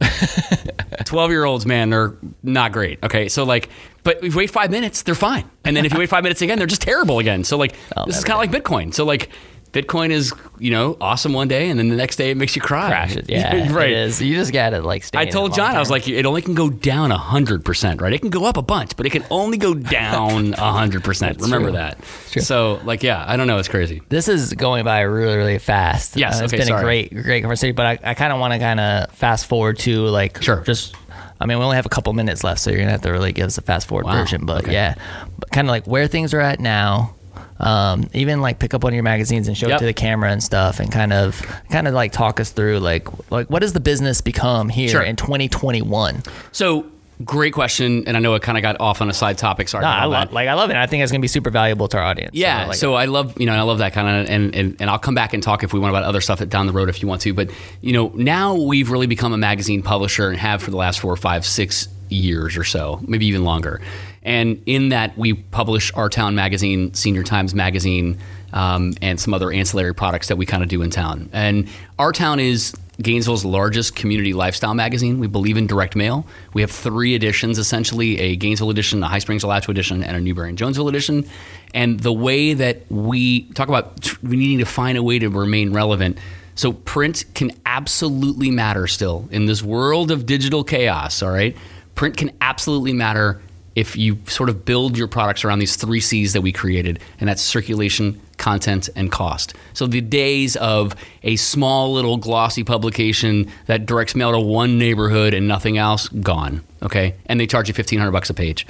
12 1.04 1.30
year 1.30 1.44
olds, 1.44 1.66
man, 1.66 1.90
they're 1.90 2.14
not 2.42 2.72
great. 2.72 3.02
Okay, 3.02 3.28
so 3.28 3.44
like, 3.44 3.68
but 4.02 4.24
if 4.24 4.32
you 4.32 4.38
wait 4.38 4.50
five 4.50 4.70
minutes, 4.70 5.02
they're 5.02 5.14
fine. 5.14 5.44
And 5.64 5.76
then 5.76 5.84
if 5.84 5.92
you 5.92 5.98
wait 5.98 6.08
five 6.08 6.22
minutes 6.22 6.40
again, 6.40 6.56
they're 6.58 6.66
just 6.66 6.82
terrible 6.82 7.18
again. 7.18 7.44
So 7.44 7.58
like, 7.58 7.74
I'll 7.96 8.06
this 8.06 8.16
is 8.16 8.24
kind 8.24 8.42
of 8.42 8.52
like 8.52 8.62
Bitcoin. 8.62 8.94
So 8.94 9.04
like, 9.04 9.28
Bitcoin 9.72 10.10
is, 10.10 10.32
you 10.58 10.70
know, 10.72 10.96
awesome 11.00 11.32
one 11.32 11.46
day, 11.46 11.70
and 11.70 11.78
then 11.78 11.88
the 11.90 11.96
next 11.96 12.16
day 12.16 12.30
it 12.30 12.36
makes 12.36 12.56
you 12.56 12.62
cry. 12.62 12.88
Crash 12.88 13.14
it. 13.16 13.30
Yeah, 13.30 13.72
right. 13.72 13.90
It 13.90 13.96
is. 13.98 14.20
You 14.20 14.34
just 14.34 14.52
gotta 14.52 14.80
like. 14.80 15.04
I 15.14 15.26
told 15.26 15.54
John, 15.54 15.76
I 15.76 15.78
was 15.78 15.90
like, 15.90 16.08
it 16.08 16.26
only 16.26 16.42
can 16.42 16.54
go 16.54 16.68
down 16.70 17.10
100%, 17.10 18.00
right? 18.00 18.12
It 18.12 18.20
can 18.20 18.30
go 18.30 18.46
up 18.46 18.56
a 18.56 18.62
bunch, 18.62 18.96
but 18.96 19.06
it 19.06 19.10
can 19.10 19.24
only 19.30 19.58
go 19.58 19.74
down 19.98 20.54
100%. 20.54 21.40
Remember 21.42 21.68
true. 21.68 21.76
that. 21.76 22.04
So, 22.42 22.80
like, 22.84 23.02
yeah, 23.02 23.24
I 23.26 23.36
don't 23.36 23.46
know. 23.46 23.58
It's 23.58 23.68
crazy. 23.68 24.02
this 24.08 24.26
is 24.28 24.52
going 24.54 24.84
by 24.84 25.00
really 25.02 25.36
really 25.36 25.58
fast. 25.58 26.16
Yes, 26.16 26.40
Uh, 26.40 26.44
it's 26.44 26.52
okay, 26.52 26.60
been 26.62 26.66
sorry. 26.68 26.80
a 26.80 26.84
great 27.08 27.22
great 27.22 27.40
conversation, 27.42 27.74
but 27.76 27.86
I, 27.86 28.10
I 28.10 28.14
kind 28.14 28.32
of 28.32 28.40
want 28.40 28.52
to 28.54 28.58
kind 28.58 28.80
of 28.80 29.10
fast 29.12 29.46
forward 29.46 29.78
to 29.80 30.06
like 30.06 30.42
Sure. 30.42 30.62
just. 30.62 30.94
I 31.42 31.46
mean, 31.46 31.58
we 31.58 31.64
only 31.64 31.76
have 31.76 31.86
a 31.86 31.90
couple 31.90 32.12
minutes 32.12 32.44
left, 32.44 32.60
so 32.60 32.68
you're 32.70 32.80
gonna 32.80 32.90
have 32.90 33.00
to 33.02 33.10
really 33.12 33.32
give 33.32 33.46
us 33.46 33.56
a 33.56 33.62
fast 33.62 33.88
forward 33.88 34.04
Wow, 34.04 34.12
version. 34.12 34.44
But 34.44 34.64
okay. 34.64 34.72
yeah, 34.74 34.94
but 35.38 35.50
kind 35.50 35.66
of 35.68 35.70
like 35.70 35.86
where 35.86 36.06
things 36.06 36.34
are 36.34 36.40
at 36.40 36.60
now. 36.60 37.14
Um, 37.60 38.08
even 38.14 38.40
like 38.40 38.58
pick 38.58 38.72
up 38.74 38.82
one 38.82 38.92
of 38.92 38.94
your 38.94 39.02
magazines 39.04 39.46
and 39.48 39.56
show 39.56 39.68
Yep. 39.68 39.76
it 39.76 39.78
to 39.80 39.86
the 39.86 39.92
camera 39.94 40.30
and 40.30 40.42
stuff, 40.42 40.80
and 40.80 40.90
kind 40.90 41.12
of 41.12 41.40
kind 41.70 41.86
of 41.86 41.94
like 41.94 42.12
talk 42.12 42.40
us 42.40 42.50
through 42.50 42.78
like 42.80 43.06
like 43.30 43.48
what 43.50 43.60
does 43.60 43.72
the 43.74 43.80
business 43.80 44.20
become 44.20 44.68
here 44.68 44.88
Sure. 44.88 45.02
in 45.02 45.16
2021? 45.16 46.22
So, 46.52 46.86
great 47.24 47.52
question. 47.52 48.04
And 48.06 48.16
I 48.16 48.20
know 48.20 48.34
it 48.34 48.40
kind 48.40 48.56
of 48.56 48.62
got 48.62 48.80
off 48.80 49.02
on 49.02 49.10
a 49.10 49.12
side 49.12 49.36
topic. 49.36 49.68
Sorry. 49.68 49.84
I 49.84 50.06
love 50.06 50.32
like 50.32 50.48
I 50.48 50.54
love 50.54 50.70
it. 50.70 50.76
I 50.76 50.86
think 50.86 51.02
it's 51.02 51.12
gonna 51.12 51.20
be 51.20 51.28
super 51.28 51.50
valuable 51.50 51.86
to 51.88 51.98
our 51.98 52.02
audience. 52.04 52.30
Yeah, 52.34 52.66
like 52.68 52.76
so 52.76 52.94
I 52.94 53.04
love 53.04 53.38
you 53.38 53.44
know 53.46 53.54
I 53.54 53.60
love 53.62 53.78
that 53.78 53.92
kind 53.92 54.08
of 54.08 54.30
and, 54.34 54.54
and 54.54 54.76
and 54.80 54.88
I'll 54.90 54.98
come 54.98 55.14
back 55.14 55.34
and 55.34 55.42
talk 55.42 55.62
if 55.62 55.72
we 55.74 55.78
want 55.80 55.90
about 55.92 56.04
other 56.04 56.20
stuff 56.22 56.46
down 56.48 56.66
the 56.66 56.72
road 56.72 56.88
if 56.88 57.02
you 57.02 57.08
want 57.08 57.20
to. 57.22 57.34
But 57.34 57.50
you 57.82 57.92
know 57.92 58.10
now 58.14 58.54
we've 58.54 58.90
really 58.90 59.06
become 59.06 59.32
a 59.34 59.38
magazine 59.38 59.82
publisher 59.82 60.30
and 60.30 60.38
have 60.38 60.62
for 60.62 60.70
the 60.70 60.78
last 60.78 60.98
four, 61.00 61.14
five, 61.16 61.44
six 61.44 61.88
years 62.08 62.56
or 62.56 62.64
so, 62.64 63.00
maybe 63.06 63.26
even 63.26 63.44
longer. 63.44 63.80
And 64.22 64.62
in 64.66 64.90
that 64.90 65.16
we 65.16 65.34
publish 65.34 65.92
Our 65.94 66.08
Town 66.08 66.34
magazine, 66.34 66.92
Senior 66.94 67.22
Times 67.22 67.54
magazine, 67.54 68.18
um, 68.52 68.94
and 69.00 69.18
some 69.18 69.32
other 69.32 69.50
ancillary 69.50 69.94
products 69.94 70.28
that 70.28 70.36
we 70.36 70.46
kind 70.46 70.62
of 70.62 70.68
do 70.68 70.82
in 70.82 70.90
town. 70.90 71.30
And 71.32 71.68
Our 71.98 72.12
Town 72.12 72.40
is 72.40 72.74
Gainesville's 73.00 73.44
largest 73.44 73.96
community 73.96 74.32
lifestyle 74.32 74.74
magazine. 74.74 75.20
We 75.20 75.26
believe 75.26 75.56
in 75.56 75.66
direct 75.66 75.96
mail. 75.96 76.26
We 76.52 76.60
have 76.60 76.70
three 76.70 77.14
editions 77.14 77.58
essentially 77.58 78.18
a 78.20 78.36
Gainesville 78.36 78.70
edition, 78.70 79.02
a 79.02 79.08
High 79.08 79.20
Springs 79.20 79.42
Alachua 79.42 79.72
edition, 79.72 80.02
and 80.02 80.16
a 80.16 80.20
Newberry 80.20 80.50
and 80.50 80.58
Jonesville 80.58 80.88
edition. 80.88 81.26
And 81.72 82.00
the 82.00 82.12
way 82.12 82.52
that 82.52 82.90
we 82.90 83.44
talk 83.52 83.68
about 83.68 84.22
we 84.22 84.36
needing 84.36 84.58
to 84.58 84.66
find 84.66 84.98
a 84.98 85.02
way 85.02 85.18
to 85.18 85.28
remain 85.28 85.72
relevant. 85.72 86.18
So 86.56 86.72
print 86.72 87.24
can 87.34 87.52
absolutely 87.64 88.50
matter 88.50 88.86
still 88.86 89.28
in 89.30 89.46
this 89.46 89.62
world 89.62 90.10
of 90.10 90.26
digital 90.26 90.62
chaos, 90.62 91.22
all 91.22 91.30
right? 91.30 91.56
Print 91.94 92.18
can 92.18 92.32
absolutely 92.42 92.92
matter 92.92 93.40
if 93.80 93.96
you 93.96 94.18
sort 94.26 94.50
of 94.50 94.64
build 94.64 94.96
your 94.96 95.08
products 95.08 95.44
around 95.44 95.58
these 95.58 95.74
three 95.74 96.00
C's 96.00 96.34
that 96.34 96.42
we 96.42 96.52
created, 96.52 97.00
and 97.18 97.28
that's 97.28 97.40
circulation, 97.40 98.20
content, 98.36 98.90
and 98.94 99.10
cost. 99.10 99.54
So 99.72 99.86
the 99.86 100.02
days 100.02 100.54
of 100.56 100.94
a 101.22 101.36
small 101.36 101.92
little 101.92 102.18
glossy 102.18 102.62
publication 102.62 103.50
that 103.66 103.86
directs 103.86 104.14
mail 104.14 104.32
to 104.32 104.38
one 104.38 104.78
neighborhood 104.78 105.32
and 105.32 105.48
nothing 105.48 105.78
else, 105.78 106.08
gone. 106.08 106.62
Okay, 106.82 107.14
and 107.26 107.40
they 107.40 107.46
charge 107.46 107.68
you 107.68 107.74
fifteen 107.74 107.98
hundred 107.98 108.12
bucks 108.12 108.28
a 108.28 108.34
page. 108.34 108.66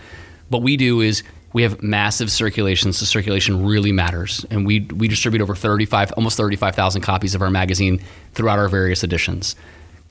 What 0.49 0.63
we 0.63 0.77
do 0.77 1.01
is 1.01 1.25
we 1.53 1.63
have 1.65 1.83
massive 1.83 2.31
circulations. 2.31 2.99
So 2.99 3.05
circulation 3.05 3.67
really 3.67 3.93
matters, 3.93 4.47
and 4.51 4.65
we 4.65 4.81
we 4.81 5.09
distribute 5.09 5.43
over 5.43 5.57
thirty 5.57 5.87
five, 5.87 6.13
almost 6.13 6.37
thirty 6.37 6.57
five 6.57 6.77
thousand 6.77 7.03
copies 7.03 7.35
of 7.35 7.43
our 7.43 7.51
magazine 7.51 8.01
throughout 8.35 8.61
our 8.61 8.69
various 8.69 9.03
editions 9.03 9.57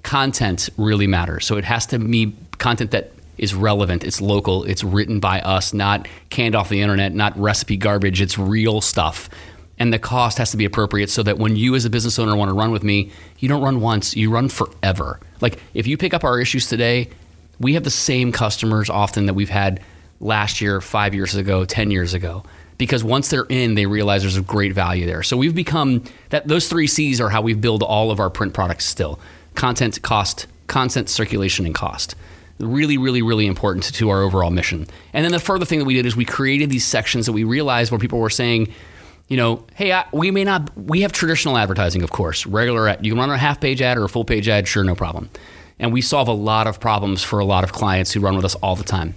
content 0.03 0.69
really 0.77 1.07
matters. 1.07 1.45
So 1.45 1.57
it 1.57 1.65
has 1.65 1.85
to 1.87 1.99
be 1.99 2.33
content 2.57 2.91
that 2.91 3.11
is 3.39 3.55
relevant, 3.55 4.03
it's 4.03 4.21
local, 4.21 4.63
it's 4.65 4.83
written 4.83 5.19
by 5.19 5.41
us, 5.41 5.73
not 5.73 6.07
canned 6.29 6.55
off 6.55 6.69
the 6.69 6.81
internet, 6.81 7.13
not 7.13 7.37
recipe 7.37 7.77
garbage, 7.77 8.21
it's 8.21 8.37
real 8.37 8.81
stuff. 8.81 9.29
And 9.77 9.93
the 9.93 9.99
cost 9.99 10.37
has 10.37 10.51
to 10.51 10.57
be 10.57 10.65
appropriate 10.65 11.09
so 11.09 11.23
that 11.23 11.37
when 11.37 11.55
you 11.55 11.73
as 11.75 11.85
a 11.85 11.89
business 11.89 12.19
owner 12.19 12.35
want 12.35 12.49
to 12.49 12.53
run 12.53 12.71
with 12.71 12.83
me, 12.83 13.11
you 13.39 13.47
don't 13.47 13.61
run 13.61 13.79
once, 13.79 14.15
you 14.15 14.29
run 14.29 14.49
forever. 14.49 15.19
Like 15.39 15.59
if 15.73 15.87
you 15.87 15.97
pick 15.97 16.13
up 16.13 16.23
our 16.23 16.39
issues 16.39 16.67
today, 16.67 17.09
we 17.59 17.73
have 17.75 17.83
the 17.83 17.89
same 17.89 18.31
customers 18.31 18.89
often 18.89 19.25
that 19.25 19.33
we've 19.33 19.49
had 19.49 19.81
last 20.19 20.59
year, 20.59 20.81
5 20.81 21.13
years 21.13 21.35
ago, 21.35 21.63
10 21.63 21.91
years 21.91 22.13
ago 22.13 22.43
because 22.79 23.03
once 23.03 23.29
they're 23.29 23.45
in, 23.49 23.75
they 23.75 23.85
realize 23.85 24.23
there's 24.23 24.37
a 24.37 24.41
great 24.41 24.73
value 24.73 25.05
there. 25.05 25.21
So 25.21 25.37
we've 25.37 25.53
become 25.53 26.03
that 26.29 26.47
those 26.47 26.67
three 26.67 26.87
C's 26.87 27.21
are 27.21 27.29
how 27.29 27.41
we 27.41 27.53
build 27.53 27.83
all 27.83 28.09
of 28.09 28.19
our 28.19 28.29
print 28.31 28.53
products 28.53 28.85
still. 28.85 29.19
Content, 29.53 30.01
cost, 30.01 30.47
content, 30.67 31.09
circulation, 31.09 31.65
and 31.65 31.75
cost. 31.75 32.15
Really, 32.59 32.97
really, 32.97 33.21
really 33.21 33.47
important 33.47 33.85
to 33.85 34.09
our 34.09 34.21
overall 34.21 34.51
mission. 34.51 34.85
And 35.13 35.23
then 35.23 35.31
the 35.31 35.39
further 35.39 35.65
thing 35.65 35.79
that 35.79 35.85
we 35.85 35.93
did 35.93 36.05
is 36.05 36.15
we 36.15 36.25
created 36.25 36.69
these 36.69 36.85
sections 36.85 37.25
that 37.25 37.31
we 37.31 37.45
realized 37.45 37.91
where 37.91 37.99
people 37.99 38.19
were 38.19 38.29
saying, 38.29 38.73
you 39.29 39.37
know, 39.37 39.65
hey, 39.75 39.93
I, 39.93 40.05
we 40.11 40.31
may 40.31 40.43
not, 40.43 40.75
we 40.77 41.01
have 41.01 41.11
traditional 41.11 41.57
advertising, 41.57 42.01
of 42.01 42.11
course, 42.11 42.45
regular 42.45 42.87
ad. 42.89 43.05
You 43.05 43.13
can 43.13 43.19
run 43.19 43.29
a 43.29 43.37
half 43.37 43.61
page 43.61 43.81
ad 43.81 43.97
or 43.97 44.03
a 44.03 44.09
full 44.09 44.25
page 44.25 44.49
ad, 44.49 44.67
sure, 44.67 44.83
no 44.83 44.95
problem. 44.95 45.29
And 45.77 45.93
we 45.93 46.01
solve 46.01 46.27
a 46.27 46.33
lot 46.33 46.67
of 46.67 46.79
problems 46.79 47.23
for 47.23 47.39
a 47.39 47.45
lot 47.45 47.63
of 47.63 47.71
clients 47.71 48.11
who 48.11 48.19
run 48.19 48.35
with 48.35 48.43
us 48.43 48.55
all 48.55 48.75
the 48.75 48.83
time. 48.83 49.15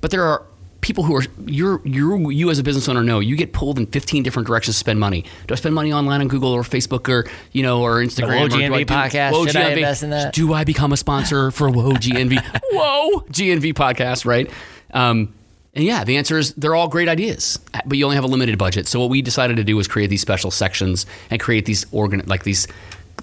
But 0.00 0.10
there 0.10 0.24
are 0.24 0.42
people 0.86 1.02
who 1.02 1.16
are 1.16 1.24
you're 1.46 1.80
you 1.84 2.30
you 2.30 2.48
as 2.48 2.60
a 2.60 2.62
business 2.62 2.88
owner 2.88 3.02
know 3.02 3.18
you 3.18 3.34
get 3.36 3.52
pulled 3.52 3.76
in 3.76 3.86
15 3.86 4.22
different 4.22 4.46
directions 4.46 4.76
to 4.76 4.78
spend 4.78 5.00
money. 5.00 5.22
Do 5.48 5.52
I 5.52 5.56
spend 5.56 5.74
money 5.74 5.92
online 5.92 6.20
on 6.20 6.28
Google 6.28 6.52
or 6.52 6.62
Facebook 6.62 7.08
or 7.08 7.28
you 7.50 7.64
know 7.64 7.82
or 7.82 7.96
Instagram? 7.96 8.36
Whoa 8.38 8.44
or 8.44 8.48
do 8.48 8.56
GNV 8.56 8.72
I 8.74 8.82
do- 8.84 8.94
podcast, 8.94 9.32
Whoa 9.32 9.46
should 9.46 9.56
I 9.56 9.70
invest 9.72 10.02
in 10.04 10.10
that? 10.10 10.32
Do 10.32 10.52
I 10.54 10.62
become 10.62 10.92
a 10.92 10.96
sponsor 10.96 11.50
for 11.58 11.68
Whoa 11.70 11.90
GNV? 11.94 12.40
Whoa 12.70 13.20
GNV 13.32 13.74
podcast, 13.74 14.24
right? 14.24 14.48
Um, 14.94 15.34
and 15.74 15.84
yeah, 15.84 16.04
the 16.04 16.16
answer 16.18 16.38
is 16.38 16.54
they're 16.54 16.76
all 16.76 16.88
great 16.88 17.08
ideas, 17.08 17.58
but 17.84 17.98
you 17.98 18.04
only 18.04 18.14
have 18.14 18.24
a 18.24 18.28
limited 18.28 18.56
budget. 18.56 18.86
So 18.86 19.00
what 19.00 19.10
we 19.10 19.20
decided 19.22 19.56
to 19.56 19.64
do 19.64 19.76
was 19.76 19.88
create 19.88 20.06
these 20.08 20.22
special 20.22 20.50
sections 20.52 21.04
and 21.30 21.40
create 21.40 21.66
these 21.66 21.84
organ 21.90 22.22
like 22.26 22.44
these 22.44 22.68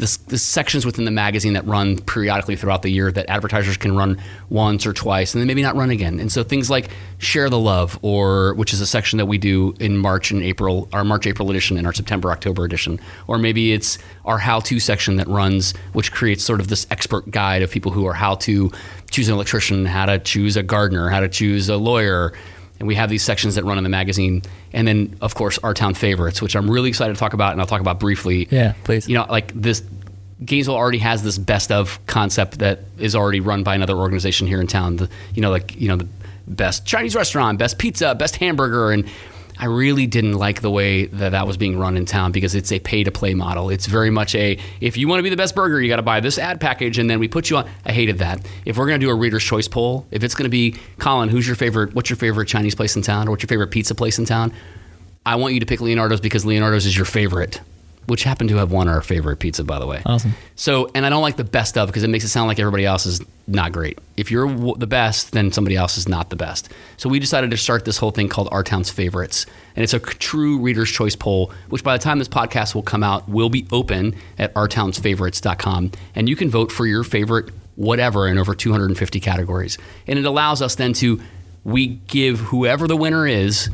this, 0.03 0.17
this 0.17 0.43
sections 0.43 0.85
within 0.85 1.05
the 1.05 1.11
magazine 1.11 1.53
that 1.53 1.65
run 1.65 1.97
periodically 1.97 2.57
throughout 2.57 2.81
the 2.81 2.89
year 2.89 3.09
that 3.09 3.29
advertisers 3.29 3.77
can 3.77 3.95
run 3.95 4.21
once 4.49 4.85
or 4.85 4.91
twice 4.91 5.33
and 5.33 5.39
then 5.39 5.47
maybe 5.47 5.61
not 5.61 5.77
run 5.77 5.89
again. 5.89 6.19
And 6.19 6.29
so 6.29 6.43
things 6.43 6.69
like 6.69 6.89
Share 7.19 7.49
the 7.49 7.57
Love, 7.57 7.97
or 8.01 8.53
which 8.55 8.73
is 8.73 8.81
a 8.81 8.85
section 8.85 9.15
that 9.17 9.27
we 9.27 9.37
do 9.37 9.73
in 9.79 9.97
March 9.97 10.29
and 10.29 10.43
April, 10.43 10.89
our 10.91 11.05
March 11.05 11.25
April 11.25 11.49
edition 11.49 11.77
and 11.77 11.87
our 11.87 11.93
September 11.93 12.31
October 12.31 12.65
edition, 12.65 12.99
or 13.27 13.37
maybe 13.37 13.71
it's 13.71 13.97
our 14.25 14.39
How 14.39 14.59
To 14.59 14.77
section 14.77 15.15
that 15.15 15.27
runs, 15.29 15.73
which 15.93 16.11
creates 16.11 16.43
sort 16.43 16.59
of 16.59 16.67
this 16.67 16.85
expert 16.91 17.31
guide 17.31 17.61
of 17.61 17.71
people 17.71 17.93
who 17.93 18.05
are 18.05 18.13
how 18.13 18.35
to 18.35 18.73
choose 19.09 19.29
an 19.29 19.35
electrician, 19.35 19.85
how 19.85 20.05
to 20.05 20.19
choose 20.19 20.57
a 20.57 20.63
gardener, 20.63 21.07
how 21.07 21.21
to 21.21 21.29
choose 21.29 21.69
a 21.69 21.77
lawyer. 21.77 22.33
And 22.83 22.87
we 22.89 22.95
have 22.95 23.09
these 23.09 23.23
sections 23.23 23.55
that 23.55 23.63
run 23.63 23.77
in 23.77 23.85
the 23.85 23.89
magazine. 23.89 24.41
And 24.73 24.85
then, 24.85 25.15
of 25.21 25.35
course, 25.35 25.57
our 25.59 25.73
town 25.73 25.93
favorites, 25.93 26.41
which 26.41 26.53
I'm 26.53 26.69
really 26.69 26.89
excited 26.89 27.13
to 27.13 27.19
talk 27.19 27.31
about, 27.31 27.53
and 27.53 27.61
I'll 27.61 27.65
talk 27.65 27.79
about 27.79 27.97
briefly. 27.97 28.45
Yeah, 28.51 28.73
please. 28.83 29.07
You 29.07 29.13
know, 29.13 29.25
like 29.29 29.53
this, 29.53 29.81
Gainesville 30.43 30.75
already 30.75 30.97
has 30.97 31.23
this 31.23 31.37
best 31.37 31.71
of 31.71 32.05
concept 32.07 32.59
that 32.59 32.81
is 32.97 33.15
already 33.15 33.39
run 33.39 33.63
by 33.63 33.75
another 33.75 33.95
organization 33.95 34.47
here 34.47 34.59
in 34.59 34.67
town. 34.67 34.97
The, 34.97 35.09
you 35.33 35.41
know, 35.41 35.49
like, 35.49 35.79
you 35.79 35.87
know, 35.87 35.95
the 35.95 36.09
best 36.45 36.85
Chinese 36.85 37.15
restaurant, 37.15 37.57
best 37.57 37.77
pizza, 37.77 38.15
best 38.15 38.35
hamburger. 38.35 38.91
And 38.91 39.09
I 39.57 39.65
really 39.65 40.07
didn't 40.07 40.33
like 40.33 40.61
the 40.61 40.71
way 40.71 41.05
that 41.05 41.29
that 41.29 41.45
was 41.47 41.57
being 41.57 41.77
run 41.77 41.95
in 41.95 42.05
town 42.05 42.31
because 42.31 42.55
it's 42.55 42.71
a 42.71 42.79
pay 42.79 43.03
to 43.03 43.11
play 43.11 43.33
model. 43.33 43.69
It's 43.69 43.85
very 43.85 44.09
much 44.09 44.35
a 44.35 44.57
if 44.81 44.97
you 44.97 45.07
want 45.07 45.19
to 45.19 45.23
be 45.23 45.29
the 45.29 45.37
best 45.37 45.55
burger, 45.55 45.81
you 45.81 45.87
got 45.87 45.97
to 45.97 46.01
buy 46.01 46.19
this 46.19 46.37
ad 46.37 46.59
package 46.59 46.97
and 46.97 47.09
then 47.09 47.19
we 47.19 47.27
put 47.27 47.49
you 47.49 47.57
on. 47.57 47.69
I 47.85 47.91
hated 47.91 48.17
that. 48.19 48.45
If 48.65 48.77
we're 48.77 48.87
going 48.87 48.99
to 48.99 49.05
do 49.05 49.11
a 49.11 49.15
reader's 49.15 49.43
choice 49.43 49.67
poll, 49.67 50.07
if 50.11 50.23
it's 50.23 50.35
going 50.35 50.45
to 50.45 50.49
be 50.49 50.75
Colin, 50.97 51.29
who's 51.29 51.47
your 51.47 51.55
favorite? 51.55 51.93
What's 51.93 52.09
your 52.09 52.17
favorite 52.17 52.47
Chinese 52.47 52.75
place 52.75 52.95
in 52.95 53.01
town, 53.01 53.27
or 53.27 53.31
what's 53.31 53.43
your 53.43 53.49
favorite 53.49 53.71
pizza 53.71 53.95
place 53.95 54.17
in 54.19 54.25
town? 54.25 54.53
I 55.25 55.35
want 55.35 55.53
you 55.53 55.59
to 55.59 55.65
pick 55.65 55.81
Leonardo's 55.81 56.19
because 56.19 56.45
Leonardo's 56.45 56.85
is 56.85 56.97
your 56.97 57.05
favorite 57.05 57.61
which 58.07 58.23
happened 58.23 58.49
to 58.49 58.57
have 58.57 58.71
won 58.71 58.87
our 58.87 59.01
favorite 59.01 59.37
pizza, 59.37 59.63
by 59.63 59.79
the 59.79 59.87
way. 59.87 60.01
Awesome. 60.05 60.33
So, 60.55 60.89
and 60.93 61.05
I 61.05 61.09
don't 61.09 61.21
like 61.21 61.37
the 61.37 61.43
best 61.43 61.77
of 61.77 61.87
because 61.87 62.03
it 62.03 62.09
makes 62.09 62.23
it 62.23 62.29
sound 62.29 62.47
like 62.47 62.59
everybody 62.59 62.85
else 62.85 63.05
is 63.05 63.21
not 63.47 63.71
great. 63.71 63.99
If 64.17 64.31
you're 64.31 64.47
w- 64.47 64.75
the 64.77 64.87
best, 64.87 65.31
then 65.31 65.51
somebody 65.51 65.75
else 65.75 65.97
is 65.97 66.07
not 66.07 66.29
the 66.29 66.35
best. 66.35 66.69
So 66.97 67.09
we 67.09 67.19
decided 67.19 67.51
to 67.51 67.57
start 67.57 67.85
this 67.85 67.97
whole 67.97 68.11
thing 68.11 68.29
called 68.29 68.49
Our 68.51 68.63
Town's 68.63 68.89
Favorites, 68.89 69.45
and 69.75 69.83
it's 69.83 69.93
a 69.93 69.99
true 69.99 70.59
Reader's 70.59 70.91
Choice 70.91 71.15
poll. 71.15 71.51
Which 71.69 71.83
by 71.83 71.97
the 71.97 72.03
time 72.03 72.19
this 72.19 72.27
podcast 72.27 72.75
will 72.75 72.83
come 72.83 73.03
out, 73.03 73.27
will 73.27 73.49
be 73.49 73.67
open 73.71 74.15
at 74.37 74.53
OurTownsFavorites.com, 74.53 75.91
and 76.15 76.29
you 76.29 76.35
can 76.35 76.49
vote 76.49 76.71
for 76.71 76.85
your 76.85 77.03
favorite 77.03 77.49
whatever 77.75 78.27
in 78.27 78.37
over 78.37 78.53
250 78.53 79.19
categories. 79.19 79.77
And 80.07 80.19
it 80.19 80.25
allows 80.25 80.61
us 80.61 80.75
then 80.75 80.93
to 80.93 81.21
we 81.63 81.87
give 81.87 82.39
whoever 82.39 82.87
the 82.87 82.97
winner 82.97 83.25
is 83.25 83.69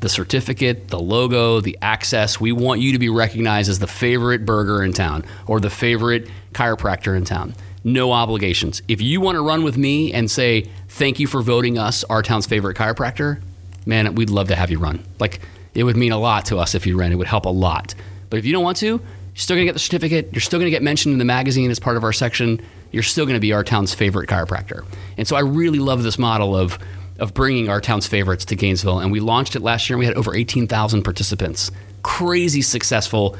the 0.00 0.08
certificate, 0.08 0.88
the 0.88 0.98
logo, 0.98 1.60
the 1.60 1.78
access. 1.82 2.40
We 2.40 2.52
want 2.52 2.80
you 2.80 2.92
to 2.92 2.98
be 2.98 3.08
recognized 3.08 3.70
as 3.70 3.78
the 3.78 3.86
favorite 3.86 4.44
burger 4.44 4.82
in 4.82 4.92
town 4.92 5.24
or 5.46 5.60
the 5.60 5.70
favorite 5.70 6.28
chiropractor 6.52 7.16
in 7.16 7.24
town. 7.24 7.54
No 7.84 8.12
obligations. 8.12 8.82
If 8.88 9.00
you 9.00 9.20
want 9.20 9.36
to 9.36 9.42
run 9.42 9.62
with 9.62 9.76
me 9.76 10.12
and 10.12 10.30
say, 10.30 10.68
thank 10.88 11.18
you 11.18 11.26
for 11.26 11.40
voting 11.42 11.78
us 11.78 12.04
our 12.04 12.22
town's 12.22 12.46
favorite 12.46 12.76
chiropractor, 12.76 13.40
man, 13.86 14.14
we'd 14.14 14.30
love 14.30 14.48
to 14.48 14.56
have 14.56 14.70
you 14.70 14.78
run. 14.78 15.04
Like, 15.18 15.40
it 15.74 15.84
would 15.84 15.96
mean 15.96 16.12
a 16.12 16.18
lot 16.18 16.46
to 16.46 16.58
us 16.58 16.74
if 16.74 16.86
you 16.86 16.98
ran. 16.98 17.12
It 17.12 17.16
would 17.16 17.26
help 17.26 17.46
a 17.46 17.50
lot. 17.50 17.94
But 18.28 18.38
if 18.38 18.44
you 18.44 18.52
don't 18.52 18.64
want 18.64 18.76
to, 18.78 18.86
you're 18.86 19.00
still 19.34 19.56
going 19.56 19.66
to 19.66 19.68
get 19.68 19.74
the 19.74 19.78
certificate. 19.78 20.30
You're 20.32 20.40
still 20.40 20.58
going 20.58 20.66
to 20.66 20.70
get 20.70 20.82
mentioned 20.82 21.12
in 21.12 21.18
the 21.18 21.24
magazine 21.24 21.70
as 21.70 21.78
part 21.78 21.96
of 21.96 22.04
our 22.04 22.12
section. 22.12 22.60
You're 22.90 23.02
still 23.02 23.24
going 23.24 23.36
to 23.36 23.40
be 23.40 23.52
our 23.52 23.64
town's 23.64 23.94
favorite 23.94 24.28
chiropractor. 24.28 24.84
And 25.16 25.26
so 25.26 25.36
I 25.36 25.40
really 25.40 25.78
love 25.78 26.02
this 26.02 26.18
model 26.18 26.56
of 26.56 26.78
of 27.20 27.34
bringing 27.34 27.68
our 27.68 27.80
town's 27.80 28.06
favorites 28.06 28.44
to 28.46 28.56
Gainesville. 28.56 28.98
And 28.98 29.12
we 29.12 29.20
launched 29.20 29.54
it 29.54 29.60
last 29.60 29.88
year 29.88 29.96
and 29.96 30.00
we 30.00 30.06
had 30.06 30.16
over 30.16 30.34
18,000 30.34 31.02
participants. 31.02 31.70
Crazy 32.02 32.62
successful. 32.62 33.36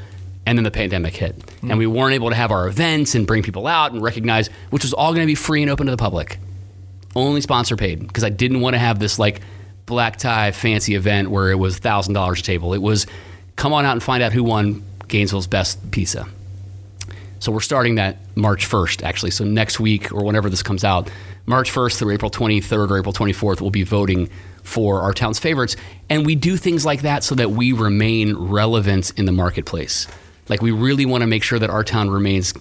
And 0.46 0.56
then 0.56 0.64
the 0.64 0.70
pandemic 0.70 1.16
hit. 1.16 1.38
Mm. 1.38 1.70
And 1.70 1.78
we 1.78 1.86
weren't 1.86 2.14
able 2.14 2.30
to 2.30 2.36
have 2.36 2.50
our 2.50 2.68
events 2.68 3.14
and 3.14 3.26
bring 3.26 3.42
people 3.42 3.66
out 3.66 3.92
and 3.92 4.02
recognize, 4.02 4.48
which 4.70 4.84
was 4.84 4.92
all 4.92 5.12
going 5.12 5.22
to 5.22 5.26
be 5.26 5.34
free 5.34 5.62
and 5.62 5.70
open 5.70 5.86
to 5.86 5.90
the 5.90 5.98
public. 5.98 6.38
Only 7.16 7.40
sponsor 7.40 7.76
paid 7.76 8.06
because 8.06 8.22
I 8.22 8.28
didn't 8.28 8.60
want 8.60 8.74
to 8.74 8.78
have 8.78 8.98
this 8.98 9.18
like 9.18 9.40
black 9.86 10.16
tie 10.16 10.52
fancy 10.52 10.94
event 10.94 11.30
where 11.30 11.50
it 11.50 11.56
was 11.56 11.80
$1,000 11.80 12.38
a 12.38 12.42
table. 12.42 12.74
It 12.74 12.82
was 12.82 13.06
come 13.56 13.72
on 13.72 13.84
out 13.84 13.92
and 13.92 14.02
find 14.02 14.22
out 14.22 14.32
who 14.32 14.44
won 14.44 14.84
Gainesville's 15.08 15.46
best 15.46 15.90
pizza. 15.90 16.28
So 17.40 17.50
we're 17.50 17.60
starting 17.60 17.94
that 17.96 18.18
March 18.36 18.68
1st, 18.68 19.02
actually. 19.02 19.30
So 19.30 19.44
next 19.44 19.80
week 19.80 20.12
or 20.12 20.22
whenever 20.22 20.50
this 20.50 20.62
comes 20.62 20.84
out, 20.84 21.10
March 21.46 21.72
1st 21.72 21.98
through 21.98 22.12
April 22.12 22.30
23rd 22.30 22.90
or 22.90 22.98
April 22.98 23.14
24th, 23.14 23.60
we'll 23.62 23.70
be 23.70 23.82
voting 23.82 24.28
for 24.62 25.00
our 25.00 25.14
town's 25.14 25.38
favorites. 25.38 25.74
And 26.10 26.26
we 26.26 26.34
do 26.34 26.58
things 26.58 26.84
like 26.84 27.00
that 27.02 27.24
so 27.24 27.34
that 27.34 27.50
we 27.50 27.72
remain 27.72 28.36
relevant 28.36 29.12
in 29.18 29.24
the 29.24 29.32
marketplace. 29.32 30.06
Like 30.50 30.60
we 30.60 30.70
really 30.70 31.06
want 31.06 31.22
to 31.22 31.26
make 31.26 31.42
sure 31.42 31.58
that 31.58 31.70
our 31.70 31.82
town 31.82 32.10
remains 32.10 32.52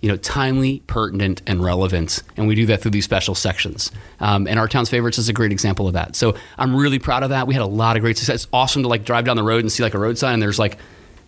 you 0.00 0.08
know, 0.08 0.16
timely, 0.16 0.80
pertinent, 0.86 1.42
and 1.46 1.64
relevant. 1.64 2.22
And 2.36 2.46
we 2.46 2.54
do 2.54 2.66
that 2.66 2.82
through 2.82 2.92
these 2.92 3.04
special 3.04 3.34
sections. 3.34 3.90
Um, 4.20 4.46
and 4.46 4.58
our 4.58 4.68
town's 4.68 4.88
favorites 4.88 5.18
is 5.18 5.28
a 5.28 5.32
great 5.32 5.50
example 5.50 5.88
of 5.88 5.94
that. 5.94 6.14
So 6.14 6.36
I'm 6.56 6.76
really 6.76 7.00
proud 7.00 7.24
of 7.24 7.30
that. 7.30 7.48
We 7.48 7.54
had 7.54 7.62
a 7.62 7.66
lot 7.66 7.96
of 7.96 8.02
great 8.02 8.16
success. 8.16 8.44
It's 8.44 8.52
awesome 8.52 8.82
to 8.82 8.88
like 8.88 9.04
drive 9.04 9.24
down 9.24 9.36
the 9.36 9.42
road 9.42 9.60
and 9.60 9.72
see 9.72 9.82
like 9.82 9.94
a 9.94 9.98
road 9.98 10.16
sign 10.16 10.34
and 10.34 10.42
there's 10.42 10.58
like, 10.58 10.78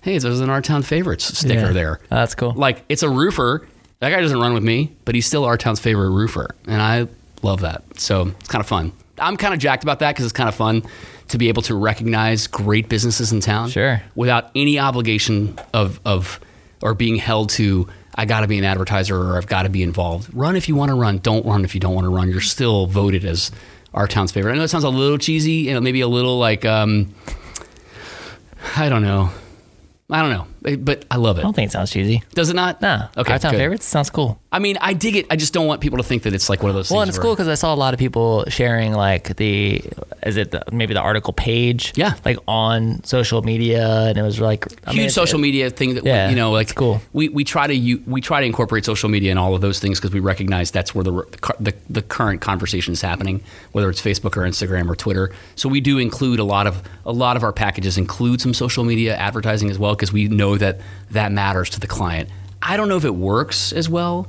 hey, 0.03 0.19
there's 0.19 0.41
an 0.41 0.51
our 0.51 0.63
town 0.63 0.83
favorites 0.83 1.39
sticker 1.39 1.67
yeah, 1.67 1.73
there. 1.73 2.01
That's 2.09 2.35
cool. 2.35 2.53
Like 2.53 2.85
it's 2.89 3.03
a 3.03 3.09
roofer 3.09 3.67
that 4.01 4.11
guy 4.11 4.21
doesn't 4.21 4.41
run 4.41 4.55
with 4.55 4.65
me, 4.65 4.97
but 5.05 5.15
he's 5.15 5.27
still 5.27 5.45
our 5.45 5.59
town's 5.59 5.79
favorite 5.79 6.11
roofer, 6.11 6.55
and 6.67 6.81
I 6.81 7.07
love 7.43 7.61
that. 7.61 7.83
So 8.01 8.29
it's 8.41 8.49
kind 8.49 8.61
of 8.61 8.67
fun. 8.67 8.93
I'm 9.19 9.37
kind 9.37 9.53
of 9.53 9.61
jacked 9.61 9.83
about 9.83 9.99
that 9.99 10.13
because 10.13 10.25
it's 10.25 10.33
kind 10.33 10.49
of 10.49 10.55
fun 10.55 10.83
to 11.29 11.39
be 11.39 11.49
able 11.49 11.63
to 11.63 11.75
recognize 11.75 12.47
great 12.47 12.89
businesses 12.89 13.31
in 13.31 13.41
town, 13.41 13.69
sure, 13.69 14.03
without 14.15 14.51
any 14.55 14.79
obligation 14.79 15.59
of 15.75 16.01
of 16.05 16.41
or 16.83 16.95
being 16.95 17.17
held 17.17 17.51
to. 17.51 17.89
I 18.17 18.25
got 18.25 18.41
to 18.41 18.49
be 18.49 18.59
an 18.59 18.65
advertiser 18.65 19.17
or 19.17 19.37
I've 19.37 19.47
got 19.47 19.63
to 19.63 19.69
be 19.69 19.83
involved. 19.83 20.35
Run 20.35 20.57
if 20.57 20.69
you 20.69 20.75
want 20.75 20.91
to 20.91 20.95
run. 20.95 21.19
Don't 21.19 21.47
run 21.47 21.65
if 21.65 21.75
you 21.75 21.81
don't 21.81 21.95
want 21.95 22.07
to 22.07 22.11
run. 22.11 22.29
You're 22.29 22.41
still 22.41 22.87
voted 22.87 23.25
as 23.25 23.51
our 23.95 24.07
town's 24.07 24.33
favorite. 24.33 24.53
I 24.53 24.57
know 24.57 24.65
it 24.65 24.69
sounds 24.69 24.85
a 24.85 24.91
little 24.91 25.17
cheesy, 25.17 25.53
you 25.53 25.75
know, 25.75 25.81
maybe 25.81 26.01
a 26.01 26.09
little 26.09 26.39
like 26.39 26.65
um, 26.65 27.15
I 28.77 28.89
don't 28.89 29.03
know 29.03 29.31
I 30.13 30.23
don't 30.23 30.31
know, 30.31 30.47
Uh, 30.65 30.77
but 30.77 31.05
I 31.11 31.17
love 31.17 31.39
it. 31.39 31.41
I 31.41 31.43
don't 31.45 31.55
think 31.55 31.71
it 31.71 31.73
sounds 31.73 31.91
cheesy. 31.91 32.23
Does 32.35 32.51
it 32.51 32.57
not? 32.57 32.83
No. 32.83 33.09
Okay. 33.17 33.33
Our 33.33 33.39
town 33.39 33.53
favorites 33.53 33.87
sounds 33.87 34.11
cool. 34.11 34.41
I 34.53 34.59
mean, 34.59 34.77
I 34.81 34.95
dig 34.95 35.17
it. 35.17 35.27
I 35.31 35.37
just 35.37 35.53
don't 35.53 35.67
want 35.67 35.81
people 35.81 35.99
to 35.99 36.03
think 36.03 36.25
that 36.25 36.35
it's 36.35 36.49
like 36.49 36.63
one 36.63 36.71
of 36.71 36.75
those. 36.75 36.91
Well, 36.91 37.03
and 37.03 37.09
it's 37.09 37.19
cool 37.19 37.35
because 37.35 37.49
I 37.49 37.55
saw 37.55 37.73
a 37.73 37.77
lot 37.77 37.95
of 37.95 38.01
people 38.01 38.45
sharing 38.49 38.93
like 38.93 39.37
the, 39.37 39.83
is 40.25 40.37
it 40.37 40.51
the, 40.51 40.65
maybe 40.73 40.93
the 40.93 41.01
article 41.01 41.33
page? 41.33 41.93
Yeah. 41.97 42.15
Like 42.25 42.39
on 42.49 43.03
social 43.05 43.43
media, 43.43 44.07
and 44.09 44.19
it 44.19 44.23
was 44.23 44.41
like 44.41 44.67
I 44.87 44.91
huge 44.91 45.01
mean, 45.01 45.11
social 45.11 45.39
it, 45.39 45.43
media 45.43 45.71
thing 45.71 45.95
that 45.95 46.05
yeah, 46.05 46.29
you 46.29 46.37
know, 46.37 46.51
like 46.51 46.75
cool. 46.75 47.01
We 47.13 47.29
we 47.29 47.45
try 47.45 47.67
to 47.67 48.03
we 48.07 48.21
try 48.21 48.41
to 48.41 48.47
incorporate 48.47 48.85
social 48.85 49.09
media 49.09 49.31
and 49.31 49.39
all 49.39 49.55
of 49.55 49.61
those 49.61 49.79
things 49.79 50.01
because 50.01 50.13
we 50.13 50.21
recognize 50.21 50.71
that's 50.71 50.95
where 50.95 51.05
the, 51.05 51.13
the 51.61 51.75
the 51.89 52.03
current 52.03 52.41
conversation 52.41 52.93
is 52.93 53.03
happening, 53.03 53.43
whether 53.73 53.89
it's 53.89 54.03
Facebook 54.03 54.37
or 54.37 54.43
Instagram 54.43 54.89
or 54.91 54.97
Twitter. 54.97 55.33
So 55.55 55.69
we 55.69 55.81
do 55.81 55.99
include 55.99 56.41
a 56.41 56.45
lot 56.45 56.67
of 56.67 56.83
a 57.07 57.13
lot 57.13 57.37
of 57.37 57.45
our 57.45 57.53
packages 57.53 57.97
include 57.97 58.41
some 58.41 58.53
social 58.53 58.85
media 58.85 59.17
advertising 59.17 59.71
as 59.71 59.79
well 59.79 59.95
because 59.95 60.13
we 60.13 60.29
know 60.29 60.50
that 60.59 60.81
that 61.11 61.33
matters 61.33 61.71
to 61.71 61.81
the 61.81 61.87
client. 61.87 62.29
I 62.63 62.77
don't 62.77 62.89
know 62.89 62.97
if 62.97 63.05
it 63.05 63.15
works 63.15 63.73
as 63.73 63.89
well 63.89 64.29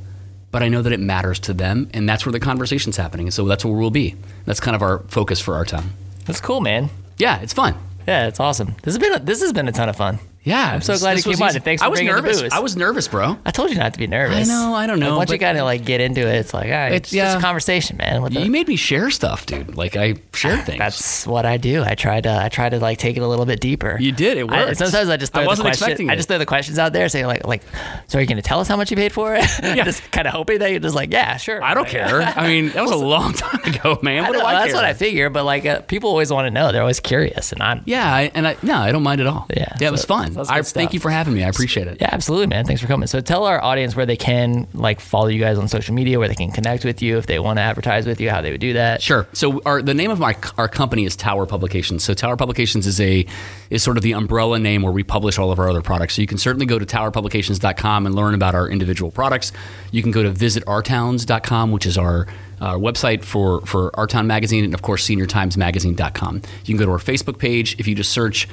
but 0.51 0.61
I 0.61 0.67
know 0.67 0.81
that 0.81 0.91
it 0.91 0.99
matters 0.99 1.39
to 1.41 1.53
them, 1.53 1.89
and 1.93 2.07
that's 2.07 2.25
where 2.25 2.33
the 2.33 2.39
conversation's 2.39 2.97
happening. 2.97 3.27
And 3.27 3.33
so 3.33 3.45
that's 3.45 3.63
where 3.63 3.73
we'll 3.73 3.89
be. 3.89 4.15
That's 4.45 4.59
kind 4.59 4.75
of 4.75 4.81
our 4.81 4.99
focus 5.07 5.39
for 5.39 5.55
our 5.55 5.65
time. 5.65 5.93
That's 6.25 6.41
cool, 6.41 6.61
man. 6.61 6.89
Yeah, 7.17 7.39
it's 7.39 7.53
fun. 7.53 7.75
Yeah, 8.07 8.27
it's 8.27 8.39
awesome. 8.39 8.75
This 8.83 8.93
has 8.95 8.97
been 8.97 9.13
a, 9.13 9.19
this 9.19 9.41
has 9.41 9.53
been 9.53 9.67
a 9.67 9.71
ton 9.71 9.89
of 9.89 9.95
fun. 9.95 10.19
Yeah, 10.43 10.73
I'm 10.73 10.81
so 10.81 10.97
glad 10.97 11.17
you 11.17 11.23
came 11.23 11.41
on. 11.41 11.53
Thanks 11.53 11.81
for 11.81 11.85
I 11.85 11.89
was 11.89 11.99
bringing 11.99 12.15
nervous. 12.15 12.37
the 12.37 12.43
booze. 12.45 12.53
I 12.53 12.59
was 12.59 12.75
nervous, 12.75 13.07
bro. 13.07 13.37
I 13.45 13.51
told 13.51 13.69
you 13.69 13.77
not 13.77 13.93
to 13.93 13.99
be 13.99 14.07
nervous. 14.07 14.49
I 14.49 14.51
know. 14.51 14.73
I 14.73 14.87
don't 14.87 14.99
know. 14.99 15.09
Like, 15.09 15.17
once 15.17 15.31
you 15.31 15.37
kind 15.37 15.57
of 15.57 15.65
like 15.65 15.85
get 15.85 16.01
into 16.01 16.21
it, 16.21 16.35
it's 16.35 16.51
like, 16.51 16.65
all 16.65 16.71
right, 16.71 16.93
it's, 16.93 17.09
it's 17.09 17.13
yeah. 17.13 17.25
just 17.25 17.37
a 17.37 17.41
conversation, 17.41 17.97
man. 17.97 18.31
you 18.31 18.49
made 18.49 18.67
me 18.67 18.75
share 18.75 19.11
stuff, 19.11 19.45
dude. 19.45 19.75
Like 19.75 19.95
I 19.95 20.15
share 20.33 20.57
things. 20.65 20.79
That's 20.79 21.27
what 21.27 21.45
I 21.45 21.57
do. 21.57 21.83
I 21.83 21.93
try 21.93 22.21
to 22.21 22.41
I 22.43 22.49
try 22.49 22.69
to 22.69 22.79
like 22.79 22.97
take 22.97 23.17
it 23.17 23.19
a 23.19 23.27
little 23.27 23.45
bit 23.45 23.59
deeper. 23.59 23.97
You 23.99 24.11
did. 24.11 24.37
It 24.37 24.49
worked. 24.49 24.71
I, 24.71 24.73
sometimes 24.73 25.09
I 25.09 25.17
just 25.17 25.31
throw 25.31 25.43
I 25.43 25.45
wasn't 25.45 25.65
the 25.65 25.69
expecting 25.69 26.09
I 26.09 26.15
just 26.15 26.27
throw 26.27 26.39
the 26.39 26.45
questions 26.47 26.79
out 26.79 26.91
there, 26.91 27.07
saying 27.07 27.27
like 27.27 27.45
like, 27.45 27.61
so 28.07 28.17
are 28.17 28.21
you 28.21 28.27
going 28.27 28.37
to 28.37 28.41
tell 28.41 28.59
us 28.59 28.67
how 28.67 28.77
much 28.77 28.89
you 28.89 28.97
paid 28.97 29.11
for 29.11 29.35
it? 29.35 29.45
Yeah. 29.71 29.85
just 29.85 30.11
kind 30.11 30.27
of 30.27 30.33
hoping 30.33 30.59
that 30.59 30.71
you're 30.71 30.81
just 30.81 30.95
like, 30.95 31.13
yeah, 31.13 31.37
sure. 31.37 31.63
I 31.63 31.73
don't 31.73 31.87
care. 31.87 32.21
I 32.35 32.47
mean, 32.47 32.69
that 32.69 32.81
was 32.81 32.91
a 32.91 32.97
long 32.97 33.31
time 33.45 33.61
ago, 33.63 33.99
man. 34.01 34.23
What 34.23 34.35
I 34.35 34.39
do 34.39 34.45
I 34.45 34.53
That's 34.53 34.65
care? 34.67 34.75
what 34.75 34.85
I 34.85 34.93
figure. 34.93 35.29
But 35.29 35.45
like, 35.45 35.65
uh, 35.65 35.81
people 35.81 36.09
always 36.09 36.31
want 36.31 36.45
to 36.47 36.51
know. 36.51 36.71
They're 36.71 36.81
always 36.81 36.99
curious, 36.99 37.53
and 37.53 37.61
I'm 37.61 37.83
yeah, 37.85 38.13
I, 38.13 38.31
and 38.33 38.47
I 38.47 38.57
no, 38.63 38.75
I 38.75 38.91
don't 38.91 39.03
mind 39.03 39.21
at 39.21 39.27
all. 39.27 39.45
Yeah, 39.49 39.59
yeah, 39.59 39.77
so, 39.77 39.85
it 39.85 39.91
was 39.91 40.03
fun. 40.05 40.30
I 40.37 40.61
thank 40.63 40.93
you 40.93 40.99
for 40.99 41.11
having 41.11 41.33
me. 41.33 41.43
I 41.43 41.49
appreciate 41.49 41.87
it 41.87 41.91
it. 41.91 42.01
Yeah, 42.01 42.09
absolutely, 42.11 42.47
man. 42.47 42.65
Thanks 42.65 42.81
for 42.81 42.87
coming. 42.87 43.07
So 43.07 43.21
tell 43.21 43.45
our 43.45 43.61
audience 43.63 43.95
where 43.95 44.05
they 44.05 44.17
can 44.17 44.67
like 44.73 44.99
follow 44.99 45.27
you 45.27 45.39
guys 45.39 45.57
on 45.57 45.67
social 45.67 45.93
media, 45.93 46.17
where 46.17 46.27
they 46.27 46.35
can 46.35 46.51
connect 46.51 46.83
with 46.83 47.01
you 47.01 47.17
if 47.17 47.27
they 47.27 47.37
want 47.39 47.57
to 47.57 47.61
advertise 47.61 48.07
with 48.07 48.19
you, 48.19 48.29
how 48.29 48.41
they 48.41 48.51
would 48.51 48.61
do 48.61 48.73
that. 48.73 49.01
Sure. 49.01 49.27
So 49.33 49.61
our 49.65 49.81
the 49.81 49.93
name 49.93 50.09
of 50.09 50.19
my 50.19 50.35
our 50.57 50.67
company 50.67 51.05
is 51.05 51.15
Tower 51.15 51.45
Publications. 51.45 52.03
So 52.03 52.13
Tower 52.13 52.37
Publications 52.37 52.87
is 52.87 52.99
a 52.99 53.25
is 53.69 53.83
sort 53.83 53.97
of 53.97 54.03
the 54.03 54.13
umbrella 54.13 54.57
name 54.57 54.81
where 54.81 54.91
we 54.91 55.03
publish 55.03 55.37
all 55.37 55.51
of 55.51 55.59
our 55.59 55.69
other 55.69 55.81
products. 55.81 56.15
So 56.15 56.21
you 56.21 56.27
can 56.27 56.37
certainly 56.37 56.65
go 56.65 56.79
to 56.79 56.85
towerpublications.com 56.85 58.05
and 58.05 58.15
learn 58.15 58.33
about 58.33 58.55
our 58.55 58.67
individual 58.67 59.11
products. 59.11 59.51
You 59.91 60.01
can 60.01 60.11
go 60.11 60.23
to 60.23 60.31
visitourtowns.com, 60.31 61.71
which 61.71 61.85
is 61.85 61.97
our 61.97 62.27
uh, 62.59 62.75
website 62.75 63.23
for, 63.23 63.61
for 63.65 63.89
Our 63.99 64.05
Town 64.05 64.27
Magazine, 64.27 64.63
and 64.63 64.73
of 64.75 64.83
course, 64.83 65.07
seniortimesmagazine.com. 65.07 66.35
You 66.35 66.65
can 66.65 66.77
go 66.77 66.85
to 66.85 66.91
our 66.91 66.99
Facebook 66.99 67.39
page. 67.39 67.75
If 67.79 67.87
you 67.87 67.95
just 67.95 68.11
search 68.11 68.47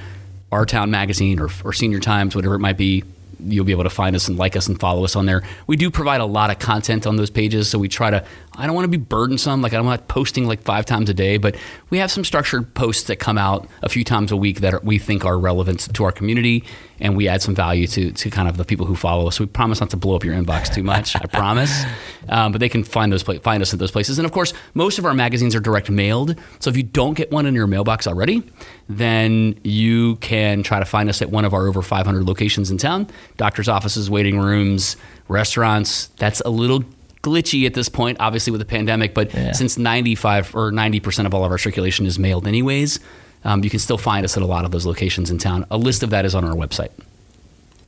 Our 0.51 0.65
Town 0.65 0.91
Magazine 0.91 1.41
or, 1.41 1.49
or 1.65 1.73
Senior 1.73 2.01
Times, 2.01 2.35
whatever 2.35 2.55
it 2.55 2.61
might 2.61 2.77
be, 2.77 3.05
you'll 3.41 3.65
be 3.65 3.73
able 3.73 3.85
to 3.85 3.91
find 3.91 4.17
us 4.17 4.29
and 4.29 4.39
like 4.39 4.57
us 4.57 4.67
and 4.67 4.79
follow 4.81 5.05
us 5.05 5.15
on 5.15 5.27
there. 5.27 5.43
We 5.67 5.77
do 5.77 5.91
provide 5.91 6.21
a 6.21 6.27
lot 6.27 6.51
of 6.51 6.59
content 6.59 7.07
on 7.07 7.17
those 7.17 7.31
pages, 7.31 7.69
so 7.69 7.79
we 7.79 7.89
try 7.89 8.11
to. 8.11 8.25
I 8.59 8.67
don't 8.67 8.75
want 8.75 8.87
to 8.87 8.91
be 8.91 9.03
burdensome, 9.03 9.63
like 9.63 9.73
I'm 9.73 9.85
not 9.85 10.09
posting 10.09 10.47
like 10.47 10.63
five 10.63 10.85
times 10.85 11.09
a 11.09 11.15
day, 11.15 11.37
but 11.37 11.57
we 11.91 11.99
have 11.99 12.11
some 12.11 12.25
structured 12.25 12.75
posts 12.75 13.05
that 13.05 13.17
come 13.17 13.39
out 13.39 13.69
a 13.83 13.89
few 13.89 14.03
times 14.03 14.33
a 14.33 14.37
week 14.37 14.61
that 14.61 14.75
are, 14.75 14.81
we 14.83 14.99
think 14.99 15.25
are 15.25 15.39
relevant 15.39 15.95
to 15.95 16.05
our 16.05 16.11
community, 16.11 16.65
and 16.99 17.17
we 17.17 17.29
add 17.29 17.41
some 17.41 17.55
value 17.55 17.87
to 17.87 18.11
to 18.11 18.31
kind 18.31 18.49
of 18.49 18.57
the 18.57 18.65
people 18.65 18.85
who 18.85 18.97
follow 18.97 19.29
us. 19.29 19.39
We 19.39 19.47
promise 19.47 19.79
not 19.79 19.91
to 19.91 19.97
blow 19.97 20.17
up 20.17 20.25
your 20.25 20.35
inbox 20.35 20.75
too 20.75 20.83
much. 20.83 21.15
I 21.15 21.27
promise, 21.27 21.85
um, 22.29 22.51
but 22.51 22.59
they 22.59 22.69
can 22.69 22.83
find 22.83 23.13
those 23.13 23.23
pla- 23.23 23.39
find 23.39 23.63
us 23.63 23.73
at 23.73 23.79
those 23.79 23.93
places. 23.93 24.19
And 24.19 24.27
of 24.27 24.33
course, 24.33 24.53
most 24.75 24.99
of 24.99 25.07
our 25.07 25.15
magazines 25.15 25.55
are 25.55 25.61
direct 25.61 25.89
mailed, 25.89 26.35
so 26.59 26.69
if 26.69 26.77
you 26.77 26.83
don't 26.83 27.15
get 27.15 27.31
one 27.31 27.47
in 27.47 27.55
your 27.55 27.69
mailbox 27.69 28.09
already, 28.09 28.43
then 28.89 29.57
you 29.63 30.17
can 30.17 30.65
try 30.65 30.81
to 30.81 30.85
find 30.85 31.09
us 31.09 31.23
at 31.23 31.31
one 31.31 31.45
of 31.45 31.55
our 31.55 31.69
over 31.69 31.81
500 31.81 32.25
locations 32.25 32.73
in 32.73 32.77
town 32.77 33.07
doctor's 33.37 33.69
offices, 33.69 34.11
waiting 34.11 34.41
rooms, 34.41 34.97
restaurants. 35.29 36.09
That's 36.17 36.41
a 36.41 36.51
little 36.51 36.85
glitchy 37.23 37.67
at 37.67 37.75
this 37.75 37.89
point, 37.89 38.17
obviously 38.21 38.51
with 38.51 38.61
the 38.61 38.65
pandemic, 38.67 39.15
but 39.15 39.33
Yeah. 39.35 39.53
since 39.53 39.77
95 39.79 40.55
or 40.55 40.71
90% 40.71 41.27
of 41.27 41.35
all 41.35 41.45
of 41.45 41.51
our 41.51 41.59
circulation 41.59 42.07
is 42.07 42.19
mailed 42.19 42.47
anyways, 42.47 43.01
um, 43.45 43.63
you 43.65 43.71
can 43.71 43.79
still 43.79 43.99
find 43.99 44.25
us 44.25 44.37
at 44.37 44.43
a 44.43 44.47
lot 44.47 44.65
of 44.65 44.71
those 44.71 44.87
locations 44.87 45.31
in 45.31 45.39
town. 45.39 45.65
A 45.71 45.77
list 45.77 46.03
of 46.03 46.11
that 46.11 46.25
is 46.25 46.35
on 46.35 46.45
our 46.45 46.55
website. 46.55 46.91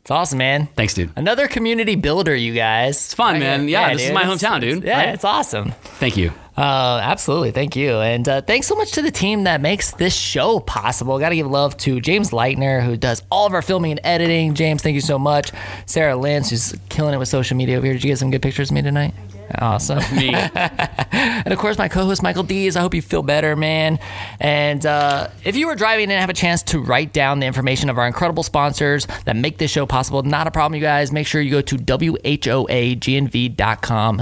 It's 0.03 0.11
awesome, 0.11 0.39
man. 0.39 0.68
Thanks, 0.76 0.95
dude. 0.95 1.11
Another 1.14 1.47
community 1.47 1.95
builder, 1.95 2.35
you 2.35 2.55
guys. 2.55 2.97
It's 2.97 3.14
fun, 3.14 3.39
man. 3.39 3.68
Yeah, 3.68 3.93
this 3.93 4.03
is 4.07 4.12
my 4.12 4.24
hometown, 4.24 4.61
dude. 4.61 4.83
Yeah, 4.83 4.97
Right? 4.99 5.09
it's 5.11 5.24
awesome. 5.24 5.72
Thank 6.01 6.16
you. 6.16 6.33
Uh, 6.61 7.01
absolutely. 7.03 7.53
Thank 7.53 7.75
you. 7.75 8.01
And 8.01 8.29
uh, 8.29 8.43
thanks 8.43 8.67
so 8.67 8.75
much 8.75 8.93
to 8.93 9.01
the 9.01 9.11
team 9.11 9.45
that 9.45 9.63
makes 9.63 9.93
this 9.93 10.15
show 10.15 10.61
possible. 10.61 11.19
Got 11.19 11.31
to 11.31 11.37
give 11.37 11.47
love 11.47 11.75
to 11.79 12.03
James 12.03 12.33
Leitner, 12.33 12.85
who 12.85 12.99
does 12.99 13.23
all 13.31 13.47
of 13.47 13.55
our 13.55 13.63
filming 13.63 13.93
and 13.93 14.01
editing. 14.05 14.53
James, 14.53 14.83
thank 14.83 14.95
you 14.95 15.01
so 15.01 15.19
much. 15.19 15.53
Sarah 15.87 16.17
Lynch, 16.17 16.51
who's 16.51 16.77
killing 16.91 17.15
it 17.15 17.17
with 17.17 17.29
social 17.29 17.57
media 17.57 17.79
over 17.79 17.87
here. 17.87 17.95
Did 17.95 18.05
you 18.05 18.11
get 18.11 18.19
some 18.19 18.31
good 18.31 18.43
pictures 18.43 18.71
of 18.71 18.75
me 18.75 18.83
tonight? 18.83 19.15
Awesome. 19.59 20.01
Me. 20.17 20.35
And 21.45 21.53
of 21.53 21.59
course, 21.59 21.79
my 21.79 21.89
co 21.89 22.05
host, 22.05 22.23
Michael 22.23 22.43
Dees. 22.43 22.77
I 22.77 22.81
hope 22.81 22.95
you 22.95 23.01
feel 23.03 23.23
better, 23.23 23.57
man. 23.57 23.99
And 24.39 24.85
uh, 24.85 25.29
if 25.45 25.57
you 25.57 25.67
were 25.67 25.75
driving 25.75 26.11
and 26.11 26.21
have 26.21 26.29
a 26.31 26.35
chance 26.35 26.63
to 26.65 26.79
write 26.81 27.13
down 27.13 27.41
the 27.41 27.47
information 27.47 27.89
of 27.89 27.99
our 27.99 28.07
incredible 28.07 28.43
sponsors 28.43 29.07
that 29.25 29.37
make 29.37 29.59
this 29.59 29.71
show 29.71 29.87
possible, 29.87 30.23
not 30.23 30.47
a 30.47 30.51
problem, 30.51 30.75
you 30.77 30.83
guys. 30.83 31.13
Make 31.13 31.27
sure 31.27 31.41
you 31.41 31.51
go 31.51 31.63
to 31.63 31.77
whoagnv.com 31.77 32.25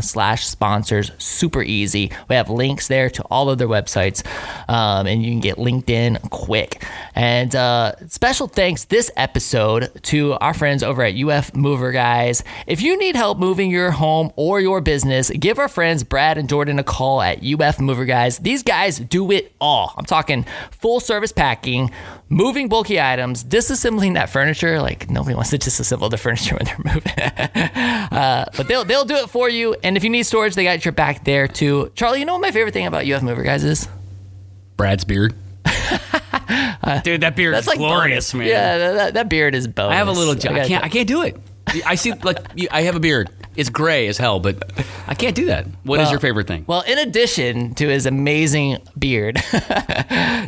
slash 0.03 0.47
sponsors. 0.47 1.11
Super 1.19 1.63
easy. 1.63 2.13
We 2.29 2.37
have 2.37 2.49
links 2.51 2.87
there 2.89 3.11
to 3.11 3.23
all 3.25 3.51
of 3.51 3.59
their 3.59 3.69
websites, 3.69 4.25
um, 4.69 5.07
and 5.07 5.23
you 5.23 5.31
can 5.33 5.41
get 5.41 5.59
linked 5.59 5.91
in 5.91 6.19
quick. 6.31 6.85
And 7.15 7.55
uh, 7.55 7.97
special 8.07 8.47
thanks 8.47 8.85
this 8.85 9.11
episode 9.17 9.91
to 10.05 10.35
our 10.35 10.55
friends 10.55 10.83
over 10.85 11.03
at 11.03 11.17
UF 11.17 11.55
Mover 11.55 11.91
Guys. 11.93 12.45
If 12.67 12.81
you 12.81 12.97
need 12.97 13.17
help 13.17 13.39
moving 13.39 13.71
your 13.71 13.91
home 13.91 14.33
or 14.37 14.61
your 14.61 14.81
business, 14.81 15.18
give 15.31 15.59
our 15.59 15.69
friends 15.69 16.05
Brad 16.05 16.39
and 16.39 16.49
Jordan 16.49 16.79
a 16.79 16.85
call 16.85 17.21
at 17.21 17.39
UF 17.45 17.81
Mover 17.81 18.05
Guys. 18.05 18.39
These 18.39 18.63
guys 18.63 18.99
do 18.99 19.31
it 19.33 19.53
all. 19.61 19.93
I'm 19.97 20.05
talking 20.05 20.45
full 20.71 21.01
service 21.01 21.33
packing, 21.33 21.91
moving 22.29 22.69
bulky 22.69 23.01
items, 23.01 23.43
disassembling 23.45 24.15
that 24.15 24.31
furniture. 24.31 24.81
Like 24.81 25.11
nobody 25.11 25.35
wants 25.35 25.51
to 25.51 25.59
disassemble 25.59 26.11
the 26.11 26.17
furniture 26.17 26.57
when 26.57 26.65
they're 26.65 26.95
moving. 26.95 27.13
uh, 28.13 28.45
but 28.57 28.69
they'll 28.69 28.85
they'll 28.85 29.05
do 29.05 29.17
it 29.17 29.29
for 29.31 29.49
you. 29.49 29.75
And 29.83 29.97
if 29.97 30.05
you 30.05 30.11
need 30.11 30.23
storage, 30.25 30.55
they 30.55 30.65
got 30.65 30.85
your 30.85 30.93
back 30.93 31.25
there 31.25 31.49
too. 31.49 31.91
Charlie, 31.95 32.21
you 32.21 32.25
know 32.25 32.33
what 32.35 32.43
my 32.43 32.51
favorite 32.51 32.73
thing 32.73 32.87
about 32.87 33.07
UF 33.07 33.23
Mover 33.23 33.43
Guys 33.43 33.65
is? 33.65 33.89
Brad's 34.77 35.05
beard. 35.05 35.35
Dude, 37.05 37.21
that 37.21 37.35
beard 37.37 37.55
That's 37.55 37.65
is 37.65 37.69
like 37.69 37.79
glorious, 37.79 38.33
bonus. 38.33 38.35
man. 38.35 38.47
Yeah, 38.49 38.79
that, 38.79 38.93
that- 38.95 39.15
that 39.15 39.29
beard 39.29 39.55
is 39.55 39.67
bonus. 39.69 39.93
I 39.93 39.97
have 39.97 40.09
a 40.09 40.13
little. 40.13 40.35
I 40.35 40.55
gotta 40.55 40.69
can't. 40.69 40.85
I 40.85 40.89
can't 40.89 41.09
do 41.09 41.23
it. 41.23 41.37
I 41.85 41.97
see. 41.97 42.13
Like 42.15 42.39
I 42.71 42.83
have 42.83 42.97
a 42.97 43.01
beard. 43.01 43.29
It's 43.59 43.71
gray 43.71 44.07
as 44.07 44.19
hell, 44.19 44.39
but 44.39 44.71
I 45.09 45.15
can't 45.15 45.35
do 45.35 45.47
that. 45.47 45.67
What 45.83 45.99
is 45.99 46.05
Well- 46.05 46.13
your 46.13 46.21
favorite 46.21 46.47
thing? 46.47 46.63
Well, 46.69 46.83
in 46.83 46.97
addition 46.97 47.75
to 47.75 47.89
his 47.89 48.07
amazing 48.07 48.79
beard, 48.97 49.43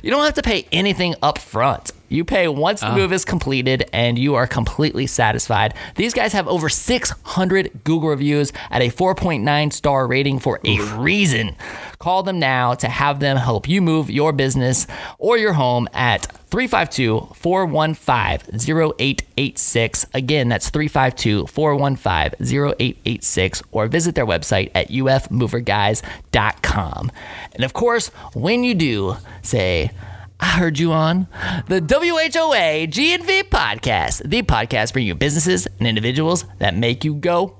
you 0.02 0.10
don't 0.12 0.24
have 0.24 0.34
to 0.34 0.42
pay 0.42 0.64
anything 0.70 1.16
up 1.20 1.38
front. 1.38 1.90
You 2.10 2.24
pay 2.24 2.48
once 2.48 2.80
the 2.80 2.88
ah. 2.88 2.96
move 2.96 3.12
is 3.12 3.24
completed 3.24 3.88
and 3.92 4.18
you 4.18 4.34
are 4.34 4.48
completely 4.48 5.06
satisfied. 5.06 5.74
These 5.94 6.12
guys 6.12 6.32
have 6.32 6.48
over 6.48 6.68
600 6.68 7.84
Google 7.84 8.08
reviews 8.08 8.52
at 8.68 8.82
a 8.82 8.90
4.9 8.90 9.72
star 9.72 10.08
rating 10.08 10.40
for 10.40 10.58
a 10.64 10.80
reason. 10.96 11.54
Call 12.00 12.24
them 12.24 12.40
now 12.40 12.74
to 12.74 12.88
have 12.88 13.20
them 13.20 13.36
help 13.36 13.68
you 13.68 13.80
move 13.80 14.10
your 14.10 14.32
business 14.32 14.88
or 15.18 15.38
your 15.38 15.52
home 15.52 15.88
at 15.92 16.26
352 16.50 17.28
415 17.34 18.58
0886. 18.58 20.06
Again, 20.12 20.48
that's 20.48 20.70
352 20.70 21.46
415 21.46 22.34
0886, 22.40 23.62
or 23.70 23.86
visit 23.86 24.16
their 24.16 24.26
website 24.26 24.72
at 24.74 24.88
ufmoverguys.com. 24.88 27.12
And 27.52 27.64
of 27.64 27.72
course, 27.72 28.08
when 28.34 28.64
you 28.64 28.74
do, 28.74 29.16
say, 29.42 29.92
I 30.40 30.46
heard 30.58 30.78
you 30.78 30.92
on 30.92 31.26
the 31.68 31.80
WHOA 31.80 32.88
GNV 32.88 33.42
podcast, 33.44 34.28
the 34.28 34.42
podcast 34.42 34.92
bringing 34.92 35.08
you 35.08 35.14
businesses 35.14 35.66
and 35.78 35.86
individuals 35.86 36.44
that 36.58 36.74
make 36.74 37.04
you 37.04 37.14
go, 37.14 37.56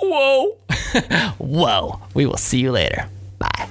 whoa, 0.00 0.50
whoa. 1.38 2.00
We 2.14 2.26
will 2.26 2.36
see 2.36 2.58
you 2.58 2.72
later. 2.72 3.08
Bye. 3.38 3.68